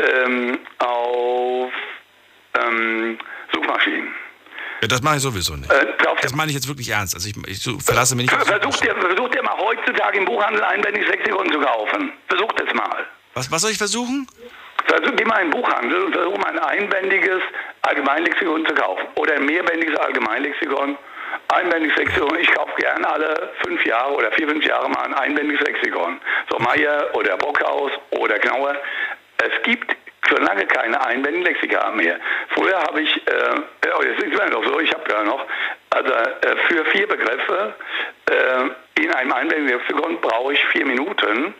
ähm, 0.02 0.58
auf 0.78 1.72
ähm, 2.60 3.18
Suchmaschinen. 3.52 4.14
Ja, 4.80 4.88
das 4.88 5.02
mache 5.02 5.16
ich 5.16 5.22
sowieso 5.22 5.56
nicht. 5.56 5.70
Äh, 5.72 5.86
Das 6.22 6.34
meine 6.34 6.50
ich 6.50 6.54
jetzt 6.54 6.68
wirklich 6.68 6.88
ernst. 6.90 7.14
Also 7.14 7.28
ich, 7.28 7.36
ich 7.46 7.84
verlasse 7.84 8.14
mich 8.16 8.30
nicht 8.30 8.46
Versuch 8.46 8.76
dir, 8.80 8.94
versuch 8.96 9.28
dir 9.30 9.42
mal 9.42 9.56
heutzutage 9.56 10.18
im 10.18 10.24
Buchhandel 10.24 10.62
einbändiges 10.64 11.08
Lexikon 11.08 11.50
zu 11.52 11.58
kaufen. 11.60 12.12
Versuch 12.28 12.52
das 12.52 12.72
mal. 12.74 13.06
Was, 13.34 13.50
was 13.50 13.62
soll 13.62 13.70
ich 13.72 13.78
versuchen? 13.78 14.26
Versuch, 14.86 15.12
geh 15.16 15.24
mal 15.24 15.42
in 15.42 15.50
den 15.50 15.60
Buchhandel 15.60 16.04
und 16.04 16.12
versuch 16.14 16.36
mal 16.38 16.50
ein 16.50 16.58
einbändiges 16.60 17.40
Allgemeinlexikon 17.82 18.66
zu 18.66 18.74
kaufen. 18.74 19.04
Oder 19.16 19.34
ein 19.34 19.44
mehrbändiges 19.46 19.96
Allgemeinlexikon. 19.98 20.96
Einbändiges 21.48 21.96
Lexikon. 21.96 22.38
Ich 22.38 22.50
kaufe 22.54 22.72
gerne 22.78 23.08
alle 23.08 23.50
fünf 23.64 23.84
Jahre 23.84 24.14
oder 24.14 24.30
vier, 24.32 24.48
fünf 24.48 24.64
Jahre 24.64 24.88
mal 24.90 25.02
ein 25.04 25.14
einbändiges 25.14 25.66
Lexikon. 25.66 26.20
So 26.50 26.58
Meyer 26.58 27.08
oder 27.14 27.36
Brockhaus 27.36 27.92
oder 28.10 28.38
Knauer. 28.38 28.76
Es 29.38 29.62
gibt 29.62 29.96
schon 30.26 30.42
lange 30.44 30.66
keine 30.66 31.00
einbändigen 31.04 31.46
Lexika 31.46 31.90
mehr. 31.92 32.18
Früher 32.54 32.78
habe 32.80 33.00
ich, 33.00 33.16
äh, 33.26 33.60
oh, 33.96 34.02
jetzt 34.02 34.22
ist 34.22 34.38
es 34.38 34.50
noch 34.50 34.64
so, 34.64 34.80
ich 34.80 34.92
habe 34.92 35.04
ja 35.10 35.22
noch, 35.22 35.46
also 35.90 36.12
äh, 36.12 36.56
für 36.68 36.84
vier 36.86 37.06
Begriffe 37.06 37.74
äh, 38.26 39.02
in 39.02 39.12
einem 39.12 39.32
einbändigen 39.32 39.78
Lexikon 39.78 40.20
brauche 40.20 40.52
ich 40.52 40.64
vier 40.72 40.86
Minuten 40.86 41.54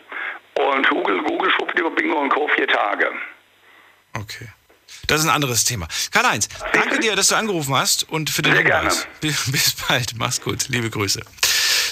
und 0.55 0.89
Google, 0.89 1.21
Google, 1.23 1.51
Schwuppdiwupp, 1.51 1.95
Bingo 1.95 2.19
und 2.19 2.29
Co. 2.29 2.47
vier 2.49 2.67
Tage. 2.67 3.11
Das 5.07 5.21
ist 5.21 5.27
ein 5.27 5.33
anderes 5.33 5.65
Thema. 5.65 5.87
Karl-Heinz, 6.11 6.49
danke 6.73 6.99
dir, 6.99 7.15
dass 7.15 7.29
du 7.29 7.35
angerufen 7.35 7.75
hast 7.75 8.07
und 8.09 8.29
für 8.29 8.41
den 8.41 8.55
Hinweis. 8.55 9.07
Bis 9.21 9.51
bis 9.51 9.75
bald. 9.87 10.13
Mach's 10.17 10.39
gut. 10.39 10.67
Liebe 10.69 10.89
Grüße. 10.89 11.21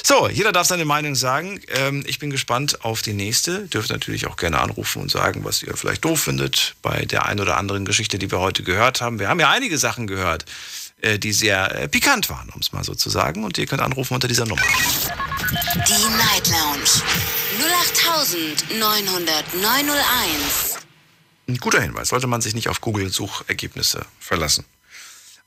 So, 0.04 0.30
jeder 0.30 0.52
darf 0.52 0.68
seine 0.68 0.86
Meinung 0.86 1.16
sagen. 1.16 1.60
Ähm, 1.70 2.04
ich 2.08 2.20
bin 2.20 2.30
gespannt 2.30 2.84
auf 2.84 3.02
die 3.02 3.14
nächste. 3.14 3.68
Dürft 3.68 3.90
natürlich 3.90 4.28
auch 4.28 4.38
gerne 4.38 4.60
anrufen 4.60 5.02
und 5.02 5.12
sagen, 5.12 5.44
was 5.44 5.64
ihr 5.64 5.76
vielleicht 5.76 6.06
doof 6.06 6.22
findet 6.22 6.76
bei 6.82 7.06
der 7.06 7.26
ein 7.26 7.40
oder 7.40 7.58
anderen 7.58 7.86
Geschichte, 7.86 8.18
die 8.18 8.32
wir 8.32 8.40
heute 8.40 8.64
gehört 8.64 9.02
haben. 9.02 9.20
Wir 9.20 9.30
haben 9.30 9.40
ja 9.40 9.50
einige 9.50 9.78
Sachen 9.78 10.08
gehört, 10.08 10.46
äh, 11.02 11.20
die 11.20 11.34
sehr 11.34 11.76
äh, 11.76 11.88
pikant 11.88 12.30
waren, 12.30 12.50
um 12.50 12.62
es 12.62 12.72
mal 12.72 12.84
so 12.84 12.96
zu 12.96 13.10
sagen. 13.10 13.44
Und 13.44 13.58
ihr 13.58 13.68
könnt 13.68 13.82
anrufen 13.82 14.14
unter 14.14 14.28
dieser 14.28 14.46
Nummer. 14.46 14.62
Die 14.62 16.18
Night 16.18 16.48
Lounge 16.48 17.02
0890901. 18.72 20.78
Ein 21.48 21.58
guter 21.58 21.82
Hinweis. 21.82 22.10
Sollte 22.10 22.28
man 22.28 22.42
sich 22.42 22.56
nicht 22.56 22.68
auf 22.68 22.82
Google-Suchergebnisse 22.82 24.06
verlassen. 24.20 24.66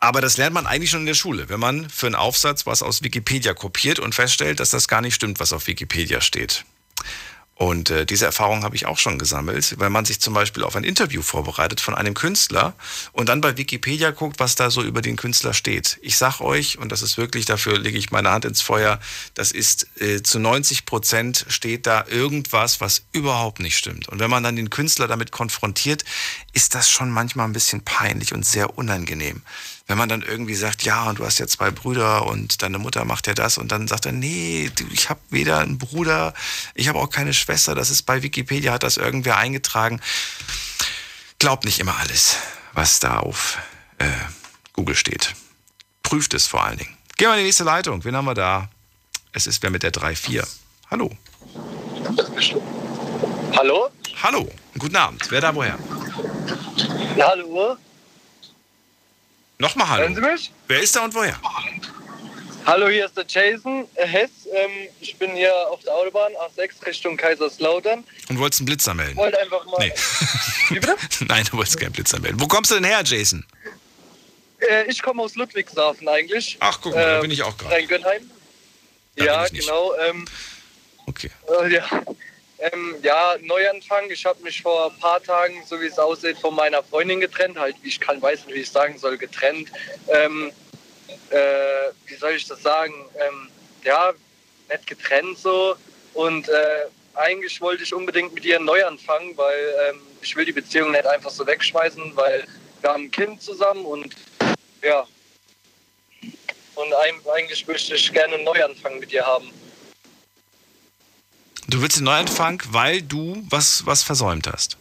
Aber 0.00 0.22
das 0.22 0.38
lernt 0.38 0.54
man 0.54 0.66
eigentlich 0.66 0.90
schon 0.90 1.00
in 1.00 1.06
der 1.06 1.14
Schule, 1.14 1.50
wenn 1.50 1.60
man 1.60 1.88
für 1.90 2.06
einen 2.06 2.14
Aufsatz 2.14 2.64
was 2.64 2.82
aus 2.82 3.02
Wikipedia 3.02 3.52
kopiert 3.52 3.98
und 3.98 4.14
feststellt, 4.14 4.58
dass 4.58 4.70
das 4.70 4.88
gar 4.88 5.02
nicht 5.02 5.14
stimmt, 5.14 5.40
was 5.40 5.52
auf 5.52 5.66
Wikipedia 5.66 6.22
steht. 6.22 6.64
Und 7.54 7.90
äh, 7.90 8.06
diese 8.06 8.24
Erfahrung 8.24 8.64
habe 8.64 8.74
ich 8.74 8.86
auch 8.86 8.96
schon 8.96 9.18
gesammelt, 9.18 9.78
weil 9.78 9.90
man 9.90 10.06
sich 10.06 10.18
zum 10.18 10.32
Beispiel 10.32 10.64
auf 10.64 10.76
ein 10.76 10.84
Interview 10.84 11.20
vorbereitet 11.20 11.82
von 11.82 11.94
einem 11.94 12.14
Künstler 12.14 12.72
und 13.12 13.28
dann 13.28 13.42
bei 13.42 13.58
Wikipedia 13.58 14.12
guckt, 14.12 14.40
was 14.40 14.54
da 14.54 14.70
so 14.70 14.82
über 14.82 15.02
den 15.02 15.16
Künstler 15.16 15.52
steht. 15.52 15.98
Ich 16.00 16.16
sag 16.16 16.40
euch, 16.40 16.78
und 16.78 16.90
das 16.90 17.02
ist 17.02 17.18
wirklich, 17.18 17.44
dafür 17.44 17.78
lege 17.78 17.98
ich 17.98 18.10
meine 18.10 18.30
Hand 18.30 18.46
ins 18.46 18.62
Feuer, 18.62 18.98
das 19.34 19.52
ist 19.52 19.88
äh, 20.00 20.22
zu 20.22 20.38
90 20.38 20.86
Prozent 20.86 21.44
steht 21.48 21.86
da 21.86 22.06
irgendwas, 22.08 22.80
was 22.80 23.02
überhaupt 23.12 23.60
nicht 23.60 23.76
stimmt. 23.76 24.08
Und 24.08 24.20
wenn 24.20 24.30
man 24.30 24.42
dann 24.42 24.56
den 24.56 24.70
Künstler 24.70 25.06
damit 25.06 25.30
konfrontiert, 25.30 26.06
ist 26.54 26.74
das 26.74 26.88
schon 26.88 27.10
manchmal 27.10 27.46
ein 27.46 27.52
bisschen 27.52 27.82
peinlich 27.82 28.32
und 28.32 28.46
sehr 28.46 28.78
unangenehm 28.78 29.42
wenn 29.90 29.98
man 29.98 30.08
dann 30.08 30.22
irgendwie 30.22 30.54
sagt, 30.54 30.84
ja, 30.84 31.08
und 31.10 31.18
du 31.18 31.26
hast 31.26 31.40
ja 31.40 31.48
zwei 31.48 31.72
Brüder 31.72 32.24
und 32.24 32.62
deine 32.62 32.78
Mutter 32.78 33.04
macht 33.04 33.26
ja 33.26 33.34
das 33.34 33.58
und 33.58 33.72
dann 33.72 33.88
sagt 33.88 34.06
er, 34.06 34.12
nee, 34.12 34.70
ich 34.92 35.10
habe 35.10 35.18
weder 35.30 35.58
einen 35.58 35.78
Bruder, 35.78 36.32
ich 36.76 36.86
habe 36.86 37.00
auch 37.00 37.10
keine 37.10 37.34
Schwester, 37.34 37.74
das 37.74 37.90
ist 37.90 38.02
bei 38.02 38.22
Wikipedia, 38.22 38.72
hat 38.72 38.84
das 38.84 38.98
irgendwer 38.98 39.36
eingetragen. 39.36 40.00
Glaubt 41.40 41.64
nicht 41.64 41.80
immer 41.80 41.96
alles, 41.96 42.36
was 42.72 43.00
da 43.00 43.18
auf 43.18 43.58
äh, 43.98 44.06
Google 44.74 44.94
steht. 44.94 45.34
Prüft 46.04 46.34
es 46.34 46.46
vor 46.46 46.62
allen 46.62 46.78
Dingen. 46.78 46.96
Gehen 47.16 47.26
wir 47.26 47.34
in 47.34 47.40
die 47.40 47.46
nächste 47.46 47.64
Leitung. 47.64 48.04
Wen 48.04 48.14
haben 48.14 48.26
wir 48.26 48.34
da? 48.34 48.70
Es 49.32 49.48
ist 49.48 49.60
wer 49.64 49.70
mit 49.70 49.82
der 49.82 49.92
3-4. 49.92 50.46
Hallo. 50.88 51.10
Hallo? 53.56 53.90
Hallo. 54.22 54.52
Guten 54.78 54.94
Abend. 54.94 55.28
Wer 55.32 55.40
da 55.40 55.52
woher? 55.52 55.76
Ja, 57.16 57.30
hallo? 57.30 57.76
Nochmal 59.60 59.88
hallo. 59.90 60.02
Hören 60.04 60.14
Sie 60.14 60.20
mich? 60.22 60.52
Wer 60.68 60.80
ist 60.80 60.96
da 60.96 61.04
und 61.04 61.14
woher? 61.14 61.38
Hallo, 62.64 62.88
hier 62.88 63.04
ist 63.04 63.14
der 63.14 63.26
Jason 63.28 63.86
äh, 63.94 64.06
Hess. 64.06 64.30
Ähm, 64.50 64.88
ich 65.00 65.16
bin 65.16 65.32
hier 65.32 65.54
auf 65.68 65.82
der 65.82 65.94
Autobahn 65.94 66.32
A6 66.32 66.86
Richtung 66.86 67.14
Kaiserslautern. 67.18 68.02
Und 68.30 68.38
wolltest 68.38 68.62
einen 68.62 68.66
Blitzer 68.66 68.94
melden? 68.94 69.16
wollte 69.16 69.38
einfach 69.38 69.66
mal. 69.66 69.76
Nee. 70.70 70.80
Nein, 71.28 71.44
du 71.50 71.58
wolltest 71.58 71.78
keinen 71.78 71.92
Blitzer 71.92 72.18
melden. 72.20 72.40
Wo 72.40 72.46
kommst 72.46 72.70
du 72.70 72.76
denn 72.76 72.84
her, 72.84 73.02
Jason? 73.04 73.44
Äh, 74.60 74.84
ich 74.88 75.02
komme 75.02 75.22
aus 75.22 75.34
Ludwigshafen 75.34 76.08
eigentlich. 76.08 76.56
Ach, 76.60 76.80
guck 76.80 76.94
mal, 76.94 77.04
da 77.04 77.20
bin 77.20 77.30
ich 77.30 77.42
auch 77.42 77.56
gerade. 77.58 77.74
Rhein-Gönnheim. 77.74 78.30
Ja, 79.16 79.46
genau. 79.48 79.92
Ähm, 80.08 80.24
okay. 81.04 81.30
Äh, 81.62 81.74
ja. 81.74 81.86
Ähm, 82.60 82.96
ja, 83.02 83.36
Neuanfang. 83.40 84.10
Ich 84.10 84.26
habe 84.26 84.42
mich 84.42 84.60
vor 84.60 84.90
ein 84.90 84.98
paar 84.98 85.22
Tagen, 85.22 85.62
so 85.66 85.80
wie 85.80 85.86
es 85.86 85.98
aussieht, 85.98 86.38
von 86.38 86.54
meiner 86.54 86.82
Freundin 86.82 87.20
getrennt. 87.20 87.58
Halt, 87.58 87.76
ich 87.82 87.98
kann 87.98 88.20
weiß 88.20 88.46
nicht, 88.46 88.54
wie 88.54 88.60
ich 88.60 88.70
sagen 88.70 88.98
soll, 88.98 89.16
getrennt. 89.16 89.70
Ähm, 90.08 90.52
äh, 91.30 91.92
wie 92.06 92.14
soll 92.16 92.32
ich 92.32 92.46
das 92.46 92.62
sagen? 92.62 92.92
Ähm, 93.18 93.48
ja, 93.82 94.12
nicht 94.68 94.86
getrennt 94.86 95.38
so. 95.38 95.74
Und 96.12 96.48
äh, 96.48 96.86
eigentlich 97.14 97.60
wollte 97.60 97.82
ich 97.82 97.94
unbedingt 97.94 98.34
mit 98.34 98.44
ihr 98.44 98.56
einen 98.56 98.66
Neuanfang, 98.66 99.36
weil 99.36 99.74
ähm, 99.88 100.00
ich 100.20 100.36
will 100.36 100.44
die 100.44 100.52
Beziehung 100.52 100.90
nicht 100.90 101.06
einfach 101.06 101.30
so 101.30 101.46
wegschmeißen, 101.46 102.14
weil 102.14 102.46
wir 102.82 102.90
haben 102.90 103.04
ein 103.04 103.10
Kind 103.10 103.42
zusammen 103.42 103.84
und 103.86 104.14
ja. 104.82 105.06
Und 106.74 106.94
eigentlich 106.94 107.66
möchte 107.66 107.94
ich 107.94 108.12
gerne 108.12 108.34
einen 108.34 108.44
Neuanfang 108.44 108.98
mit 108.98 109.12
ihr 109.12 109.26
haben. 109.26 109.50
Du 111.70 111.80
willst 111.80 111.98
den 111.98 112.04
Neuanfang, 112.04 112.60
weil 112.70 113.00
du 113.00 113.44
was, 113.48 113.86
was 113.86 114.02
versäumt 114.02 114.48
hast. 114.48 114.76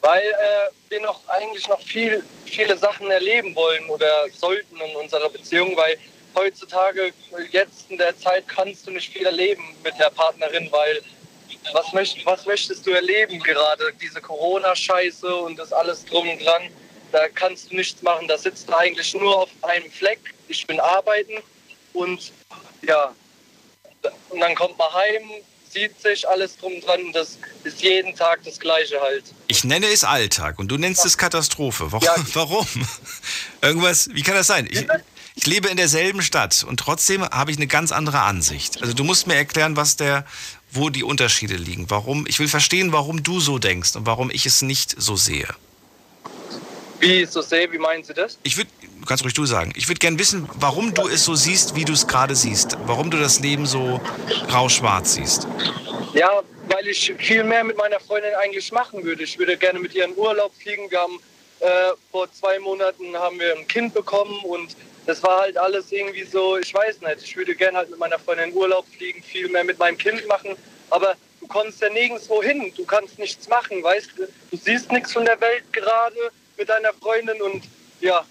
weil 0.00 0.22
äh, 0.22 0.90
wir 0.90 1.00
noch 1.00 1.20
eigentlich 1.28 1.66
noch 1.68 1.80
viel, 1.80 2.22
viele 2.46 2.76
Sachen 2.76 3.10
erleben 3.10 3.54
wollen 3.54 3.86
oder 3.90 4.26
sollten 4.32 4.76
in 4.76 4.96
unserer 4.96 5.28
Beziehung, 5.28 5.76
weil 5.76 5.98
heutzutage, 6.34 7.12
jetzt 7.50 7.90
in 7.90 7.98
der 7.98 8.16
Zeit, 8.18 8.48
kannst 8.48 8.86
du 8.86 8.92
nicht 8.92 9.12
viel 9.12 9.26
erleben 9.26 9.64
mit 9.82 9.98
der 9.98 10.10
Partnerin, 10.10 10.68
weil 10.70 11.02
was, 11.72 11.92
möcht, 11.92 12.24
was 12.24 12.46
möchtest 12.46 12.86
du 12.86 12.90
erleben 12.90 13.38
gerade? 13.40 13.92
Diese 14.00 14.22
Corona-Scheiße 14.22 15.34
und 15.36 15.58
das 15.58 15.72
alles 15.72 16.04
drum 16.06 16.28
und 16.28 16.42
dran, 16.42 16.62
da 17.12 17.28
kannst 17.28 17.70
du 17.70 17.76
nichts 17.76 18.00
machen. 18.02 18.26
Da 18.26 18.38
sitzt 18.38 18.68
du 18.68 18.74
eigentlich 18.74 19.12
nur 19.14 19.42
auf 19.42 19.50
einem 19.62 19.90
Fleck. 19.90 20.20
Ich 20.48 20.66
bin 20.66 20.80
arbeiten 20.80 21.42
und 21.92 22.32
ja, 22.82 23.14
und 24.30 24.40
dann 24.40 24.54
kommt 24.54 24.78
man 24.78 24.92
heim, 24.92 25.22
sieht 25.70 26.00
sich 26.00 26.28
alles 26.28 26.56
drum 26.56 26.80
dran 26.80 27.02
und 27.04 27.12
das 27.14 27.38
ist 27.64 27.82
jeden 27.82 28.14
Tag 28.14 28.40
das 28.44 28.58
Gleiche 28.58 29.00
halt. 29.00 29.24
Ich 29.48 29.64
nenne 29.64 29.86
es 29.86 30.04
Alltag 30.04 30.58
und 30.58 30.68
du 30.68 30.76
nennst 30.76 31.04
es 31.04 31.18
Katastrophe. 31.18 31.90
Warum? 31.90 32.26
Warum? 32.34 32.66
Irgendwas, 33.60 34.08
wie 34.12 34.22
kann 34.22 34.34
das 34.34 34.46
sein? 34.46 34.68
Ich, 34.70 34.86
ich 35.34 35.46
lebe 35.46 35.68
in 35.68 35.76
derselben 35.76 36.22
Stadt 36.22 36.64
und 36.66 36.78
trotzdem 36.78 37.28
habe 37.28 37.50
ich 37.50 37.56
eine 37.56 37.66
ganz 37.66 37.90
andere 37.90 38.20
Ansicht. 38.20 38.80
Also 38.82 38.94
du 38.94 39.02
musst 39.04 39.26
mir 39.26 39.34
erklären, 39.34 39.76
was 39.76 39.96
der, 39.96 40.24
wo 40.70 40.90
die 40.90 41.02
Unterschiede 41.02 41.56
liegen. 41.56 41.90
Warum? 41.90 42.26
Ich 42.28 42.38
will 42.38 42.48
verstehen, 42.48 42.92
warum 42.92 43.22
du 43.22 43.40
so 43.40 43.58
denkst 43.58 43.96
und 43.96 44.06
warum 44.06 44.30
ich 44.30 44.46
es 44.46 44.62
nicht 44.62 44.94
so 44.96 45.16
sehe. 45.16 45.48
Wie 47.00 47.24
so 47.26 47.42
sehe, 47.42 47.70
wie 47.72 47.78
meinen 47.78 48.04
Sie 48.04 48.14
das? 48.14 48.38
Ich 48.44 48.56
würde, 48.56 48.70
kannst 49.04 49.24
ruhig 49.24 49.34
du 49.34 49.46
sagen. 49.46 49.72
Ich 49.76 49.88
würde 49.88 49.98
gerne 49.98 50.18
wissen, 50.18 50.48
warum 50.54 50.94
du 50.94 51.08
es 51.08 51.24
so 51.24 51.34
siehst, 51.34 51.74
wie 51.74 51.84
du 51.84 51.92
es 51.92 52.06
gerade 52.06 52.34
siehst. 52.34 52.76
Warum 52.86 53.10
du 53.10 53.18
das 53.18 53.40
Leben 53.40 53.66
so 53.66 54.00
grau-schwarz 54.48 55.14
siehst. 55.14 55.46
Ja, 56.14 56.42
weil 56.68 56.86
ich 56.88 57.12
viel 57.18 57.44
mehr 57.44 57.64
mit 57.64 57.76
meiner 57.76 58.00
Freundin 58.00 58.34
eigentlich 58.34 58.70
machen 58.72 59.02
würde. 59.04 59.24
Ich 59.24 59.38
würde 59.38 59.56
gerne 59.56 59.78
mit 59.78 59.94
ihr 59.94 60.04
in 60.04 60.16
Urlaub 60.16 60.52
fliegen. 60.54 60.90
Wir 60.90 61.00
haben 61.00 61.18
äh, 61.60 61.92
vor 62.10 62.30
zwei 62.32 62.58
Monaten 62.58 63.16
haben 63.16 63.38
wir 63.38 63.56
ein 63.56 63.66
Kind 63.66 63.94
bekommen 63.94 64.38
und 64.44 64.76
das 65.06 65.22
war 65.22 65.40
halt 65.40 65.56
alles 65.56 65.92
irgendwie 65.92 66.24
so, 66.24 66.58
ich 66.58 66.72
weiß 66.72 67.00
nicht, 67.00 67.22
ich 67.22 67.36
würde 67.36 67.54
gerne 67.54 67.78
halt 67.78 67.90
mit 67.90 67.98
meiner 67.98 68.18
Freundin 68.18 68.50
in 68.50 68.54
Urlaub 68.54 68.86
fliegen, 68.96 69.22
viel 69.22 69.48
mehr 69.48 69.64
mit 69.64 69.78
meinem 69.78 69.98
Kind 69.98 70.26
machen, 70.26 70.56
aber 70.90 71.14
du 71.40 71.46
kommst 71.46 71.80
ja 71.80 71.90
nirgendwo 71.90 72.42
hin, 72.42 72.72
du 72.76 72.84
kannst 72.84 73.18
nichts 73.18 73.48
machen, 73.48 73.82
weißt 73.82 74.10
du, 74.16 74.26
du 74.50 74.56
siehst 74.56 74.90
nichts 74.92 75.12
von 75.12 75.24
der 75.24 75.40
Welt 75.40 75.64
gerade 75.72 76.16
mit 76.56 76.68
deiner 76.68 76.92
Freundin 76.94 77.40
und 77.42 77.64
ja, 78.00 78.24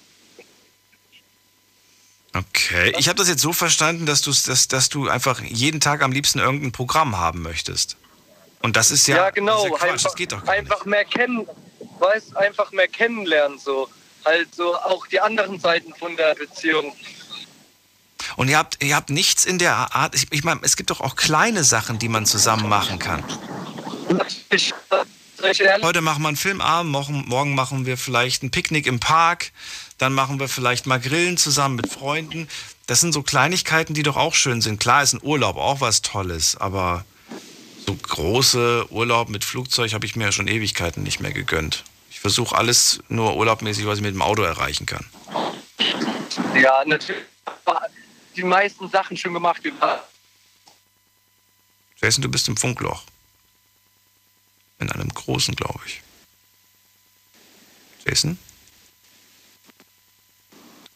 Okay, 2.35 2.93
ich 2.97 3.07
habe 3.07 3.17
das 3.17 3.27
jetzt 3.27 3.41
so 3.41 3.53
verstanden, 3.53 4.07
dass, 4.07 4.21
dass, 4.21 4.67
dass 4.67 4.89
du 4.89 5.07
einfach 5.07 5.41
jeden 5.41 5.79
Tag 5.79 6.01
am 6.01 6.11
liebsten 6.11 6.39
irgendein 6.39 6.71
Programm 6.71 7.17
haben 7.17 7.43
möchtest. 7.43 7.95
Und 8.61 8.75
das 8.75 8.89
ist 8.91 9.07
ja, 9.07 9.17
ja, 9.17 9.29
genau, 9.29 9.67
ja 9.67 9.73
einfach, 9.81 10.47
einfach 10.47 10.85
mehr 10.85 11.05
kennen, 11.05 11.45
weißt, 11.99 12.35
einfach 12.37 12.71
mehr 12.71 12.87
kennenlernen 12.87 13.59
so, 13.59 13.87
halt 14.25 14.55
so 14.55 14.75
auch 14.75 15.05
die 15.07 15.19
anderen 15.19 15.59
Seiten 15.59 15.93
von 15.93 16.15
der 16.15 16.33
Beziehung. 16.33 16.95
Und 18.35 18.47
ihr 18.47 18.57
habt, 18.57 18.81
ihr 18.83 18.95
habt 18.95 19.09
nichts 19.09 19.45
in 19.45 19.59
der 19.59 19.95
Art, 19.95 20.15
ich, 20.15 20.31
ich 20.31 20.43
meine, 20.43 20.61
es 20.63 20.75
gibt 20.75 20.89
doch 20.89 21.01
auch 21.01 21.15
kleine 21.15 21.63
Sachen, 21.63 21.99
die 21.99 22.07
man 22.07 22.25
zusammen 22.25 22.67
machen 22.67 22.97
kann. 22.97 23.23
Ich, 24.49 24.73
Heute 25.81 25.99
machen 25.99 26.21
wir 26.21 26.29
einen 26.29 26.37
Filmabend, 26.37 26.89
morgen, 26.89 27.25
morgen 27.27 27.53
machen 27.53 27.85
wir 27.85 27.97
vielleicht 27.97 28.43
ein 28.43 28.51
Picknick 28.51 28.87
im 28.87 29.01
Park, 29.01 29.51
dann 29.97 30.13
machen 30.13 30.39
wir 30.39 30.47
vielleicht 30.47 30.85
mal 30.85 30.99
Grillen 30.99 31.37
zusammen 31.37 31.75
mit 31.75 31.91
Freunden. 31.91 32.47
Das 32.87 33.01
sind 33.01 33.13
so 33.13 33.23
Kleinigkeiten, 33.23 33.93
die 33.93 34.03
doch 34.03 34.17
auch 34.17 34.35
schön 34.35 34.61
sind. 34.61 34.79
Klar 34.79 35.03
ist 35.03 35.13
ein 35.13 35.23
Urlaub 35.23 35.57
auch 35.57 35.81
was 35.81 36.01
Tolles, 36.01 36.57
aber 36.57 37.05
so 37.85 37.95
große 37.95 38.87
Urlaub 38.91 39.29
mit 39.29 39.43
Flugzeug 39.43 39.93
habe 39.93 40.05
ich 40.05 40.15
mir 40.15 40.25
ja 40.25 40.31
schon 40.31 40.47
Ewigkeiten 40.47 41.03
nicht 41.03 41.19
mehr 41.19 41.31
gegönnt. 41.31 41.83
Ich 42.11 42.19
versuche 42.19 42.57
alles 42.57 42.99
nur 43.09 43.35
urlaubmäßig, 43.35 43.85
was 43.85 43.97
ich 43.97 44.03
mit 44.03 44.13
dem 44.13 44.21
Auto 44.21 44.43
erreichen 44.43 44.85
kann. 44.85 45.05
ja, 46.55 46.83
natürlich 46.85 47.23
die 48.35 48.43
meisten 48.43 48.89
Sachen 48.89 49.15
schon 49.15 49.33
gemacht. 49.33 49.61
Jason, 52.01 52.21
du 52.21 52.29
bist 52.29 52.47
im 52.47 52.57
Funkloch. 52.57 53.03
In 54.79 54.91
einem 54.91 55.09
großen, 55.09 55.55
glaube 55.55 55.79
ich. 55.85 56.01
Jason? 58.05 58.37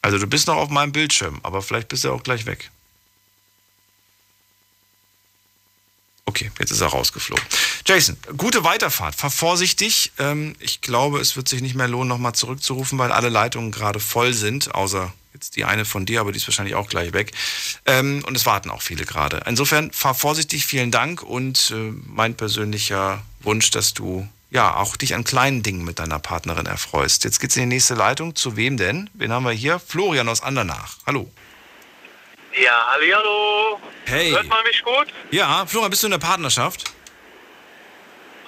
Also 0.07 0.19
du 0.19 0.27
bist 0.27 0.47
noch 0.47 0.55
auf 0.55 0.69
meinem 0.69 0.93
Bildschirm, 0.93 1.41
aber 1.43 1.61
vielleicht 1.61 1.89
bist 1.89 2.05
du 2.05 2.13
auch 2.13 2.23
gleich 2.23 2.45
weg. 2.45 2.71
Okay, 6.23 6.49
jetzt 6.59 6.71
ist 6.71 6.79
er 6.79 6.87
rausgeflogen. 6.87 7.43
Jason, 7.85 8.15
gute 8.37 8.63
Weiterfahrt. 8.63 9.15
Fahr 9.15 9.31
vorsichtig. 9.31 10.13
Ähm, 10.17 10.55
ich 10.59 10.79
glaube, 10.79 11.19
es 11.19 11.35
wird 11.35 11.49
sich 11.49 11.61
nicht 11.61 11.75
mehr 11.75 11.89
lohnen, 11.89 12.07
nochmal 12.07 12.31
zurückzurufen, 12.31 12.97
weil 12.97 13.11
alle 13.11 13.27
Leitungen 13.27 13.73
gerade 13.73 13.99
voll 13.99 14.33
sind, 14.33 14.73
außer 14.73 15.11
jetzt 15.33 15.57
die 15.57 15.65
eine 15.65 15.83
von 15.83 16.05
dir, 16.05 16.21
aber 16.21 16.31
die 16.31 16.37
ist 16.37 16.47
wahrscheinlich 16.47 16.75
auch 16.75 16.87
gleich 16.87 17.11
weg. 17.11 17.33
Ähm, 17.85 18.23
und 18.25 18.37
es 18.37 18.45
warten 18.45 18.69
auch 18.69 18.81
viele 18.81 19.03
gerade. 19.03 19.43
Insofern 19.45 19.91
fahr 19.91 20.15
vorsichtig, 20.15 20.65
vielen 20.65 20.91
Dank 20.91 21.21
und 21.21 21.71
äh, 21.71 21.91
mein 22.05 22.33
persönlicher 22.33 23.25
Wunsch, 23.41 23.71
dass 23.71 23.93
du 23.93 24.25
ja 24.49 24.75
auch 24.75 24.95
dich 24.95 25.15
an 25.15 25.23
kleinen 25.23 25.63
Dingen 25.63 25.83
mit 25.83 25.99
deiner 25.99 26.19
Partnerin 26.19 26.65
erfreust. 26.65 27.23
Jetzt 27.23 27.39
geht's 27.39 27.55
in 27.57 27.63
die 27.63 27.75
nächste 27.75 27.95
Leitung. 27.95 28.35
Zu 28.35 28.55
wem 28.55 28.77
denn? 28.77 29.09
Wen 29.13 29.31
haben 29.31 29.43
wir 29.43 29.51
hier? 29.51 29.79
Florian 29.79 30.29
aus 30.29 30.41
Andernach. 30.41 30.97
Hallo. 31.05 31.29
Ja, 32.59 32.87
hallihallo. 32.93 33.79
Hey. 34.05 34.31
Hört 34.31 34.47
man 34.47 34.63
mich 34.63 34.83
gut? 34.83 35.07
Ja, 35.31 35.65
Florian, 35.65 35.91
bist 35.91 36.03
du 36.03 36.07
in 36.07 36.11
der 36.11 36.17
Partnerschaft? 36.17 36.91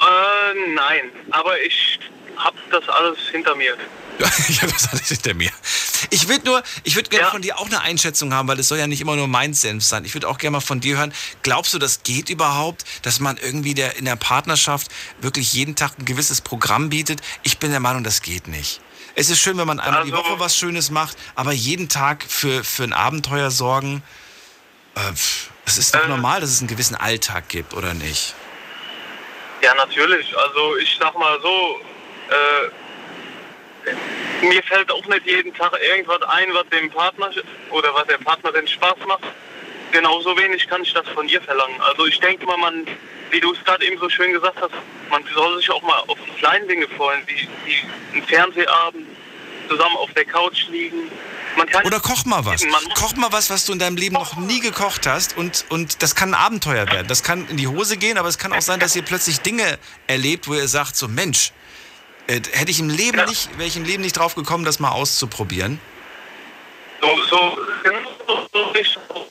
Äh, 0.02 0.74
nein. 0.74 1.12
Aber 1.32 1.60
ich 1.62 2.00
hab 2.40 2.54
das 2.72 2.88
alles 2.90 3.20
hinter 3.32 3.56
mir. 3.56 3.78
ich 4.50 4.62
habe 4.62 4.72
das 4.72 4.90
alles 4.90 5.08
hinter 5.10 5.34
mir. 5.34 5.52
Ich 6.10 6.28
würde 6.28 6.46
nur, 6.46 6.64
ich 6.84 6.96
würde 6.96 7.10
gerne 7.10 7.28
von 7.28 7.42
dir 7.42 7.58
auch 7.58 7.66
eine 7.66 7.82
Einschätzung 7.82 8.34
haben, 8.34 8.48
weil 8.48 8.60
es 8.60 8.68
soll 8.68 8.78
ja 8.78 8.88
nicht 8.88 9.02
immer 9.02 9.16
nur 9.16 9.28
mein 9.28 9.54
Senf 9.54 9.84
sein. 9.84 10.06
Ich 10.06 10.14
würde 10.14 10.28
auch 10.28 10.38
gerne 10.38 10.58
mal 10.58 10.62
von 10.62 10.80
dir 10.80 10.98
hören. 10.98 11.14
Glaubst 11.44 11.74
du, 11.74 11.80
das 11.80 12.04
geht 12.04 12.30
überhaupt, 12.30 12.86
dass 13.04 13.20
man 13.20 13.38
irgendwie 13.38 13.74
der, 13.74 13.98
in 13.98 14.06
der 14.06 14.16
Partnerschaft 14.16 14.92
wirklich 15.22 15.54
jeden 15.54 15.76
Tag 15.76 16.00
ein 16.00 16.06
gewisses 16.06 16.42
Programm 16.42 16.90
bietet? 16.90 17.22
Ich 17.44 17.60
bin 17.60 17.72
der 17.72 17.80
Meinung, 17.80 18.04
das 18.04 18.22
geht 18.22 18.48
nicht. 18.48 18.82
Es 19.16 19.30
ist 19.30 19.40
schön, 19.40 19.58
wenn 19.58 19.68
man 19.68 19.80
einmal 19.80 20.06
die 20.06 20.14
Also- 20.14 20.24
Woche 20.24 20.40
was 20.40 20.56
Schönes 20.58 20.92
macht, 20.92 21.18
aber 21.36 21.52
jeden 21.52 21.90
Tag 21.90 22.24
für, 22.28 22.64
für 22.64 22.84
ein 22.84 22.94
Abenteuer 22.94 23.52
sorgen, 23.52 24.02
äh, 24.96 25.02
es 25.66 25.78
ist 25.78 25.94
doch 25.94 26.08
normal, 26.08 26.42
dass 26.42 26.50
es 26.50 26.60
einen 26.60 26.68
gewissen 26.68 26.96
Alltag 26.96 27.48
gibt, 27.50 27.74
oder 27.74 27.94
nicht? 27.94 28.34
Ja, 29.62 29.76
natürlich. 29.76 30.36
Also 30.38 30.78
ich 30.78 30.98
sag 31.00 31.18
mal 31.18 31.38
so, 31.42 31.82
äh, 32.30 32.70
mir 34.46 34.64
fällt 34.64 34.92
auch 34.92 35.06
nicht 35.06 35.26
jeden 35.26 35.54
Tag 35.54 35.74
irgendwas 35.82 36.22
ein, 36.24 36.54
was 36.54 36.68
dem 36.70 36.90
Partner 36.90 37.32
oder 37.72 37.94
was 37.94 38.08
der 38.08 38.18
Partnerin 38.18 38.68
Spaß 38.68 38.98
macht. 39.08 39.24
Genauso 39.92 40.38
wenig 40.38 40.68
kann 40.68 40.84
ich 40.84 40.94
das 40.94 41.08
von 41.10 41.28
ihr 41.28 41.42
verlangen. 41.42 41.80
Also 41.82 42.06
ich 42.06 42.20
denke 42.20 42.46
mal, 42.46 42.58
man, 42.58 42.86
wie 43.32 43.40
du 43.40 43.54
es 43.54 43.64
gerade 43.64 43.86
eben 43.86 44.00
so 44.00 44.08
schön 44.10 44.32
gesagt 44.34 44.62
hast, 44.62 44.72
man 45.10 45.24
soll 45.34 45.58
sich 45.58 45.70
auch 45.72 45.82
mal 45.82 46.00
auf 46.08 46.18
die 46.26 46.40
kleinen 46.40 46.68
Dinge 46.68 46.88
freuen, 46.90 47.22
wie, 47.26 47.48
wie 47.66 48.18
ein 48.18 48.24
Fernsehabend, 48.24 49.08
zusammen 49.68 49.96
auf 49.98 50.14
der 50.14 50.26
Couch 50.26 50.68
liegen. 50.70 51.10
Man 51.58 51.68
kann 51.68 51.86
Oder 51.86 52.00
koch 52.00 52.26
mal 52.26 52.46
was. 52.46 52.64
Koch 52.96 53.16
mal 53.16 53.32
was, 53.32 53.50
was 53.50 53.66
du 53.66 53.74
in 53.74 53.80
deinem 53.80 53.98
Leben 53.98 54.14
noch 54.14 54.38
nie 54.38 54.60
gekocht 54.60 55.08
hast 55.08 55.36
und, 55.38 55.66
und 55.70 56.04
das 56.04 56.16
kann 56.16 56.34
ein 56.34 56.40
Abenteuer 56.40 56.86
werden. 56.88 57.08
Das 57.08 57.24
kann 57.24 57.48
in 57.50 57.58
die 57.58 57.68
Hose 57.68 57.98
gehen, 57.98 58.18
aber 58.18 58.30
es 58.30 58.38
kann 58.38 58.54
auch 58.54 58.62
sein, 58.62 58.80
dass 58.80 58.96
ihr 58.96 59.02
plötzlich 59.02 59.42
Dinge 59.42 59.80
erlebt, 60.08 60.48
wo 60.48 60.54
ihr 60.54 60.68
sagt, 60.68 60.96
so 60.96 61.08
Mensch, 61.08 61.52
äh, 62.30 62.42
hätte 62.52 62.70
ich 62.70 62.80
im 62.80 62.90
Leben 62.90 63.26
nicht, 63.26 63.58
wäre 63.58 63.68
ich 63.68 63.76
im 63.76 63.84
Leben 63.84 64.04
nicht 64.04 64.18
drauf 64.18 64.36
gekommen, 64.36 64.64
das 64.64 64.80
mal 64.80 64.92
auszuprobieren. 64.92 65.80
so, 67.02 67.58
so, 68.28 68.48
so? 68.54 69.28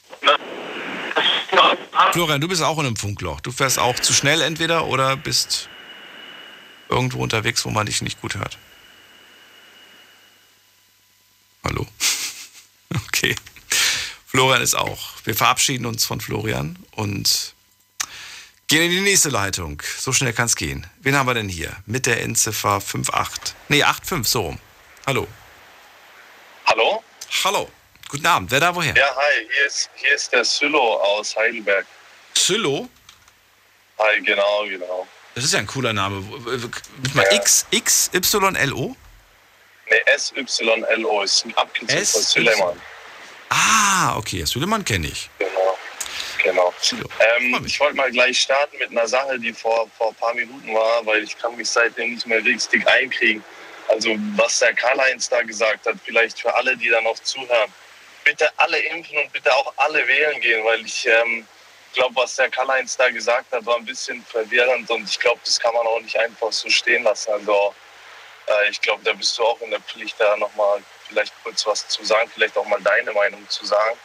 Florian, 2.12 2.40
du 2.40 2.48
bist 2.48 2.62
auch 2.62 2.78
in 2.78 2.86
einem 2.86 2.96
Funkloch. 2.96 3.40
Du 3.40 3.52
fährst 3.52 3.78
auch 3.78 4.00
zu 4.00 4.12
schnell 4.12 4.40
entweder 4.40 4.86
oder 4.86 5.16
bist 5.16 5.68
irgendwo 6.88 7.22
unterwegs, 7.22 7.64
wo 7.64 7.70
man 7.70 7.86
dich 7.86 8.02
nicht 8.02 8.20
gut 8.20 8.34
hört. 8.34 8.58
Hallo. 11.64 11.86
Okay. 13.06 13.36
Florian 14.26 14.62
ist 14.62 14.74
auch. 14.74 15.10
Wir 15.24 15.34
verabschieden 15.34 15.84
uns 15.84 16.04
von 16.06 16.22
Florian 16.22 16.78
und 16.92 17.54
gehen 18.68 18.82
in 18.84 18.90
die 18.90 19.00
nächste 19.00 19.30
Leitung. 19.30 19.82
So 19.98 20.12
schnell 20.12 20.32
kann 20.32 20.46
es 20.46 20.54
gehen. 20.56 20.86
Wen 21.00 21.16
haben 21.16 21.26
wir 21.26 21.34
denn 21.34 21.48
hier? 21.48 21.72
Mit 21.86 22.06
der 22.06 22.22
Endziffer 22.22 22.70
58. 22.74 23.54
Nee, 23.68 23.82
85, 23.82 24.28
so 24.30 24.42
rum. 24.42 24.58
Hallo. 25.06 25.26
Hallo? 26.66 27.02
Hallo. 27.44 27.70
Guten 28.08 28.26
Abend. 28.26 28.50
Wer 28.50 28.60
da 28.60 28.74
woher? 28.74 28.94
Ja, 28.96 29.14
hi, 29.16 29.46
hier 29.54 29.66
ist, 29.66 29.90
hier 29.96 30.14
ist 30.14 30.32
der 30.32 30.44
Sylo 30.44 30.94
aus 30.96 31.34
Heidelberg. 31.36 31.86
Sylo? 32.34 32.88
Hi, 33.98 34.22
genau, 34.22 34.64
genau. 34.64 35.06
Das 35.34 35.44
ist 35.44 35.52
ja 35.52 35.58
ein 35.60 35.66
cooler 35.66 35.92
Name. 35.92 36.22
Wo- 36.26 36.38
wo- 36.62 36.68
Mal 37.14 37.26
X, 37.32 37.66
X, 37.70 38.10
Y, 38.14 38.54
L, 38.56 38.72
O? 38.72 38.96
Ne, 39.90 40.06
S-Y-L-O 40.14 41.22
ist 41.22 41.44
ein 41.46 41.56
Abkürzung 41.56 41.88
von 41.88 41.98
S- 41.98 42.32
Süleyman. 42.32 42.80
Ah, 43.50 44.16
okay. 44.16 44.44
Süleyman 44.44 44.84
kenne 44.84 45.08
ich. 45.08 45.30
Genau. 45.38 45.47
Genau. 46.58 46.74
Ähm, 47.20 47.62
ich 47.64 47.78
wollte 47.78 47.96
mal 47.96 48.10
gleich 48.10 48.40
starten 48.40 48.78
mit 48.78 48.90
einer 48.90 49.06
Sache, 49.06 49.38
die 49.38 49.52
vor, 49.52 49.88
vor 49.96 50.08
ein 50.08 50.14
paar 50.16 50.34
Minuten 50.34 50.74
war, 50.74 51.06
weil 51.06 51.22
ich 51.22 51.38
kann 51.38 51.56
mich 51.56 51.70
seitdem 51.70 52.14
nicht 52.14 52.26
mehr 52.26 52.44
richtig 52.44 52.86
einkriegen. 52.88 53.44
Also 53.88 54.16
was 54.36 54.58
der 54.58 54.74
Karl-Heinz 54.74 55.28
da 55.28 55.42
gesagt 55.42 55.86
hat, 55.86 55.96
vielleicht 56.04 56.40
für 56.40 56.52
alle, 56.54 56.76
die 56.76 56.88
da 56.88 57.00
noch 57.00 57.18
zuhören. 57.20 57.72
Bitte 58.24 58.50
alle 58.56 58.78
impfen 58.78 59.16
und 59.18 59.32
bitte 59.32 59.54
auch 59.54 59.72
alle 59.76 60.06
wählen 60.06 60.40
gehen, 60.40 60.64
weil 60.64 60.84
ich 60.84 61.06
ähm, 61.06 61.46
glaube, 61.94 62.16
was 62.16 62.34
der 62.34 62.50
Karl-Heinz 62.50 62.96
da 62.96 63.08
gesagt 63.08 63.52
hat, 63.52 63.64
war 63.64 63.76
ein 63.76 63.84
bisschen 63.84 64.22
verwirrend 64.24 64.90
und 64.90 65.08
ich 65.08 65.18
glaube, 65.18 65.40
das 65.44 65.58
kann 65.60 65.72
man 65.72 65.86
auch 65.86 66.00
nicht 66.00 66.18
einfach 66.18 66.52
so 66.52 66.68
stehen 66.68 67.04
lassen. 67.04 67.30
Also 67.30 67.74
äh, 68.46 68.70
ich 68.70 68.80
glaube, 68.80 69.02
da 69.04 69.12
bist 69.12 69.38
du 69.38 69.44
auch 69.44 69.60
in 69.60 69.70
der 69.70 69.80
Pflicht, 69.80 70.16
da 70.18 70.36
nochmal 70.36 70.82
vielleicht 71.06 71.32
kurz 71.42 71.64
was 71.66 71.86
zu 71.88 72.04
sagen, 72.04 72.28
vielleicht 72.34 72.56
auch 72.58 72.66
mal 72.66 72.80
deine 72.82 73.12
Meinung 73.12 73.48
zu 73.48 73.64
sagen. 73.64 73.96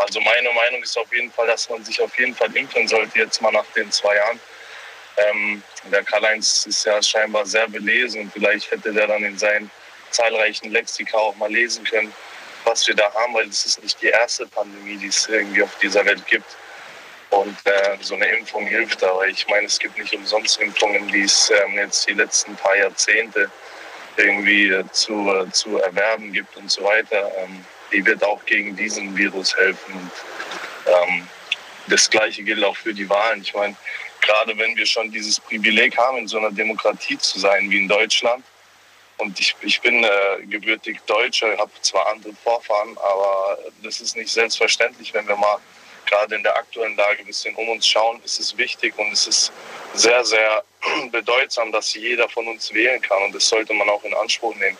Also 0.00 0.20
meine 0.20 0.50
Meinung 0.52 0.82
ist 0.82 0.96
auf 0.96 1.12
jeden 1.12 1.30
Fall, 1.30 1.46
dass 1.46 1.68
man 1.68 1.84
sich 1.84 2.00
auf 2.00 2.16
jeden 2.18 2.34
Fall 2.34 2.54
impfen 2.56 2.88
sollte, 2.88 3.18
jetzt 3.18 3.40
mal 3.42 3.52
nach 3.52 3.66
den 3.76 3.90
zwei 3.92 4.16
Jahren. 4.16 4.40
Ähm, 5.16 5.62
der 5.90 6.02
Karl-Heinz 6.02 6.66
ist 6.66 6.84
ja 6.84 7.02
scheinbar 7.02 7.44
sehr 7.44 7.68
belesen 7.68 8.22
und 8.22 8.32
vielleicht 8.32 8.70
hätte 8.70 8.92
der 8.92 9.06
dann 9.06 9.24
in 9.24 9.36
seinen 9.36 9.70
zahlreichen 10.10 10.70
Lexika 10.70 11.16
auch 11.16 11.36
mal 11.36 11.50
lesen 11.50 11.84
können, 11.84 12.12
was 12.64 12.86
wir 12.86 12.94
da 12.94 13.12
haben, 13.14 13.34
weil 13.34 13.48
es 13.48 13.66
ist 13.66 13.82
nicht 13.82 14.00
die 14.00 14.08
erste 14.08 14.46
Pandemie, 14.46 14.96
die 14.96 15.08
es 15.08 15.28
irgendwie 15.28 15.62
auf 15.62 15.76
dieser 15.78 16.04
Welt 16.04 16.26
gibt. 16.26 16.56
Und 17.30 17.56
äh, 17.64 17.96
so 18.00 18.14
eine 18.14 18.26
Impfung 18.26 18.66
hilft 18.66 19.04
aber 19.04 19.26
ich 19.28 19.46
meine, 19.46 19.66
es 19.66 19.78
gibt 19.78 19.96
nicht 19.98 20.12
umsonst 20.14 20.60
Impfungen, 20.60 21.06
die 21.08 21.22
es 21.22 21.50
ähm, 21.50 21.74
jetzt 21.76 22.08
die 22.08 22.14
letzten 22.14 22.56
paar 22.56 22.76
Jahrzehnte 22.76 23.48
irgendwie 24.16 24.68
äh, 24.68 24.84
zu, 24.90 25.32
äh, 25.32 25.50
zu 25.52 25.78
erwerben 25.78 26.32
gibt 26.32 26.56
und 26.56 26.70
so 26.70 26.82
weiter. 26.82 27.30
Ähm, 27.38 27.64
die 27.92 28.04
wird 28.04 28.22
auch 28.24 28.44
gegen 28.46 28.76
diesen 28.76 29.16
Virus 29.16 29.56
helfen. 29.56 29.94
Und, 29.94 30.10
ähm, 30.86 31.28
das 31.88 32.08
Gleiche 32.08 32.42
gilt 32.42 32.62
auch 32.62 32.76
für 32.76 32.94
die 32.94 33.08
Wahlen. 33.08 33.42
Ich 33.42 33.54
meine, 33.54 33.76
gerade 34.20 34.56
wenn 34.56 34.76
wir 34.76 34.86
schon 34.86 35.10
dieses 35.10 35.40
Privileg 35.40 35.96
haben, 35.96 36.18
in 36.18 36.28
so 36.28 36.38
einer 36.38 36.50
Demokratie 36.50 37.18
zu 37.18 37.38
sein 37.38 37.70
wie 37.70 37.78
in 37.78 37.88
Deutschland, 37.88 38.44
und 39.18 39.38
ich, 39.38 39.54
ich 39.60 39.80
bin 39.82 40.02
äh, 40.02 40.08
gebürtig 40.46 40.98
Deutscher, 41.06 41.56
habe 41.58 41.70
zwar 41.82 42.06
andere 42.08 42.32
Vorfahren, 42.42 42.96
aber 42.96 43.58
das 43.82 44.00
ist 44.00 44.16
nicht 44.16 44.30
selbstverständlich, 44.30 45.12
wenn 45.12 45.28
wir 45.28 45.36
mal 45.36 45.58
gerade 46.06 46.34
in 46.34 46.42
der 46.42 46.56
aktuellen 46.56 46.96
Lage 46.96 47.20
ein 47.20 47.26
bisschen 47.26 47.54
um 47.54 47.68
uns 47.68 47.86
schauen, 47.86 48.20
ist 48.24 48.40
es 48.40 48.56
wichtig 48.56 48.98
und 48.98 49.12
es 49.12 49.26
ist 49.26 49.52
sehr, 49.94 50.24
sehr 50.24 50.64
bedeutsam, 51.12 51.70
dass 51.70 51.94
jeder 51.94 52.28
von 52.28 52.48
uns 52.48 52.72
wählen 52.72 53.00
kann. 53.00 53.22
Und 53.24 53.34
das 53.34 53.48
sollte 53.48 53.74
man 53.74 53.88
auch 53.88 54.02
in 54.04 54.14
Anspruch 54.14 54.54
nehmen. 54.56 54.78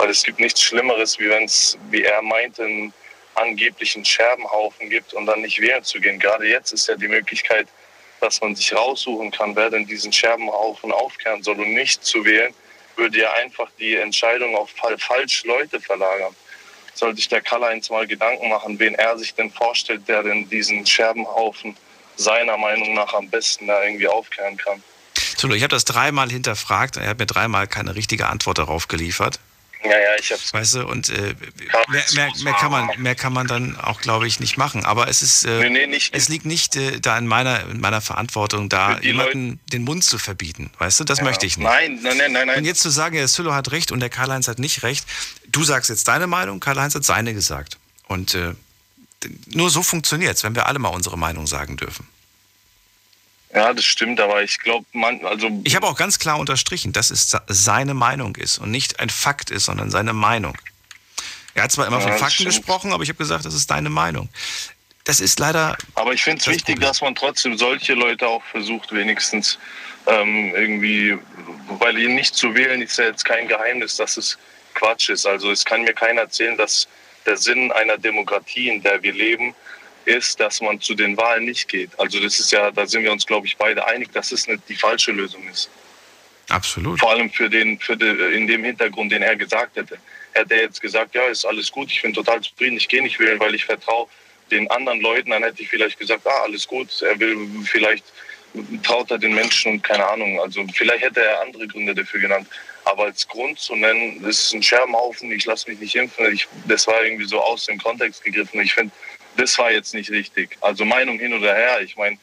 Weil 0.00 0.08
es 0.08 0.22
gibt 0.22 0.40
nichts 0.40 0.62
Schlimmeres, 0.62 1.18
wie 1.18 1.28
wenn 1.28 1.44
es, 1.44 1.76
wie 1.90 2.02
er 2.02 2.22
meinte, 2.22 2.64
einen 2.64 2.92
angeblichen 3.34 4.02
Scherbenhaufen 4.02 4.88
gibt 4.88 5.12
und 5.12 5.26
dann 5.26 5.42
nicht 5.42 5.60
wählen 5.60 5.84
zu 5.84 6.00
gehen. 6.00 6.18
Gerade 6.18 6.48
jetzt 6.48 6.72
ist 6.72 6.88
ja 6.88 6.96
die 6.96 7.08
Möglichkeit, 7.08 7.68
dass 8.20 8.40
man 8.40 8.56
sich 8.56 8.74
raussuchen 8.74 9.30
kann, 9.30 9.54
wer 9.54 9.68
denn 9.68 9.86
diesen 9.86 10.10
Scherbenhaufen 10.12 10.90
aufkehren 10.90 11.42
soll 11.42 11.60
und 11.60 11.74
nicht 11.74 12.02
zu 12.02 12.24
wählen, 12.24 12.54
würde 12.96 13.18
ja 13.18 13.30
einfach 13.34 13.68
die 13.78 13.96
Entscheidung 13.96 14.56
auf 14.56 14.70
falsche 14.98 15.46
Leute 15.46 15.78
verlagern 15.80 16.34
sollte 16.94 17.16
sich 17.16 17.28
der 17.28 17.40
Karl-Heinz 17.40 17.90
mal 17.90 18.06
Gedanken 18.06 18.48
machen, 18.48 18.78
wen 18.78 18.94
er 18.94 19.18
sich 19.18 19.34
denn 19.34 19.50
vorstellt, 19.50 20.06
der 20.06 20.22
denn 20.22 20.48
diesen 20.48 20.86
Scherbenhaufen 20.86 21.76
seiner 22.16 22.56
Meinung 22.56 22.94
nach 22.94 23.12
am 23.14 23.28
besten 23.28 23.66
da 23.66 23.82
irgendwie 23.82 24.06
aufkehren 24.06 24.56
kann. 24.56 24.82
Ich 25.16 25.62
habe 25.62 25.68
das 25.68 25.86
dreimal 25.86 26.30
hinterfragt. 26.30 26.98
Er 26.98 27.08
hat 27.08 27.18
mir 27.18 27.26
dreimal 27.26 27.66
keine 27.66 27.94
richtige 27.94 28.26
Antwort 28.26 28.58
darauf 28.58 28.88
geliefert. 28.88 29.40
Ja, 29.82 29.90
ja, 29.92 30.14
ich 30.18 30.30
hab's. 30.30 30.52
Weißt 30.52 30.74
du, 30.74 30.86
und 30.86 31.08
äh, 31.08 31.34
mehr, 31.88 32.04
mehr, 32.14 32.32
mehr, 32.42 32.52
kann 32.52 32.70
man, 32.70 32.88
mehr 32.98 33.14
kann 33.14 33.32
man 33.32 33.46
dann 33.46 33.78
auch, 33.78 34.00
glaube 34.02 34.26
ich, 34.26 34.38
nicht 34.38 34.58
machen. 34.58 34.84
Aber 34.84 35.08
es 35.08 35.22
ist, 35.22 35.44
äh, 35.44 35.58
nee, 35.60 35.70
nee, 35.70 35.86
nicht, 35.86 36.14
es 36.14 36.28
liegt 36.28 36.44
nicht 36.44 36.76
äh, 36.76 37.00
da 37.00 37.16
in 37.16 37.26
meiner, 37.26 37.62
in 37.68 37.80
meiner 37.80 38.02
Verantwortung, 38.02 38.68
da 38.68 38.98
jemanden 39.00 39.48
Leute. 39.50 39.60
den 39.72 39.84
Mund 39.84 40.04
zu 40.04 40.18
verbieten. 40.18 40.70
Weißt 40.78 41.00
du, 41.00 41.04
das 41.04 41.18
ja. 41.18 41.24
möchte 41.24 41.46
ich 41.46 41.56
nicht. 41.56 41.66
Nein, 41.66 41.98
nein, 42.02 42.16
nein, 42.18 42.32
nein. 42.32 42.58
Und 42.58 42.64
jetzt 42.64 42.82
zu 42.82 42.90
sagen, 42.90 43.16
der 43.16 43.28
Sülo 43.28 43.54
hat 43.54 43.72
recht 43.72 43.90
und 43.90 44.00
der 44.00 44.10
Karl-Heinz 44.10 44.48
hat 44.48 44.58
nicht 44.58 44.82
recht. 44.82 45.06
Du 45.48 45.64
sagst 45.64 45.88
jetzt 45.88 46.06
deine 46.08 46.26
Meinung, 46.26 46.60
Karl-Heinz 46.60 46.94
hat 46.94 47.04
seine 47.04 47.32
gesagt. 47.32 47.78
Und 48.06 48.34
äh, 48.34 48.54
nur 49.46 49.70
so 49.70 49.82
funktioniert 49.82 50.36
es, 50.36 50.44
wenn 50.44 50.54
wir 50.54 50.66
alle 50.66 50.78
mal 50.78 50.88
unsere 50.88 51.16
Meinung 51.16 51.46
sagen 51.46 51.76
dürfen. 51.76 52.06
Ja, 53.52 53.72
das 53.74 53.84
stimmt, 53.84 54.20
aber 54.20 54.42
ich 54.42 54.58
glaube, 54.60 54.86
man, 54.92 55.24
also. 55.24 55.50
Ich 55.64 55.74
habe 55.74 55.86
auch 55.86 55.96
ganz 55.96 56.18
klar 56.18 56.38
unterstrichen, 56.38 56.92
dass 56.92 57.10
es 57.10 57.36
seine 57.48 57.94
Meinung 57.94 58.36
ist 58.36 58.58
und 58.58 58.70
nicht 58.70 59.00
ein 59.00 59.10
Fakt 59.10 59.50
ist, 59.50 59.64
sondern 59.64 59.90
seine 59.90 60.12
Meinung. 60.12 60.56
Er 61.54 61.64
hat 61.64 61.72
zwar 61.72 61.86
immer 61.88 61.98
ja, 61.98 62.08
von 62.08 62.18
Fakten 62.18 62.44
gesprochen, 62.44 62.92
aber 62.92 63.02
ich 63.02 63.08
habe 63.08 63.18
gesagt, 63.18 63.44
das 63.44 63.54
ist 63.54 63.70
deine 63.70 63.90
Meinung. 63.90 64.28
Das 65.04 65.18
ist 65.18 65.40
leider. 65.40 65.76
Aber 65.94 66.12
ich 66.12 66.22
finde 66.22 66.40
es 66.40 66.46
wichtig, 66.46 66.76
Problem. 66.76 66.88
dass 66.88 67.00
man 67.00 67.14
trotzdem 67.14 67.58
solche 67.58 67.94
Leute 67.94 68.28
auch 68.28 68.44
versucht, 68.44 68.92
wenigstens 68.92 69.58
ähm, 70.06 70.54
irgendwie, 70.54 71.18
weil 71.78 71.98
ihn 71.98 72.14
nicht 72.14 72.34
zu 72.34 72.54
wählen 72.54 72.80
ist 72.80 72.98
ja 72.98 73.06
jetzt 73.06 73.24
kein 73.24 73.48
Geheimnis, 73.48 73.96
dass 73.96 74.16
es 74.16 74.38
Quatsch 74.74 75.08
ist. 75.08 75.26
Also 75.26 75.50
es 75.50 75.64
kann 75.64 75.82
mir 75.82 75.92
keiner 75.92 76.22
erzählen, 76.22 76.56
dass 76.56 76.86
der 77.26 77.36
Sinn 77.36 77.72
einer 77.72 77.98
Demokratie, 77.98 78.68
in 78.68 78.82
der 78.82 79.02
wir 79.02 79.12
leben, 79.12 79.54
ist, 80.04 80.40
dass 80.40 80.60
man 80.60 80.80
zu 80.80 80.94
den 80.94 81.16
Wahlen 81.16 81.44
nicht 81.44 81.68
geht. 81.68 81.90
Also 81.98 82.20
das 82.20 82.40
ist 82.40 82.52
ja, 82.52 82.70
da 82.70 82.86
sind 82.86 83.02
wir 83.02 83.12
uns, 83.12 83.26
glaube 83.26 83.46
ich, 83.46 83.56
beide 83.56 83.86
einig, 83.86 84.12
dass 84.12 84.32
es 84.32 84.46
nicht 84.46 84.62
die 84.68 84.76
falsche 84.76 85.12
Lösung 85.12 85.46
ist. 85.48 85.70
Absolut. 86.48 86.98
Vor 86.98 87.10
allem 87.10 87.30
für 87.30 87.48
den, 87.48 87.78
für 87.78 87.96
den, 87.96 88.18
in 88.32 88.46
dem 88.46 88.64
Hintergrund, 88.64 89.12
den 89.12 89.22
er 89.22 89.36
gesagt 89.36 89.76
hätte. 89.76 89.98
Hätte 90.32 90.54
er 90.54 90.62
jetzt 90.62 90.80
gesagt, 90.80 91.14
ja, 91.14 91.22
ist 91.24 91.44
alles 91.44 91.70
gut, 91.70 91.90
ich 91.90 92.02
bin 92.02 92.12
total 92.12 92.40
zufrieden, 92.40 92.76
ich 92.76 92.88
gehe 92.88 93.02
nicht 93.02 93.18
wählen, 93.18 93.38
weil 93.38 93.54
ich 93.54 93.64
vertraue 93.64 94.08
den 94.50 94.68
anderen 94.70 95.00
Leuten, 95.00 95.30
dann 95.30 95.44
hätte 95.44 95.62
ich 95.62 95.68
vielleicht 95.68 95.98
gesagt, 95.98 96.26
ah, 96.26 96.42
alles 96.42 96.66
gut, 96.66 97.02
er 97.02 97.18
will 97.18 97.48
vielleicht 97.64 98.04
traut 98.82 99.10
er 99.10 99.18
den 99.18 99.34
Menschen 99.34 99.72
und 99.72 99.82
keine 99.82 100.06
Ahnung. 100.06 100.40
Also 100.40 100.64
vielleicht 100.74 101.04
hätte 101.04 101.22
er 101.22 101.40
andere 101.42 101.66
Gründe 101.66 101.94
dafür 101.94 102.20
genannt. 102.20 102.48
Aber 102.84 103.04
als 103.04 103.28
Grund 103.28 103.58
zu 103.58 103.76
nennen, 103.76 104.22
das 104.22 104.40
ist 104.40 104.54
ein 104.54 104.62
Scherbenhaufen, 104.62 105.30
ich 105.30 105.44
lasse 105.44 105.70
mich 105.70 105.78
nicht 105.78 105.94
impfen, 105.94 106.32
ich, 106.32 106.48
das 106.66 106.86
war 106.86 107.04
irgendwie 107.04 107.26
so 107.26 107.40
aus 107.40 107.66
dem 107.66 107.78
Kontext 107.78 108.24
gegriffen. 108.24 108.60
Ich 108.60 108.74
finde, 108.74 108.92
das 109.36 109.56
war 109.58 109.70
jetzt 109.70 109.94
nicht 109.94 110.10
richtig. 110.10 110.56
Also 110.60 110.84
Meinung 110.84 111.18
hin 111.18 111.32
oder 111.32 111.54
her. 111.54 111.80
Ich 111.82 111.96
meine, 111.96 112.18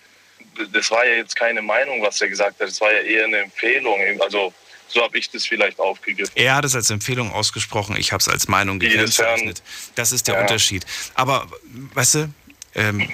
das 0.73 0.91
war 0.91 1.05
ja 1.05 1.15
jetzt 1.15 1.35
keine 1.35 1.61
Meinung, 1.61 2.01
was 2.01 2.21
er 2.21 2.29
gesagt 2.29 2.59
hat. 2.59 2.67
Das 2.67 2.81
war 2.81 2.91
ja 2.91 2.99
eher 2.99 3.25
eine 3.25 3.38
Empfehlung. 3.38 3.99
Also 4.21 4.53
so 4.88 5.03
habe 5.03 5.17
ich 5.17 5.29
das 5.29 5.45
vielleicht 5.45 5.79
aufgegriffen. 5.79 6.31
Er 6.35 6.55
hat 6.55 6.65
es 6.65 6.75
als 6.75 6.89
Empfehlung 6.89 7.31
ausgesprochen, 7.31 7.95
ich 7.97 8.11
habe 8.11 8.21
es 8.21 8.29
als 8.29 8.47
Meinung 8.47 8.79
gekennzeichnet. 8.79 9.61
Das 9.95 10.11
ist 10.11 10.27
der 10.27 10.35
ja. 10.35 10.41
Unterschied. 10.41 10.85
Aber, 11.13 11.47
weißt 11.93 12.15
du, 12.15 12.29
ähm, 12.75 13.09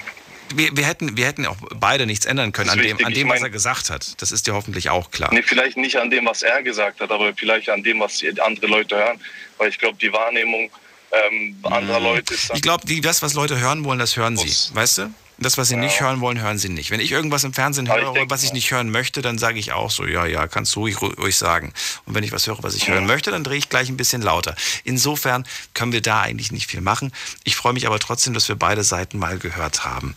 wir, 0.54 0.76
wir, 0.76 0.86
hätten, 0.86 1.16
wir 1.16 1.26
hätten 1.26 1.46
auch 1.46 1.56
beide 1.74 2.06
nichts 2.06 2.26
ändern 2.26 2.52
können 2.52 2.70
an 2.70 2.78
dem, 2.78 3.04
an 3.04 3.12
dem 3.12 3.28
was 3.28 3.42
er 3.42 3.50
gesagt 3.50 3.90
hat. 3.90 4.20
Das 4.22 4.30
ist 4.30 4.46
dir 4.46 4.54
hoffentlich 4.54 4.90
auch 4.90 5.10
klar. 5.10 5.32
Nee, 5.32 5.42
vielleicht 5.42 5.76
nicht 5.76 5.96
an 5.96 6.10
dem, 6.10 6.26
was 6.26 6.42
er 6.42 6.62
gesagt 6.62 7.00
hat, 7.00 7.10
aber 7.10 7.34
vielleicht 7.34 7.68
an 7.70 7.82
dem, 7.82 8.00
was 8.00 8.22
andere 8.40 8.66
Leute 8.66 8.96
hören. 8.96 9.20
Weil 9.58 9.70
ich 9.70 9.78
glaube, 9.78 9.98
die 9.98 10.12
Wahrnehmung 10.12 10.70
ähm, 11.30 11.56
anderer 11.62 12.00
mhm. 12.00 12.06
Leute. 12.06 12.34
Ich 12.54 12.62
glaube, 12.62 12.84
das, 13.00 13.22
was 13.22 13.34
Leute 13.34 13.58
hören 13.58 13.84
wollen, 13.84 13.98
das 13.98 14.16
hören 14.16 14.36
sie. 14.36 14.74
Weißt 14.74 14.98
du? 14.98 15.14
Das, 15.36 15.58
was 15.58 15.68
sie 15.68 15.74
ja. 15.74 15.80
nicht 15.80 16.00
hören 16.00 16.20
wollen, 16.20 16.40
hören 16.40 16.58
sie 16.58 16.68
nicht. 16.68 16.92
Wenn 16.92 17.00
ich 17.00 17.10
irgendwas 17.10 17.42
im 17.42 17.52
Fernsehen 17.52 17.88
höre, 17.88 18.06
ich 18.06 18.12
denke, 18.12 18.30
was 18.30 18.44
ich 18.44 18.52
nicht 18.52 18.70
hören 18.70 18.90
möchte, 18.90 19.20
dann 19.20 19.36
sage 19.36 19.58
ich 19.58 19.72
auch 19.72 19.90
so, 19.90 20.06
ja, 20.06 20.26
ja, 20.26 20.46
kannst 20.46 20.76
du 20.76 20.80
ruhig, 20.80 21.00
ruhig 21.02 21.36
sagen. 21.36 21.72
Und 22.06 22.14
wenn 22.14 22.22
ich 22.22 22.30
was 22.30 22.46
höre, 22.46 22.62
was 22.62 22.76
ich 22.76 22.86
ja. 22.86 22.94
hören 22.94 23.06
möchte, 23.06 23.32
dann 23.32 23.42
drehe 23.42 23.58
ich 23.58 23.68
gleich 23.68 23.88
ein 23.88 23.96
bisschen 23.96 24.22
lauter. 24.22 24.54
Insofern 24.84 25.44
können 25.74 25.92
wir 25.92 26.02
da 26.02 26.20
eigentlich 26.20 26.52
nicht 26.52 26.70
viel 26.70 26.80
machen. 26.80 27.12
Ich 27.42 27.56
freue 27.56 27.72
mich 27.72 27.86
aber 27.86 27.98
trotzdem, 27.98 28.32
dass 28.32 28.48
wir 28.48 28.54
beide 28.54 28.84
Seiten 28.84 29.18
mal 29.18 29.38
gehört 29.38 29.84
haben. 29.84 30.16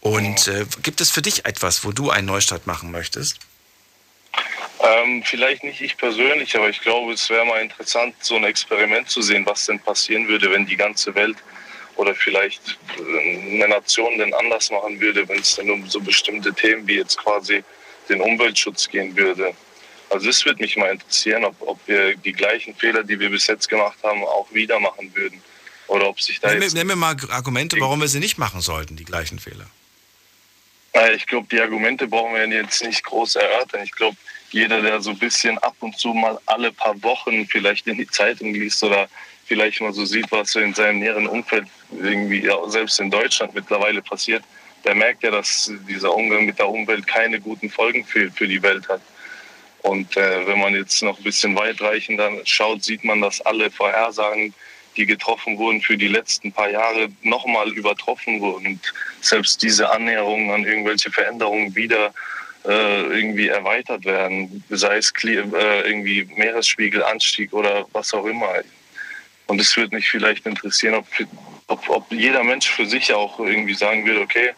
Und 0.00 0.48
äh, 0.48 0.64
gibt 0.82 1.00
es 1.00 1.10
für 1.10 1.22
dich 1.22 1.44
etwas, 1.44 1.84
wo 1.84 1.92
du 1.92 2.10
einen 2.10 2.26
Neustart 2.26 2.66
machen 2.66 2.90
möchtest? 2.90 3.38
Ähm, 4.82 5.22
vielleicht 5.24 5.64
nicht 5.64 5.80
ich 5.80 5.96
persönlich, 5.96 6.54
aber 6.56 6.68
ich 6.68 6.80
glaube, 6.80 7.12
es 7.12 7.30
wäre 7.30 7.46
mal 7.46 7.62
interessant, 7.62 8.14
so 8.20 8.36
ein 8.36 8.44
Experiment 8.44 9.08
zu 9.08 9.22
sehen, 9.22 9.46
was 9.46 9.66
denn 9.66 9.80
passieren 9.80 10.28
würde, 10.28 10.50
wenn 10.50 10.66
die 10.66 10.76
ganze 10.76 11.14
Welt 11.14 11.38
oder 11.96 12.14
vielleicht 12.14 12.78
äh, 12.98 13.54
eine 13.54 13.68
Nation 13.68 14.18
denn 14.18 14.34
anders 14.34 14.70
machen 14.70 15.00
würde, 15.00 15.26
wenn 15.28 15.38
es 15.38 15.56
dann 15.56 15.70
um 15.70 15.88
so 15.88 16.00
bestimmte 16.00 16.52
Themen 16.52 16.86
wie 16.86 16.96
jetzt 16.96 17.16
quasi 17.16 17.64
den 18.08 18.20
Umweltschutz 18.20 18.88
gehen 18.88 19.16
würde. 19.16 19.54
Also 20.10 20.26
das 20.26 20.44
würde 20.44 20.62
mich 20.62 20.76
mal 20.76 20.92
interessieren, 20.92 21.44
ob, 21.44 21.54
ob 21.62 21.80
wir 21.86 22.14
die 22.16 22.32
gleichen 22.32 22.74
Fehler, 22.74 23.02
die 23.02 23.18
wir 23.18 23.30
bis 23.30 23.46
jetzt 23.46 23.68
gemacht 23.68 23.96
haben, 24.02 24.22
auch 24.24 24.46
wieder 24.52 24.78
machen 24.78 25.10
würden. 25.14 25.42
Oder 25.88 26.08
ob 26.08 26.20
sich 26.20 26.38
da 26.38 26.48
Nenn, 26.48 26.62
jetzt... 26.62 26.74
Nenn 26.74 26.86
mir 26.86 26.96
mal 26.96 27.16
Argumente, 27.30 27.80
warum 27.80 28.00
wir 28.00 28.08
sie 28.08 28.20
nicht 28.20 28.38
machen 28.38 28.60
sollten, 28.60 28.96
die 28.96 29.04
gleichen 29.04 29.38
Fehler. 29.38 29.66
Ich 31.14 31.26
glaube, 31.26 31.46
die 31.50 31.60
Argumente 31.60 32.06
brauchen 32.06 32.34
wir 32.34 32.46
jetzt 32.46 32.82
nicht 32.82 33.04
groß 33.04 33.36
erörtern. 33.36 33.82
Ich 33.84 33.92
glaube, 33.92 34.16
jeder, 34.50 34.80
der 34.80 35.00
so 35.00 35.10
ein 35.10 35.18
bisschen 35.18 35.58
ab 35.58 35.74
und 35.80 35.98
zu 35.98 36.14
mal 36.14 36.38
alle 36.46 36.72
paar 36.72 37.00
Wochen 37.02 37.46
vielleicht 37.46 37.86
in 37.86 37.98
die 37.98 38.06
Zeitung 38.06 38.54
liest 38.54 38.82
oder 38.82 39.08
vielleicht 39.46 39.80
mal 39.80 39.92
so 39.92 40.04
sieht, 40.04 40.30
was 40.30 40.52
so 40.52 40.60
in 40.60 40.74
seinem 40.74 40.98
näheren 40.98 41.26
Umfeld 41.26 41.66
irgendwie 41.92 42.44
ja, 42.44 42.56
selbst 42.68 43.00
in 43.00 43.10
Deutschland 43.10 43.54
mittlerweile 43.54 44.02
passiert, 44.02 44.42
der 44.84 44.94
merkt 44.94 45.22
ja, 45.22 45.30
dass 45.30 45.72
dieser 45.88 46.14
Umgang 46.14 46.46
mit 46.46 46.58
der 46.58 46.68
Umwelt 46.68 47.06
keine 47.06 47.40
guten 47.40 47.70
Folgen 47.70 48.04
für, 48.04 48.30
für 48.30 48.46
die 48.46 48.62
Welt 48.62 48.88
hat. 48.88 49.00
Und 49.82 50.16
äh, 50.16 50.46
wenn 50.46 50.58
man 50.58 50.74
jetzt 50.74 51.02
noch 51.02 51.18
ein 51.18 51.24
bisschen 51.24 51.56
weitreichender 51.56 52.30
schaut, 52.44 52.82
sieht 52.82 53.04
man, 53.04 53.20
dass 53.20 53.40
alle 53.40 53.70
Vorhersagen, 53.70 54.52
die 54.96 55.06
getroffen 55.06 55.58
wurden 55.58 55.80
für 55.80 55.96
die 55.96 56.08
letzten 56.08 56.50
paar 56.50 56.70
Jahre, 56.70 57.08
nochmal 57.22 57.70
übertroffen 57.72 58.40
wurden. 58.40 58.66
Und 58.66 58.92
selbst 59.20 59.62
diese 59.62 59.90
Annäherungen 59.90 60.50
an 60.50 60.64
irgendwelche 60.64 61.10
Veränderungen 61.10 61.74
wieder 61.76 62.12
irgendwie 62.72 63.48
erweitert 63.48 64.04
werden, 64.04 64.64
sei 64.70 64.96
es 64.96 65.12
äh, 65.24 65.30
irgendwie 65.88 66.28
Meeresspiegelanstieg 66.36 67.52
oder 67.52 67.86
was 67.92 68.12
auch 68.12 68.26
immer. 68.26 68.48
Und 69.46 69.60
es 69.60 69.76
würde 69.76 69.94
mich 69.94 70.08
vielleicht 70.08 70.46
interessieren, 70.46 70.94
ob, 70.94 71.06
ob, 71.68 71.88
ob, 71.88 72.12
jeder 72.12 72.42
Mensch 72.42 72.68
für 72.68 72.86
sich 72.86 73.12
auch 73.12 73.38
irgendwie 73.38 73.74
sagen 73.74 74.04
würde, 74.04 74.20
okay, 74.20 74.50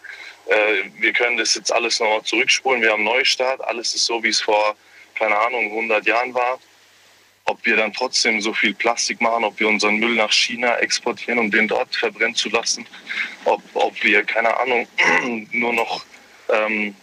äh, 0.47 0.85
wir 0.98 1.12
können 1.12 1.36
das 1.36 1.55
jetzt 1.55 1.72
alles 1.72 2.01
nochmal 2.01 2.22
zurückspulen, 2.22 2.80
wir 2.80 2.93
haben 2.93 3.06
einen 3.06 3.16
Neustart, 3.16 3.60
alles 3.60 3.94
ist 3.94 4.06
so, 4.06 4.22
wie 4.22 4.28
es 4.28 4.40
vor, 4.40 4.74
keine 5.14 5.36
Ahnung, 5.36 5.66
100 5.66 6.06
Jahren 6.06 6.32
war. 6.32 6.59
Ob 7.44 7.64
wir 7.64 7.76
dann 7.76 7.93
trotzdem 7.94 8.40
so 8.40 8.52
viel 8.52 8.74
Plastik 8.74 9.20
machen, 9.22 9.44
ob 9.44 9.59
wir 9.59 9.68
unseren 9.68 9.97
Müll 9.97 10.14
nach 10.14 10.32
China 10.32 10.76
exportieren, 10.76 11.39
um 11.39 11.51
den 11.51 11.66
dort 11.66 11.94
verbrennen 11.97 12.35
zu 12.35 12.51
lassen, 12.51 12.86
ob, 13.44 13.62
ob 13.74 14.02
wir, 14.02 14.22
keine 14.24 14.55
Ahnung, 14.59 14.86
nur 15.52 15.72
noch 15.72 16.05
ähm, 16.51 16.94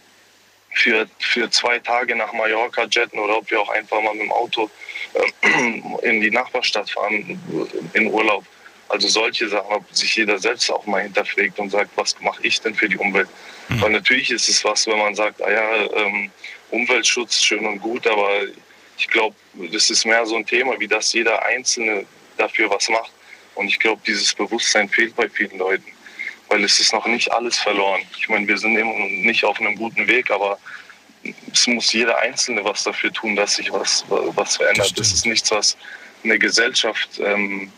für, 0.76 1.08
für 1.20 1.50
zwei 1.50 1.80
Tage 1.80 2.16
nach 2.16 2.34
Mallorca 2.34 2.86
jetten 2.92 3.18
oder 3.18 3.38
ob 3.38 3.50
wir 3.50 3.62
auch 3.62 3.70
einfach 3.70 4.02
mal 4.02 4.14
mit 4.14 4.24
dem 4.24 4.32
Auto 4.32 4.70
äh, 5.14 5.82
in 6.08 6.22
die 6.22 6.30
Nachbarstadt 6.30 6.90
fahren 6.90 7.40
in 7.94 8.08
Urlaub. 8.08 8.46
Also 8.90 9.08
solche 9.08 9.50
Sachen, 9.50 9.72
ob 9.72 9.96
sich 9.96 10.16
jeder 10.16 10.38
selbst 10.38 10.70
auch 10.70 10.86
mal 10.86 11.02
hinterfragt 11.02 11.58
und 11.58 11.72
sagt, 11.72 11.90
was 11.96 12.20
mache 12.22 12.46
ich 12.46 12.62
denn 12.62 12.76
für 12.76 12.88
die 12.88 12.98
Umwelt? 12.98 13.28
Hm. 13.70 13.82
Weil 13.82 13.92
natürlich 13.92 14.30
ist 14.30 14.48
es 14.48 14.64
was, 14.64 14.86
wenn 14.86 15.00
man 15.00 15.16
sagt, 15.16 15.42
ah 15.42 15.52
ja, 15.52 15.76
ähm, 15.94 16.30
Umweltschutz 16.70 17.42
schön 17.42 17.66
und 17.66 17.80
gut, 17.80 18.06
aber 18.06 18.42
ich 18.98 19.08
glaube, 19.08 19.36
das 19.72 19.90
ist 19.90 20.06
mehr 20.06 20.26
so 20.26 20.36
ein 20.36 20.46
Thema, 20.46 20.80
wie 20.80 20.88
dass 20.88 21.14
jeder 21.14 21.44
Einzelne 21.44 22.06
dafür 22.38 22.70
was 22.70 22.90
macht. 22.90 23.12
Und 23.56 23.68
ich 23.68 23.80
glaube, 23.80 24.02
dieses 24.06 24.34
Bewusstsein 24.34 24.90
fehlt 24.90 25.16
bei 25.16 25.30
vielen 25.30 25.58
Leuten, 25.58 25.95
weil 26.48 26.64
es 26.64 26.80
ist 26.80 26.94
noch 26.94 27.06
nicht 27.08 27.32
alles 27.32 27.58
verloren. 27.58 28.02
Ich 28.18 28.30
meine, 28.30 28.48
wir 28.48 28.58
sind 28.58 28.78
immer 28.78 28.94
nicht 28.94 29.44
auf 29.44 29.60
einem 29.60 29.76
guten 29.76 30.08
Weg, 30.08 30.32
aber 30.32 30.58
es 31.52 31.68
muss 31.68 31.92
jeder 31.94 32.18
Einzelne 32.20 32.64
was 32.64 32.84
dafür 32.84 33.12
tun, 33.12 33.36
dass 33.36 33.56
sich 33.56 33.72
was, 33.72 34.06
was 34.10 34.58
verändert. 34.58 34.98
Das, 34.98 35.12
ist 35.12 35.26
nichts, 35.26 35.52
was 35.52 35.78
eine 36.24 36.38
Gesellschaft 36.38 37.20
ähm, 37.20 37.72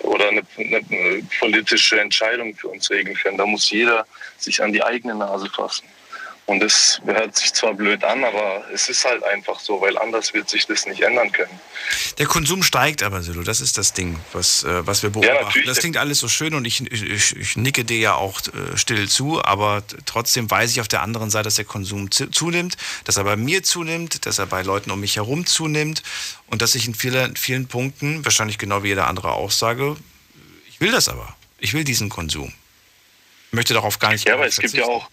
oder 0.00 0.28
eine, 0.28 0.42
eine, 0.56 1.22
politische 1.38 2.00
Entscheidung 2.00 2.54
für 2.54 2.68
uns 2.68 2.90
regeln 2.90 3.16
kann. 3.16 3.36
Da 3.36 3.46
muss 3.46 3.70
jeder 3.70 4.06
sich 4.38 4.62
an 4.62 4.72
die 4.72 4.82
eigene 4.82 5.14
Nase 5.14 5.48
fassen. 5.50 5.86
Und 6.46 6.60
das 6.60 7.00
hört 7.06 7.36
sich 7.36 7.54
zwar 7.54 7.72
blöd 7.72 8.04
an, 8.04 8.22
aber 8.22 8.64
es 8.70 8.90
ist 8.90 9.06
halt 9.06 9.24
einfach 9.24 9.58
so, 9.60 9.80
weil 9.80 9.96
anders 9.96 10.34
wird 10.34 10.50
sich 10.50 10.66
das 10.66 10.84
nicht 10.84 11.00
ändern 11.00 11.32
können. 11.32 11.58
Der 12.18 12.26
Konsum 12.26 12.62
steigt 12.62 13.02
aber, 13.02 13.22
Silo, 13.22 13.42
das 13.42 13.62
ist 13.62 13.78
das 13.78 13.94
Ding, 13.94 14.20
was, 14.34 14.62
äh, 14.62 14.86
was 14.86 15.02
wir 15.02 15.08
beobachten. 15.08 15.60
Ja, 15.60 15.64
das 15.64 15.78
klingt 15.78 15.96
alles 15.96 16.18
so 16.18 16.28
schön 16.28 16.52
und 16.52 16.66
ich, 16.66 16.82
ich, 16.92 17.34
ich 17.34 17.56
nicke 17.56 17.86
dir 17.86 17.98
ja 17.98 18.14
auch 18.14 18.40
äh, 18.40 18.76
still 18.76 19.08
zu, 19.08 19.42
aber 19.42 19.82
trotzdem 20.04 20.50
weiß 20.50 20.70
ich 20.70 20.82
auf 20.82 20.88
der 20.88 21.00
anderen 21.00 21.30
Seite, 21.30 21.44
dass 21.44 21.54
der 21.54 21.64
Konsum 21.64 22.10
zunimmt, 22.10 22.76
dass 23.04 23.16
er 23.16 23.24
bei 23.24 23.36
mir 23.36 23.62
zunimmt, 23.62 24.26
dass 24.26 24.38
er 24.38 24.46
bei 24.46 24.60
Leuten 24.60 24.90
um 24.90 25.00
mich 25.00 25.16
herum 25.16 25.46
zunimmt 25.46 26.02
und 26.48 26.60
dass 26.60 26.74
ich 26.74 26.86
in 26.86 26.94
vielen, 26.94 27.36
vielen 27.36 27.68
Punkten, 27.68 28.22
wahrscheinlich 28.22 28.58
genau 28.58 28.82
wie 28.82 28.88
jeder 28.88 29.06
andere 29.06 29.32
auch 29.32 29.50
sage, 29.50 29.96
ich 30.68 30.78
will 30.80 30.92
das 30.92 31.08
aber. 31.08 31.34
Ich 31.58 31.72
will 31.72 31.84
diesen 31.84 32.10
Konsum. 32.10 32.52
Ich 33.48 33.56
möchte 33.56 33.72
darauf 33.72 33.98
gar 33.98 34.12
nicht 34.12 34.26
Ja, 34.26 34.34
aber 34.34 34.46
es 34.46 34.58
gibt 34.58 34.74
ja 34.74 34.84
auch 34.84 35.08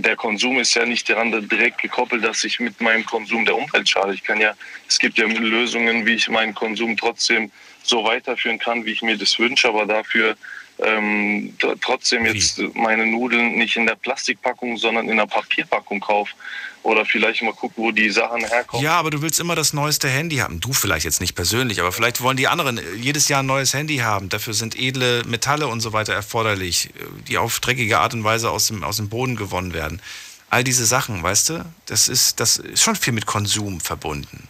der 0.00 0.16
Konsum 0.16 0.58
ist 0.58 0.74
ja 0.74 0.86
nicht 0.86 1.08
daran 1.10 1.48
direkt 1.48 1.82
gekoppelt, 1.82 2.24
dass 2.24 2.44
ich 2.44 2.60
mit 2.60 2.80
meinem 2.80 3.04
Konsum 3.04 3.44
der 3.44 3.56
Umwelt 3.56 3.88
schade. 3.88 4.14
Ich 4.14 4.22
kann 4.22 4.40
ja, 4.40 4.54
es 4.88 4.98
gibt 4.98 5.18
ja 5.18 5.26
Lösungen, 5.26 6.06
wie 6.06 6.14
ich 6.14 6.28
meinen 6.28 6.54
Konsum 6.54 6.96
trotzdem 6.96 7.50
so 7.82 8.04
weiterführen 8.04 8.58
kann, 8.58 8.84
wie 8.84 8.92
ich 8.92 9.02
mir 9.02 9.18
das 9.18 9.38
wünsche, 9.38 9.68
aber 9.68 9.86
dafür 9.86 10.36
ähm, 10.78 11.54
trotzdem 11.80 12.24
jetzt 12.26 12.60
meine 12.74 13.06
Nudeln 13.06 13.56
nicht 13.56 13.76
in 13.76 13.86
der 13.86 13.96
Plastikpackung, 13.96 14.76
sondern 14.76 15.08
in 15.08 15.16
der 15.16 15.26
Papierpackung 15.26 16.00
kaufe. 16.00 16.34
Oder 16.82 17.04
vielleicht 17.04 17.42
mal 17.42 17.52
gucken, 17.52 17.84
wo 17.84 17.92
die 17.92 18.10
Sachen 18.10 18.44
herkommen. 18.44 18.84
Ja, 18.84 18.94
aber 18.98 19.10
du 19.10 19.22
willst 19.22 19.38
immer 19.38 19.54
das 19.54 19.72
neueste 19.72 20.08
Handy 20.08 20.36
haben. 20.38 20.58
Du 20.58 20.72
vielleicht 20.72 21.04
jetzt 21.04 21.20
nicht 21.20 21.34
persönlich, 21.34 21.80
aber 21.80 21.92
vielleicht 21.92 22.20
wollen 22.20 22.36
die 22.36 22.48
anderen 22.48 22.80
jedes 22.96 23.28
Jahr 23.28 23.42
ein 23.42 23.46
neues 23.46 23.72
Handy 23.72 23.98
haben. 23.98 24.28
Dafür 24.28 24.52
sind 24.52 24.76
edle 24.76 25.22
Metalle 25.26 25.68
und 25.68 25.80
so 25.80 25.92
weiter 25.92 26.12
erforderlich, 26.12 26.90
die 27.28 27.38
auf 27.38 27.60
dreckige 27.60 27.98
Art 27.98 28.14
und 28.14 28.24
Weise 28.24 28.50
aus 28.50 28.66
dem, 28.66 28.82
aus 28.82 28.96
dem 28.96 29.08
Boden 29.08 29.36
gewonnen 29.36 29.74
werden. 29.74 30.02
All 30.50 30.64
diese 30.64 30.84
Sachen, 30.84 31.22
weißt 31.22 31.50
du, 31.50 31.64
das 31.86 32.08
ist, 32.08 32.40
das 32.40 32.56
ist 32.56 32.82
schon 32.82 32.96
viel 32.96 33.12
mit 33.12 33.26
Konsum 33.26 33.80
verbunden. 33.80 34.48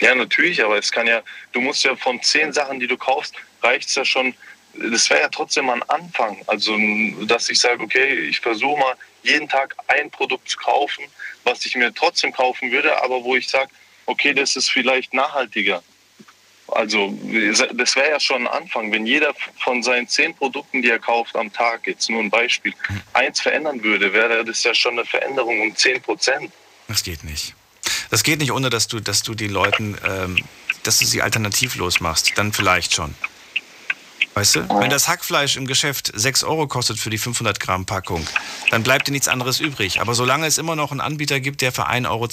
Ja, 0.00 0.14
natürlich, 0.14 0.62
aber 0.64 0.78
es 0.78 0.90
kann 0.90 1.06
ja, 1.06 1.22
du 1.52 1.60
musst 1.60 1.84
ja 1.84 1.96
von 1.96 2.20
zehn 2.22 2.52
Sachen, 2.52 2.80
die 2.80 2.86
du 2.86 2.96
kaufst, 2.96 3.34
reicht 3.62 3.88
es 3.88 3.94
ja 3.94 4.04
schon, 4.04 4.34
das 4.74 5.08
wäre 5.08 5.22
ja 5.22 5.28
trotzdem 5.28 5.70
ein 5.70 5.82
Anfang. 5.84 6.38
Also, 6.46 6.76
dass 7.26 7.48
ich 7.48 7.58
sage, 7.58 7.82
okay, 7.82 8.14
ich 8.14 8.40
versuche 8.40 8.78
mal 8.78 8.94
jeden 9.22 9.48
Tag 9.48 9.74
ein 9.88 10.10
Produkt 10.10 10.48
zu 10.50 10.58
kaufen, 10.58 11.04
was 11.46 11.64
ich 11.64 11.74
mir 11.76 11.94
trotzdem 11.94 12.32
kaufen 12.32 12.70
würde, 12.70 13.02
aber 13.02 13.24
wo 13.24 13.36
ich 13.36 13.48
sage, 13.48 13.70
okay, 14.04 14.34
das 14.34 14.56
ist 14.56 14.70
vielleicht 14.70 15.14
nachhaltiger. 15.14 15.82
Also 16.68 17.16
das 17.74 17.94
wäre 17.94 18.10
ja 18.10 18.20
schon 18.20 18.46
ein 18.46 18.62
Anfang, 18.62 18.90
wenn 18.90 19.06
jeder 19.06 19.34
von 19.62 19.82
seinen 19.84 20.08
zehn 20.08 20.34
Produkten, 20.34 20.82
die 20.82 20.90
er 20.90 20.98
kauft 20.98 21.36
am 21.36 21.52
Tag, 21.52 21.86
jetzt 21.86 22.10
nur 22.10 22.20
ein 22.20 22.30
Beispiel, 22.30 22.74
eins 23.12 23.40
verändern 23.40 23.82
würde, 23.84 24.12
wäre 24.12 24.44
das 24.44 24.64
ja 24.64 24.74
schon 24.74 24.94
eine 24.94 25.04
Veränderung 25.04 25.60
um 25.60 25.74
10 25.74 26.02
Prozent. 26.02 26.52
Das 26.88 27.04
geht 27.04 27.22
nicht. 27.22 27.54
Das 28.10 28.24
geht 28.24 28.40
nicht, 28.40 28.50
ohne 28.50 28.68
dass 28.68 28.88
du, 28.88 28.98
dass 28.98 29.22
du 29.22 29.34
die 29.34 29.46
Leuten, 29.46 29.96
ähm, 30.04 30.36
dass 30.82 30.98
du 30.98 31.04
sie 31.04 31.22
alternativlos 31.22 32.00
machst. 32.00 32.32
Dann 32.36 32.52
vielleicht 32.52 32.94
schon. 32.94 33.14
Weißt 34.36 34.56
du? 34.56 34.68
Wenn 34.68 34.90
das 34.90 35.08
Hackfleisch 35.08 35.56
im 35.56 35.66
Geschäft 35.66 36.12
6 36.14 36.44
Euro 36.44 36.66
kostet 36.66 36.98
für 36.98 37.08
die 37.08 37.16
500 37.16 37.58
Gramm 37.58 37.86
Packung, 37.86 38.22
dann 38.70 38.82
bleibt 38.82 39.08
dir 39.08 39.12
nichts 39.12 39.28
anderes 39.28 39.60
übrig. 39.60 40.02
Aber 40.02 40.14
solange 40.14 40.46
es 40.46 40.58
immer 40.58 40.76
noch 40.76 40.90
einen 40.90 41.00
Anbieter 41.00 41.40
gibt, 41.40 41.62
der 41.62 41.72
für 41.72 41.88
1,20 41.88 42.06
Euro 42.10 42.26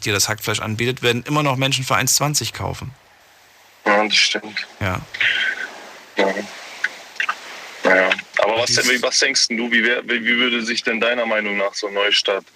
dir 0.00 0.12
das 0.14 0.30
Hackfleisch 0.30 0.60
anbietet, 0.60 1.02
werden 1.02 1.22
immer 1.24 1.42
noch 1.42 1.56
Menschen 1.56 1.84
für 1.84 1.96
1,20 1.96 2.54
kaufen. 2.54 2.92
Ja, 3.84 4.02
das 4.02 4.16
stimmt. 4.16 4.66
Ja. 4.80 5.02
Ja. 6.16 6.34
ja. 7.84 8.10
Aber 8.38 8.56
was, 8.56 8.74
was 9.02 9.18
denkst 9.18 9.48
du, 9.48 9.70
wie, 9.70 9.84
wär, 9.84 10.02
wie 10.08 10.36
würde 10.38 10.64
sich 10.64 10.82
denn 10.82 10.98
deiner 10.98 11.26
Meinung 11.26 11.58
nach 11.58 11.74
so 11.74 11.88
ein 11.88 11.94
Neustart 11.94 12.46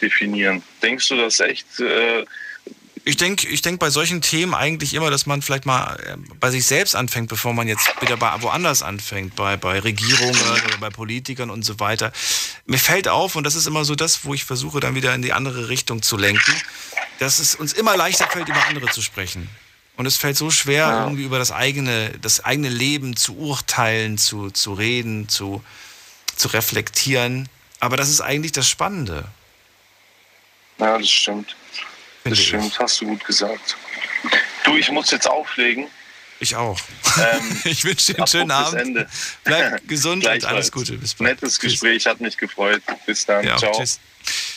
definieren? 0.00 0.62
Denkst 0.82 1.08
du, 1.08 1.18
dass 1.18 1.38
echt 1.40 1.80
äh, 1.80 2.24
ich 3.06 3.18
denke 3.18 3.46
ich 3.48 3.60
denk 3.60 3.80
bei 3.80 3.90
solchen 3.90 4.22
Themen 4.22 4.54
eigentlich 4.54 4.94
immer, 4.94 5.10
dass 5.10 5.26
man 5.26 5.42
vielleicht 5.42 5.66
mal 5.66 5.96
äh, 6.00 6.16
bei 6.40 6.50
sich 6.50 6.64
selbst 6.66 6.96
anfängt, 6.96 7.28
bevor 7.28 7.52
man 7.52 7.68
jetzt 7.68 8.00
wieder 8.00 8.16
bei 8.16 8.30
woanders 8.40 8.82
anfängt, 8.82 9.36
bei, 9.36 9.58
bei 9.58 9.78
Regierungen 9.78 10.40
oder 10.40 10.78
bei 10.80 10.88
Politikern 10.88 11.50
und 11.50 11.64
so 11.64 11.78
weiter. 11.80 12.12
Mir 12.64 12.78
fällt 12.78 13.08
auf, 13.08 13.36
und 13.36 13.44
das 13.44 13.56
ist 13.56 13.66
immer 13.66 13.84
so 13.84 13.94
das, 13.94 14.24
wo 14.24 14.32
ich 14.32 14.44
versuche, 14.44 14.80
dann 14.80 14.94
wieder 14.94 15.14
in 15.14 15.20
die 15.20 15.34
andere 15.34 15.68
Richtung 15.68 16.00
zu 16.00 16.16
lenken, 16.16 16.54
dass 17.18 17.40
es 17.40 17.54
uns 17.54 17.74
immer 17.74 17.96
leichter 17.96 18.26
fällt, 18.26 18.48
über 18.48 18.66
andere 18.66 18.86
zu 18.90 19.02
sprechen. 19.02 19.50
Und 19.96 20.06
es 20.06 20.16
fällt 20.16 20.36
so 20.36 20.50
schwer, 20.50 20.86
ja. 20.88 21.04
irgendwie 21.04 21.24
über 21.24 21.38
das 21.38 21.52
eigene, 21.52 22.10
das 22.20 22.42
eigene 22.44 22.70
Leben 22.70 23.16
zu 23.16 23.36
urteilen, 23.36 24.16
zu, 24.16 24.50
zu 24.50 24.72
reden, 24.72 25.28
zu, 25.28 25.62
zu 26.34 26.48
reflektieren. 26.48 27.48
Aber 27.80 27.96
das 27.96 28.08
ist 28.08 28.22
eigentlich 28.22 28.52
das 28.52 28.68
Spannende. 28.68 29.26
Ja, 30.78 30.98
das 30.98 31.10
stimmt. 31.10 31.54
Das 32.24 32.38
stimmt, 32.38 32.78
hast 32.78 33.00
du 33.00 33.06
gut 33.06 33.24
gesagt. 33.24 33.76
Du, 34.64 34.76
ich 34.76 34.90
muss 34.90 35.10
jetzt 35.10 35.28
auflegen. 35.28 35.88
Ich 36.40 36.56
auch. 36.56 36.78
Ähm, 37.18 37.60
ich 37.64 37.84
wünsche 37.84 38.12
dir 38.12 38.18
einen 38.18 38.26
schönen 38.26 38.50
Abend. 38.50 38.80
Ende. 38.80 39.08
Bleib 39.44 39.86
gesund 39.86 40.26
und 40.26 40.44
alles 40.44 40.72
Gute. 40.72 40.98
Bis 40.98 41.14
bald. 41.14 41.30
Nettes 41.30 41.58
tschüss. 41.58 41.72
Gespräch, 41.72 42.06
hat 42.06 42.20
mich 42.20 42.36
gefreut. 42.36 42.82
Bis 43.06 43.24
dann. 43.26 43.44
Ja, 43.44 43.56
Ciao. 43.56 43.72
Tschüss. 43.72 44.00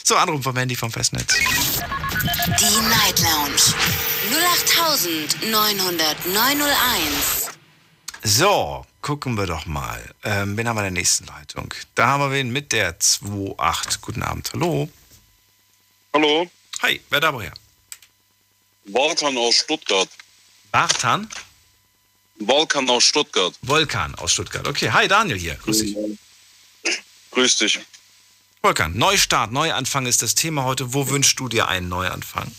So, 0.03 0.15
Anruf 0.15 0.43
vom 0.43 0.55
Handy 0.55 0.75
vom 0.75 0.91
Festnetz. 0.91 1.35
Die 1.35 2.79
Night 2.89 3.19
Lounge 3.19 3.61
0890901. 5.41 7.51
So, 8.23 8.85
gucken 9.01 9.37
wir 9.37 9.45
doch 9.45 9.65
mal. 9.65 10.01
Ähm, 10.23 10.57
wen 10.57 10.67
haben 10.67 10.77
wir 10.77 10.87
in 10.87 10.93
der 10.93 11.01
nächsten 11.01 11.25
Leitung? 11.25 11.73
Da 11.95 12.07
haben 12.07 12.21
wir 12.21 12.31
wen 12.31 12.49
mit 12.49 12.71
der 12.71 12.89
28. 12.89 14.01
Guten 14.01 14.23
Abend. 14.23 14.51
Hallo. 14.53 14.89
Hallo. 16.13 16.49
Hi, 16.81 17.01
wer 17.09 17.19
da 17.19 17.33
woher? 17.33 17.53
Volkan 18.85 19.37
aus 19.37 19.55
Stuttgart. 19.55 20.09
Bartan? 20.71 21.29
Volkan 22.39 22.89
aus 22.89 23.03
Stuttgart. 23.03 23.53
Volkan 23.61 24.15
aus 24.15 24.33
Stuttgart. 24.33 24.67
Okay, 24.67 24.91
hi 24.91 25.07
Daniel 25.07 25.37
hier. 25.37 25.55
Grüß 25.55 25.79
dich. 25.79 25.95
Grüß 27.31 27.57
dich. 27.57 27.79
Volkan, 28.61 28.97
Neustart, 28.97 29.51
Neuanfang 29.51 30.05
ist 30.05 30.21
das 30.21 30.35
Thema 30.35 30.63
heute. 30.65 30.93
Wo 30.93 31.09
wünschst 31.09 31.39
du 31.39 31.47
dir 31.49 31.67
einen 31.67 31.89
Neuanfang? 31.89 32.51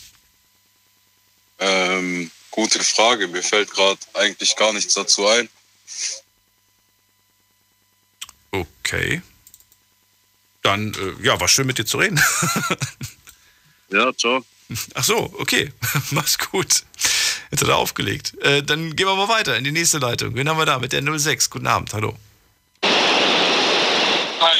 Ähm, 1.58 2.30
gute 2.50 2.82
Frage. 2.82 3.28
Mir 3.28 3.42
fällt 3.42 3.70
gerade 3.70 4.00
eigentlich 4.14 4.56
gar 4.56 4.72
nichts 4.72 4.94
dazu 4.94 5.26
ein. 5.26 5.48
Okay. 8.50 9.22
Dann, 10.62 10.94
äh, 10.94 11.24
ja, 11.24 11.40
war 11.40 11.48
schön 11.48 11.66
mit 11.66 11.78
dir 11.78 11.86
zu 11.86 11.98
reden. 11.98 12.20
Ja, 13.90 14.12
ciao. 14.16 14.44
Ach 14.94 15.04
so, 15.04 15.32
okay. 15.38 15.72
Mach's 16.10 16.38
gut. 16.38 16.82
Jetzt 17.50 17.62
hat 17.62 17.68
er 17.68 17.76
aufgelegt. 17.76 18.34
Äh, 18.42 18.62
dann 18.62 18.94
gehen 18.94 19.06
wir 19.06 19.14
mal 19.14 19.28
weiter 19.28 19.56
in 19.56 19.64
die 19.64 19.72
nächste 19.72 19.98
Leitung. 19.98 20.34
Wen 20.34 20.48
haben 20.48 20.58
wir 20.58 20.66
da 20.66 20.78
mit 20.78 20.92
der 20.92 21.02
06? 21.02 21.48
Guten 21.48 21.66
Abend, 21.66 21.94
hallo. 21.94 22.14
Hi. 24.40 24.56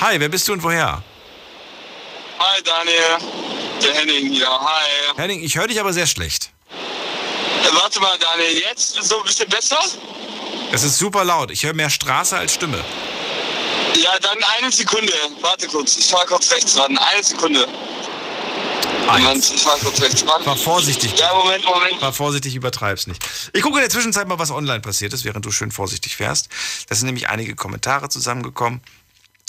Hi, 0.00 0.20
wer 0.20 0.28
bist 0.28 0.46
du 0.46 0.52
und 0.52 0.62
woher? 0.62 1.02
Hi, 2.38 2.62
Daniel. 2.62 3.18
Der 3.82 3.94
Henning 3.94 4.30
hier. 4.32 4.48
Hi. 4.48 5.16
Henning, 5.16 5.42
ich 5.42 5.56
höre 5.56 5.66
dich 5.66 5.80
aber 5.80 5.92
sehr 5.92 6.06
schlecht. 6.06 6.52
Äh, 6.70 7.74
warte 7.74 7.98
mal, 7.98 8.16
Daniel, 8.18 8.58
jetzt 8.58 9.02
so 9.02 9.18
ein 9.18 9.24
bisschen 9.24 9.48
besser? 9.48 9.78
Das 10.70 10.84
ist 10.84 10.98
super 10.98 11.24
laut. 11.24 11.50
Ich 11.50 11.64
höre 11.64 11.74
mehr 11.74 11.90
Straße 11.90 12.36
als 12.36 12.54
Stimme. 12.54 12.84
Ja, 13.96 14.18
dann 14.20 14.38
eine 14.58 14.70
Sekunde. 14.70 15.12
Warte 15.40 15.66
kurz. 15.66 15.96
Ich 15.96 16.06
fahr 16.06 16.26
kurz 16.26 16.52
rechts 16.52 16.78
ran. 16.78 16.96
Eine 16.96 17.22
Sekunde. 17.22 17.66
Moment, 19.06 19.52
ich 19.54 19.64
war 19.64 19.76
kurz 19.78 20.00
rechts 20.02 20.26
ran. 20.26 20.44
War 20.44 20.56
vorsichtig. 20.56 21.18
Ja, 21.18 21.32
Moment, 21.34 21.64
Moment. 21.64 22.02
War 22.02 22.12
vorsichtig, 22.12 22.54
übertreib's 22.54 23.06
nicht. 23.06 23.24
Ich 23.52 23.62
gucke 23.62 23.76
in 23.76 23.82
der 23.82 23.90
Zwischenzeit 23.90 24.26
mal, 24.26 24.38
was 24.38 24.50
online 24.50 24.80
passiert 24.80 25.12
ist, 25.12 25.24
während 25.24 25.44
du 25.44 25.52
schön 25.52 25.70
vorsichtig 25.70 26.16
fährst. 26.16 26.48
Da 26.88 26.94
sind 26.94 27.06
nämlich 27.06 27.28
einige 27.28 27.54
Kommentare 27.54 28.08
zusammengekommen. 28.08 28.80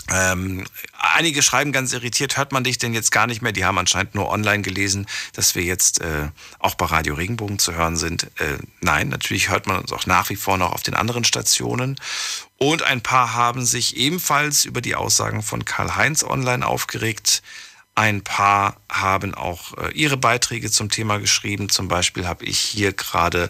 Ähm, 0.09 0.65
einige 0.97 1.41
schreiben 1.41 1.73
ganz 1.73 1.91
irritiert, 1.91 2.37
hört 2.37 2.53
man 2.53 2.63
dich 2.63 2.77
denn 2.77 2.93
jetzt 2.93 3.11
gar 3.11 3.27
nicht 3.27 3.41
mehr? 3.41 3.51
Die 3.51 3.65
haben 3.65 3.77
anscheinend 3.77 4.15
nur 4.15 4.29
online 4.29 4.61
gelesen, 4.61 5.05
dass 5.33 5.53
wir 5.53 5.63
jetzt 5.63 5.99
äh, 5.99 6.29
auch 6.59 6.75
bei 6.75 6.85
Radio 6.85 7.15
Regenbogen 7.15 7.59
zu 7.59 7.73
hören 7.73 7.97
sind. 7.97 8.23
Äh, 8.39 8.57
nein, 8.79 9.09
natürlich 9.09 9.49
hört 9.49 9.67
man 9.67 9.79
uns 9.79 9.91
auch 9.91 10.05
nach 10.05 10.29
wie 10.29 10.37
vor 10.37 10.57
noch 10.57 10.71
auf 10.71 10.83
den 10.83 10.93
anderen 10.93 11.25
Stationen. 11.25 11.99
Und 12.57 12.83
ein 12.83 13.01
paar 13.01 13.33
haben 13.33 13.65
sich 13.65 13.97
ebenfalls 13.97 14.63
über 14.63 14.79
die 14.79 14.95
Aussagen 14.95 15.43
von 15.43 15.65
Karl-Heinz 15.65 16.23
online 16.23 16.65
aufgeregt. 16.65 17.41
Ein 17.97 18.23
paar 18.23 18.79
haben 18.89 19.33
auch 19.33 19.75
äh, 19.75 19.89
ihre 19.93 20.17
Beiträge 20.17 20.69
zum 20.69 20.91
Thema 20.91 21.17
geschrieben. 21.17 21.67
Zum 21.67 21.87
Beispiel 21.87 22.27
habe 22.27 22.45
ich 22.45 22.59
hier 22.59 22.93
gerade, 22.93 23.45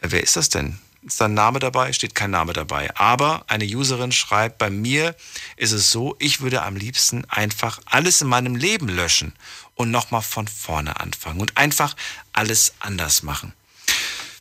äh, 0.00 0.08
wer 0.08 0.22
ist 0.22 0.36
das 0.36 0.48
denn? 0.48 0.78
Ist 1.02 1.20
da 1.20 1.26
ein 1.26 1.34
Name 1.34 1.58
dabei? 1.58 1.92
Steht 1.92 2.14
kein 2.14 2.30
Name 2.30 2.54
dabei. 2.54 2.96
Aber 2.96 3.44
eine 3.46 3.66
Userin 3.66 4.10
schreibt, 4.10 4.56
bei 4.56 4.70
mir 4.70 5.14
ist 5.58 5.72
es 5.72 5.90
so, 5.90 6.16
ich 6.18 6.40
würde 6.40 6.62
am 6.62 6.76
liebsten 6.76 7.26
einfach 7.28 7.78
alles 7.84 8.22
in 8.22 8.28
meinem 8.28 8.56
Leben 8.56 8.88
löschen 8.88 9.34
und 9.74 9.90
nochmal 9.90 10.22
von 10.22 10.48
vorne 10.48 10.98
anfangen 10.98 11.42
und 11.42 11.58
einfach 11.58 11.94
alles 12.32 12.72
anders 12.78 13.22
machen. 13.22 13.52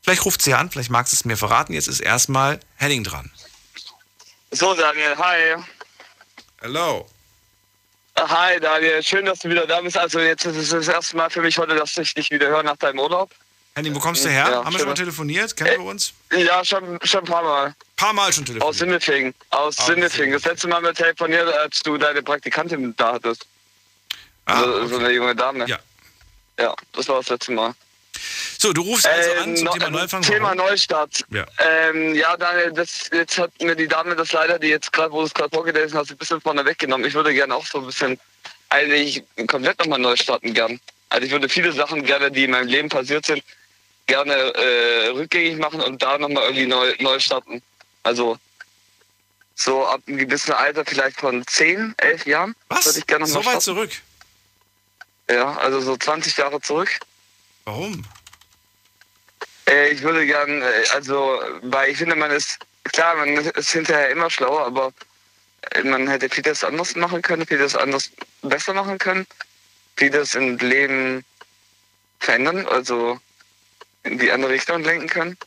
Vielleicht 0.01 0.23
ruft 0.23 0.41
sie 0.41 0.53
an, 0.53 0.71
vielleicht 0.71 0.89
magst 0.89 1.11
du 1.11 1.17
es 1.17 1.25
mir 1.25 1.35
verraten. 1.35 1.73
Jetzt 1.73 1.89
ist 1.89 1.99
erstmal 1.99 2.61
Henning 2.77 3.03
dran. 3.03 3.29
So, 4.51 4.73
Daniel, 4.73 5.17
hi. 5.17 5.61
Hello. 6.61 7.09
Hi, 8.17 8.59
Daniel. 8.59 9.01
Schön, 9.03 9.25
dass 9.25 9.39
du 9.39 9.49
wieder 9.49 9.65
da 9.65 9.81
bist. 9.81 9.97
Also, 9.97 10.19
jetzt 10.19 10.45
ist 10.45 10.55
es 10.55 10.69
das 10.69 10.87
erste 10.87 11.17
Mal 11.17 11.29
für 11.29 11.41
mich 11.41 11.57
heute, 11.57 11.75
dass 11.75 11.97
ich 11.97 12.13
dich 12.13 12.29
wieder 12.31 12.47
höre 12.47 12.63
nach 12.63 12.77
deinem 12.77 12.99
Urlaub. 12.99 13.31
Henning, 13.75 13.95
wo 13.95 13.99
kommst 13.99 14.23
du 14.23 14.29
her? 14.29 14.47
Ja, 14.49 14.63
Haben 14.63 14.71
wir 14.73 14.79
schon 14.79 14.87
mal 14.89 14.93
telefoniert? 14.93 15.55
Kennen 15.55 15.81
wir 15.83 15.89
uns? 15.89 16.13
Ja, 16.31 16.63
schon, 16.63 16.99
schon 17.03 17.21
ein 17.21 17.25
paar 17.25 17.41
Mal. 17.43 17.75
Paar 17.97 18.13
Mal 18.13 18.31
schon 18.31 18.45
telefoniert. 18.45 18.69
Aus 18.69 18.77
Sinnefing. 18.77 19.33
Aus 19.49 19.79
Aus 19.79 19.85
Sinnefing. 19.87 20.31
Das 20.31 20.45
letzte 20.45 20.67
Mal 20.67 20.81
mit 20.81 20.95
telefoniert, 20.95 21.47
als 21.57 21.79
du 21.81 21.97
deine 21.97 22.21
Praktikantin 22.21 22.95
da 22.97 23.13
hattest. 23.13 23.47
so, 24.47 24.87
so 24.87 24.97
eine 24.99 25.09
junge 25.09 25.35
Dame. 25.35 25.63
Ah, 25.63 25.67
Ja. 25.67 25.79
Ja, 26.59 26.75
das 26.91 27.07
war 27.07 27.15
das 27.17 27.29
letzte 27.29 27.51
Mal. 27.51 27.73
So, 28.57 28.71
du 28.73 28.81
rufst 28.81 29.05
also 29.07 29.29
Ähm, 29.31 29.39
an 29.43 29.55
zum 29.57 29.65
no- 29.65 29.71
Thema 29.73 29.89
Neufang. 29.89 30.21
Thema 30.21 30.45
Warum? 30.45 30.57
Neustart. 30.57 31.25
Ja. 31.31 31.45
Ähm, 31.57 32.15
ja, 32.15 32.37
Daniel, 32.37 32.71
das, 32.71 33.09
jetzt 33.11 33.37
hat 33.37 33.51
mir 33.61 33.75
die 33.75 33.87
Dame 33.87 34.15
das 34.15 34.31
leider, 34.31 34.59
die 34.59 34.67
jetzt 34.67 34.93
gerade, 34.93 35.11
wo 35.11 35.19
du 35.21 35.25
es 35.25 35.33
gerade 35.33 35.49
vorgelesen 35.53 35.97
hast, 35.97 36.11
ein 36.11 36.17
bisschen 36.17 36.39
vorne 36.41 36.63
weggenommen. 36.65 37.05
Ich 37.07 37.13
würde 37.13 37.33
gerne 37.33 37.55
auch 37.55 37.65
so 37.65 37.79
ein 37.79 37.85
bisschen, 37.85 38.19
eigentlich 38.69 39.23
komplett 39.47 39.79
nochmal 39.79 39.99
neu 39.99 40.15
starten 40.15 40.53
gern. 40.53 40.79
Also 41.09 41.25
ich 41.25 41.31
würde 41.31 41.49
viele 41.49 41.71
Sachen 41.73 42.03
gerne, 42.05 42.31
die 42.31 42.45
in 42.45 42.51
meinem 42.51 42.67
Leben 42.67 42.89
passiert 42.89 43.25
sind, 43.25 43.43
gerne 44.07 44.33
äh, 44.33 45.07
rückgängig 45.09 45.57
machen 45.57 45.81
und 45.81 46.01
da 46.01 46.17
nochmal 46.17 46.43
irgendwie 46.45 46.65
neu, 46.67 46.93
neu 46.99 47.19
starten. 47.19 47.61
Also 48.03 48.37
so 49.55 49.85
ab 49.85 50.01
einem 50.07 50.17
gewissen 50.17 50.51
Alter, 50.53 50.83
vielleicht 50.85 51.19
von 51.19 51.45
10, 51.45 51.93
11 51.97 52.25
Jahren. 52.25 52.55
Was? 52.69 52.85
Würde 52.85 52.99
ich 52.99 53.07
gerne 53.07 53.25
noch 53.25 53.29
So 53.29 53.39
mal 53.39 53.45
weit 53.45 53.61
starten. 53.63 53.63
zurück? 53.65 53.91
Ja, 55.29 55.55
also 55.57 55.79
so 55.81 55.95
20 55.97 56.35
Jahre 56.37 56.59
zurück. 56.61 56.89
Warum? 57.65 58.03
Äh, 59.67 59.89
ich 59.89 60.01
würde 60.01 60.25
gern, 60.25 60.61
äh, 60.61 60.65
also, 60.93 61.39
weil 61.61 61.91
ich 61.91 61.97
finde, 61.97 62.15
man 62.15 62.31
ist, 62.31 62.59
klar, 62.83 63.15
man 63.15 63.29
ist 63.29 63.71
hinterher 63.71 64.09
immer 64.09 64.29
schlauer, 64.29 64.65
aber 64.65 64.93
äh, 65.71 65.83
man 65.83 66.07
hätte 66.07 66.29
vieles 66.29 66.63
anders 66.63 66.95
machen 66.95 67.21
können, 67.21 67.47
vieles 67.47 67.75
anders 67.75 68.11
besser 68.41 68.73
machen 68.73 68.97
können, 68.97 69.25
vieles 69.95 70.35
im 70.35 70.57
Leben 70.57 71.23
verändern, 72.19 72.67
also 72.67 73.19
in 74.03 74.17
die 74.17 74.31
andere 74.31 74.51
Richtung 74.51 74.83
lenken 74.83 75.07
können. 75.07 75.37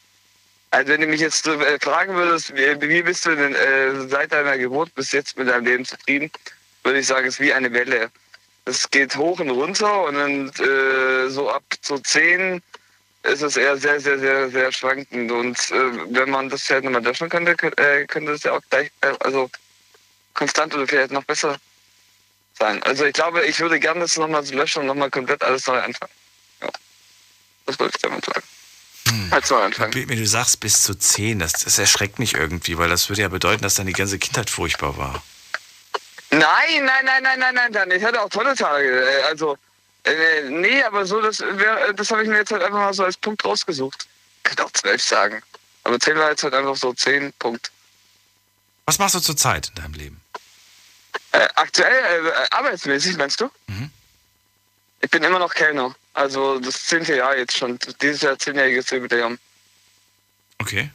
Also 0.71 0.93
wenn 0.93 1.01
du 1.01 1.07
mich 1.07 1.21
jetzt 1.21 1.49
fragen 1.81 2.15
würdest, 2.15 2.55
wie, 2.55 2.81
wie 2.89 3.03
bist 3.03 3.25
du 3.25 3.35
denn 3.35 3.55
äh, 3.55 4.09
seit 4.09 4.33
deiner 4.33 4.59
Geburt 4.59 4.95
bis 4.95 5.13
jetzt 5.13 5.39
mit 5.39 5.49
deinem 5.49 5.65
Leben 5.65 5.85
zufrieden, 5.85 6.31
würde 6.83 6.99
ich 6.99 7.07
sagen, 7.07 7.27
es 7.27 7.35
ist 7.35 7.41
wie 7.41 7.53
eine 7.53 7.73
Welle. 7.73 8.11
Es 8.67 8.91
geht 8.91 9.17
hoch 9.17 9.41
und 9.41 9.51
runter 9.51 10.05
und 10.05 10.15
dann 10.15 10.49
äh, 10.49 11.31
so 11.31 11.51
ab 11.51 11.63
so 11.81 11.99
10 11.99 12.61
ist 13.23 13.43
es 13.43 13.57
eher 13.57 13.77
sehr, 13.77 14.01
sehr, 14.01 14.19
sehr, 14.19 14.51
sehr 14.51 14.73
schwankend. 14.73 15.31
Und 15.31 15.59
äh, 15.71 16.15
wenn 16.15 16.31
man 16.31 16.49
das 16.49 16.63
vielleicht 16.63 16.85
nochmal 16.85 17.03
löschen 17.03 17.29
könnte, 17.29 17.55
könnte, 17.55 17.83
äh, 17.83 18.07
könnte 18.07 18.33
das 18.33 18.43
ja 18.43 18.53
auch 18.53 18.63
gleich, 18.71 18.91
äh, 19.01 19.13
also 19.21 19.51
konstant 20.35 20.75
oder 20.75 20.87
vielleicht 20.87 21.13
noch 21.13 21.25
besser 21.25 21.57
sein. 22.59 22.83
Also 22.83 23.05
ich 23.05 23.15
glaube, 23.15 23.45
ich 23.45 23.59
würde 23.61 23.79
gerne 23.81 24.01
das 24.01 24.17
nochmal 24.17 24.45
löschen 24.49 24.81
und 24.81 24.87
nochmal 24.87 25.11
komplett 25.11 25.43
alles 25.43 25.67
neu 25.67 25.79
anfangen. 25.79 26.13
Ja. 26.63 26.69
Das 27.67 27.79
wollte 27.79 27.97
ich 27.97 28.03
damit 28.03 28.25
sagen. 28.25 28.43
Als 29.31 29.51
neu 29.51 29.63
anfangen. 29.63 29.95
Wenn 29.95 30.19
du 30.19 30.27
sagst 30.27 30.61
bis 30.61 30.83
zu 30.83 30.95
10, 30.95 31.39
das, 31.39 31.53
das 31.53 31.79
erschreckt 31.79 32.19
mich 32.19 32.35
irgendwie, 32.35 32.79
weil 32.79 32.89
das 32.89 33.09
würde 33.09 33.23
ja 33.23 33.29
bedeuten, 33.29 33.63
dass 33.63 33.77
dann 33.77 33.87
die 33.87 33.93
ganze 33.93 34.19
Kindheit 34.19 34.51
furchtbar 34.51 34.97
war. 34.97 35.23
Nein, 36.31 36.85
nein, 36.85 37.05
nein, 37.05 37.23
nein, 37.23 37.39
nein, 37.39 37.55
nein, 37.55 37.73
dann. 37.73 37.90
Ich 37.90 38.03
hatte 38.03 38.20
auch 38.20 38.28
tolle 38.28 38.55
Tage. 38.55 39.05
Äh, 39.05 39.23
Also, 39.24 39.57
äh, 40.05 40.43
nee, 40.48 40.82
aber 40.82 41.07
so, 41.07 41.20
das, 41.20 41.40
wär, 41.40 41.93
das 41.93 42.11
habe 42.11 42.23
ich 42.23 42.28
mir 42.28 42.39
jetzt 42.39 42.53
halt 42.53 42.62
einfach 42.62 42.78
mal 42.78 42.94
so 42.94 43.05
als 43.05 43.16
Punkt 43.16 43.44
rausgesucht. 43.44 44.07
Ich 44.39 44.44
könnte 44.44 44.65
auch 44.65 44.73
zwölf 44.73 45.03
sagen. 45.03 45.43
Aber 45.85 45.98
zehn 46.01 46.16
war 46.16 46.31
jetzt 46.31 46.43
halt 46.43 46.55
einfach 46.55 46.77
so 46.77 46.93
zehn 46.93 47.32
Punkt. 47.35 47.70
Was 48.86 48.98
machst 48.98 49.15
du 49.15 49.20
zurzeit 49.20 49.69
in 49.69 49.74
deinem 49.77 49.94
Leben? 49.94 50.20
Äh, 51.32 51.48
aktuell, 51.55 52.27
äh, 52.27 52.32
arbeitsmäßig, 52.51 53.16
meinst 53.16 53.40
du? 53.40 53.51
Mhm. 53.66 53.90
Ich 55.01 55.11
bin 55.11 55.23
immer 55.23 55.39
noch 55.39 55.55
Kellner. 55.55 55.94
Also 56.15 56.59
das 56.59 56.86
zehnte 56.86 57.15
Jahr 57.15 57.36
jetzt 57.36 57.57
schon. 57.57 57.78
Dieses 58.01 58.23
Jahr 58.23 58.39
zehnjähriges 58.39 58.90
Jubiläum. 58.90 59.39
Okay. 60.59 60.90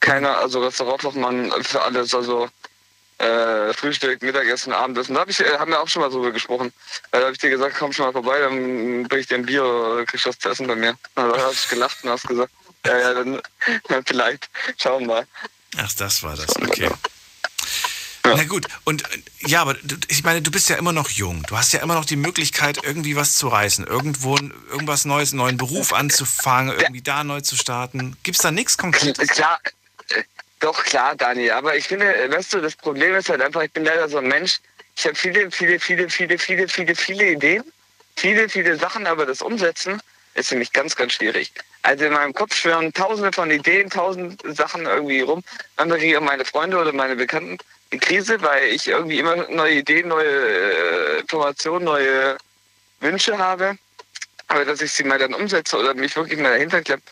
Keiner, 0.00 0.38
also 0.38 0.64
Restaurantfachmann 0.64 1.50
für 1.64 1.82
alles, 1.82 2.14
also 2.14 2.48
äh, 3.18 3.72
Frühstück, 3.72 4.22
Mittagessen, 4.22 4.72
Abendessen. 4.72 5.14
Da 5.14 5.20
hab 5.20 5.28
ich, 5.28 5.40
äh, 5.40 5.58
haben 5.58 5.70
wir 5.70 5.80
auch 5.80 5.88
schon 5.88 6.02
mal 6.02 6.10
drüber 6.10 6.32
gesprochen. 6.32 6.72
Äh, 7.12 7.18
da 7.18 7.20
habe 7.22 7.32
ich 7.32 7.38
dir 7.38 7.50
gesagt, 7.50 7.76
komm 7.78 7.92
schon 7.92 8.06
mal 8.06 8.12
vorbei, 8.12 8.38
dann 8.40 9.04
bring 9.04 9.20
ich 9.20 9.26
dir 9.26 9.36
ein 9.36 9.46
Bier 9.46 9.64
oder 9.64 10.04
kriegst 10.04 10.26
was 10.26 10.38
zu 10.38 10.48
essen 10.50 10.66
bei 10.66 10.76
mir. 10.76 10.96
Na, 11.14 11.28
Da 11.28 11.42
hast 11.46 11.66
du 11.66 11.74
gelacht 11.74 12.04
und 12.04 12.10
hast 12.10 12.26
gesagt, 12.26 12.52
ja, 12.86 12.98
ja, 12.98 13.14
dann 13.88 14.04
vielleicht. 14.04 14.48
Schauen 14.76 15.02
wir 15.02 15.06
mal. 15.06 15.26
Ach, 15.78 15.92
das 15.94 16.22
war 16.22 16.36
das, 16.36 16.54
okay. 16.56 16.90
Na 18.34 18.44
gut, 18.44 18.66
und 18.84 19.02
äh, 19.04 19.22
ja, 19.46 19.62
aber 19.62 19.74
du, 19.74 19.96
ich 20.08 20.24
meine, 20.24 20.42
du 20.42 20.50
bist 20.50 20.68
ja 20.68 20.76
immer 20.76 20.92
noch 20.92 21.10
jung. 21.10 21.44
Du 21.46 21.56
hast 21.56 21.72
ja 21.72 21.80
immer 21.80 21.94
noch 21.94 22.04
die 22.04 22.16
Möglichkeit, 22.16 22.78
irgendwie 22.82 23.16
was 23.16 23.36
zu 23.36 23.48
reißen, 23.48 23.86
irgendwo 23.86 24.36
irgendwas 24.70 25.04
Neues, 25.04 25.32
einen 25.32 25.38
neuen 25.38 25.56
Beruf 25.56 25.92
anzufangen, 25.92 26.76
irgendwie 26.76 27.02
da 27.02 27.24
neu 27.24 27.40
zu 27.40 27.56
starten. 27.56 28.16
Gibt's 28.24 28.42
da 28.42 28.50
nichts 28.50 28.76
Konkretes? 28.76 29.28
Klar, 29.28 29.60
doch 30.60 30.84
klar, 30.84 31.14
Daniel. 31.16 31.52
Aber 31.52 31.76
ich 31.76 31.86
finde, 31.86 32.14
äh, 32.14 32.30
weißt 32.30 32.54
du, 32.54 32.60
das 32.60 32.76
Problem 32.76 33.14
ist 33.14 33.28
halt 33.28 33.42
einfach, 33.42 33.62
ich 33.62 33.72
bin 33.72 33.84
leider 33.84 34.08
so 34.08 34.18
ein 34.18 34.28
Mensch. 34.28 34.60
Ich 34.96 35.04
habe 35.04 35.14
viele, 35.14 35.50
viele, 35.50 35.78
viele, 35.78 36.08
viele, 36.08 36.38
viele, 36.38 36.68
viele, 36.68 36.94
viele 36.94 37.30
Ideen, 37.32 37.64
viele, 38.16 38.48
viele 38.48 38.76
Sachen, 38.76 39.06
aber 39.06 39.26
das 39.26 39.42
Umsetzen 39.42 40.00
ist 40.34 40.48
für 40.48 40.56
mich 40.56 40.72
ganz, 40.72 40.96
ganz 40.96 41.12
schwierig. 41.12 41.52
Also 41.82 42.06
in 42.06 42.12
meinem 42.12 42.32
Kopf 42.32 42.54
schwören 42.54 42.92
tausende 42.92 43.32
von 43.32 43.50
Ideen, 43.50 43.90
tausend 43.90 44.42
Sachen 44.56 44.86
irgendwie 44.86 45.20
rum. 45.20 45.42
Dann 45.76 45.90
kriege 45.90 46.06
ich 46.06 46.16
auch 46.16 46.22
meine 46.22 46.44
Freunde 46.44 46.78
oder 46.78 46.92
meine 46.92 47.16
Bekannten 47.16 47.58
die 47.92 47.98
Krise, 47.98 48.40
weil 48.42 48.64
ich 48.64 48.88
irgendwie 48.88 49.18
immer 49.18 49.36
neue 49.48 49.76
Ideen, 49.76 50.08
neue 50.08 50.26
äh, 50.26 51.20
Informationen, 51.20 51.84
neue 51.84 52.36
Wünsche 53.00 53.38
habe. 53.38 53.78
Aber 54.48 54.64
dass 54.64 54.80
ich 54.80 54.92
sie 54.92 55.04
mal 55.04 55.18
dann 55.18 55.34
umsetze 55.34 55.76
oder 55.76 55.94
mich 55.94 56.16
wirklich 56.16 56.38
mal 56.38 56.52
dahinter 56.52 56.82
klemme, 56.82 57.02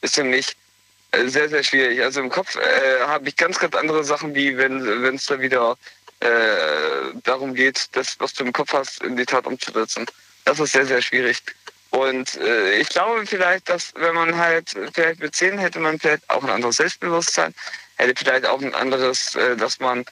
ist 0.00 0.14
für 0.14 0.24
mich 0.24 0.56
sehr, 1.26 1.48
sehr 1.48 1.62
schwierig. 1.62 2.02
Also 2.02 2.20
im 2.20 2.30
Kopf 2.30 2.56
äh, 2.56 3.00
habe 3.06 3.28
ich 3.28 3.36
ganz, 3.36 3.58
ganz 3.58 3.74
andere 3.74 4.04
Sachen, 4.04 4.34
wie 4.34 4.56
wenn 4.56 5.14
es 5.14 5.26
da 5.26 5.40
wieder 5.40 5.76
äh, 6.20 7.12
darum 7.22 7.54
geht, 7.54 7.88
das, 7.92 8.18
was 8.18 8.32
du 8.34 8.44
im 8.44 8.52
Kopf 8.52 8.72
hast, 8.72 9.02
in 9.02 9.16
die 9.16 9.26
Tat 9.26 9.46
umzusetzen. 9.46 10.06
Das 10.44 10.60
ist 10.60 10.72
sehr, 10.72 10.86
sehr 10.86 11.02
schwierig. 11.02 11.42
Und 11.90 12.36
äh, 12.40 12.78
ich 12.78 12.88
glaube 12.88 13.24
vielleicht, 13.26 13.68
dass 13.68 13.92
wenn 13.94 14.14
man 14.14 14.36
halt 14.36 14.74
vielleicht 14.92 15.20
mit 15.20 15.34
10 15.34 15.58
hätte 15.58 15.78
man 15.78 15.98
vielleicht 15.98 16.28
auch 16.28 16.42
ein 16.42 16.50
anderes 16.50 16.76
Selbstbewusstsein, 16.76 17.54
hätte 17.96 18.14
vielleicht 18.16 18.46
auch 18.46 18.60
ein 18.60 18.74
anderes, 18.74 19.36
äh, 19.36 19.56
dass 19.56 19.78
man 19.78 20.04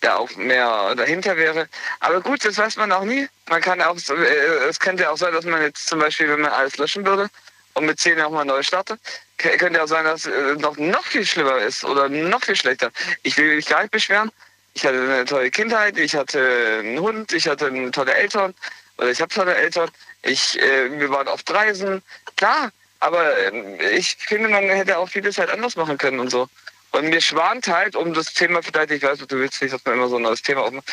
da 0.00 0.16
auch 0.16 0.30
mehr 0.36 0.94
dahinter 0.94 1.36
wäre. 1.36 1.68
Aber 2.00 2.20
gut, 2.20 2.44
das 2.44 2.58
weiß 2.58 2.76
man 2.76 2.92
auch 2.92 3.04
nie. 3.04 3.26
Man 3.48 3.60
kann 3.62 3.80
auch, 3.82 3.96
äh, 4.10 4.68
es 4.68 4.78
könnte 4.78 5.10
auch 5.10 5.16
sein, 5.16 5.32
dass 5.32 5.44
man 5.44 5.60
jetzt 5.62 5.86
zum 5.86 5.98
Beispiel, 5.98 6.28
wenn 6.28 6.40
man 6.40 6.52
alles 6.52 6.76
löschen 6.76 7.04
würde 7.04 7.28
und 7.72 7.86
mit 7.86 7.98
10 7.98 8.20
auch 8.20 8.30
mal 8.30 8.44
neu 8.44 8.62
startet, 8.62 9.00
könnte 9.38 9.82
auch 9.82 9.88
sein, 9.88 10.04
dass 10.04 10.26
es 10.26 10.58
noch, 10.58 10.76
noch 10.76 11.04
viel 11.04 11.26
schlimmer 11.26 11.58
ist 11.58 11.84
oder 11.84 12.08
noch 12.08 12.42
viel 12.42 12.56
schlechter. 12.56 12.90
Ich 13.22 13.36
will 13.36 13.56
mich 13.56 13.66
gar 13.66 13.82
nicht 13.82 13.90
beschweren. 13.90 14.30
Ich 14.74 14.84
hatte 14.84 15.00
eine 15.00 15.24
tolle 15.24 15.50
Kindheit, 15.50 15.98
ich 15.98 16.16
hatte 16.16 16.80
einen 16.80 16.98
Hund, 16.98 17.32
ich 17.32 17.46
hatte 17.46 17.90
tolle 17.92 18.14
Eltern 18.14 18.54
oder 18.98 19.10
ich 19.10 19.20
habe 19.20 19.32
tolle 19.32 19.54
Eltern. 19.54 19.88
Ich, 20.22 20.60
äh, 20.60 20.98
wir 20.98 21.10
waren 21.10 21.28
oft 21.28 21.48
reisen, 21.52 22.02
klar, 22.36 22.72
aber 23.00 23.38
ähm, 23.38 23.78
ich 23.94 24.16
finde, 24.18 24.48
man 24.48 24.64
hätte 24.64 24.98
auch 24.98 25.08
vieles 25.08 25.38
halt 25.38 25.50
anders 25.50 25.76
machen 25.76 25.98
können 25.98 26.18
und 26.18 26.30
so. 26.30 26.48
Und 26.90 27.08
mir 27.08 27.20
schwant 27.20 27.66
halt 27.66 27.96
um 27.96 28.14
das 28.14 28.32
Thema, 28.32 28.62
vielleicht, 28.62 28.92
ich 28.92 29.02
weiß, 29.02 29.18
du 29.18 29.38
willst 29.38 29.60
nicht, 29.60 29.74
dass 29.74 29.84
man 29.84 29.94
immer 29.94 30.08
so 30.08 30.16
ein 30.16 30.22
neues 30.22 30.42
Thema 30.42 30.62
aufmacht, 30.62 30.90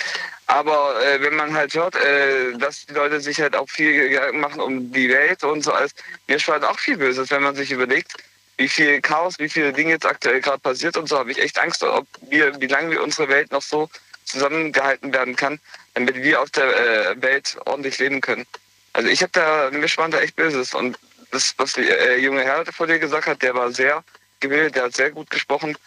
aber 0.48 1.00
äh, 1.04 1.22
wenn 1.22 1.36
man 1.36 1.54
halt 1.54 1.74
hört, 1.74 1.96
äh, 1.96 2.54
dass 2.58 2.86
die 2.86 2.94
Leute 2.94 3.22
sich 3.22 3.40
halt 3.40 3.56
auch 3.56 3.70
viel 3.70 4.20
machen 4.34 4.60
um 4.62 4.92
die 4.92 5.10
Welt 5.10 5.44
und 5.44 5.64
so 5.64 5.72
alles, 5.72 5.92
mir 6.28 6.40
schwant 6.40 6.66
auch 6.66 6.80
viel 6.80 6.98
Böses, 6.98 7.30
wenn 7.30 7.44
man 7.44 7.56
sich 7.56 7.72
überlegt, 7.72 8.16
wie 8.58 8.70
viel 8.70 9.02
Chaos, 9.02 9.40
wie 9.40 9.50
viele 9.50 9.74
Dinge 9.74 9.92
jetzt 9.92 10.06
aktuell 10.06 10.42
gerade 10.42 10.60
passiert 10.60 10.98
und 10.98 11.08
so, 11.08 11.18
habe 11.18 11.32
ich 11.32 11.40
echt 11.40 11.58
Angst, 11.60 11.84
ob 11.84 12.08
wir, 12.30 12.60
wie 12.62 12.68
lange 12.68 12.92
wir 12.92 13.04
unsere 13.04 13.28
Welt 13.30 13.52
noch 13.52 13.62
so 13.62 13.90
zusammengehalten 14.26 15.14
werden 15.14 15.36
kann, 15.36 15.60
damit 15.94 16.16
wir 16.16 16.42
auf 16.42 16.52
der 16.52 17.12
äh, 17.12 17.22
Welt 17.22 17.58
ordentlich 17.66 17.98
leben 18.00 18.22
können. 18.22 18.46
Also 18.94 19.10
ich 19.10 19.22
habe 19.22 19.32
da, 19.32 19.70
mir 19.72 19.88
spannt 19.88 20.14
da 20.14 20.20
echt 20.20 20.36
Böses. 20.36 20.74
Und 20.74 20.98
das, 21.32 21.54
was 21.58 21.74
der 21.74 22.00
äh, 22.00 22.20
junge 22.20 22.44
Herr 22.44 22.66
vor 22.66 22.88
dir 22.88 23.00
gesagt 23.00 23.28
hat, 23.28 23.42
der 23.42 23.56
war 23.56 23.72
sehr 23.72 24.04
gewillt, 24.40 24.76
der 24.76 24.84
hat 24.84 24.96
sehr 24.96 25.12
gut 25.12 25.30
gesprochen. 25.30 25.78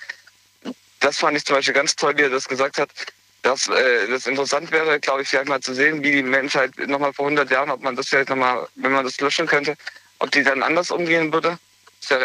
Das 1.01 1.19
fand 1.19 1.37
ich 1.37 1.45
zum 1.45 1.57
Beispiel 1.57 1.75
ganz 1.75 1.97
toll, 1.97 2.17
wie 2.17 2.23
er 2.23 2.31
das 2.31 2.49
gesagt 2.49 2.79
hat, 2.79 2.91
dass 3.43 3.69
äh, 3.69 4.09
das 4.09 4.27
interessant 4.27 4.71
wäre, 4.71 4.99
glaube 5.01 5.23
ich, 5.23 5.29
vielleicht 5.29 5.49
mal 5.49 5.61
zu 5.61 5.75
sehen, 5.75 6.03
wie 6.03 6.13
die 6.13 6.23
Menschheit 6.23 6.73
nochmal 6.87 7.13
vor 7.13 7.27
100 7.27 7.51
Jahren, 7.51 7.71
ob 7.71 7.83
man 7.83 7.95
das 7.95 8.09
vielleicht 8.09 8.31
nochmal, 8.31 8.67
wenn 8.77 8.93
man 8.93 9.05
das 9.05 9.21
löschen 9.21 9.47
könnte, 9.47 9.77
ob 10.19 10.31
die 10.31 10.43
dann 10.43 10.63
anders 10.63 10.91
umgehen 10.91 11.33
würde. 11.33 11.59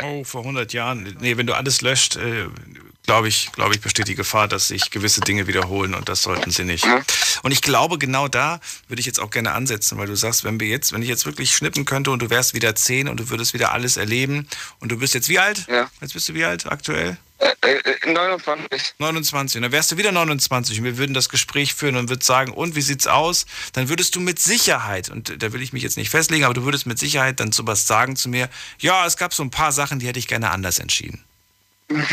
Oh, 0.03 0.23
vor 0.23 0.41
100 0.41 0.73
Jahren. 0.73 1.15
Nee, 1.19 1.37
wenn 1.37 1.47
du 1.47 1.53
alles 1.53 1.81
löscht, 1.81 2.15
äh, 2.17 2.47
glaube 3.09 3.27
ich, 3.27 3.51
glaube 3.53 3.73
ich, 3.73 3.81
besteht 3.81 4.07
die 4.07 4.15
Gefahr, 4.15 4.47
dass 4.47 4.67
sich 4.67 4.91
gewisse 4.91 5.21
Dinge 5.21 5.47
wiederholen 5.47 5.95
und 5.95 6.09
das 6.09 6.21
sollten 6.21 6.51
sie 6.51 6.63
nicht. 6.63 6.85
Und 7.41 7.51
ich 7.51 7.61
glaube, 7.61 7.97
genau 7.97 8.27
da 8.27 8.59
würde 8.87 8.99
ich 8.99 9.05
jetzt 9.05 9.19
auch 9.19 9.31
gerne 9.31 9.53
ansetzen, 9.53 9.97
weil 9.97 10.05
du 10.07 10.15
sagst, 10.15 10.43
wenn 10.43 10.59
wir 10.59 10.67
jetzt, 10.67 10.93
wenn 10.93 11.01
ich 11.01 11.09
jetzt 11.09 11.25
wirklich 11.25 11.55
schnippen 11.55 11.85
könnte 11.85 12.11
und 12.11 12.21
du 12.21 12.29
wärst 12.29 12.53
wieder 12.53 12.75
10 12.75 13.07
und 13.07 13.19
du 13.19 13.29
würdest 13.29 13.53
wieder 13.55 13.71
alles 13.71 13.97
erleben 13.97 14.47
und 14.79 14.91
du 14.91 14.97
bist 14.99 15.15
jetzt 15.15 15.27
wie 15.27 15.39
alt? 15.39 15.65
Ja. 15.67 15.89
Jetzt 16.01 16.13
bist 16.13 16.29
du 16.29 16.35
wie 16.35 16.45
alt 16.45 16.71
aktuell? 16.71 17.17
Äh, 17.39 17.53
äh, 17.61 18.11
29. 18.11 18.95
29. 18.97 19.57
Und 19.57 19.61
dann 19.63 19.71
wärst 19.71 19.91
du 19.91 19.97
wieder 19.97 20.11
29 20.11 20.79
und 20.79 20.83
wir 20.83 20.97
würden 20.97 21.13
das 21.13 21.29
Gespräch 21.29 21.73
führen 21.73 21.95
und 21.95 22.09
würden 22.09 22.21
sagen, 22.21 22.51
und 22.51 22.75
wie 22.75 22.81
sieht's 22.81 23.07
aus? 23.07 23.45
Dann 23.73 23.87
würdest 23.87 24.15
du 24.15 24.19
mit 24.19 24.39
Sicherheit, 24.39 25.09
und 25.09 25.41
da 25.41 25.53
will 25.53 25.61
ich 25.61 25.71
mich 25.71 25.83
jetzt 25.83 25.97
nicht 25.97 26.09
festlegen, 26.09 26.43
aber 26.43 26.53
du 26.53 26.63
würdest 26.63 26.85
mit 26.85 26.99
Sicherheit 26.99 27.39
dann 27.39 27.51
sowas 27.51 27.87
sagen 27.87 28.15
zu 28.15 28.27
mir, 28.27 28.49
ja, 28.79 29.05
es 29.05 29.15
gab 29.15 29.33
so 29.33 29.43
ein 29.43 29.51
paar 29.51 29.71
Sachen, 29.71 29.99
die 29.99 30.07
hätte 30.07 30.19
ich 30.19 30.27
gerne 30.27 30.51
anders 30.51 30.79
entschieden. 30.79 31.23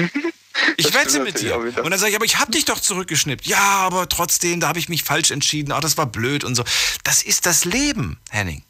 Ich 0.79 0.95
wette 0.95 1.21
mit 1.21 1.41
dir. 1.41 1.57
Und 1.59 1.91
dann 1.91 1.99
sage 1.99 2.11
ich, 2.11 2.17
aber 2.17 2.25
ich 2.25 2.39
habe 2.39 2.51
dich 2.51 2.65
doch 2.65 2.81
zurückgeschnippt. 2.81 3.47
Ja, 3.47 3.59
aber 3.59 4.09
trotzdem, 4.09 4.59
da 4.61 4.69
habe 4.69 4.79
ich 4.79 4.89
mich 4.89 5.05
falsch 5.05 5.31
entschieden. 5.31 5.71
Ach, 5.71 5.81
das 5.81 5.99
war 5.99 6.07
blöd 6.07 6.45
und 6.45 6.55
so. 6.55 6.65
Das 7.05 7.23
ist 7.23 7.45
das 7.45 7.67
Leben, 7.67 8.19
Henning. 8.31 8.63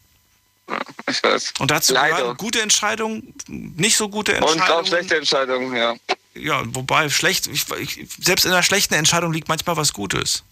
Ich 1.09 1.23
weiß. 1.23 1.55
Und 1.61 1.70
dazu 1.70 1.95
Leider. 1.95 2.16
gehören 2.16 2.37
gute 2.37 2.61
Entscheidungen, 2.61 3.35
nicht 3.47 3.97
so 3.97 4.09
gute 4.09 4.35
Entscheidungen. 4.35 4.62
Und 4.62 4.70
auch 4.70 4.87
schlechte 4.87 5.16
Entscheidungen, 5.16 5.77
ja. 5.77 5.95
Ja, 6.38 6.62
wobei 6.66 7.08
schlecht, 7.08 7.46
ich, 7.46 7.64
ich, 7.72 8.06
selbst 8.18 8.44
in 8.44 8.52
einer 8.52 8.62
schlechten 8.62 8.94
Entscheidung 8.94 9.32
liegt 9.32 9.48
manchmal 9.48 9.76
was 9.76 9.92
Gutes. 9.92 10.44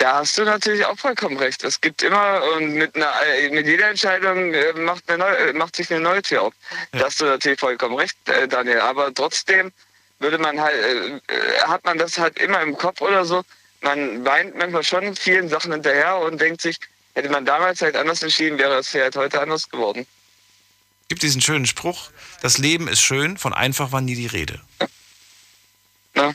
Da 0.00 0.14
hast 0.14 0.38
du 0.38 0.44
natürlich 0.44 0.86
auch 0.86 0.98
vollkommen 0.98 1.36
recht. 1.36 1.62
Es 1.62 1.78
gibt 1.78 2.02
immer 2.02 2.42
und 2.56 2.72
mit, 2.72 2.96
einer, 2.96 3.12
äh, 3.26 3.50
mit 3.50 3.66
jeder 3.66 3.90
Entscheidung 3.90 4.54
äh, 4.54 4.72
macht, 4.72 5.06
eine 5.08 5.18
neue, 5.18 5.36
äh, 5.36 5.52
macht 5.52 5.76
sich 5.76 5.90
eine 5.90 6.00
neue 6.00 6.22
Tür 6.22 6.42
auf. 6.42 6.54
Da 6.92 7.04
hast 7.04 7.20
du 7.20 7.26
natürlich 7.26 7.60
vollkommen 7.60 7.96
recht, 7.96 8.16
Daniel. 8.48 8.80
Aber 8.80 9.12
trotzdem 9.12 9.70
würde 10.18 10.38
man 10.38 10.58
halt, 10.58 11.22
hat 11.64 11.84
man 11.84 11.98
das 11.98 12.18
halt 12.18 12.38
immer 12.38 12.62
im 12.62 12.76
Kopf 12.76 13.02
oder 13.02 13.26
so. 13.26 13.42
Man 13.82 14.24
weint 14.24 14.56
manchmal 14.56 14.84
schon 14.84 15.14
vielen 15.16 15.50
Sachen 15.50 15.72
hinterher 15.72 16.16
und 16.18 16.40
denkt 16.40 16.62
sich, 16.62 16.78
hätte 17.14 17.28
man 17.28 17.44
damals 17.44 17.82
halt 17.82 17.96
anders 17.96 18.22
entschieden, 18.22 18.58
wäre 18.58 18.78
es 18.78 18.88
vielleicht 18.88 19.16
heute 19.16 19.40
anders 19.40 19.68
geworden. 19.68 20.06
Gibt 21.08 21.22
diesen 21.22 21.40
schönen 21.40 21.66
Spruch, 21.66 22.10
das 22.42 22.58
Leben 22.58 22.88
ist 22.88 23.00
schön, 23.00 23.36
von 23.36 23.52
einfach 23.52 23.92
war 23.92 24.00
nie 24.00 24.14
die 24.14 24.26
Rede. 24.26 24.60
Ja, 26.14 26.32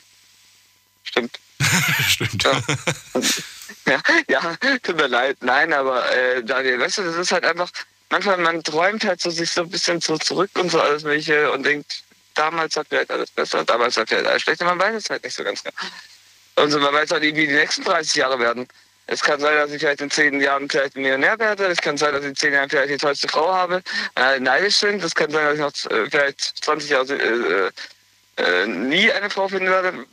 stimmt. 1.04 1.40
stimmt. 2.08 2.44
Ja. 2.44 2.62
ja, 3.88 4.02
ja, 4.28 4.58
tut 4.84 4.96
mir 4.98 5.08
leid. 5.08 5.38
Nein, 5.42 5.74
aber 5.74 6.12
äh, 6.16 6.44
Daniel, 6.44 6.80
weißt 6.80 7.00
du, 7.00 7.04
das 7.04 7.16
ist 7.16 7.32
halt 7.32 7.46
einfach, 7.46 7.72
manchmal 8.10 8.38
man 8.38 8.64
träumt 8.64 9.04
halt 9.04 9.22
so 9.22 9.30
sich 9.30 9.52
so 9.52 9.62
ein 9.62 9.70
bisschen 9.70 10.02
so 10.02 10.18
zurück 10.18 10.52
und 10.56 10.70
so 10.70 10.80
alles 10.80 11.04
welche 11.04 11.52
und 11.52 11.64
denkt, 11.64 12.04
damals 12.34 12.76
hat 12.76 12.88
vielleicht 12.90 13.12
alles 13.12 13.32
besser, 13.32 13.64
damals 13.64 13.98
hat 13.98 14.10
vielleicht 14.10 14.28
alles 14.28 14.42
schlechter, 14.42 14.66
man 14.66 14.80
weiß 14.80 14.96
es 14.96 15.10
halt 15.10 15.24
nicht 15.24 15.36
so 15.36 15.44
ganz 15.44 15.64
genau. 15.64 15.76
Und 16.58 16.72
so, 16.72 16.80
man 16.80 16.94
weiß 16.94 17.12
halt 17.12 17.24
nicht, 17.24 17.36
wie 17.36 17.48
die 17.48 17.54
nächsten 17.54 17.84
30 17.84 18.16
Jahre 18.16 18.40
werden. 18.40 18.68
Es 19.08 19.22
kann 19.22 19.40
sein, 19.40 19.56
dass 19.56 19.72
ich 19.72 19.80
vielleicht 19.80 20.02
in 20.02 20.10
zehn 20.10 20.42
Jahren 20.42 20.68
vielleicht 20.70 20.96
Millionär 20.96 21.38
werde. 21.38 21.66
Es 21.66 21.80
kann 21.80 21.98
sein, 21.98 22.12
dass 22.14 22.24
ich 22.24 22.30
in 22.30 22.36
zehn 22.36 22.54
Jahren 22.54 22.70
vielleicht 22.70 22.90
die 22.90 22.98
tollste 22.98 23.28
Frau 23.28 23.54
habe, 23.54 23.84
äh, 24.16 24.40
neidisch 24.40 24.78
sind. 24.78 25.04
Es 25.04 25.14
kann 25.14 25.30
sein, 25.30 25.46
dass 25.46 25.54
ich 25.56 25.60
noch 25.90 25.92
äh, 25.98 26.10
vielleicht 26.10 26.64
20 26.64 26.90
Jahre 26.90 27.14
äh, 27.14 27.72
äh, 28.42 28.68
nie 28.68 29.12
eine 29.12 29.30
Frau 29.30 29.48
finden 29.48 29.68
werde. 29.68 30.06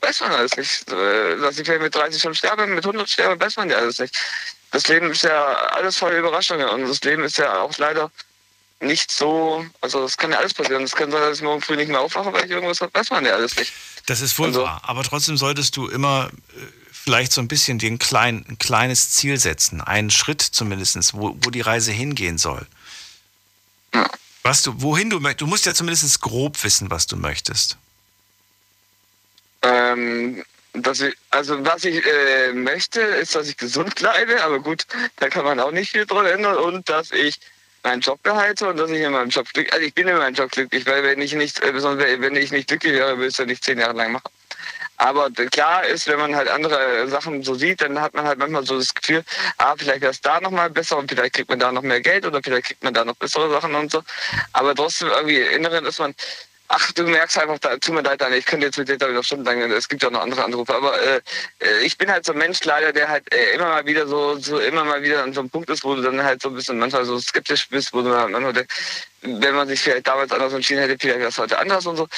Weiß 0.00 0.20
man 0.20 0.32
alles 0.32 0.56
nicht. 0.56 0.90
Äh, 0.92 1.36
dass 1.38 1.58
ich 1.58 1.64
vielleicht 1.66 1.82
mit 1.82 1.94
30 1.94 2.22
schon 2.22 2.34
sterbe, 2.34 2.66
mit 2.66 2.84
100 2.84 3.10
sterbe, 3.10 3.44
weiß 3.44 3.56
man 3.56 3.70
ja 3.70 3.78
alles 3.78 3.98
nicht. 3.98 4.14
Das 4.70 4.86
Leben 4.86 5.10
ist 5.10 5.22
ja 5.22 5.54
alles 5.72 5.96
voller 5.96 6.18
Überraschungen 6.18 6.68
und 6.68 6.88
das 6.88 7.00
Leben 7.02 7.24
ist 7.24 7.38
ja 7.38 7.58
auch 7.60 7.76
leider 7.78 8.10
nicht 8.80 9.10
so, 9.10 9.66
also 9.80 10.04
es 10.04 10.16
kann 10.16 10.30
ja 10.30 10.38
alles 10.38 10.54
passieren. 10.54 10.84
Es 10.84 10.94
kann 10.94 11.10
sein, 11.10 11.20
dass 11.22 11.38
ich 11.38 11.42
morgen 11.42 11.60
früh 11.62 11.74
nicht 11.74 11.88
mehr 11.88 12.00
aufwache, 12.00 12.32
weil 12.32 12.44
ich 12.44 12.50
irgendwas 12.52 12.80
habe, 12.80 12.94
weiß 12.94 13.10
man 13.10 13.24
ja 13.24 13.32
alles 13.34 13.56
nicht. 13.56 13.72
Das 14.06 14.20
ist 14.20 14.38
wohl 14.38 14.48
Also- 14.48 14.62
wahr. 14.62 14.80
Aber 14.84 15.02
trotzdem 15.02 15.36
solltest 15.36 15.76
du 15.76 15.88
immer 15.88 16.30
vielleicht 17.08 17.32
so 17.32 17.40
ein 17.40 17.48
bisschen 17.48 17.78
dir 17.78 17.90
ein, 17.90 17.98
klein, 17.98 18.44
ein 18.50 18.58
kleines 18.58 19.12
Ziel 19.12 19.38
setzen. 19.38 19.80
Einen 19.80 20.10
Schritt 20.10 20.42
zumindest, 20.42 21.14
wo, 21.14 21.34
wo 21.40 21.48
die 21.48 21.62
Reise 21.62 21.90
hingehen 21.90 22.36
soll. 22.36 22.66
Was 24.42 24.62
du, 24.62 24.82
wohin 24.82 25.08
du 25.08 25.18
möchtest. 25.18 25.40
Du 25.40 25.46
musst 25.46 25.64
ja 25.64 25.72
zumindest 25.72 26.20
grob 26.20 26.62
wissen, 26.62 26.90
was 26.90 27.06
du 27.06 27.16
möchtest. 27.16 27.78
Ähm, 29.62 30.44
dass 30.74 31.00
ich, 31.00 31.14
also 31.30 31.64
was 31.64 31.86
ich 31.86 32.04
äh, 32.04 32.52
möchte, 32.52 33.00
ist, 33.00 33.34
dass 33.34 33.48
ich 33.48 33.56
gesund 33.56 33.94
bleibe, 33.94 34.44
aber 34.44 34.60
gut, 34.60 34.86
da 35.16 35.30
kann 35.30 35.46
man 35.46 35.60
auch 35.60 35.72
nicht 35.72 35.92
viel 35.92 36.04
dran 36.04 36.26
ändern 36.26 36.58
und 36.58 36.90
dass 36.90 37.10
ich 37.10 37.40
meinen 37.84 38.02
Job 38.02 38.22
behalte 38.22 38.68
und 38.68 38.76
dass 38.76 38.90
ich 38.90 39.00
in 39.00 39.12
meinem 39.12 39.30
Job 39.30 39.50
glücklich, 39.54 39.72
also 39.72 39.86
ich 39.86 39.94
bin 39.94 40.08
in 40.08 40.18
meinem 40.18 40.34
Job 40.34 40.50
glücklich, 40.50 40.84
weil 40.84 41.02
wenn 41.04 41.22
ich 41.22 41.32
nicht, 41.32 41.64
äh, 41.64 41.72
besonders 41.72 42.06
wenn 42.20 42.36
ich 42.36 42.52
nicht 42.52 42.68
glücklich 42.68 42.92
wäre, 42.92 43.16
würde 43.16 43.28
ich 43.28 43.32
es 43.32 43.38
ja 43.38 43.46
nicht 43.46 43.64
zehn 43.64 43.78
Jahre 43.78 43.96
lang 43.96 44.12
machen. 44.12 44.30
Aber 44.98 45.30
klar 45.30 45.86
ist, 45.86 46.08
wenn 46.08 46.18
man 46.18 46.34
halt 46.34 46.48
andere 46.48 47.08
Sachen 47.08 47.42
so 47.42 47.54
sieht, 47.54 47.80
dann 47.80 48.00
hat 48.00 48.14
man 48.14 48.26
halt 48.26 48.38
manchmal 48.38 48.66
so 48.66 48.78
das 48.78 48.92
Gefühl, 48.94 49.24
ah, 49.58 49.74
vielleicht 49.76 50.00
wäre 50.00 50.12
es 50.12 50.20
da 50.20 50.40
nochmal 50.40 50.70
besser 50.70 50.98
und 50.98 51.08
vielleicht 51.08 51.34
kriegt 51.34 51.48
man 51.48 51.60
da 51.60 51.70
noch 51.72 51.82
mehr 51.82 52.00
Geld 52.00 52.26
oder 52.26 52.40
vielleicht 52.42 52.66
kriegt 52.66 52.84
man 52.84 52.94
da 52.94 53.04
noch 53.04 53.14
bessere 53.14 53.48
Sachen 53.50 53.74
und 53.74 53.90
so. 53.90 54.02
Aber 54.52 54.74
trotzdem 54.74 55.08
irgendwie 55.08 55.40
Inneren 55.40 55.86
ist 55.86 56.00
man, 56.00 56.14
ach, 56.68 56.92
du 56.92 57.04
merkst 57.04 57.38
einfach, 57.38 57.58
da, 57.58 57.76
tut 57.76 57.94
mir 57.94 58.02
leid, 58.02 58.22
ich 58.36 58.44
könnte 58.44 58.66
jetzt 58.66 58.78
mit 58.78 58.88
dir 58.88 58.98
da 58.98 59.08
wieder 59.08 59.22
stundenlang, 59.22 59.70
es 59.72 59.88
gibt 59.88 60.02
ja 60.02 60.10
noch 60.10 60.20
andere 60.20 60.44
Anrufe, 60.44 60.74
aber 60.74 61.00
äh, 61.00 61.20
äh, 61.60 61.78
ich 61.82 61.96
bin 61.96 62.10
halt 62.10 62.24
so 62.24 62.32
ein 62.32 62.38
Mensch 62.38 62.62
leider, 62.64 62.92
der 62.92 63.08
halt 63.08 63.32
äh, 63.32 63.54
immer 63.54 63.68
mal 63.68 63.86
wieder 63.86 64.06
so, 64.06 64.36
so, 64.38 64.58
immer 64.58 64.84
mal 64.84 65.02
wieder 65.02 65.22
an 65.22 65.32
so 65.32 65.40
einem 65.40 65.50
Punkt 65.50 65.70
ist, 65.70 65.84
wo 65.84 65.94
du 65.94 66.02
dann 66.02 66.22
halt 66.22 66.42
so 66.42 66.48
ein 66.48 66.54
bisschen 66.54 66.78
manchmal 66.78 67.04
so 67.04 67.18
skeptisch 67.18 67.68
bist, 67.68 67.92
wo 67.92 68.02
du 68.02 68.10
dann 68.10 68.32
manchmal 68.32 68.66
wenn 69.22 69.54
man 69.54 69.66
sich 69.66 69.80
vielleicht 69.80 70.06
damals 70.06 70.30
anders 70.30 70.52
entschieden 70.52 70.80
hätte, 70.80 70.96
vielleicht 70.98 71.18
wäre 71.18 71.28
es 71.30 71.38
heute 71.38 71.58
anders 71.58 71.86
und 71.86 71.96
so. 71.96 72.08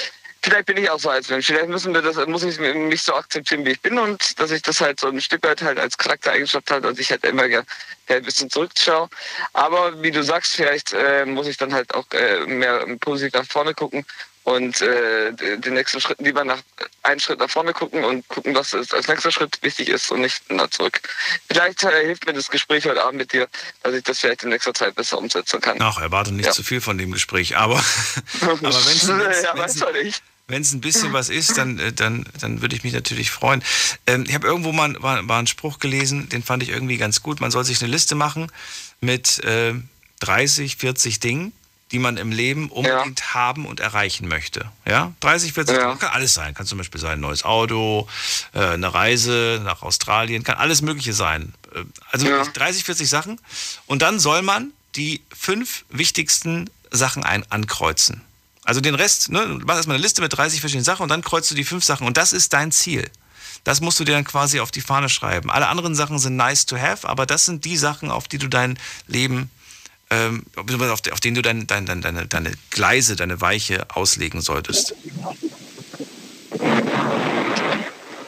Vielleicht 0.42 0.66
bin 0.66 0.78
ich 0.78 0.88
auch 0.88 0.98
so 0.98 1.10
als 1.10 1.28
Mensch. 1.28 1.46
Vielleicht 1.46 1.68
müssen 1.68 1.92
wir 1.92 2.00
das, 2.00 2.16
muss 2.26 2.42
ich 2.42 2.58
mich 2.58 3.02
so 3.02 3.14
akzeptieren, 3.14 3.64
wie 3.66 3.72
ich 3.72 3.80
bin 3.80 3.98
und 3.98 4.40
dass 4.40 4.50
ich 4.50 4.62
das 4.62 4.80
halt 4.80 4.98
so 4.98 5.08
ein 5.08 5.20
Stück 5.20 5.44
weit 5.44 5.62
halt 5.62 5.78
als 5.78 5.98
Charaktereigenschaft 5.98 6.70
halt, 6.70 6.84
dass 6.84 6.98
ich 6.98 7.10
halt 7.10 7.24
immer 7.24 7.46
gerne 7.48 7.66
ein 8.08 8.22
bisschen 8.22 8.48
zurückschaue. 8.48 9.08
Aber 9.52 10.02
wie 10.02 10.10
du 10.10 10.22
sagst, 10.24 10.56
vielleicht 10.56 10.94
äh, 10.94 11.26
muss 11.26 11.46
ich 11.46 11.58
dann 11.58 11.74
halt 11.74 11.94
auch 11.94 12.06
äh, 12.12 12.46
mehr 12.46 12.86
positiv 13.00 13.34
nach 13.34 13.46
vorne 13.46 13.74
gucken 13.74 14.06
und 14.50 14.80
äh, 14.82 15.32
den 15.58 15.74
nächsten 15.74 16.00
Schritt 16.00 16.20
lieber 16.20 16.44
nach 16.44 16.58
einen 17.02 17.20
Schritt 17.20 17.38
nach 17.38 17.48
vorne 17.50 17.72
gucken 17.72 18.04
und 18.04 18.26
gucken, 18.28 18.54
was 18.54 18.72
ist, 18.72 18.92
als 18.92 19.08
nächster 19.08 19.30
Schritt 19.30 19.58
wichtig 19.62 19.88
ist 19.88 20.10
und 20.10 20.20
nicht 20.20 20.50
nach 20.50 20.68
zurück. 20.70 21.00
Vielleicht 21.50 21.82
äh, 21.84 22.04
hilft 22.06 22.26
mir 22.26 22.32
das 22.32 22.50
Gespräch 22.50 22.84
heute 22.86 23.02
Abend 23.02 23.18
mit 23.18 23.32
dir, 23.32 23.48
dass 23.82 23.94
ich 23.94 24.02
das 24.02 24.18
vielleicht 24.18 24.42
in 24.42 24.50
nächster 24.50 24.74
Zeit 24.74 24.94
besser 24.94 25.18
umsetzen 25.18 25.60
kann. 25.60 25.78
Ach, 25.80 26.00
erwarte 26.00 26.32
nicht 26.32 26.46
Ja. 26.46 26.52
zu 26.52 26.62
viel 26.62 26.80
von 26.80 26.98
dem 26.98 27.12
Gespräch. 27.12 27.56
Aber, 27.56 27.82
aber 28.40 28.60
wenn 30.50 30.62
es 30.62 30.72
ein 30.72 30.80
bisschen 30.80 31.12
was 31.12 31.28
ist, 31.28 31.56
dann, 31.56 31.78
äh, 31.78 31.92
dann, 31.92 32.26
dann 32.40 32.60
würde 32.60 32.74
ich 32.74 32.82
mich 32.82 32.92
natürlich 32.92 33.30
freuen. 33.30 33.62
Ähm, 34.06 34.24
ich 34.26 34.34
habe 34.34 34.46
irgendwo 34.46 34.72
mal, 34.72 34.88
mal, 34.88 35.22
mal 35.22 35.38
einen 35.38 35.46
Spruch 35.46 35.78
gelesen, 35.78 36.28
den 36.28 36.42
fand 36.42 36.62
ich 36.62 36.70
irgendwie 36.70 36.96
ganz 36.96 37.22
gut. 37.22 37.40
Man 37.40 37.50
soll 37.50 37.64
sich 37.64 37.80
eine 37.80 37.90
Liste 37.90 38.14
machen 38.16 38.50
mit 39.00 39.42
äh, 39.44 39.74
30, 40.20 40.76
40 40.76 41.20
Dingen, 41.20 41.52
die 41.92 41.98
man 41.98 42.16
im 42.16 42.30
Leben 42.30 42.70
unbedingt 42.70 43.34
haben 43.34 43.66
und 43.66 43.80
erreichen 43.80 44.28
möchte. 44.28 44.70
Ja, 44.86 45.12
30, 45.20 45.52
40 45.52 45.76
Dinge, 45.76 45.96
kann 45.96 46.10
alles 46.12 46.34
sein. 46.34 46.54
Kann 46.54 46.66
zum 46.66 46.78
Beispiel 46.78 47.00
sein 47.00 47.12
ein 47.14 47.20
neues 47.20 47.44
Auto, 47.44 48.08
äh, 48.52 48.60
eine 48.60 48.92
Reise 48.94 49.60
nach 49.64 49.82
Australien, 49.82 50.44
kann 50.44 50.56
alles 50.56 50.82
Mögliche 50.82 51.12
sein. 51.12 51.52
Äh, 51.74 51.84
Also 52.12 52.26
wirklich 52.26 52.52
30, 52.52 52.84
40 52.84 53.08
Sachen. 53.08 53.40
Und 53.86 54.02
dann 54.02 54.20
soll 54.20 54.42
man 54.42 54.72
die 54.96 55.22
fünf 55.36 55.84
wichtigsten 55.88 56.70
Sachen 56.90 57.24
ein 57.24 57.44
ankreuzen. 57.50 58.22
Also 58.64 58.80
den 58.80 58.94
Rest, 58.94 59.30
ne, 59.30 59.40
du 59.46 59.54
machst 59.66 59.78
erstmal 59.78 59.96
eine 59.96 60.02
Liste 60.02 60.20
mit 60.22 60.36
30 60.36 60.60
verschiedenen 60.60 60.84
Sachen 60.84 61.02
und 61.02 61.08
dann 61.08 61.22
kreuzt 61.22 61.50
du 61.50 61.54
die 61.54 61.64
fünf 61.64 61.84
Sachen 61.84 62.06
und 62.06 62.16
das 62.16 62.32
ist 62.32 62.52
dein 62.52 62.72
Ziel. 62.72 63.10
Das 63.64 63.80
musst 63.80 63.98
du 64.00 64.04
dir 64.04 64.12
dann 64.12 64.24
quasi 64.24 64.60
auf 64.60 64.70
die 64.70 64.80
Fahne 64.80 65.08
schreiben. 65.08 65.50
Alle 65.50 65.68
anderen 65.68 65.94
Sachen 65.94 66.18
sind 66.18 66.36
nice 66.36 66.66
to 66.66 66.78
have, 66.78 67.08
aber 67.08 67.26
das 67.26 67.44
sind 67.44 67.64
die 67.64 67.76
Sachen, 67.76 68.10
auf 68.10 68.28
die 68.28 68.38
du 68.38 68.48
dein 68.48 68.78
Leben, 69.06 69.50
ähm, 70.10 70.44
auf, 70.56 71.12
auf 71.12 71.20
denen 71.20 71.36
du 71.36 71.42
dein, 71.42 71.66
dein, 71.66 71.86
dein, 71.86 72.00
deine, 72.00 72.26
deine 72.26 72.52
Gleise, 72.70 73.16
deine 73.16 73.40
Weiche 73.40 73.86
auslegen 73.94 74.40
solltest. 74.40 74.94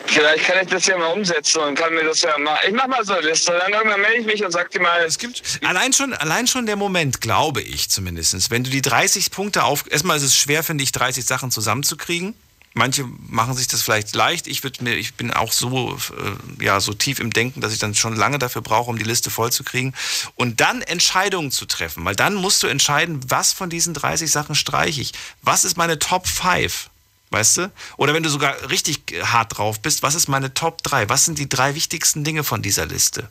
Vielleicht 0.06 0.44
kann 0.44 0.58
ich 0.62 0.68
das 0.68 0.86
ja 0.86 0.98
mal 0.98 1.06
umsetzen 1.06 1.62
und 1.62 1.74
kann 1.74 1.94
mir 1.94 2.04
das 2.04 2.20
ja 2.20 2.36
mal. 2.36 2.58
Ich 2.66 2.74
mach 2.74 2.86
mal 2.86 3.02
so 3.02 3.14
eine 3.14 3.26
Liste, 3.28 3.52
dann 3.58 3.72
irgendwann 3.72 4.00
melde 4.00 4.18
ich 4.18 4.26
mich 4.26 4.44
und 4.44 4.52
sag 4.52 4.70
dir 4.70 4.80
mal. 4.80 5.02
Es 5.04 5.18
gibt 5.18 5.42
allein 5.64 5.94
schon, 5.94 6.12
allein 6.12 6.46
schon 6.46 6.66
der 6.66 6.76
Moment, 6.76 7.22
glaube 7.22 7.62
ich 7.62 7.88
zumindest, 7.88 8.50
wenn 8.50 8.62
du 8.62 8.70
die 8.70 8.82
30 8.82 9.30
Punkte 9.30 9.64
auf. 9.64 9.84
Erstmal 9.90 10.18
ist 10.18 10.24
es 10.24 10.36
schwer, 10.36 10.62
finde 10.62 10.84
ich, 10.84 10.92
30 10.92 11.24
Sachen 11.24 11.50
zusammenzukriegen. 11.50 12.34
Manche 12.74 13.04
machen 13.28 13.54
sich 13.54 13.68
das 13.68 13.82
vielleicht 13.82 14.14
leicht. 14.14 14.46
Ich 14.46 14.62
mir, 14.80 14.94
ich 14.94 15.14
bin 15.14 15.30
auch 15.30 15.52
so, 15.52 15.94
äh, 15.94 16.64
ja, 16.64 16.80
so 16.80 16.94
tief 16.94 17.18
im 17.18 17.32
Denken, 17.32 17.60
dass 17.60 17.72
ich 17.72 17.78
dann 17.78 17.94
schon 17.94 18.16
lange 18.16 18.38
dafür 18.38 18.62
brauche, 18.62 18.88
um 18.88 18.98
die 18.98 19.04
Liste 19.04 19.30
voll 19.30 19.52
zu 19.52 19.62
kriegen. 19.62 19.92
Und 20.36 20.60
dann 20.60 20.80
Entscheidungen 20.80 21.50
zu 21.50 21.66
treffen, 21.66 22.04
weil 22.04 22.16
dann 22.16 22.34
musst 22.34 22.62
du 22.62 22.68
entscheiden, 22.68 23.20
was 23.28 23.52
von 23.52 23.68
diesen 23.68 23.92
30 23.92 24.30
Sachen 24.30 24.54
streiche 24.54 25.02
ich. 25.02 25.12
Was 25.42 25.64
ist 25.64 25.76
meine 25.76 25.98
Top 25.98 26.26
5? 26.26 26.88
Weißt 27.28 27.58
du? 27.58 27.72
Oder 27.96 28.14
wenn 28.14 28.22
du 28.22 28.30
sogar 28.30 28.70
richtig 28.70 29.00
hart 29.22 29.56
drauf 29.56 29.80
bist, 29.80 30.02
was 30.02 30.14
ist 30.14 30.28
meine 30.28 30.54
Top 30.54 30.82
3? 30.82 31.08
Was 31.08 31.24
sind 31.26 31.38
die 31.38 31.48
drei 31.48 31.74
wichtigsten 31.74 32.24
Dinge 32.24 32.44
von 32.44 32.62
dieser 32.62 32.86
Liste? 32.86 33.28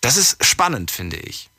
Das 0.00 0.16
ist 0.16 0.42
spannend, 0.44 0.90
finde 0.90 1.16
ich. 1.16 1.49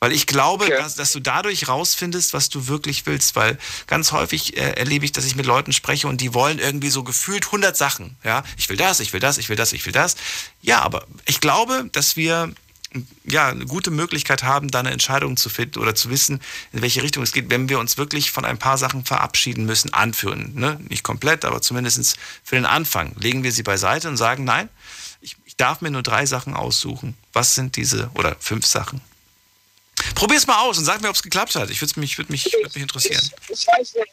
Weil 0.00 0.12
ich 0.12 0.26
glaube, 0.26 0.66
okay. 0.66 0.76
dass, 0.76 0.94
dass, 0.94 1.12
du 1.12 1.20
dadurch 1.20 1.66
rausfindest, 1.66 2.32
was 2.32 2.48
du 2.48 2.68
wirklich 2.68 3.06
willst. 3.06 3.34
Weil 3.34 3.58
ganz 3.86 4.12
häufig 4.12 4.56
äh, 4.56 4.72
erlebe 4.72 5.04
ich, 5.04 5.12
dass 5.12 5.24
ich 5.24 5.34
mit 5.34 5.46
Leuten 5.46 5.72
spreche 5.72 6.06
und 6.06 6.20
die 6.20 6.34
wollen 6.34 6.58
irgendwie 6.58 6.90
so 6.90 7.02
gefühlt 7.02 7.46
100 7.46 7.76
Sachen. 7.76 8.16
Ja, 8.22 8.44
ich 8.56 8.68
will 8.68 8.76
das, 8.76 9.00
ich 9.00 9.12
will 9.12 9.20
das, 9.20 9.38
ich 9.38 9.48
will 9.48 9.56
das, 9.56 9.72
ich 9.72 9.84
will 9.86 9.92
das. 9.92 10.16
Ja, 10.62 10.82
aber 10.82 11.06
ich 11.26 11.40
glaube, 11.40 11.88
dass 11.92 12.16
wir 12.16 12.52
ja, 13.24 13.48
eine 13.48 13.66
gute 13.66 13.90
Möglichkeit 13.90 14.42
haben, 14.42 14.70
da 14.70 14.80
eine 14.80 14.90
Entscheidung 14.90 15.36
zu 15.36 15.50
finden 15.50 15.78
oder 15.78 15.94
zu 15.94 16.10
wissen, 16.10 16.40
in 16.72 16.80
welche 16.80 17.02
Richtung 17.02 17.22
es 17.22 17.32
geht, 17.32 17.50
wenn 17.50 17.68
wir 17.68 17.78
uns 17.78 17.98
wirklich 17.98 18.30
von 18.30 18.44
ein 18.44 18.58
paar 18.58 18.78
Sachen 18.78 19.04
verabschieden 19.04 19.66
müssen, 19.66 19.92
anführen. 19.92 20.52
Ne? 20.54 20.80
Nicht 20.88 21.02
komplett, 21.02 21.44
aber 21.44 21.60
zumindest 21.60 22.16
für 22.42 22.56
den 22.56 22.64
Anfang. 22.64 23.12
Legen 23.18 23.42
wir 23.42 23.52
sie 23.52 23.62
beiseite 23.62 24.08
und 24.08 24.16
sagen, 24.16 24.44
nein, 24.44 24.68
ich, 25.20 25.36
ich 25.44 25.56
darf 25.56 25.80
mir 25.80 25.90
nur 25.90 26.02
drei 26.02 26.24
Sachen 26.24 26.54
aussuchen. 26.54 27.14
Was 27.32 27.54
sind 27.54 27.76
diese, 27.76 28.10
oder 28.14 28.36
fünf 28.40 28.64
Sachen? 28.64 29.00
Probier 30.14 30.36
es 30.36 30.46
mal 30.46 30.60
aus 30.60 30.78
und 30.78 30.84
sag 30.84 31.00
mir, 31.00 31.08
ob 31.08 31.16
es 31.16 31.22
geklappt 31.22 31.54
hat. 31.54 31.70
Ich 31.70 31.80
würde 31.80 31.98
mich, 32.00 32.18
würd 32.18 32.30
mich, 32.30 32.44
würd 32.44 32.74
mich 32.74 32.82
interessieren. 32.82 33.30
Ich, 33.48 33.60
ich 33.60 33.66
weiß 33.66 33.94
nicht. 33.94 34.12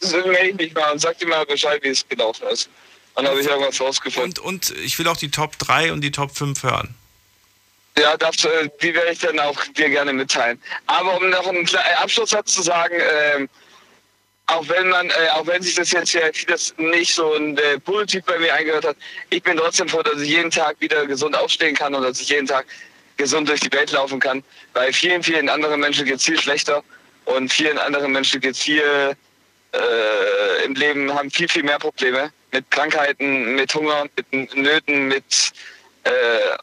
Ich 0.00 0.54
mich 0.54 0.74
mal 0.74 0.92
und 0.92 0.98
sag 0.98 1.18
dir 1.18 1.26
mal 1.26 1.44
Bescheid, 1.46 1.82
wie 1.82 1.88
es 1.88 2.06
gelaufen 2.08 2.46
ist. 2.48 2.68
Dann 3.14 3.26
habe 3.26 3.40
ich 3.40 3.46
irgendwas 3.46 3.80
rausgefunden. 3.80 4.42
Und, 4.44 4.70
und 4.70 4.78
ich 4.78 4.98
will 4.98 5.08
auch 5.08 5.16
die 5.16 5.30
Top 5.30 5.58
3 5.58 5.92
und 5.92 6.00
die 6.02 6.12
Top 6.12 6.36
5 6.36 6.62
hören. 6.62 6.94
Ja, 7.98 8.16
das, 8.16 8.44
äh, 8.44 8.68
die 8.80 8.94
werde 8.94 9.12
ich 9.12 9.18
dann 9.18 9.38
auch 9.40 9.60
dir 9.76 9.88
gerne 9.88 10.12
mitteilen. 10.12 10.60
Aber 10.86 11.16
um 11.16 11.28
noch 11.30 11.46
einen 11.46 11.64
kleinen 11.64 11.96
Abschlusssatz 11.96 12.54
zu 12.54 12.62
sagen, 12.62 12.94
äh, 12.94 13.48
auch 14.46 14.66
wenn 14.68 14.88
man, 14.88 15.10
äh, 15.10 15.28
auch 15.34 15.46
wenn 15.46 15.62
sich 15.62 15.74
das 15.74 15.90
jetzt 15.90 16.12
ja 16.12 16.22
vieles 16.32 16.74
nicht 16.78 17.14
so 17.14 17.34
äh, 17.34 17.78
positiv 17.80 18.24
bei 18.24 18.38
mir 18.38 18.54
eingehört 18.54 18.84
hat, 18.84 18.96
ich 19.30 19.42
bin 19.42 19.56
trotzdem 19.56 19.88
froh, 19.88 20.02
dass 20.02 20.20
ich 20.20 20.28
jeden 20.28 20.50
Tag 20.50 20.80
wieder 20.80 21.06
gesund 21.06 21.36
aufstehen 21.36 21.74
kann 21.74 21.94
und 21.94 22.02
dass 22.02 22.20
ich 22.20 22.28
jeden 22.28 22.46
Tag 22.46 22.66
gesund 23.18 23.48
durch 23.48 23.60
die 23.60 23.72
Welt 23.72 23.92
laufen 23.92 24.18
kann. 24.18 24.42
Bei 24.72 24.92
vielen, 24.92 25.22
vielen 25.22 25.48
anderen 25.48 25.80
Menschen 25.80 26.06
geht 26.06 26.16
es 26.16 26.24
viel 26.24 26.40
schlechter 26.40 26.82
und 27.26 27.52
vielen 27.52 27.76
anderen 27.78 28.12
Menschen 28.12 28.40
geht 28.40 28.52
es 28.52 28.62
viel 28.62 29.16
äh, 29.72 30.64
im 30.64 30.74
Leben, 30.74 31.12
haben 31.12 31.30
viel, 31.30 31.48
viel 31.48 31.62
mehr 31.62 31.78
Probleme 31.78 32.32
mit 32.52 32.70
Krankheiten, 32.70 33.54
mit 33.54 33.74
Hunger, 33.74 34.06
mit 34.16 34.56
Nöten, 34.56 35.08
mit 35.08 35.52
äh, 36.04 36.10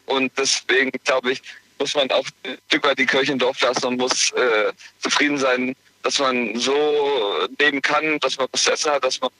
und 0.06 0.32
deswegen 0.36 0.90
glaube 1.04 1.32
ich, 1.32 1.42
muss 1.78 1.94
man 1.94 2.10
auch 2.10 2.26
ein 2.44 2.58
Stück 2.68 2.84
weit 2.84 2.98
die 2.98 3.06
Kirche 3.06 3.32
im 3.32 3.38
Dorf 3.38 3.60
lassen 3.60 3.86
und 3.86 3.98
muss 3.98 4.32
äh, 4.32 4.72
zufrieden 5.00 5.38
sein, 5.38 5.76
dass 6.02 6.18
man 6.18 6.58
so 6.58 7.46
leben 7.58 7.82
kann, 7.82 8.18
dass 8.20 8.38
man 8.38 8.48
essen 8.52 8.90
hat, 8.90 9.04
dass 9.04 9.20
man 9.20 9.30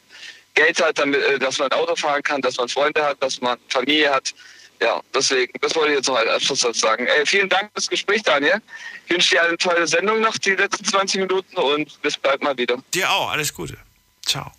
Geld 0.54 0.82
hat, 0.82 0.98
damit, 0.98 1.22
äh, 1.22 1.38
dass 1.38 1.58
man 1.58 1.70
Auto 1.72 1.96
fahren 1.96 2.22
kann, 2.22 2.42
dass 2.42 2.56
man 2.56 2.68
Freunde 2.68 3.04
hat, 3.04 3.22
dass 3.22 3.40
man 3.40 3.58
Familie 3.68 4.12
hat. 4.12 4.34
Ja, 4.80 5.00
deswegen, 5.14 5.52
das 5.60 5.74
wollte 5.74 5.92
ich 5.92 5.96
jetzt 5.98 6.08
noch 6.08 6.16
als 6.16 6.28
Abschlusssatz 6.28 6.80
sagen. 6.80 7.06
Äh, 7.06 7.24
vielen 7.24 7.48
Dank 7.48 7.70
fürs 7.72 7.88
Gespräch, 7.88 8.22
Daniel. 8.22 8.60
Ich 9.06 9.12
wünsche 9.12 9.30
dir 9.30 9.42
eine 9.42 9.56
tolle 9.56 9.86
Sendung 9.86 10.20
noch, 10.20 10.36
die 10.38 10.50
letzten 10.50 10.84
20 10.84 11.20
Minuten 11.20 11.56
und 11.56 12.02
bis 12.02 12.16
bald 12.18 12.42
mal 12.42 12.56
wieder. 12.58 12.82
Dir 12.92 13.10
auch, 13.10 13.30
alles 13.30 13.54
Gute. 13.54 13.78
Ciao. 14.24 14.52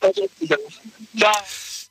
Ciao. 0.00 1.32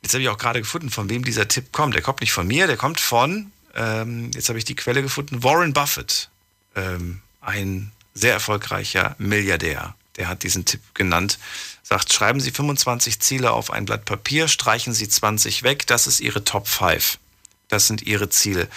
Jetzt 0.01 0.13
habe 0.13 0.23
ich 0.23 0.29
auch 0.29 0.37
gerade 0.37 0.59
gefunden, 0.59 0.89
von 0.89 1.09
wem 1.09 1.23
dieser 1.23 1.47
Tipp 1.47 1.71
kommt. 1.71 1.93
Der 1.95 2.01
kommt 2.01 2.21
nicht 2.21 2.33
von 2.33 2.47
mir, 2.47 2.67
der 2.67 2.77
kommt 2.77 2.99
von, 2.99 3.51
ähm, 3.75 4.31
jetzt 4.33 4.49
habe 4.49 4.57
ich 4.57 4.65
die 4.65 4.75
Quelle 4.75 5.01
gefunden, 5.01 5.43
Warren 5.43 5.73
Buffett. 5.73 6.29
Ähm, 6.75 7.21
ein 7.39 7.91
sehr 8.13 8.33
erfolgreicher 8.33 9.15
Milliardär. 9.17 9.95
Der 10.17 10.27
hat 10.27 10.43
diesen 10.43 10.65
Tipp 10.65 10.81
genannt. 10.93 11.39
Sagt, 11.83 12.11
schreiben 12.11 12.39
Sie 12.39 12.51
25 12.51 13.19
Ziele 13.19 13.51
auf 13.51 13.71
ein 13.71 13.85
Blatt 13.85 14.05
Papier, 14.05 14.47
streichen 14.47 14.93
Sie 14.93 15.07
20 15.07 15.63
weg. 15.63 15.87
Das 15.87 16.07
ist 16.07 16.19
Ihre 16.19 16.43
Top 16.43 16.67
5. 16.67 17.17
Das 17.71 17.87
sind 17.87 18.03
Ihre 18.03 18.29
Ziele 18.29 18.69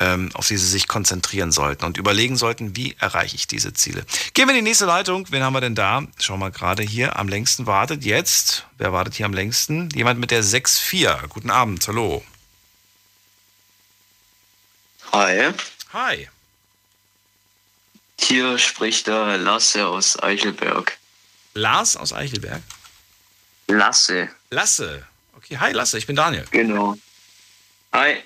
ähm, 0.00 0.30
auf 0.34 0.48
die 0.48 0.56
sie 0.56 0.66
sich 0.66 0.88
konzentrieren 0.88 1.52
sollten 1.52 1.84
und 1.84 1.96
überlegen 1.96 2.36
sollten, 2.36 2.76
wie 2.76 2.96
erreiche 2.98 3.36
ich 3.36 3.46
diese 3.46 3.72
Ziele. 3.72 4.04
Gehen 4.34 4.48
wir 4.48 4.54
in 4.54 4.64
die 4.64 4.70
nächste 4.70 4.86
Leitung. 4.86 5.26
Wen 5.30 5.42
haben 5.42 5.52
wir 5.52 5.60
denn 5.60 5.74
da? 5.74 6.02
Schauen 6.18 6.40
wir 6.40 6.50
gerade 6.50 6.82
hier. 6.82 7.16
Am 7.16 7.28
längsten 7.28 7.66
wartet 7.66 8.04
jetzt. 8.04 8.66
Wer 8.76 8.92
wartet 8.92 9.14
hier 9.14 9.26
am 9.26 9.32
längsten? 9.32 9.88
Jemand 9.94 10.18
mit 10.18 10.30
der 10.30 10.42
6-4. 10.42 11.28
Guten 11.28 11.50
Abend. 11.50 11.86
Hallo. 11.86 12.24
Hi. 15.12 15.52
Hi. 15.92 16.28
Hier 18.18 18.58
spricht 18.58 19.06
der 19.06 19.38
Lasse 19.38 19.86
aus 19.86 20.20
Eichelberg. 20.20 20.98
Lars 21.54 21.96
aus 21.96 22.12
Eichelberg? 22.12 22.62
Lasse. 23.68 24.28
Lasse. 24.50 25.06
Okay, 25.36 25.58
hi 25.58 25.72
Lasse, 25.72 25.98
ich 25.98 26.06
bin 26.06 26.16
Daniel. 26.16 26.44
Genau. 26.50 26.96
Hi. 27.94 28.16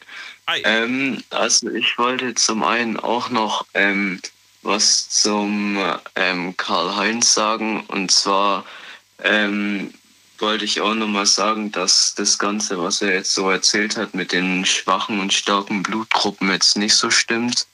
Ähm, 0.65 1.23
also 1.29 1.69
ich 1.69 1.99
wollte 1.99 2.35
zum 2.35 2.65
einen 2.65 2.99
auch 2.99 3.29
noch 3.29 3.67
ähm, 3.75 4.19
was 4.63 5.11
zum 5.11 5.79
ähm, 6.17 6.57
Karl-Heinz 6.57 7.35
sagen. 7.35 7.85
Und 7.89 8.11
zwar 8.11 8.65
ähm, 9.23 9.93
wollte 10.39 10.65
ich 10.65 10.81
auch 10.81 10.95
nochmal 10.95 11.27
sagen, 11.27 11.71
dass 11.71 12.15
das 12.15 12.39
Ganze, 12.39 12.83
was 12.83 13.03
er 13.03 13.13
jetzt 13.13 13.35
so 13.35 13.51
erzählt 13.51 13.99
hat 13.99 14.15
mit 14.15 14.33
den 14.33 14.65
schwachen 14.65 15.21
und 15.21 15.35
starken 15.35 15.83
Blutgruppen 15.83 16.51
jetzt 16.51 16.79
nicht 16.79 16.95
so 16.95 17.11
stimmt. 17.11 17.67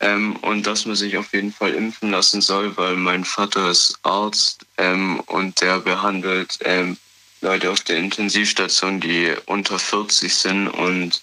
Ähm, 0.00 0.34
und 0.36 0.66
dass 0.66 0.86
man 0.86 0.96
sich 0.96 1.18
auf 1.18 1.34
jeden 1.34 1.52
Fall 1.52 1.74
impfen 1.74 2.10
lassen 2.10 2.40
soll, 2.40 2.74
weil 2.78 2.96
mein 2.96 3.26
Vater 3.26 3.68
ist 3.68 3.98
Arzt 4.02 4.64
ähm, 4.78 5.20
und 5.26 5.60
der 5.60 5.80
behandelt 5.80 6.58
ähm, 6.64 6.96
Leute 7.40 7.70
auf 7.70 7.80
der 7.80 7.96
Intensivstation, 7.96 9.00
die 9.00 9.34
unter 9.46 9.78
40 9.78 10.34
sind 10.34 10.68
und 10.68 11.22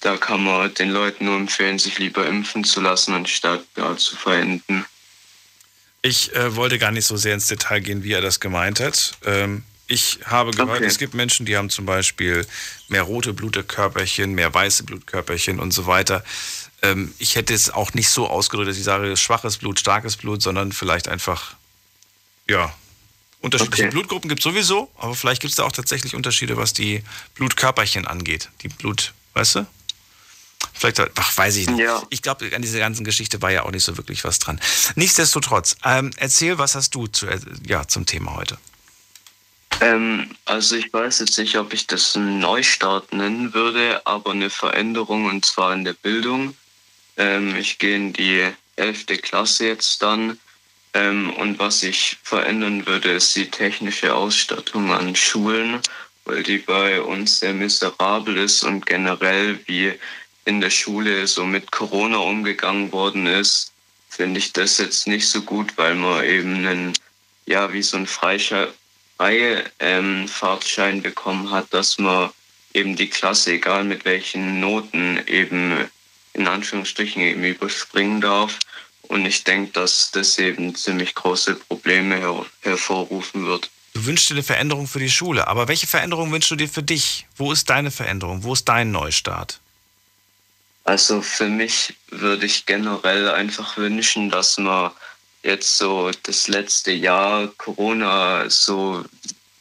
da 0.00 0.16
kann 0.16 0.44
man 0.44 0.72
den 0.74 0.90
Leuten 0.90 1.24
nur 1.24 1.36
empfehlen, 1.36 1.78
sich 1.78 1.98
lieber 1.98 2.26
impfen 2.26 2.64
zu 2.64 2.80
lassen, 2.80 3.14
anstatt 3.14 3.64
ja, 3.76 3.96
zu 3.96 4.16
verenden. 4.16 4.84
Ich 6.02 6.34
äh, 6.34 6.54
wollte 6.54 6.78
gar 6.78 6.92
nicht 6.92 7.06
so 7.06 7.16
sehr 7.16 7.34
ins 7.34 7.46
Detail 7.46 7.80
gehen, 7.80 8.04
wie 8.04 8.12
er 8.12 8.20
das 8.20 8.38
gemeint 8.38 8.78
hat. 8.78 9.12
Ähm, 9.24 9.64
ich 9.88 10.20
habe 10.24 10.50
gehört, 10.50 10.78
okay. 10.78 10.84
es 10.84 10.98
gibt 10.98 11.14
Menschen, 11.14 11.46
die 11.46 11.56
haben 11.56 11.70
zum 11.70 11.86
Beispiel 11.86 12.46
mehr 12.88 13.02
rote 13.02 13.32
Blutkörperchen, 13.32 14.32
mehr 14.32 14.52
weiße 14.52 14.84
Blutkörperchen 14.84 15.58
und 15.58 15.72
so 15.72 15.86
weiter. 15.86 16.24
Ähm, 16.82 17.14
ich 17.18 17.36
hätte 17.36 17.54
es 17.54 17.70
auch 17.70 17.94
nicht 17.94 18.08
so 18.08 18.28
ausgedrückt, 18.28 18.68
dass 18.68 18.76
ich 18.76 18.84
sage, 18.84 19.16
schwaches 19.16 19.56
Blut, 19.56 19.80
starkes 19.80 20.16
Blut, 20.16 20.42
sondern 20.42 20.72
vielleicht 20.72 21.08
einfach, 21.08 21.54
ja, 22.48 22.74
unterschiedliche 23.46 23.84
okay. 23.84 23.92
Blutgruppen 23.92 24.28
gibt 24.28 24.40
es 24.40 24.44
sowieso, 24.44 24.90
aber 24.98 25.14
vielleicht 25.14 25.40
gibt 25.40 25.52
es 25.52 25.56
da 25.56 25.64
auch 25.64 25.72
tatsächlich 25.72 26.14
Unterschiede, 26.14 26.56
was 26.56 26.72
die 26.72 27.02
Blutkörperchen 27.34 28.06
angeht. 28.06 28.50
Die 28.62 28.68
Blut, 28.68 29.14
weißt 29.34 29.56
du? 29.56 29.66
Vielleicht, 30.74 31.00
ach, 31.00 31.36
weiß 31.36 31.56
ich 31.56 31.68
nicht. 31.68 31.80
Ja. 31.80 32.02
Ich 32.10 32.22
glaube, 32.22 32.50
an 32.54 32.60
dieser 32.60 32.78
ganzen 32.78 33.04
Geschichte 33.04 33.40
war 33.40 33.50
ja 33.50 33.62
auch 33.62 33.70
nicht 33.70 33.84
so 33.84 33.96
wirklich 33.96 34.24
was 34.24 34.38
dran. 34.38 34.60
Nichtsdestotrotz, 34.94 35.76
ähm, 35.84 36.10
erzähl, 36.16 36.58
was 36.58 36.74
hast 36.74 36.94
du 36.94 37.06
zu, 37.06 37.26
äh, 37.26 37.40
ja, 37.66 37.88
zum 37.88 38.04
Thema 38.04 38.36
heute? 38.36 38.58
Ähm, 39.80 40.30
also 40.44 40.76
ich 40.76 40.92
weiß 40.92 41.20
jetzt 41.20 41.38
nicht, 41.38 41.56
ob 41.56 41.72
ich 41.72 41.86
das 41.86 42.16
einen 42.16 42.38
Neustart 42.38 43.12
nennen 43.12 43.54
würde, 43.54 44.02
aber 44.06 44.32
eine 44.32 44.50
Veränderung 44.50 45.26
und 45.26 45.44
zwar 45.44 45.72
in 45.72 45.84
der 45.84 45.94
Bildung. 45.94 46.56
Ähm, 47.16 47.56
ich 47.56 47.78
gehe 47.78 47.96
in 47.96 48.12
die 48.12 48.46
11. 48.76 49.06
Klasse 49.22 49.66
jetzt 49.66 50.02
dann 50.02 50.38
ähm, 50.96 51.30
und 51.34 51.58
was 51.58 51.82
ich 51.82 52.16
verändern 52.22 52.86
würde, 52.86 53.10
ist 53.12 53.36
die 53.36 53.50
technische 53.50 54.14
Ausstattung 54.14 54.92
an 54.92 55.14
Schulen, 55.14 55.80
weil 56.24 56.42
die 56.42 56.58
bei 56.58 57.02
uns 57.02 57.40
sehr 57.40 57.52
miserabel 57.52 58.38
ist 58.38 58.64
und 58.64 58.86
generell 58.86 59.60
wie 59.66 59.92
in 60.46 60.60
der 60.60 60.70
Schule 60.70 61.26
so 61.26 61.44
mit 61.44 61.70
Corona 61.70 62.16
umgegangen 62.18 62.92
worden 62.92 63.26
ist, 63.26 63.72
finde 64.08 64.38
ich 64.38 64.52
das 64.54 64.78
jetzt 64.78 65.06
nicht 65.06 65.28
so 65.28 65.42
gut, 65.42 65.76
weil 65.76 65.94
man 65.94 66.24
eben 66.24 66.66
einen, 66.66 66.92
ja, 67.44 67.72
wie 67.72 67.82
so 67.82 67.98
ein 67.98 68.06
freie 68.06 68.72
ähm, 69.80 70.28
Fahrtschein 70.28 71.02
bekommen 71.02 71.50
hat, 71.50 71.66
dass 71.74 71.98
man 71.98 72.30
eben 72.72 72.96
die 72.96 73.10
Klasse, 73.10 73.52
egal 73.52 73.84
mit 73.84 74.04
welchen 74.06 74.60
Noten, 74.60 75.20
eben 75.26 75.90
in 76.32 76.48
Anführungsstrichen 76.48 77.20
eben 77.22 77.44
überspringen 77.44 78.20
darf. 78.20 78.58
Und 79.08 79.26
ich 79.26 79.44
denke, 79.44 79.72
dass 79.72 80.10
das 80.10 80.38
eben 80.38 80.74
ziemlich 80.74 81.14
große 81.14 81.54
Probleme 81.54 82.16
her 82.16 82.46
hervorrufen 82.62 83.46
wird. 83.46 83.70
Du 83.94 84.04
wünschst 84.04 84.28
dir 84.28 84.34
eine 84.34 84.42
Veränderung 84.42 84.86
für 84.86 84.98
die 84.98 85.10
Schule, 85.10 85.48
aber 85.48 85.68
welche 85.68 85.86
Veränderung 85.86 86.30
wünschst 86.30 86.50
du 86.50 86.56
dir 86.56 86.68
für 86.68 86.82
dich? 86.82 87.26
Wo 87.36 87.50
ist 87.50 87.70
deine 87.70 87.90
Veränderung? 87.90 88.42
Wo 88.42 88.52
ist 88.52 88.68
dein 88.68 88.92
Neustart? 88.92 89.58
Also 90.84 91.22
für 91.22 91.48
mich 91.48 91.94
würde 92.10 92.46
ich 92.46 92.66
generell 92.66 93.30
einfach 93.30 93.76
wünschen, 93.76 94.30
dass 94.30 94.58
man 94.58 94.92
jetzt 95.42 95.78
so 95.78 96.10
das 96.24 96.46
letzte 96.46 96.92
Jahr 96.92 97.48
Corona 97.56 98.48
so 98.50 99.04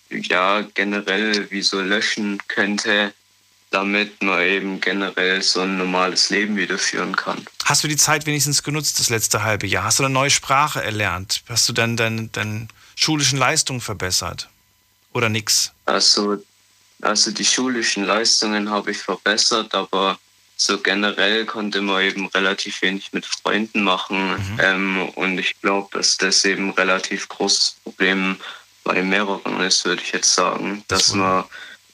ja 0.09 0.61
generell 0.73 1.49
wie 1.49 1.61
so 1.61 1.81
löschen 1.81 2.39
könnte, 2.47 3.13
damit 3.76 4.23
man 4.23 4.41
eben 4.41 4.80
generell 4.80 5.41
so 5.41 5.60
ein 5.60 5.77
normales 5.77 6.30
Leben 6.30 6.56
wieder 6.56 6.77
führen 6.77 7.14
kann. 7.14 7.45
Hast 7.65 7.84
du 7.84 7.89
die 7.89 7.97
Zeit 7.97 8.26
wenigstens 8.26 8.64
genutzt, 8.64 9.02
das 9.02 9.10
letzte 9.10 9.43
halbe 9.43 9.68
Jahr? 9.68 9.84
Hast 9.84 9.99
du 9.99 10.06
eine 10.06 10.14
neue 10.14 10.30
Sprache 10.30 10.81
erlernt? 10.81 11.43
Hast 11.49 11.68
du 11.68 11.73
dann 11.73 11.97
deine, 11.97 12.30
deine 12.30 12.69
schulischen 12.95 13.38
Leistungen 13.38 13.81
verbessert? 13.81 14.47
Oder 15.11 15.27
nix? 15.27 15.73
Also, 15.85 16.41
also 17.02 17.31
die 17.31 17.43
schulischen 17.43 18.06
Leistungen 18.06 18.69
habe 18.69 18.91
ich 18.91 18.97
verbessert, 18.97 19.76
aber 19.76 20.18
so 20.56 20.77
generell 20.77 21.45
konnte 21.45 21.81
man 21.81 22.02
eben 22.02 22.27
relativ 22.27 22.81
wenig 22.81 23.11
mit 23.11 23.26
Freunden 23.26 23.84
machen. 23.84 24.30
Mhm. 24.30 24.60
Ähm, 24.60 25.10
und 25.15 25.38
ich 25.38 25.60
glaube, 25.61 25.89
dass 25.97 26.15
das 26.15 26.45
eben 26.45 26.69
ein 26.69 26.76
relativ 26.76 27.27
großes 27.27 27.76
Problem 27.84 28.38
bei 28.85 29.03
mehreren 29.03 29.60
ist, 29.60 29.84
würde 29.84 30.02
ich 30.02 30.14
jetzt 30.14 30.34
sagen, 30.34 30.85
das 30.88 31.07
dass 31.07 31.14
man 31.15 31.43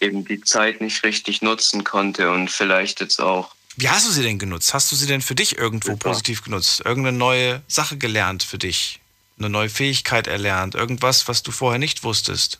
eben 0.01 0.25
die 0.25 0.41
Zeit 0.41 0.81
nicht 0.81 1.03
richtig 1.03 1.41
nutzen 1.41 1.83
konnte 1.83 2.31
und 2.31 2.49
vielleicht 2.49 3.01
jetzt 3.01 3.19
auch. 3.19 3.55
Wie 3.77 3.89
hast 3.89 4.07
du 4.07 4.11
sie 4.11 4.23
denn 4.23 4.39
genutzt? 4.39 4.73
Hast 4.73 4.91
du 4.91 4.95
sie 4.95 5.07
denn 5.07 5.21
für 5.21 5.35
dich 5.35 5.57
irgendwo 5.57 5.91
Super. 5.91 6.09
positiv 6.09 6.43
genutzt? 6.43 6.81
Irgendeine 6.85 7.17
neue 7.17 7.61
Sache 7.67 7.97
gelernt 7.97 8.43
für 8.43 8.57
dich? 8.57 8.99
Eine 9.37 9.49
neue 9.49 9.69
Fähigkeit 9.69 10.27
erlernt? 10.27 10.75
Irgendwas, 10.75 11.27
was 11.27 11.41
du 11.41 11.51
vorher 11.51 11.79
nicht 11.79 12.03
wusstest? 12.03 12.59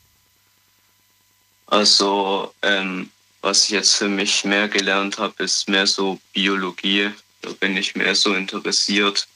Also, 1.68 2.53
ähm, 2.61 3.09
was 3.41 3.65
ich 3.65 3.69
jetzt 3.72 3.95
für 3.95 4.09
mich 4.09 4.43
mehr 4.45 4.68
gelernt 4.68 5.18
habe, 5.18 5.43
ist 5.43 5.68
mehr 5.69 5.88
so 5.88 6.19
Biologie. 6.34 7.11
Da 7.41 7.51
bin 7.59 7.76
ich 7.77 7.95
mehr 7.95 8.15
so 8.15 8.34
interessiert. 8.34 9.27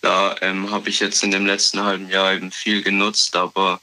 Da 0.00 0.36
ähm, 0.40 0.70
habe 0.70 0.88
ich 0.88 1.00
jetzt 1.00 1.22
in 1.22 1.30
dem 1.30 1.46
letzten 1.46 1.80
halben 1.82 2.08
Jahr 2.08 2.34
eben 2.34 2.50
viel 2.50 2.82
genutzt, 2.82 3.36
aber. 3.36 3.80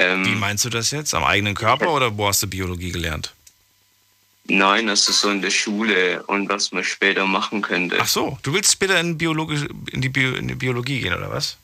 Ähm, 0.00 0.24
Wie 0.24 0.34
meinst 0.34 0.64
du 0.64 0.70
das 0.70 0.90
jetzt? 0.92 1.14
Am 1.14 1.24
eigenen 1.24 1.54
Körper 1.54 1.92
oder 1.92 2.16
wo 2.16 2.26
hast 2.26 2.42
du 2.42 2.46
Biologie 2.46 2.90
gelernt? 2.90 3.34
Nein, 4.44 4.86
das 4.86 5.06
ist 5.08 5.20
so 5.20 5.30
in 5.30 5.42
der 5.42 5.50
Schule 5.50 6.22
und 6.24 6.48
was 6.48 6.72
man 6.72 6.82
später 6.82 7.26
machen 7.26 7.60
könnte. 7.60 7.98
Ach 8.00 8.08
so, 8.08 8.38
du 8.42 8.54
willst 8.54 8.72
später 8.72 8.98
in, 8.98 9.18
Biologi 9.18 9.68
in, 9.92 10.00
die, 10.00 10.08
Bio 10.08 10.34
in 10.34 10.48
die 10.48 10.54
Biologie 10.54 11.00
gehen, 11.00 11.12
oder 11.12 11.30
was? 11.30 11.58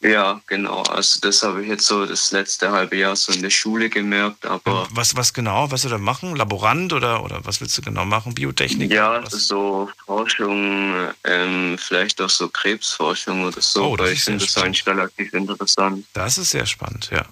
Ja, 0.00 0.40
genau. 0.46 0.82
Also 0.82 1.20
das 1.20 1.42
habe 1.42 1.62
ich 1.62 1.68
jetzt 1.68 1.86
so 1.86 2.04
das 2.04 2.30
letzte 2.30 2.70
halbe 2.70 2.96
Jahr 2.96 3.16
so 3.16 3.32
in 3.32 3.42
der 3.42 3.50
Schule 3.50 3.88
gemerkt. 3.88 4.44
Aber 4.44 4.86
was, 4.90 5.16
was 5.16 5.32
genau? 5.32 5.70
Was 5.70 5.82
du 5.82 5.88
da 5.88 5.98
machen? 5.98 6.36
Laborant 6.36 6.92
oder, 6.92 7.24
oder 7.24 7.44
was 7.44 7.60
willst 7.60 7.78
du 7.78 7.82
genau 7.82 8.04
machen? 8.04 8.34
Biotechnik? 8.34 8.92
Ja, 8.92 9.22
so 9.28 9.90
Forschung, 10.04 10.94
ähm, 11.24 11.78
vielleicht 11.78 12.20
auch 12.20 12.28
so 12.28 12.48
Krebsforschung 12.48 13.46
oder 13.46 13.60
so. 13.60 13.84
Oh, 13.84 13.98
weil 13.98 14.12
ich 14.12 14.22
finde 14.22 14.44
das 14.44 14.56
eigentlich 14.58 14.86
relativ 14.86 15.32
interessant. 15.32 16.04
Das 16.12 16.36
ist 16.36 16.50
sehr 16.50 16.66
spannend, 16.66 17.08
ja. 17.10 17.24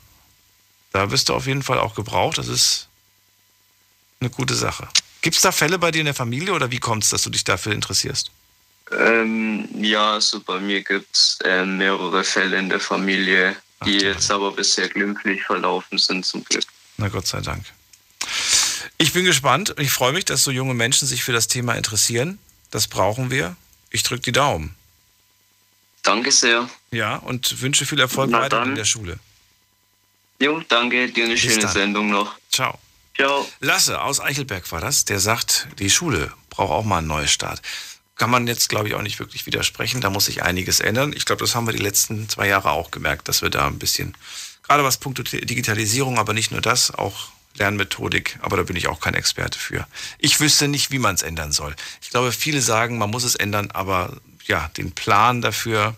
Da 0.92 1.10
wirst 1.10 1.28
du 1.28 1.34
auf 1.34 1.46
jeden 1.46 1.62
Fall 1.62 1.78
auch 1.78 1.94
gebraucht. 1.94 2.38
Das 2.38 2.48
ist 2.48 2.88
eine 4.20 4.30
gute 4.30 4.54
Sache. 4.54 4.88
Gibt 5.20 5.36
es 5.36 5.42
da 5.42 5.52
Fälle 5.52 5.78
bei 5.78 5.90
dir 5.90 6.00
in 6.00 6.06
der 6.06 6.14
Familie 6.14 6.54
oder 6.54 6.70
wie 6.70 6.78
kommt 6.78 7.04
es, 7.04 7.10
dass 7.10 7.22
du 7.22 7.30
dich 7.30 7.44
dafür 7.44 7.72
interessierst? 7.72 8.30
Ähm, 8.98 9.68
ja, 9.82 10.14
also 10.14 10.40
bei 10.40 10.60
mir 10.60 10.82
gibt 10.82 11.14
es 11.14 11.38
äh, 11.44 11.64
mehrere 11.64 12.24
Fälle 12.24 12.58
in 12.58 12.68
der 12.68 12.80
Familie, 12.80 13.56
die 13.84 13.96
Ach, 13.98 14.02
jetzt 14.02 14.30
aber 14.30 14.52
bisher 14.52 14.88
glimpflich 14.88 15.42
verlaufen 15.42 15.98
sind 15.98 16.24
zum 16.24 16.44
Glück. 16.44 16.64
Na 16.96 17.08
Gott 17.08 17.26
sei 17.26 17.40
Dank. 17.40 17.64
Ich 18.98 19.12
bin 19.12 19.24
gespannt 19.24 19.70
und 19.70 19.80
ich 19.80 19.90
freue 19.90 20.12
mich, 20.12 20.24
dass 20.24 20.44
so 20.44 20.50
junge 20.50 20.74
Menschen 20.74 21.08
sich 21.08 21.24
für 21.24 21.32
das 21.32 21.48
Thema 21.48 21.74
interessieren. 21.74 22.38
Das 22.70 22.86
brauchen 22.88 23.30
wir. 23.30 23.56
Ich 23.90 24.02
drücke 24.02 24.22
die 24.22 24.32
Daumen. 24.32 24.74
Danke 26.02 26.30
sehr. 26.32 26.68
Ja, 26.90 27.16
und 27.16 27.60
wünsche 27.62 27.86
viel 27.86 28.00
Erfolg 28.00 28.30
Na 28.30 28.40
weiter 28.40 28.60
dann. 28.60 28.70
in 28.70 28.74
der 28.74 28.84
Schule. 28.84 29.18
Jo, 30.40 30.62
danke. 30.68 31.08
Dir 31.10 31.24
eine 31.24 31.34
Bis 31.34 31.42
schöne 31.42 31.62
dann. 31.62 31.72
Sendung 31.72 32.10
noch. 32.10 32.36
Ciao. 32.50 32.78
Ciao. 33.16 33.48
Lasse 33.60 34.00
aus 34.00 34.20
Eichelberg 34.20 34.70
war 34.72 34.80
das. 34.80 35.04
Der 35.04 35.20
sagt, 35.20 35.68
die 35.78 35.90
Schule 35.90 36.32
braucht 36.50 36.70
auch 36.70 36.84
mal 36.84 36.98
einen 36.98 37.06
Neustart 37.06 37.62
kann 38.16 38.30
man 38.30 38.46
jetzt, 38.46 38.68
glaube 38.68 38.88
ich, 38.88 38.94
auch 38.94 39.02
nicht 39.02 39.18
wirklich 39.18 39.46
widersprechen. 39.46 40.00
Da 40.00 40.10
muss 40.10 40.26
sich 40.26 40.42
einiges 40.42 40.80
ändern. 40.80 41.12
Ich 41.16 41.24
glaube, 41.24 41.40
das 41.40 41.54
haben 41.54 41.66
wir 41.66 41.72
die 41.72 41.82
letzten 41.82 42.28
zwei 42.28 42.48
Jahre 42.48 42.70
auch 42.70 42.90
gemerkt, 42.90 43.28
dass 43.28 43.42
wir 43.42 43.50
da 43.50 43.66
ein 43.66 43.78
bisschen, 43.78 44.16
gerade 44.62 44.84
was 44.84 44.98
Punkte 44.98 45.24
Digitalisierung, 45.24 46.18
aber 46.18 46.32
nicht 46.32 46.50
nur 46.50 46.60
das, 46.60 46.92
auch 46.92 47.28
Lernmethodik, 47.56 48.38
aber 48.42 48.56
da 48.56 48.62
bin 48.64 48.76
ich 48.76 48.88
auch 48.88 49.00
kein 49.00 49.14
Experte 49.14 49.58
für. 49.58 49.86
Ich 50.18 50.40
wüsste 50.40 50.68
nicht, 50.68 50.90
wie 50.90 50.98
man 50.98 51.14
es 51.14 51.22
ändern 51.22 51.52
soll. 51.52 51.74
Ich 52.02 52.10
glaube, 52.10 52.32
viele 52.32 52.60
sagen, 52.60 52.98
man 52.98 53.10
muss 53.10 53.24
es 53.24 53.36
ändern, 53.36 53.70
aber 53.70 54.16
ja, 54.44 54.68
den 54.76 54.92
Plan 54.92 55.40
dafür, 55.40 55.96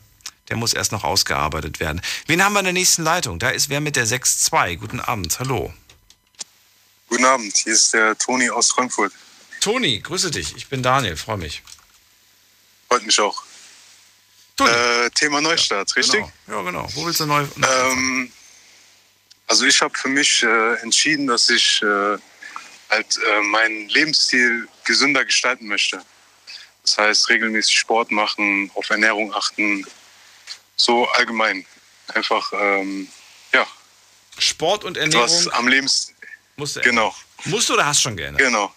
der 0.49 0.57
muss 0.57 0.75
erst 0.75 0.93
noch 0.93 1.05
ausgearbeitet 1.05 1.81
werden. 1.81 2.01
Wen 2.27 2.45
haben 2.45 2.53
wir 2.53 2.61
in 2.61 2.67
der 2.67 2.73
nächsten 2.75 3.03
Leitung? 3.03 3.39
Da 3.39 3.51
ist 3.51 3.69
wer 3.69 3.81
mit 3.81 3.97
der 3.97 4.07
6.2. 4.07 4.77
Guten 4.77 5.01
Abend, 5.01 5.39
hallo. 5.41 5.73
Guten 7.09 7.25
Abend, 7.25 7.57
hier 7.57 7.73
ist 7.73 7.95
der 7.95 8.17
Toni 8.19 8.51
aus 8.51 8.71
Frankfurt. 8.71 9.13
Toni, 9.61 10.01
grüße 10.01 10.31
dich. 10.31 10.55
Ich 10.57 10.69
bin 10.69 10.83
Daniel, 10.83 11.17
freue 11.17 11.39
mich. 11.39 11.63
Freut 12.97 13.07
mich 13.07 13.21
auch. 13.21 13.43
Äh, 14.59 15.11
Thema 15.11 15.43
Neustart, 15.43 15.91
ja, 15.91 15.95
richtig? 15.97 16.25
Genau. 16.47 16.59
Ja, 16.59 16.63
genau. 16.63 16.89
Wo 16.95 17.05
willst 17.05 17.21
du 17.21 17.27
neu? 17.27 17.47
Ähm, 17.57 18.33
also 19.47 19.67
ich 19.67 19.83
habe 19.83 19.97
für 19.99 20.09
mich 20.09 20.43
äh, 20.43 20.75
entschieden, 20.77 21.27
dass 21.27 21.51
ich 21.51 21.83
äh, 21.83 22.17
halt 22.89 23.19
äh, 23.19 23.41
meinen 23.43 23.87
Lebensstil 23.91 24.67
gesünder 24.85 25.27
gestalten 25.27 25.67
möchte. 25.67 26.03
Das 26.85 26.97
heißt, 26.97 27.29
regelmäßig 27.29 27.79
Sport 27.79 28.11
machen, 28.13 28.71
auf 28.75 28.89
Ernährung 28.89 29.35
achten, 29.35 29.87
so 30.77 31.07
allgemein. 31.09 31.67
Einfach, 32.15 32.51
ähm, 32.55 33.09
ja. 33.53 33.67
Sport 34.39 34.85
und 34.85 34.97
Ernährung? 34.97 35.25
Was 35.25 35.49
am 35.49 35.69
Lebens... 35.69 36.15
Musst 36.57 36.77
du 36.77 36.81
genau. 36.81 37.15
Musst 37.45 37.69
du 37.69 37.75
oder 37.75 37.85
hast 37.85 38.01
schon 38.01 38.17
geändert? 38.17 38.41
Genau. 38.41 38.75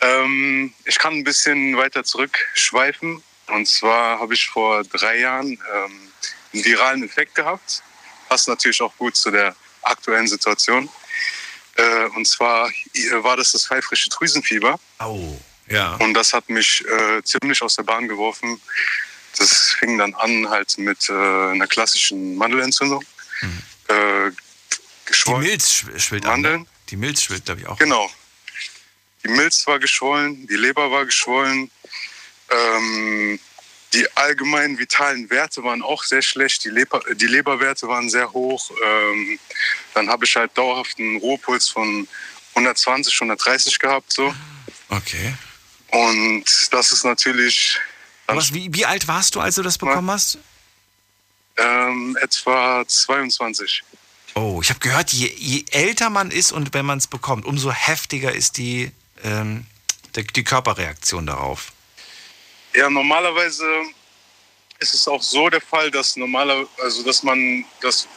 Ähm, 0.00 0.72
ich 0.84 0.98
kann 0.98 1.14
ein 1.14 1.24
bisschen 1.24 1.76
weiter 1.76 2.04
zurückschweifen. 2.04 3.22
Und 3.48 3.68
zwar 3.68 4.20
habe 4.20 4.34
ich 4.34 4.46
vor 4.46 4.82
drei 4.84 5.18
Jahren 5.18 5.52
ähm, 5.52 6.12
einen 6.52 6.64
viralen 6.64 7.02
Effekt 7.02 7.34
gehabt. 7.34 7.82
Passt 8.28 8.48
natürlich 8.48 8.80
auch 8.80 8.96
gut 8.96 9.16
zu 9.16 9.30
der 9.30 9.54
aktuellen 9.82 10.28
Situation. 10.28 10.88
Äh, 11.76 12.06
und 12.16 12.26
zwar 12.26 12.70
war 13.22 13.36
das 13.36 13.52
das 13.52 13.66
pfeifrische 13.66 14.10
Drüsenfieber. 14.10 14.78
Oh, 15.00 15.36
ja. 15.68 15.94
Und 15.96 16.14
das 16.14 16.32
hat 16.32 16.48
mich 16.48 16.84
äh, 16.86 17.22
ziemlich 17.22 17.60
aus 17.62 17.76
der 17.76 17.82
Bahn 17.84 18.08
geworfen. 18.08 18.60
Das 19.36 19.70
fing 19.78 19.98
dann 19.98 20.14
an 20.14 20.48
halt 20.48 20.76
mit 20.78 21.08
äh, 21.08 21.12
einer 21.12 21.66
klassischen 21.66 22.36
Mandelentzündung. 22.36 23.04
Mhm. 23.40 23.62
Äh, 23.88 24.30
Die 25.26 25.34
Milz 25.34 25.84
schwillt 25.96 26.24
Mandeln. 26.24 26.54
An, 26.54 26.60
ne? 26.62 26.66
Die 26.90 26.96
Milz 26.96 27.22
schwillt, 27.22 27.44
glaube 27.44 27.60
ich, 27.60 27.66
auch. 27.66 27.78
Genau, 27.78 28.10
die 29.24 29.28
Milz 29.28 29.66
war 29.66 29.78
geschwollen, 29.78 30.46
die 30.46 30.56
Leber 30.56 30.90
war 30.90 31.04
geschwollen. 31.04 31.70
Ähm, 32.50 33.38
die 33.92 34.06
allgemeinen 34.16 34.78
vitalen 34.78 35.28
Werte 35.30 35.64
waren 35.64 35.82
auch 35.82 36.04
sehr 36.04 36.22
schlecht. 36.22 36.64
Die, 36.64 36.68
Leber, 36.68 37.02
die 37.14 37.26
Leberwerte 37.26 37.88
waren 37.88 38.08
sehr 38.08 38.32
hoch. 38.32 38.70
Ähm, 38.84 39.38
dann 39.94 40.08
habe 40.08 40.24
ich 40.24 40.36
halt 40.36 40.56
dauerhaft 40.56 40.98
einen 40.98 41.16
Ruhepuls 41.16 41.68
von 41.68 42.06
120, 42.54 43.14
130 43.14 43.78
gehabt. 43.78 44.12
So. 44.12 44.34
Okay. 44.88 45.34
Und 45.90 46.44
das 46.70 46.92
ist 46.92 47.04
natürlich. 47.04 47.80
Was, 48.26 48.54
wie, 48.54 48.72
wie 48.72 48.86
alt 48.86 49.08
warst 49.08 49.34
du, 49.34 49.40
als 49.40 49.56
du 49.56 49.62
das 49.62 49.76
bekommen 49.76 50.10
hast? 50.10 50.38
Ähm, 51.56 52.16
etwa 52.20 52.84
22. 52.86 53.82
Oh, 54.36 54.60
ich 54.62 54.70
habe 54.70 54.78
gehört, 54.78 55.12
je, 55.12 55.32
je, 55.36 55.64
älter 55.72 56.10
man 56.10 56.30
ist 56.30 56.52
und 56.52 56.72
wenn 56.72 56.86
man 56.86 56.98
es 56.98 57.08
bekommt, 57.08 57.44
umso 57.44 57.72
heftiger 57.72 58.32
ist 58.32 58.58
die 58.58 58.92
ähm, 59.24 59.66
die, 60.14 60.44
Körperreaktion 60.44 61.26
darauf? 61.26 61.72
Ja, 62.74 62.88
normalerweise 62.88 63.64
ist 64.78 64.94
es 64.94 65.06
auch 65.06 65.22
so 65.22 65.48
der 65.48 65.60
Fall, 65.60 65.90
dass 65.90 66.16
normaler, 66.16 66.66
also 66.82 67.02
dass 67.02 67.22
man 67.22 67.64
das 67.80 68.08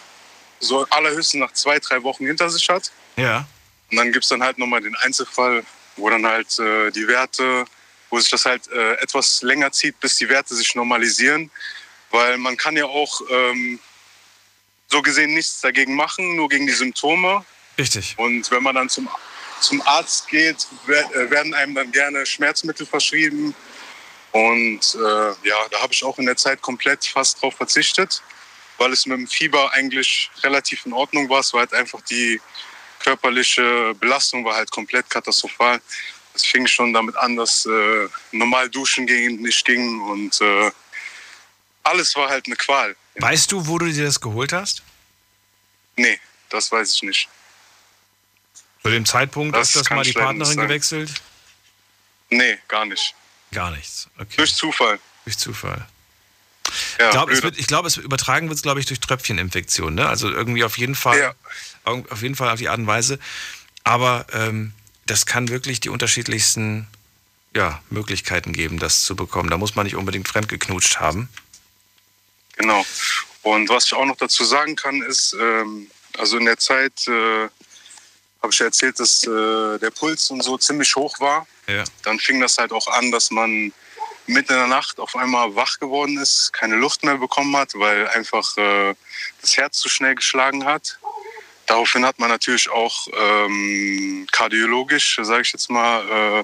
so 0.59 0.85
allerhöchstens 0.89 1.39
nach 1.39 1.51
zwei, 1.53 1.79
drei 1.79 2.01
Wochen 2.03 2.25
hinter 2.25 2.49
sich 2.49 2.67
hat. 2.69 2.91
Ja. 3.17 3.47
Und 3.91 3.97
dann 3.97 4.11
gibt 4.11 4.23
es 4.23 4.29
dann 4.29 4.41
halt 4.41 4.57
nochmal 4.57 4.81
den 4.81 4.95
Einzelfall, 4.97 5.63
wo 5.97 6.09
dann 6.09 6.25
halt 6.25 6.57
äh, 6.59 6.91
die 6.91 7.07
Werte, 7.07 7.65
wo 8.09 8.19
sich 8.19 8.29
das 8.29 8.45
halt 8.45 8.67
äh, 8.71 8.93
etwas 8.95 9.41
länger 9.41 9.71
zieht, 9.71 9.99
bis 9.99 10.17
die 10.17 10.29
Werte 10.29 10.55
sich 10.55 10.73
normalisieren. 10.75 11.51
Weil 12.11 12.37
man 12.37 12.57
kann 12.57 12.77
ja 12.77 12.85
auch 12.85 13.21
ähm, 13.29 13.79
so 14.87 15.01
gesehen 15.01 15.33
nichts 15.33 15.61
dagegen 15.61 15.95
machen, 15.95 16.35
nur 16.35 16.49
gegen 16.49 16.67
die 16.67 16.73
Symptome. 16.73 17.43
Richtig. 17.77 18.15
Und 18.17 18.49
wenn 18.51 18.63
man 18.63 18.75
dann 18.75 18.89
zum 18.89 19.09
zum 19.63 19.81
Arzt 19.81 20.27
geht, 20.27 20.67
äh, 20.87 21.29
werden 21.29 21.53
einem 21.53 21.75
dann 21.75 21.91
gerne 21.91 22.25
Schmerzmittel 22.25 22.85
verschrieben. 22.85 23.55
Und 24.31 24.95
äh, 24.95 25.47
ja, 25.47 25.55
da 25.71 25.81
habe 25.81 25.93
ich 25.93 26.03
auch 26.03 26.17
in 26.17 26.25
der 26.25 26.37
Zeit 26.37 26.61
komplett 26.61 27.05
fast 27.05 27.41
drauf 27.41 27.55
verzichtet, 27.55 28.21
weil 28.77 28.91
es 28.91 29.05
mit 29.05 29.17
dem 29.17 29.27
Fieber 29.27 29.71
eigentlich 29.73 30.31
relativ 30.43 30.85
in 30.85 30.93
Ordnung 30.93 31.29
war. 31.29 31.39
Es 31.39 31.53
war 31.53 31.61
halt 31.61 31.73
einfach 31.73 32.01
die 32.01 32.41
körperliche 32.99 33.93
Belastung 33.99 34.45
war 34.45 34.55
halt 34.55 34.71
komplett 34.71 35.09
katastrophal. 35.09 35.81
Es 36.33 36.43
fing 36.45 36.65
schon 36.65 36.93
damit 36.93 37.15
an, 37.15 37.35
dass 37.35 37.65
äh, 37.65 38.07
normal 38.31 38.69
duschen 38.69 39.05
ging, 39.05 39.41
nicht 39.41 39.63
ging 39.65 40.01
und 40.01 40.41
äh, 40.41 40.71
alles 41.83 42.15
war 42.15 42.29
halt 42.29 42.47
eine 42.47 42.55
Qual. 42.55 42.95
Weißt 43.15 43.51
du, 43.51 43.67
wo 43.67 43.77
du 43.77 43.91
dir 43.91 44.05
das 44.05 44.19
geholt 44.19 44.53
hast? 44.53 44.81
Nee, 45.95 46.19
das 46.49 46.71
weiß 46.71 46.93
ich 46.93 47.03
nicht. 47.03 47.29
Zu 48.83 48.89
dem 48.89 49.05
Zeitpunkt 49.05 49.55
Das 49.55 49.69
ist 49.69 49.77
das 49.77 49.89
mal 49.89 50.03
die 50.03 50.13
Partnerin 50.13 50.55
sein. 50.55 50.67
gewechselt? 50.67 51.11
Nee, 52.29 52.57
gar 52.67 52.85
nicht. 52.85 53.15
Gar 53.51 53.71
nichts. 53.71 54.09
Okay. 54.17 54.35
Durch 54.37 54.53
Zufall. 54.55 54.99
Durch 55.25 55.37
Zufall. 55.37 55.87
Ja, 56.99 57.05
ich 57.05 57.11
glaube, 57.11 57.33
es, 57.33 57.67
glaub, 57.67 57.85
es 57.85 57.97
übertragen 57.97 58.47
wird 58.49 58.57
es, 58.57 58.63
glaube 58.63 58.79
ich, 58.79 58.85
durch 58.85 58.99
Tröpfcheninfektion. 58.99 59.95
Ne? 59.95 60.07
Also 60.07 60.29
irgendwie 60.29 60.63
auf 60.63 60.77
jeden 60.77 60.95
Fall, 60.95 61.35
auf 61.83 62.11
auf 62.11 62.21
jeden 62.21 62.35
Fall 62.35 62.49
auf 62.49 62.59
die 62.59 62.69
Art 62.69 62.79
und 62.79 62.87
Weise. 62.87 63.19
Aber 63.83 64.25
ähm, 64.33 64.73
das 65.05 65.25
kann 65.25 65.49
wirklich 65.49 65.79
die 65.81 65.89
unterschiedlichsten 65.89 66.87
ja, 67.55 67.81
Möglichkeiten 67.89 68.53
geben, 68.53 68.79
das 68.79 69.03
zu 69.03 69.15
bekommen. 69.15 69.49
Da 69.49 69.57
muss 69.57 69.75
man 69.75 69.85
nicht 69.85 69.95
unbedingt 69.95 70.27
fremdgeknutscht 70.27 70.99
haben. 70.99 71.29
Genau. 72.57 72.85
Und 73.43 73.69
was 73.69 73.85
ich 73.85 73.93
auch 73.93 74.05
noch 74.05 74.17
dazu 74.17 74.43
sagen 74.43 74.75
kann, 74.75 75.01
ist, 75.01 75.35
ähm, 75.39 75.87
also 76.17 76.37
in 76.37 76.45
der 76.45 76.57
Zeit 76.57 77.07
äh, 77.07 77.49
habe 78.43 78.51
ich 78.51 78.59
ja 78.59 78.65
erzählt, 78.65 78.99
dass 78.99 79.25
äh, 79.25 79.79
der 79.79 79.89
Puls 79.89 80.29
und 80.29 80.43
so 80.43 80.57
ziemlich 80.57 80.95
hoch 80.95 81.19
war. 81.21 81.47
Ja. 81.67 81.85
Dann 82.03 82.19
fing 82.19 82.41
das 82.41 82.57
halt 82.57 82.73
auch 82.73 82.87
an, 82.87 83.09
dass 83.11 83.31
man 83.31 83.71
mitten 84.27 84.53
in 84.53 84.59
der 84.59 84.67
Nacht 84.67 84.99
auf 84.99 85.15
einmal 85.15 85.55
wach 85.55 85.79
geworden 85.79 86.17
ist, 86.17 86.51
keine 86.53 86.75
Luft 86.75 87.03
mehr 87.03 87.17
bekommen 87.17 87.55
hat, 87.55 87.71
weil 87.75 88.07
einfach 88.09 88.55
äh, 88.57 88.93
das 89.41 89.57
Herz 89.57 89.79
zu 89.79 89.89
schnell 89.89 90.15
geschlagen 90.15 90.65
hat. 90.65 90.99
Daraufhin 91.65 92.05
hat 92.05 92.19
man 92.19 92.29
natürlich 92.29 92.69
auch 92.69 93.07
ähm, 93.13 94.27
kardiologisch, 94.31 95.17
sage 95.21 95.43
ich 95.43 95.53
jetzt 95.53 95.69
mal, 95.69 96.03
äh, 96.09 96.43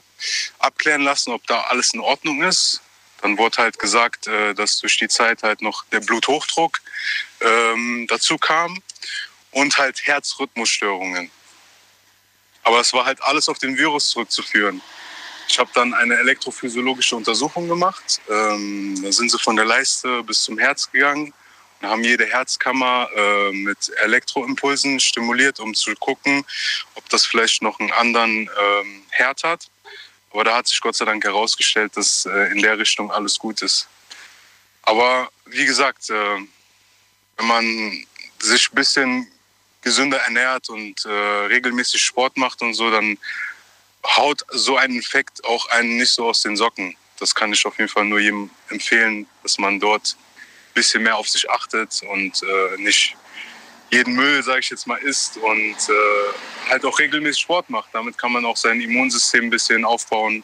abklären 0.60 1.02
lassen, 1.02 1.32
ob 1.32 1.46
da 1.48 1.62
alles 1.62 1.94
in 1.94 2.00
Ordnung 2.00 2.42
ist. 2.44 2.82
Dann 3.22 3.38
wurde 3.38 3.58
halt 3.58 3.80
gesagt, 3.80 4.28
äh, 4.28 4.54
dass 4.54 4.80
durch 4.80 4.98
die 4.98 5.10
Zeit 5.10 5.44
halt 5.44 5.62
noch 5.62 5.84
der 5.92 6.00
Bluthochdruck 6.00 6.80
ähm, 7.42 8.08
dazu 8.08 8.38
kam 8.38 8.82
und 9.52 9.78
halt 9.78 10.08
Herzrhythmusstörungen. 10.08 11.30
Aber 12.64 12.80
es 12.80 12.94
war 12.94 13.06
halt 13.06 13.22
alles 13.23 13.49
auf 13.49 13.57
den 13.57 13.77
Virus 13.77 14.10
zurückzuführen. 14.10 14.81
Ich 15.48 15.57
habe 15.57 15.69
dann 15.73 15.94
eine 15.94 16.15
elektrophysiologische 16.18 17.15
Untersuchung 17.15 17.68
gemacht. 17.68 18.22
Ähm, 18.30 18.99
da 19.02 19.11
sind 19.11 19.31
sie 19.31 19.40
von 19.40 19.56
der 19.56 19.65
Leiste 19.65 20.22
bis 20.23 20.44
zum 20.44 20.60
Herz 20.60 20.91
gegangen 20.91 21.34
und 21.81 21.90
haben 21.90 22.03
jede 22.03 22.26
Herzkammer 22.26 23.10
äh, 23.15 23.52
mit 23.52 23.91
Elektroimpulsen 24.03 24.99
stimuliert, 24.99 25.60
um 25.60 25.73
zu 25.73 25.95
gucken, 25.95 26.45
ob 26.95 27.10
das 27.10 27.26
vielleicht 27.26 27.64
noch 27.64 27.80
einen 27.80 27.91
anderen 27.91 28.49
ähm, 28.60 29.03
Herd 29.10 29.44
hat. 29.44 29.69
Aber 30.31 30.44
da 30.44 30.57
hat 30.57 30.68
sich 30.68 30.80
Gott 30.81 30.95
sei 30.95 31.06
Dank 31.06 31.23
herausgestellt, 31.23 31.98
dass 31.98 32.26
äh, 32.26 32.52
in 32.52 32.61
der 32.61 32.77
Richtung 32.77 33.11
alles 33.11 33.40
gut 33.40 33.61
ist. 33.64 33.88
Aber 34.84 35.30
wie 35.45 35.65
gesagt, 35.65 36.10
äh, 36.10 36.38
wenn 37.38 37.48
man 37.48 38.06
sich 38.40 38.72
ein 38.72 38.76
bisschen 38.76 39.31
gesünder 39.82 40.18
ernährt 40.18 40.70
und 40.70 41.06
äh, 41.06 41.10
regelmäßig 41.10 42.02
Sport 42.02 42.38
macht 42.38 42.62
und 42.62 42.74
so, 42.74 42.92
dann 42.92 43.18
haut 44.06 44.46
so 44.50 44.78
ein 44.78 44.92
Infekt 44.92 45.44
auch 45.46 45.68
einen 45.70 45.98
nicht 45.98 46.12
so 46.12 46.30
aus 46.30 46.42
den 46.42 46.56
Socken. 46.56 46.96
Das 47.20 47.36
kann 47.36 47.52
ich 47.52 47.66
auf 47.66 47.78
jeden 47.78 47.90
Fall 47.90 48.06
nur 48.06 48.20
jedem 48.20 48.50
empfehlen, 48.70 49.28
dass 49.44 49.58
man 49.58 49.80
dort 49.80 50.16
ein 50.16 50.74
bisschen 50.74 51.04
mehr 51.04 51.18
auf 51.18 51.28
sich 51.28 51.50
achtet 51.50 52.02
und 52.04 52.42
äh, 52.44 52.82
nicht 52.82 53.16
jeden 53.92 54.16
Müll, 54.16 54.44
sage 54.44 54.60
ich 54.60 54.70
jetzt 54.70 54.88
mal, 54.88 54.98
isst 54.98 55.38
und 55.38 55.76
äh, 55.90 56.70
halt 56.70 56.86
auch 56.86 57.00
regelmäßig 57.00 57.42
Sport 57.42 57.70
macht. 57.70 57.90
Damit 57.94 58.18
kann 58.18 58.32
man 58.32 58.46
auch 58.46 58.58
sein 58.58 58.80
Immunsystem 58.80 59.46
ein 59.46 59.50
bisschen 59.50 59.84
aufbauen 59.84 60.44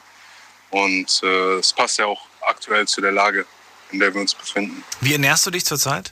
und 0.71 1.21
äh, 1.23 1.59
es 1.59 1.71
passt 1.71 1.99
ja 1.99 2.05
auch 2.05 2.25
aktuell 2.41 2.87
zu 2.87 3.01
der 3.01 3.11
Lage, 3.11 3.45
in 3.91 3.99
der 3.99 4.13
wir 4.13 4.21
uns 4.21 4.33
befinden. 4.33 4.83
Wie 5.01 5.13
ernährst 5.13 5.45
du 5.45 5.51
dich 5.51 5.65
zurzeit? 5.65 6.11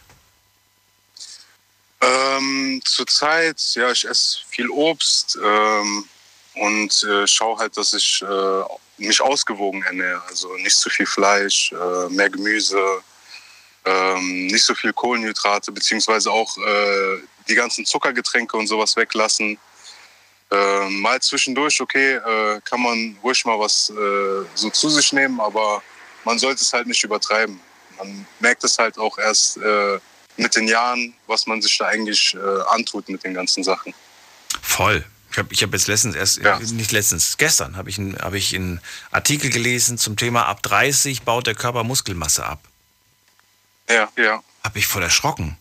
Ähm, 2.03 2.81
Zurzeit, 2.83 3.61
ja, 3.75 3.91
ich 3.91 4.05
esse 4.05 4.39
viel 4.49 4.69
Obst 4.69 5.37
ähm, 5.41 6.05
und 6.55 7.03
äh, 7.03 7.25
schaue 7.27 7.57
halt, 7.57 7.77
dass 7.77 7.93
ich 7.93 8.21
äh, 8.21 8.63
mich 8.97 9.21
ausgewogen 9.21 9.83
ernähre. 9.83 10.21
Also 10.27 10.53
nicht 10.57 10.75
zu 10.75 10.89
viel 10.89 11.05
Fleisch, 11.05 11.71
äh, 11.71 12.09
mehr 12.09 12.29
Gemüse, 12.29 13.01
ähm, 13.85 14.47
nicht 14.47 14.63
so 14.63 14.75
viel 14.75 14.91
Kohlenhydrate, 14.91 15.71
beziehungsweise 15.71 16.29
auch 16.31 16.57
äh, 16.57 17.21
die 17.47 17.55
ganzen 17.55 17.85
Zuckergetränke 17.85 18.57
und 18.57 18.67
sowas 18.67 18.95
weglassen. 18.97 19.57
Äh, 20.51 20.89
mal 20.89 21.21
zwischendurch, 21.21 21.79
okay, 21.79 22.15
äh, 22.15 22.61
kann 22.65 22.81
man 22.81 23.17
ruhig 23.23 23.45
mal 23.45 23.59
was 23.59 23.89
äh, 23.89 24.45
so 24.55 24.69
zu 24.69 24.89
sich 24.89 25.13
nehmen, 25.13 25.39
aber 25.39 25.81
man 26.25 26.37
sollte 26.37 26.61
es 26.61 26.73
halt 26.73 26.87
nicht 26.87 27.03
übertreiben. 27.03 27.59
Man 27.97 28.27
merkt 28.39 28.63
es 28.63 28.77
halt 28.77 28.97
auch 28.97 29.17
erst 29.17 29.57
mit 30.37 30.55
den 30.55 30.67
Jahren, 30.67 31.13
was 31.27 31.45
man 31.47 31.61
sich 31.61 31.77
da 31.77 31.85
eigentlich 31.87 32.35
äh, 32.35 32.61
antut 32.69 33.09
mit 33.09 33.23
den 33.23 33.33
ganzen 33.33 33.63
Sachen. 33.63 33.93
Voll. 34.61 35.03
Ich 35.31 35.37
habe 35.39 35.51
ich 35.51 35.63
hab 35.63 35.73
jetzt 35.73 35.87
letztens 35.87 36.15
erst, 36.15 36.41
nicht 36.73 36.91
letztens, 36.91 37.37
gestern 37.37 37.75
habe 37.75 37.89
ich, 37.89 37.97
einen- 37.97 38.17
hab 38.19 38.33
ich 38.35 38.53
einen 38.55 38.79
Artikel 39.11 39.49
gelesen 39.49 39.97
zum 39.97 40.15
Thema 40.15 40.45
ab 40.45 40.61
30 40.61 41.23
baut 41.23 41.47
der 41.47 41.55
Körper 41.55 41.83
Muskelmasse 41.83 42.45
ab. 42.45 42.59
Ja, 43.89 44.09
ja. 44.15 44.43
Habe 44.63 44.79
ich 44.79 44.85
voll 44.85 45.01
erschrocken. 45.01 45.57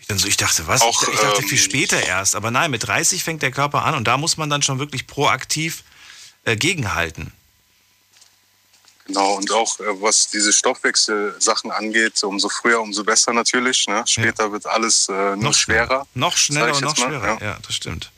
Ich, 0.00 0.06
dann 0.06 0.18
so, 0.18 0.26
ich 0.26 0.36
dachte, 0.38 0.66
was? 0.66 0.80
Auch, 0.80 1.02
ich, 1.02 1.08
ich 1.14 1.20
dachte 1.20 1.42
ähm, 1.42 1.48
viel 1.48 1.58
später 1.58 2.02
erst. 2.02 2.34
Aber 2.34 2.50
nein, 2.50 2.70
mit 2.70 2.86
30 2.86 3.22
fängt 3.22 3.42
der 3.42 3.50
Körper 3.52 3.84
an 3.84 3.94
und 3.94 4.04
da 4.08 4.16
muss 4.16 4.36
man 4.38 4.48
dann 4.50 4.62
schon 4.62 4.78
wirklich 4.78 5.06
proaktiv 5.06 5.84
äh, 6.44 6.56
gegenhalten. 6.56 7.32
Genau, 9.06 9.34
und 9.34 9.50
auch 9.50 9.80
äh, 9.80 10.00
was 10.00 10.28
diese 10.28 10.52
Stoffwechselsachen 10.52 11.70
angeht, 11.70 12.22
umso 12.22 12.48
früher, 12.48 12.80
umso 12.80 13.02
besser 13.02 13.32
natürlich. 13.32 13.86
Ne? 13.88 14.04
Später 14.06 14.52
wird 14.52 14.66
alles 14.66 15.08
äh, 15.08 15.36
nur 15.36 15.52
schwerer. 15.52 16.06
Noch 16.14 16.36
schneller 16.36 16.74
und 16.74 16.82
noch 16.82 16.96
mal, 16.98 17.08
schwerer. 17.08 17.38
ja. 17.40 17.46
Ja. 17.46 17.58
das 17.66 17.74
stimmt. 17.74 18.12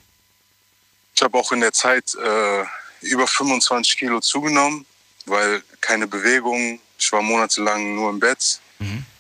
Ich 1.15 1.23
habe 1.23 1.39
auch 1.39 1.53
in 1.53 1.61
der 1.61 1.73
Zeit 1.73 2.15
äh, 2.17 2.65
über 3.01 3.27
25 3.27 3.99
Kilo 3.99 4.21
zugenommen, 4.21 4.85
weil 5.27 5.63
keine 5.81 6.07
Bewegung. 6.07 6.81
Ich 6.99 7.11
war 7.13 7.23
monatelang 7.23 7.95
nur 7.95 8.11
im 8.11 8.21
Bett, 8.21 8.61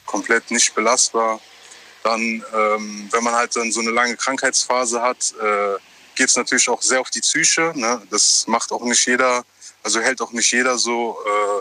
komplett 0.06 0.50
nicht 0.50 0.74
belastbar. 0.74 1.40
Dann, 2.02 2.20
ähm, 2.20 3.08
wenn 3.10 3.24
man 3.24 3.34
halt 3.34 3.56
dann 3.56 3.72
so 3.72 3.80
eine 3.80 3.90
lange 3.90 4.16
Krankheitsphase 4.16 5.00
hat, 5.00 5.34
äh, 5.40 5.76
geht 6.14 6.28
es 6.28 6.36
natürlich 6.36 6.68
auch 6.68 6.82
sehr 6.82 7.00
auf 7.00 7.10
die 7.10 7.20
Psyche. 7.20 7.72
Ne? 7.74 8.02
Das 8.10 8.46
macht 8.46 8.72
auch 8.72 8.84
nicht 8.84 9.06
jeder, 9.06 9.44
also 9.82 10.00
hält 10.00 10.20
auch 10.20 10.32
nicht 10.32 10.52
jeder 10.52 10.78
so 10.78 11.18
äh, 11.24 11.53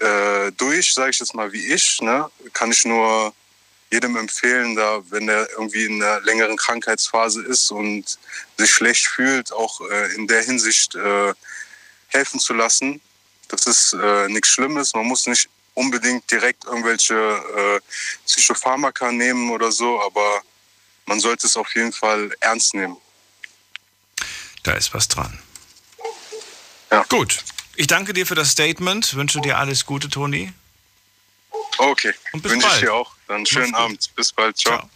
äh, 0.00 0.52
durch, 0.52 0.92
sage 0.94 1.10
ich 1.10 1.18
jetzt 1.18 1.34
mal, 1.34 1.52
wie 1.52 1.72
ich. 1.72 2.00
Ne? 2.00 2.30
Kann 2.52 2.72
ich 2.72 2.84
nur 2.84 3.32
jedem 3.90 4.16
empfehlen, 4.16 4.76
da, 4.76 5.02
wenn 5.10 5.28
er 5.28 5.50
irgendwie 5.50 5.84
in 5.84 6.02
einer 6.02 6.20
längeren 6.20 6.56
Krankheitsphase 6.56 7.42
ist 7.42 7.70
und 7.70 8.18
sich 8.56 8.70
schlecht 8.70 9.06
fühlt, 9.06 9.52
auch 9.52 9.80
äh, 9.90 10.14
in 10.14 10.26
der 10.26 10.42
Hinsicht 10.42 10.94
äh, 10.94 11.34
helfen 12.08 12.38
zu 12.38 12.54
lassen. 12.54 13.00
Das 13.48 13.66
ist 13.66 13.92
äh, 13.94 14.28
nichts 14.28 14.50
Schlimmes. 14.50 14.94
Man 14.94 15.06
muss 15.06 15.26
nicht 15.26 15.48
unbedingt 15.74 16.30
direkt 16.30 16.64
irgendwelche 16.64 17.14
äh, 17.14 17.80
Psychopharmaka 18.26 19.10
nehmen 19.10 19.50
oder 19.50 19.72
so, 19.72 20.00
aber 20.00 20.42
man 21.06 21.18
sollte 21.18 21.46
es 21.46 21.56
auf 21.56 21.74
jeden 21.74 21.92
Fall 21.92 22.30
ernst 22.40 22.74
nehmen. 22.74 22.96
Da 24.62 24.74
ist 24.74 24.94
was 24.94 25.08
dran. 25.08 25.42
Gut. 27.08 27.42
Ich 27.80 27.86
danke 27.86 28.12
dir 28.12 28.26
für 28.26 28.34
das 28.34 28.50
Statement. 28.50 29.14
Wünsche 29.14 29.40
dir 29.40 29.56
alles 29.56 29.86
Gute, 29.86 30.10
Toni. 30.10 30.52
Okay, 31.78 32.12
Und 32.32 32.42
bis 32.42 32.52
wünsche 32.52 32.66
ich 32.66 32.72
bald. 32.72 32.82
dir 32.82 32.92
auch. 32.92 33.14
Dann 33.26 33.46
schönen 33.46 33.70
Mach's 33.70 33.80
gut. 33.80 33.84
Abend. 33.86 34.14
Bis 34.16 34.32
bald. 34.32 34.58
Ciao. 34.58 34.90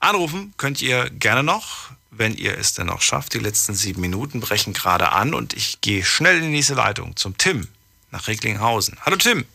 Anrufen 0.00 0.52
könnt 0.56 0.82
ihr 0.82 1.08
gerne 1.10 1.44
noch, 1.44 1.90
wenn 2.10 2.34
ihr 2.36 2.58
es 2.58 2.74
denn 2.74 2.88
noch 2.88 3.00
schafft. 3.00 3.34
Die 3.34 3.38
letzten 3.38 3.74
sieben 3.76 4.00
Minuten 4.00 4.40
brechen 4.40 4.72
gerade 4.72 5.12
an 5.12 5.34
und 5.34 5.52
ich 5.52 5.80
gehe 5.82 6.04
schnell 6.04 6.38
in 6.38 6.42
die 6.42 6.48
nächste 6.48 6.74
Leitung 6.74 7.14
zum 7.14 7.38
Tim 7.38 7.68
nach 8.10 8.26
Recklinghausen. 8.26 8.98
Hallo 9.06 9.14
Tim. 9.16 9.46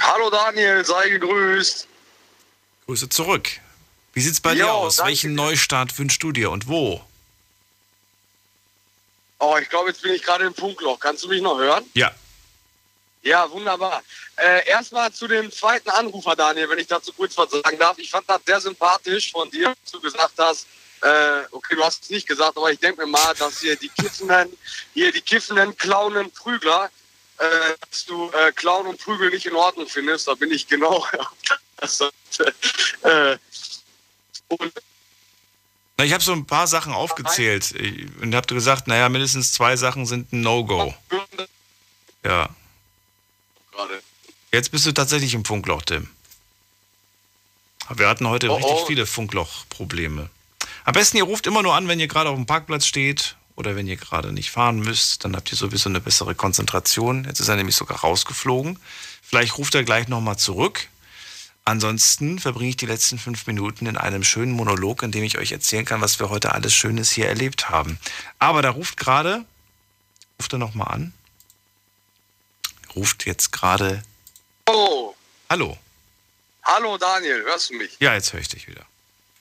Hallo 0.00 0.30
Daniel, 0.30 0.84
sei 0.84 1.10
gegrüßt. 1.10 1.86
Grüße 2.86 3.08
zurück. 3.08 3.48
Wie 4.14 4.20
sieht's 4.20 4.40
bei 4.40 4.54
dir 4.54 4.64
Jo, 4.64 4.68
aus? 4.70 4.96
danke 4.96 5.10
Welchen 5.10 5.34
Neustart 5.36 5.96
wünschst 5.96 6.24
du 6.24 6.32
dir 6.32 6.50
und 6.50 6.66
wo? 6.66 7.04
Oh, 9.44 9.58
ich 9.60 9.68
glaube, 9.68 9.88
jetzt 9.88 10.00
bin 10.02 10.14
ich 10.14 10.22
gerade 10.22 10.44
im 10.44 10.54
Funkloch. 10.54 11.00
Kannst 11.00 11.24
du 11.24 11.28
mich 11.28 11.42
noch 11.42 11.58
hören? 11.58 11.84
Ja. 11.94 12.12
Ja, 13.22 13.50
wunderbar. 13.50 14.04
Äh, 14.36 14.68
Erstmal 14.68 15.12
zu 15.12 15.26
dem 15.26 15.50
zweiten 15.50 15.90
Anrufer, 15.90 16.36
Daniel, 16.36 16.68
wenn 16.70 16.78
ich 16.78 16.86
dazu 16.86 17.12
kurz 17.12 17.36
was 17.36 17.50
sagen 17.50 17.76
darf. 17.76 17.98
Ich 17.98 18.08
fand 18.08 18.30
das 18.30 18.40
sehr 18.46 18.60
sympathisch 18.60 19.32
von 19.32 19.50
dir, 19.50 19.74
dass 19.82 19.90
du 19.90 20.00
gesagt 20.00 20.34
hast, 20.38 20.68
äh, 21.00 21.42
okay, 21.50 21.74
du 21.74 21.82
hast 21.82 22.04
es 22.04 22.10
nicht 22.10 22.28
gesagt, 22.28 22.56
aber 22.56 22.70
ich 22.70 22.78
denke 22.78 23.00
mir 23.00 23.08
mal, 23.08 23.34
dass 23.34 23.58
hier 23.58 23.74
die 23.74 23.88
kiffenden, 23.88 24.56
hier 24.94 25.10
die 25.10 25.20
kiffenden, 25.20 25.76
klaunen 25.76 26.30
Prügler, 26.30 26.88
äh, 27.38 27.46
dass 27.90 28.04
du 28.04 28.30
äh, 28.30 28.52
Clown 28.52 28.86
und 28.86 29.00
Prügel 29.00 29.30
nicht 29.30 29.46
in 29.46 29.56
Ordnung 29.56 29.88
findest. 29.88 30.28
Da 30.28 30.34
bin 30.34 30.52
ich 30.52 30.68
genau 30.68 30.98
auf 31.18 31.34
der 31.80 31.88
Seite. 31.88 32.54
Äh, 33.02 33.36
und 34.46 34.72
Na, 35.98 36.04
ich 36.04 36.12
habe 36.12 36.22
so 36.22 36.32
ein 36.32 36.46
paar 36.46 36.66
Sachen 36.66 36.92
aufgezählt 36.92 37.74
und 38.20 38.34
habt 38.34 38.48
gesagt, 38.48 38.86
naja, 38.88 39.08
mindestens 39.08 39.52
zwei 39.52 39.76
Sachen 39.76 40.06
sind 40.06 40.32
ein 40.32 40.40
No-Go. 40.40 40.94
Ja. 42.24 42.48
gerade. 43.72 44.02
Jetzt 44.52 44.70
bist 44.70 44.86
du 44.86 44.92
tatsächlich 44.92 45.34
im 45.34 45.44
Funkloch, 45.44 45.82
Tim. 45.82 46.08
Wir 47.94 48.08
hatten 48.08 48.28
heute 48.28 48.50
Oh, 48.50 48.54
richtig 48.56 48.72
oh. 48.74 48.86
viele 48.86 49.06
Funkloch-Probleme. 49.06 50.30
Am 50.84 50.92
besten, 50.92 51.16
ihr 51.18 51.24
ruft 51.24 51.46
immer 51.46 51.62
nur 51.62 51.74
an, 51.74 51.88
wenn 51.88 52.00
ihr 52.00 52.08
gerade 52.08 52.30
auf 52.30 52.36
dem 52.36 52.46
Parkplatz 52.46 52.86
steht 52.86 53.36
oder 53.56 53.76
wenn 53.76 53.86
ihr 53.86 53.96
gerade 53.96 54.32
nicht 54.32 54.50
fahren 54.50 54.78
müsst. 54.80 55.24
Dann 55.24 55.36
habt 55.36 55.52
ihr 55.52 55.58
sowieso 55.58 55.88
eine 55.88 56.00
bessere 56.00 56.34
Konzentration. 56.34 57.24
Jetzt 57.24 57.40
ist 57.40 57.48
er 57.48 57.56
nämlich 57.56 57.76
sogar 57.76 58.00
rausgeflogen. 58.00 58.78
Vielleicht 59.22 59.58
ruft 59.58 59.74
er 59.74 59.84
gleich 59.84 60.08
nochmal 60.08 60.38
zurück. 60.38 60.88
Ansonsten 61.64 62.40
verbringe 62.40 62.70
ich 62.70 62.76
die 62.76 62.86
letzten 62.86 63.18
fünf 63.18 63.46
Minuten 63.46 63.86
in 63.86 63.96
einem 63.96 64.24
schönen 64.24 64.52
Monolog, 64.52 65.02
in 65.02 65.12
dem 65.12 65.22
ich 65.22 65.38
euch 65.38 65.52
erzählen 65.52 65.84
kann, 65.84 66.00
was 66.00 66.18
wir 66.18 66.28
heute 66.28 66.52
alles 66.52 66.74
Schönes 66.74 67.10
hier 67.10 67.28
erlebt 67.28 67.70
haben. 67.70 67.98
Aber 68.40 68.62
da 68.62 68.70
ruft 68.70 68.96
gerade, 68.96 69.44
ruft 70.40 70.52
er 70.52 70.58
nochmal 70.58 70.88
an. 70.88 71.12
Ruft 72.96 73.26
jetzt 73.26 73.52
gerade. 73.52 74.02
Oh, 74.68 75.14
Hallo. 75.48 75.78
hallo 76.64 76.98
Daniel, 76.98 77.42
hörst 77.44 77.70
du 77.70 77.74
mich? 77.74 77.96
Ja, 78.00 78.14
jetzt 78.14 78.32
höre 78.32 78.40
ich 78.40 78.48
dich 78.48 78.66
wieder. 78.66 78.84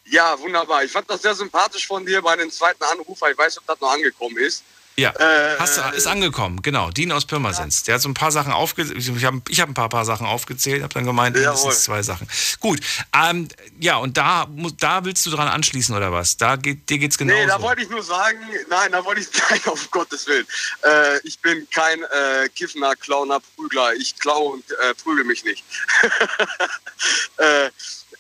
Ja, 0.06 0.38
wunderbar. 0.39 0.84
Ich 0.84 0.91
fand 0.91 1.10
das 1.10 1.22
sehr 1.22 1.35
sympathisch 1.35 1.88
von 1.88 2.06
dir 2.06 2.22
bei 2.22 2.35
dem 2.35 2.52
zweiten 2.52 2.84
Anruf, 2.84 3.22
weil 3.22 3.31
ich 3.31 3.38
weiß, 3.38 3.57
ob 3.60 3.65
das 3.65 3.80
noch 3.80 3.91
angekommen 3.91 4.38
ist. 4.38 4.64
Ja, 4.97 5.11
Äh, 5.11 5.57
hast 5.57 5.77
du, 5.77 5.81
ist 5.95 6.07
angekommen, 6.07 6.61
genau. 6.61 6.91
Dean 6.91 7.11
aus 7.11 7.26
Pirmasens. 7.26 7.84
Der 7.84 7.95
hat 7.95 8.01
so 8.01 8.09
ein 8.09 8.13
paar 8.13 8.31
Sachen 8.31 8.51
aufgezählt. 8.51 8.97
Ich 8.97 9.26
habe 9.26 9.41
ich 9.47 9.59
hab 9.61 9.69
ein 9.69 9.73
paar, 9.73 9.89
paar 9.89 10.05
Sachen 10.05 10.27
aufgezählt, 10.27 10.84
habe 10.84 10.93
dann 10.93 11.05
gemeint, 11.05 11.35
mindestens 11.35 11.63
Jawohl. 11.63 11.77
zwei 11.77 12.03
Sachen. 12.03 12.27
Gut, 12.59 12.80
ähm, 13.13 13.47
ja, 13.80 13.95
und 13.97 14.18
da, 14.18 14.47
da 14.80 15.05
willst 15.05 15.26
du 15.26 15.31
dran 15.31 15.47
anschließen, 15.47 15.95
oder 15.95 16.11
was? 16.11 16.38
Da 16.38 16.55
geht, 16.57 16.89
dir 16.89 16.97
geht's 16.97 17.18
genauso. 17.18 17.39
Nee, 17.39 17.47
da 17.47 17.61
wollte 17.61 17.81
ich 17.84 17.89
nur 17.89 18.03
sagen, 18.03 18.39
nein, 18.69 18.91
da 18.91 19.03
wollte 19.05 19.22
ich 19.22 19.27
nein, 19.49 19.61
auf 19.65 19.89
Gottes 19.91 20.27
Willen. 20.27 20.45
Äh, 20.84 21.19
ich 21.23 21.39
bin 21.39 21.68
kein 21.72 22.03
äh, 22.03 22.49
Kiffner, 22.49 22.95
Clowner, 22.95 23.39
Prügler. 23.55 23.93
Ich 23.93 24.18
klaue 24.18 24.53
und 24.53 24.72
äh, 24.72 24.93
prügel 24.95 25.23
mich 25.23 25.43
nicht. 25.45 25.63
äh, 27.38 27.69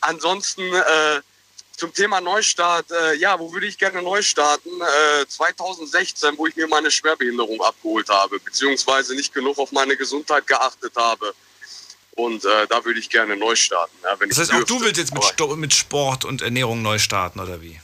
ansonsten 0.01 0.61
äh, 0.61 1.21
zum 1.81 1.91
Thema 1.91 2.21
Neustart, 2.21 2.91
äh, 2.91 3.15
ja, 3.15 3.39
wo 3.39 3.51
würde 3.51 3.65
ich 3.65 3.75
gerne 3.75 4.03
neu 4.03 4.21
starten? 4.21 4.69
Äh, 4.69 5.25
2016, 5.27 6.37
wo 6.37 6.45
ich 6.45 6.55
mir 6.55 6.67
meine 6.67 6.91
Schwerbehinderung 6.91 7.59
abgeholt 7.59 8.07
habe, 8.07 8.39
beziehungsweise 8.39 9.15
nicht 9.15 9.33
genug 9.33 9.57
auf 9.57 9.71
meine 9.71 9.97
Gesundheit 9.97 10.45
geachtet 10.45 10.93
habe. 10.95 11.33
Und 12.11 12.45
äh, 12.45 12.67
da 12.67 12.85
würde 12.85 12.99
ich 12.99 13.09
gerne 13.09 13.35
neu 13.35 13.55
starten. 13.55 13.97
Ja, 14.03 14.15
das 14.15 14.37
heißt, 14.37 14.53
auch 14.53 14.63
du 14.63 14.79
willst 14.79 14.97
jetzt 14.97 15.11
mit, 15.11 15.23
Sto 15.23 15.55
mit 15.55 15.73
Sport 15.73 16.23
und 16.23 16.43
Ernährung 16.43 16.83
neu 16.83 16.99
starten, 16.99 17.39
oder 17.39 17.59
wie? 17.63 17.81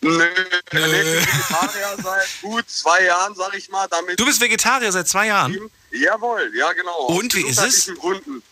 Nö, 0.00 0.16
Nö. 0.16 0.24
ich 0.24 0.64
bin 0.70 0.80
Vegetarier 0.80 1.96
seit 2.02 2.28
gut 2.40 2.70
zwei 2.70 3.04
Jahren, 3.04 3.34
sag 3.34 3.54
ich 3.54 3.68
mal. 3.68 3.86
Damit 3.88 4.18
Du 4.18 4.24
bist 4.24 4.40
Vegetarier 4.40 4.90
seit 4.90 5.06
zwei 5.06 5.26
Jahren? 5.26 5.70
Jawohl, 5.90 6.50
ja 6.56 6.72
genau. 6.72 7.08
Und, 7.08 7.34
wie 7.34 7.46
ist 7.46 7.60
es? 7.60 7.94
Gründen. 7.94 8.42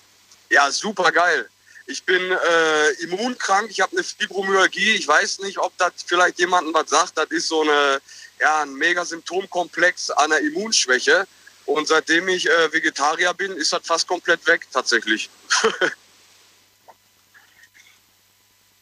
Ja, 0.50 0.70
super 0.70 1.10
geil. 1.12 1.48
Ich 1.86 2.02
bin 2.02 2.20
äh, 2.20 2.90
immunkrank, 3.02 3.70
ich 3.70 3.80
habe 3.80 3.92
eine 3.92 4.02
Fibromyalgie. 4.04 4.94
Ich 4.94 5.06
weiß 5.06 5.38
nicht, 5.40 5.58
ob 5.58 5.76
das 5.78 5.92
vielleicht 6.04 6.38
jemandem 6.38 6.74
was 6.74 6.90
sagt. 6.90 7.16
Das 7.16 7.28
ist 7.30 7.46
so 7.46 7.62
eine, 7.62 8.00
ja, 8.40 8.62
ein 8.62 8.74
mega 8.74 9.04
Symptomkomplex 9.04 10.10
einer 10.10 10.38
Immunschwäche. 10.40 11.26
Und 11.64 11.86
seitdem 11.86 12.28
ich 12.28 12.48
äh, 12.48 12.72
Vegetarier 12.72 13.34
bin, 13.34 13.52
ist 13.52 13.72
das 13.72 13.82
fast 13.84 14.06
komplett 14.08 14.44
weg, 14.46 14.66
tatsächlich. 14.72 15.30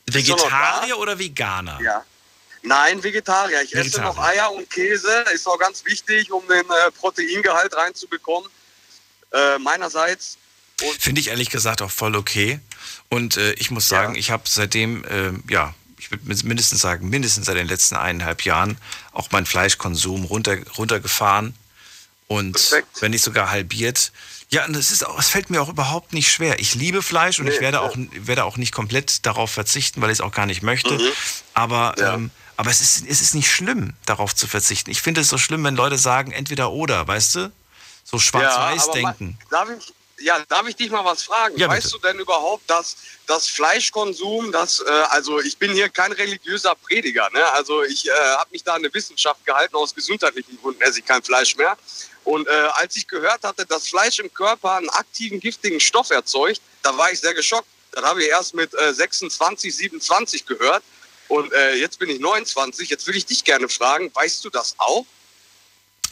Vegetarier 0.06 0.98
oder 0.98 1.18
Veganer? 1.18 1.78
Ja. 1.82 2.04
Nein, 2.62 3.02
Vegetarier. 3.02 3.62
Ich 3.62 3.74
esse 3.74 3.84
Vegetarier. 3.84 4.08
noch 4.08 4.18
Eier 4.18 4.52
und 4.52 4.70
Käse. 4.70 5.24
Ist 5.34 5.46
auch 5.46 5.58
ganz 5.58 5.84
wichtig, 5.84 6.32
um 6.32 6.46
den 6.48 6.64
äh, 6.64 6.90
Proteingehalt 6.92 7.76
reinzubekommen. 7.76 8.50
Äh, 9.32 9.58
meinerseits. 9.58 10.38
Finde 10.98 11.20
ich 11.20 11.28
ehrlich 11.28 11.50
gesagt 11.50 11.82
auch 11.82 11.90
voll 11.90 12.16
okay. 12.16 12.60
Und 13.08 13.36
äh, 13.36 13.52
ich 13.54 13.70
muss 13.70 13.88
sagen, 13.88 14.16
ich 14.16 14.30
habe 14.30 14.44
seitdem, 14.46 15.04
ähm, 15.08 15.44
ja, 15.48 15.74
ich 15.98 16.10
würde 16.10 16.46
mindestens 16.46 16.80
sagen, 16.80 17.08
mindestens 17.08 17.46
seit 17.46 17.56
den 17.56 17.68
letzten 17.68 17.96
eineinhalb 17.96 18.42
Jahren 18.42 18.76
auch 19.12 19.30
meinen 19.30 19.46
Fleischkonsum 19.46 20.24
runter, 20.24 20.56
runtergefahren. 20.76 21.54
Und 22.26 22.74
wenn 23.00 23.10
nicht 23.10 23.22
sogar 23.22 23.50
halbiert. 23.50 24.10
Ja, 24.50 24.64
und 24.64 24.76
es 24.76 24.90
ist 24.90 25.06
auch, 25.06 25.18
es 25.18 25.28
fällt 25.28 25.50
mir 25.50 25.60
auch 25.60 25.68
überhaupt 25.68 26.12
nicht 26.12 26.30
schwer. 26.32 26.58
Ich 26.58 26.74
liebe 26.74 27.02
Fleisch 27.02 27.38
und 27.38 27.46
ich 27.46 27.60
werde 27.60 27.80
auch, 27.80 27.94
werde 27.96 28.44
auch 28.44 28.56
nicht 28.56 28.72
komplett 28.72 29.26
darauf 29.26 29.50
verzichten, 29.50 30.00
weil 30.00 30.10
ich 30.10 30.18
es 30.18 30.20
auch 30.20 30.32
gar 30.32 30.46
nicht 30.46 30.62
möchte. 30.62 30.94
Mhm. 30.94 31.12
Aber, 31.54 31.94
ähm, 31.98 32.30
aber 32.56 32.70
es 32.70 32.80
ist, 32.80 33.06
es 33.06 33.20
ist 33.20 33.34
nicht 33.34 33.50
schlimm, 33.50 33.94
darauf 34.06 34.34
zu 34.34 34.46
verzichten. 34.46 34.90
Ich 34.90 35.02
finde 35.02 35.20
es 35.20 35.28
so 35.28 35.38
schlimm, 35.38 35.64
wenn 35.64 35.76
Leute 35.76 35.98
sagen, 35.98 36.32
entweder 36.32 36.72
oder, 36.72 37.06
weißt 37.06 37.34
du? 37.36 37.52
So 38.04 38.18
schwarz-weiß 38.18 38.90
denken. 38.90 39.38
Darf 39.50 39.68
ich, 39.70 39.93
ja, 40.18 40.42
darf 40.48 40.66
ich 40.68 40.76
dich 40.76 40.90
mal 40.90 41.04
was 41.04 41.22
fragen? 41.22 41.56
Ja, 41.56 41.68
weißt 41.68 41.92
du 41.92 41.98
denn 41.98 42.18
überhaupt, 42.18 42.68
dass 42.68 42.96
das 43.26 43.48
Fleischkonsum, 43.48 44.52
das, 44.52 44.80
äh, 44.80 44.90
also 45.10 45.40
ich 45.40 45.58
bin 45.58 45.72
hier 45.72 45.88
kein 45.88 46.12
religiöser 46.12 46.74
Prediger, 46.74 47.28
ne? 47.32 47.44
also 47.52 47.82
ich 47.82 48.08
äh, 48.08 48.12
habe 48.12 48.50
mich 48.52 48.62
da 48.62 48.74
an 48.74 48.84
eine 48.84 48.92
Wissenschaft 48.92 49.44
gehalten, 49.44 49.74
aus 49.74 49.94
gesundheitlichen 49.94 50.58
Gründen 50.60 50.80
esse 50.82 51.00
ich 51.00 51.04
kein 51.04 51.22
Fleisch 51.22 51.56
mehr. 51.56 51.76
Und 52.24 52.48
äh, 52.48 52.50
als 52.74 52.96
ich 52.96 53.06
gehört 53.06 53.42
hatte, 53.42 53.66
dass 53.66 53.88
Fleisch 53.88 54.18
im 54.18 54.32
Körper 54.32 54.76
einen 54.76 54.88
aktiven, 54.88 55.40
giftigen 55.40 55.80
Stoff 55.80 56.10
erzeugt, 56.10 56.60
da 56.82 56.96
war 56.96 57.12
ich 57.12 57.20
sehr 57.20 57.34
geschockt. 57.34 57.68
Das 57.92 58.04
habe 58.04 58.22
ich 58.22 58.28
erst 58.28 58.54
mit 58.54 58.72
äh, 58.74 58.92
26, 58.92 59.76
27 59.76 60.46
gehört. 60.46 60.82
Und 61.28 61.52
äh, 61.52 61.74
jetzt 61.74 61.98
bin 61.98 62.08
ich 62.08 62.20
29. 62.20 62.88
Jetzt 62.88 63.06
will 63.06 63.16
ich 63.16 63.26
dich 63.26 63.44
gerne 63.44 63.68
fragen, 63.68 64.10
weißt 64.14 64.44
du 64.44 64.50
das 64.50 64.74
auch? 64.78 65.04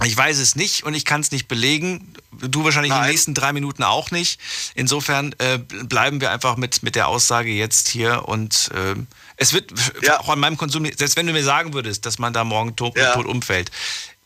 Ich 0.04 0.16
weiß 0.16 0.38
es 0.38 0.56
nicht 0.56 0.84
und 0.84 0.94
ich 0.94 1.04
kann 1.04 1.20
es 1.20 1.30
nicht 1.30 1.46
belegen. 1.48 2.14
Du 2.32 2.64
wahrscheinlich 2.64 2.92
in 2.92 2.98
den 2.98 3.08
nächsten 3.10 3.34
drei 3.34 3.52
Minuten 3.52 3.82
auch 3.84 4.10
nicht. 4.10 4.40
Insofern 4.74 5.34
äh, 5.38 5.58
bleiben 5.58 6.20
wir 6.20 6.30
einfach 6.32 6.56
mit, 6.56 6.82
mit 6.82 6.96
der 6.96 7.08
Aussage 7.08 7.50
jetzt 7.50 7.88
hier 7.88 8.26
und 8.28 8.70
ähm, 8.74 9.06
es 9.36 9.52
wird 9.52 9.72
auch 10.18 10.28
an 10.30 10.40
meinem 10.40 10.56
Konsum, 10.56 10.84
selbst 10.96 11.16
wenn 11.16 11.26
du 11.26 11.32
mir 11.32 11.44
sagen 11.44 11.72
würdest, 11.74 12.04
dass 12.06 12.18
man 12.18 12.32
da 12.32 12.42
morgen 12.42 12.74
tot, 12.74 12.96
tot 13.14 13.26
umfällt, 13.26 13.70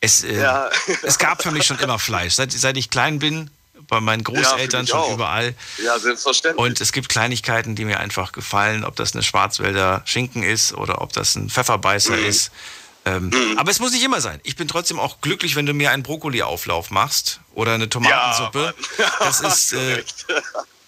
es, 0.01 0.24
äh, 0.24 0.40
Ja. 0.40 0.70
es 1.02 1.18
gab 1.18 1.43
für 1.43 1.51
mich 1.51 1.64
schon 1.66 1.78
immer 1.80 1.98
Fleisch. 1.98 2.34
Seit, 2.34 2.52
seit 2.52 2.76
ich 2.76 2.88
klein 2.90 3.18
bin, 3.18 3.51
bei 3.88 4.01
meinen 4.01 4.20
Ja, 4.20 4.24
Großeltern 4.43 4.82
mich 4.82 4.90
schon 4.90 5.01
auch. 5.01 5.12
überall. 5.12 5.55
Ja, 5.84 5.98
selbstverständlich. 5.98 6.64
Und 6.64 6.80
es 6.80 6.93
gibt 6.93 7.09
Kleinigkeiten, 7.09 7.76
die 7.76 7.84
mir 7.84 8.01
einfach 8.01 8.32
gefallen, 8.32 8.84
ob 8.84 8.97
das 8.97 9.12
eine 9.14 9.22
Schwarzwälder 9.22 10.02
Schinken 10.06 10.43
ist 10.43 10.72
oder 10.72 11.02
ob 11.02 11.12
das 11.12 11.34
ein 11.34 11.51
Pfefferbeißer 11.51 12.16
Mhm. 12.16 12.24
ist. 12.24 12.51
Ähm, 13.06 13.30
Aber 13.56 13.70
es 13.70 13.78
muss 13.78 13.92
nicht 13.92 14.02
immer 14.02 14.20
sein. 14.20 14.40
Ich 14.42 14.56
bin 14.56 14.66
trotzdem 14.66 14.98
auch 14.98 15.20
glücklich, 15.20 15.54
wenn 15.54 15.64
du 15.64 15.72
mir 15.72 15.92
einen 15.92 16.02
Brokkoli-Auflauf 16.02 16.90
machst 16.90 17.40
oder 17.54 17.74
eine 17.74 17.88
Tomatensuppe. 17.88 18.74
das 19.20 19.40
ist, 19.40 19.72
äh, 19.72 20.02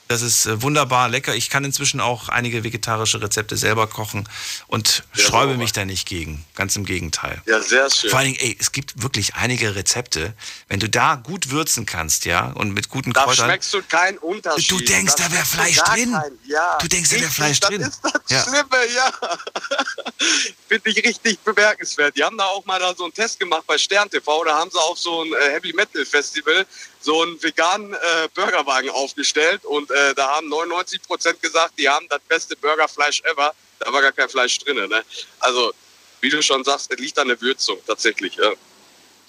das 0.08 0.22
ist 0.22 0.46
äh, 0.46 0.62
wunderbar 0.62 1.08
lecker. 1.08 1.34
Ich 1.34 1.50
kann 1.50 1.64
inzwischen 1.64 2.00
auch 2.00 2.28
einige 2.28 2.64
vegetarische 2.64 3.20
Rezepte 3.20 3.56
selber 3.56 3.86
kochen 3.86 4.28
und 4.66 5.04
sträube 5.12 5.56
mich 5.56 5.72
da 5.72 5.84
nicht 5.84 6.06
gegen. 6.08 6.44
Ganz 6.54 6.74
im 6.76 6.84
Gegenteil. 6.84 7.40
Ja, 7.46 7.60
sehr 7.62 7.90
schön. 7.90 8.10
Vor 8.10 8.18
allen 8.18 8.28
Dingen, 8.32 8.40
ey, 8.40 8.56
es 8.58 8.72
gibt 8.72 9.02
wirklich 9.02 9.34
einige 9.34 9.74
Rezepte, 9.76 10.34
wenn 10.68 10.80
du 10.80 10.88
da 10.88 11.14
gut 11.16 11.50
würzen 11.50 11.86
kannst, 11.86 12.24
ja, 12.24 12.46
und 12.52 12.72
mit 12.72 12.88
guten 12.88 13.12
Da 13.12 13.24
Kräutern. 13.24 13.46
schmeckst 13.46 13.74
du 13.74 13.82
keinen 13.82 14.18
Unterschied. 14.18 14.70
Du 14.70 14.80
denkst, 14.80 15.14
da 15.16 15.30
wär 15.30 15.44
schmeckst 15.44 15.52
du 15.52 15.56
Fleisch 15.84 15.94
drin. 15.94 16.12
keinen. 16.12 16.38
Ja. 16.46 16.78
Du 16.80 16.88
denkst, 16.88 17.10
da 17.10 17.16
wär 17.16 17.22
Richtig, 17.22 17.36
Fleisch 17.36 17.60
das 17.60 17.70
drin. 17.70 17.80
ist 17.82 18.00
das 18.02 18.12
Ja. 18.28 18.42
Schlimme, 18.44 18.86
ja. 18.94 19.12
Finde 20.68 20.90
ich 20.90 21.04
richtig 21.04 21.38
bemerkenswert. 21.40 22.16
Die 22.16 22.24
haben 22.24 22.36
da 22.36 22.44
auch 22.46 22.64
mal 22.66 22.78
da 22.80 22.94
so 22.94 23.04
einen 23.04 23.14
Test 23.14 23.38
gemacht 23.38 23.64
bei 23.66 23.78
Stern 23.78 24.10
TV. 24.10 24.44
Da 24.44 24.58
haben 24.58 24.70
sie 24.70 24.78
auf 24.80 24.98
so 24.98 25.22
ein 25.22 25.32
äh, 25.32 25.52
Heavy 25.52 25.72
Metal 25.72 26.04
Festival 26.04 26.66
so 27.00 27.22
einen 27.22 27.42
veganen 27.42 27.92
äh, 27.92 28.28
Burgerwagen 28.34 28.90
aufgestellt 28.90 29.64
und 29.64 29.90
äh, 29.90 30.14
da 30.14 30.36
haben 30.36 30.48
99 30.48 31.02
Prozent 31.02 31.40
gesagt, 31.42 31.74
die 31.78 31.88
haben 31.88 32.06
das 32.08 32.20
beste 32.28 32.56
Burgerfleisch 32.56 33.22
ever. 33.22 33.54
Da 33.78 33.92
war 33.92 34.02
gar 34.02 34.12
kein 34.12 34.28
Fleisch 34.28 34.58
drin. 34.58 34.76
Ne? 34.76 35.04
Also, 35.40 35.72
wie 36.20 36.30
du 36.30 36.42
schon 36.42 36.64
sagst, 36.64 36.90
es 36.90 36.98
liegt 36.98 37.18
an 37.18 37.28
der 37.28 37.40
Würzung 37.40 37.78
tatsächlich. 37.86 38.36
Ja. 38.36 38.52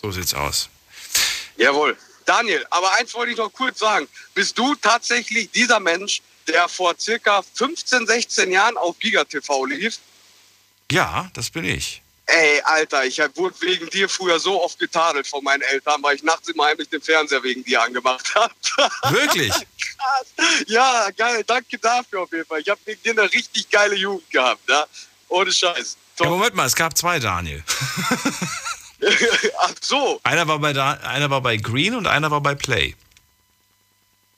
So 0.01 0.11
sieht's 0.11 0.33
aus. 0.33 0.69
Jawohl. 1.57 1.97
Daniel, 2.25 2.65
aber 2.69 2.93
eins 2.93 3.13
wollte 3.15 3.31
ich 3.31 3.37
noch 3.37 3.51
kurz 3.51 3.79
sagen. 3.79 4.07
Bist 4.33 4.57
du 4.57 4.75
tatsächlich 4.75 5.49
dieser 5.51 5.79
Mensch, 5.79 6.21
der 6.47 6.69
vor 6.69 6.95
circa 6.97 7.41
15, 7.41 8.05
16 8.05 8.51
Jahren 8.51 8.77
auf 8.77 8.97
Giga 8.99 9.23
TV 9.23 9.65
lief? 9.65 9.97
Ja, 10.91 11.29
das 11.33 11.49
bin 11.49 11.65
ich. 11.65 12.01
Ey, 12.31 12.61
Alter, 12.63 13.05
ich 13.05 13.19
wurde 13.35 13.55
wegen 13.61 13.89
dir 13.89 14.07
früher 14.07 14.39
so 14.39 14.63
oft 14.63 14.77
getadelt 14.77 15.25
von 15.27 15.43
meinen 15.43 15.61
Eltern, 15.61 16.01
weil 16.03 16.15
ich 16.15 16.23
nachts 16.23 16.47
immer 16.47 16.65
heimlich 16.65 16.89
den 16.89 17.01
Fernseher 17.01 17.41
wegen 17.41 17.63
dir 17.63 17.81
angemacht 17.81 18.33
habe. 18.35 18.53
Wirklich? 19.15 19.51
Krass. 19.51 20.65
Ja, 20.67 21.09
geil. 21.17 21.43
Danke 21.45 21.77
dafür 21.79 22.21
auf 22.21 22.31
jeden 22.31 22.45
Fall. 22.45 22.61
Ich 22.61 22.69
habe 22.69 22.79
wegen 22.85 23.01
dir 23.01 23.11
eine 23.11 23.33
richtig 23.33 23.69
geile 23.69 23.95
Jugend 23.95 24.29
gehabt. 24.29 24.69
Ja? 24.69 24.85
Ohne 25.27 25.51
Scheiß. 25.51 25.97
Ja, 26.19 26.29
Moment 26.29 26.53
mal, 26.53 26.65
es 26.65 26.75
gab 26.75 26.95
zwei 26.97 27.19
Daniel. 27.19 27.63
Ach 29.59 29.73
so. 29.81 30.19
Einer 30.23 30.47
war, 30.47 30.59
bei 30.59 30.73
da 30.73 30.91
einer 30.91 31.29
war 31.29 31.41
bei 31.41 31.57
Green 31.57 31.95
und 31.95 32.05
einer 32.05 32.29
war 32.29 32.41
bei 32.41 32.53
Play. 32.53 32.95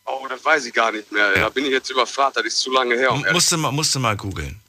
Oh, 0.05 0.27
das 0.29 0.43
weiß 0.43 0.65
ich 0.65 0.73
gar 0.73 0.91
nicht 0.91 1.11
mehr. 1.11 1.33
Da 1.33 1.49
bin 1.49 1.65
ich 1.65 1.71
jetzt 1.71 1.89
überfragt. 1.89 2.37
Das 2.37 2.45
ist 2.45 2.59
zu 2.59 2.71
lange 2.71 2.95
her. 2.95 3.11
Um 3.11 3.25
Musste 3.31 3.57
mal, 3.57 3.71
musste 3.71 3.99
mal 3.99 4.15
googeln. 4.15 4.59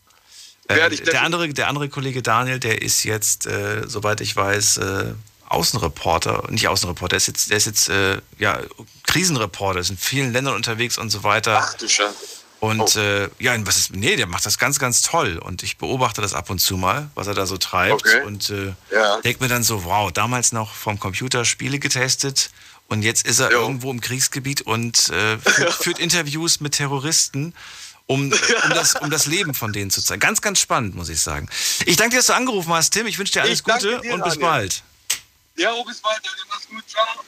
Äh, 0.68 0.76
Werde 0.76 0.94
ich 0.94 1.02
der, 1.02 1.22
andere, 1.22 1.48
der 1.48 1.68
andere 1.68 1.89
Kollege 1.89 2.22
Daniel, 2.22 2.59
der 2.59 2.82
ist 2.82 3.05
jetzt, 3.05 3.47
äh, 3.47 3.82
soweit 3.86 4.20
ich 4.20 4.34
weiß, 4.36 4.76
äh, 4.78 5.14
Außenreporter, 5.48 6.44
nicht 6.51 6.68
Außenreporter, 6.68 7.10
der 7.10 7.16
ist 7.18 7.26
jetzt, 7.26 7.51
der 7.51 7.56
ist 7.59 7.66
jetzt 7.66 7.89
äh, 7.89 8.18
ja, 8.39 8.59
Krisenreporter, 9.06 9.80
ist 9.80 9.90
in 9.90 9.98
vielen 9.98 10.32
Ländern 10.32 10.55
unterwegs 10.55 10.98
und 10.98 11.10
so 11.10 11.22
weiter. 11.24 11.59
Ach 11.62 11.74
du 11.74 11.89
Scheiße. 11.89 12.14
Und 12.60 12.94
äh, 12.94 13.28
ja, 13.40 13.55
was 13.66 13.76
ist, 13.76 13.93
nee, 13.94 14.14
der 14.14 14.28
macht 14.28 14.47
das 14.47 14.56
ganz, 14.56 14.78
ganz 14.78 15.02
toll. 15.02 15.39
Und 15.39 15.64
ich 15.64 15.78
beobachte 15.78 16.22
das 16.22 16.32
ab 16.32 16.48
und 16.48 16.60
zu 16.60 16.76
mal, 16.76 17.10
was 17.16 17.26
er 17.26 17.34
da 17.34 17.44
so 17.44 17.56
treibt. 17.56 18.06
Okay. 18.06 18.22
Und 18.22 18.51
äh, 18.51 18.72
Ja. 18.94 19.20
denke 19.20 19.43
mir 19.43 19.48
dann 19.48 19.64
so, 19.64 19.82
wow, 19.84 20.12
damals 20.12 20.52
noch 20.52 20.72
vom 20.72 20.98
Computer 21.01 21.44
Spiele 21.44 21.80
getestet 21.80 22.51
und 22.86 23.02
jetzt 23.02 23.26
ist 23.26 23.40
er 23.40 23.51
irgendwo 23.51 23.90
im 23.90 24.01
Kriegsgebiet 24.01 24.60
und 24.62 25.09
äh, 25.09 25.39
führt, 25.39 25.72
führt 25.82 25.98
Interviews 25.98 26.60
mit 26.60 26.74
Terroristen, 26.74 27.52
um, 28.07 28.24
um, 28.24 28.31
das, 28.70 28.95
um 28.97 29.11
das 29.11 29.27
Leben 29.27 29.55
von 29.55 29.73
denen 29.73 29.91
zu 29.91 30.03
zeigen. 30.03 30.20
Ganz, 30.20 30.41
ganz 30.41 30.59
spannend, 30.61 30.95
muss 30.95 31.09
ich 31.09 31.20
sagen. 31.20 31.49
Ich 31.87 31.97
danke 31.97 32.11
dir, 32.11 32.16
dass 32.19 32.27
du 32.27 32.35
angerufen 32.35 32.73
hast, 32.73 32.91
Tim. 32.91 33.07
Ich 33.07 33.19
wünsche 33.19 33.33
dir 33.33 33.43
alles 33.43 33.61
Ich 33.61 33.65
Gute 33.65 34.01
dir, 34.01 34.15
und 34.15 34.23
bis 34.24 34.35
Daniel. 34.35 34.41
bald. 34.41 34.83
Ja, 35.57 35.70
bis 35.83 36.01
bald, 36.01 36.19
Daniel. 36.24 36.45
Mach's 36.49 36.69
gut. 36.69 36.85
Ciao. 36.89 37.24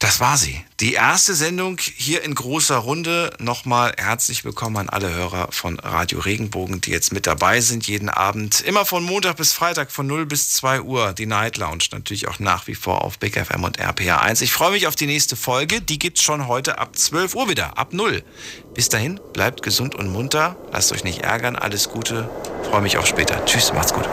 Das 0.00 0.18
war 0.18 0.38
sie. 0.38 0.64
Die 0.80 0.94
erste 0.94 1.34
Sendung 1.34 1.76
hier 1.78 2.24
in 2.24 2.34
großer 2.34 2.78
Runde. 2.78 3.34
Nochmal 3.38 3.92
herzlich 3.98 4.46
willkommen 4.46 4.78
an 4.78 4.88
alle 4.88 5.12
Hörer 5.12 5.48
von 5.52 5.78
Radio 5.78 6.20
Regenbogen, 6.20 6.80
die 6.80 6.90
jetzt 6.90 7.12
mit 7.12 7.26
dabei 7.26 7.60
sind 7.60 7.86
jeden 7.86 8.08
Abend. 8.08 8.62
Immer 8.62 8.86
von 8.86 9.04
Montag 9.04 9.36
bis 9.36 9.52
Freitag 9.52 9.92
von 9.92 10.06
0 10.06 10.24
bis 10.24 10.54
2 10.54 10.80
Uhr. 10.80 11.12
Die 11.12 11.26
Night 11.26 11.58
Lounge 11.58 11.84
natürlich 11.92 12.28
auch 12.28 12.38
nach 12.38 12.66
wie 12.66 12.74
vor 12.74 13.04
auf 13.04 13.18
Big 13.18 13.36
FM 13.36 13.62
und 13.62 13.78
RPA 13.78 14.20
1. 14.20 14.40
Ich 14.40 14.52
freue 14.52 14.70
mich 14.70 14.86
auf 14.86 14.96
die 14.96 15.06
nächste 15.06 15.36
Folge. 15.36 15.82
Die 15.82 15.98
gibt's 15.98 16.22
schon 16.22 16.48
heute 16.48 16.78
ab 16.78 16.96
12 16.96 17.34
Uhr 17.34 17.50
wieder, 17.50 17.76
ab 17.76 17.92
0. 17.92 18.24
Bis 18.72 18.88
dahin, 18.88 19.20
bleibt 19.34 19.62
gesund 19.62 19.94
und 19.94 20.10
munter. 20.10 20.56
Lasst 20.72 20.92
euch 20.92 21.04
nicht 21.04 21.18
ärgern. 21.18 21.56
Alles 21.56 21.90
Gute. 21.90 22.30
Freue 22.70 22.80
mich 22.80 22.96
auf 22.96 23.06
später. 23.06 23.44
Tschüss, 23.44 23.74
macht's 23.74 23.92
gut. 23.92 24.08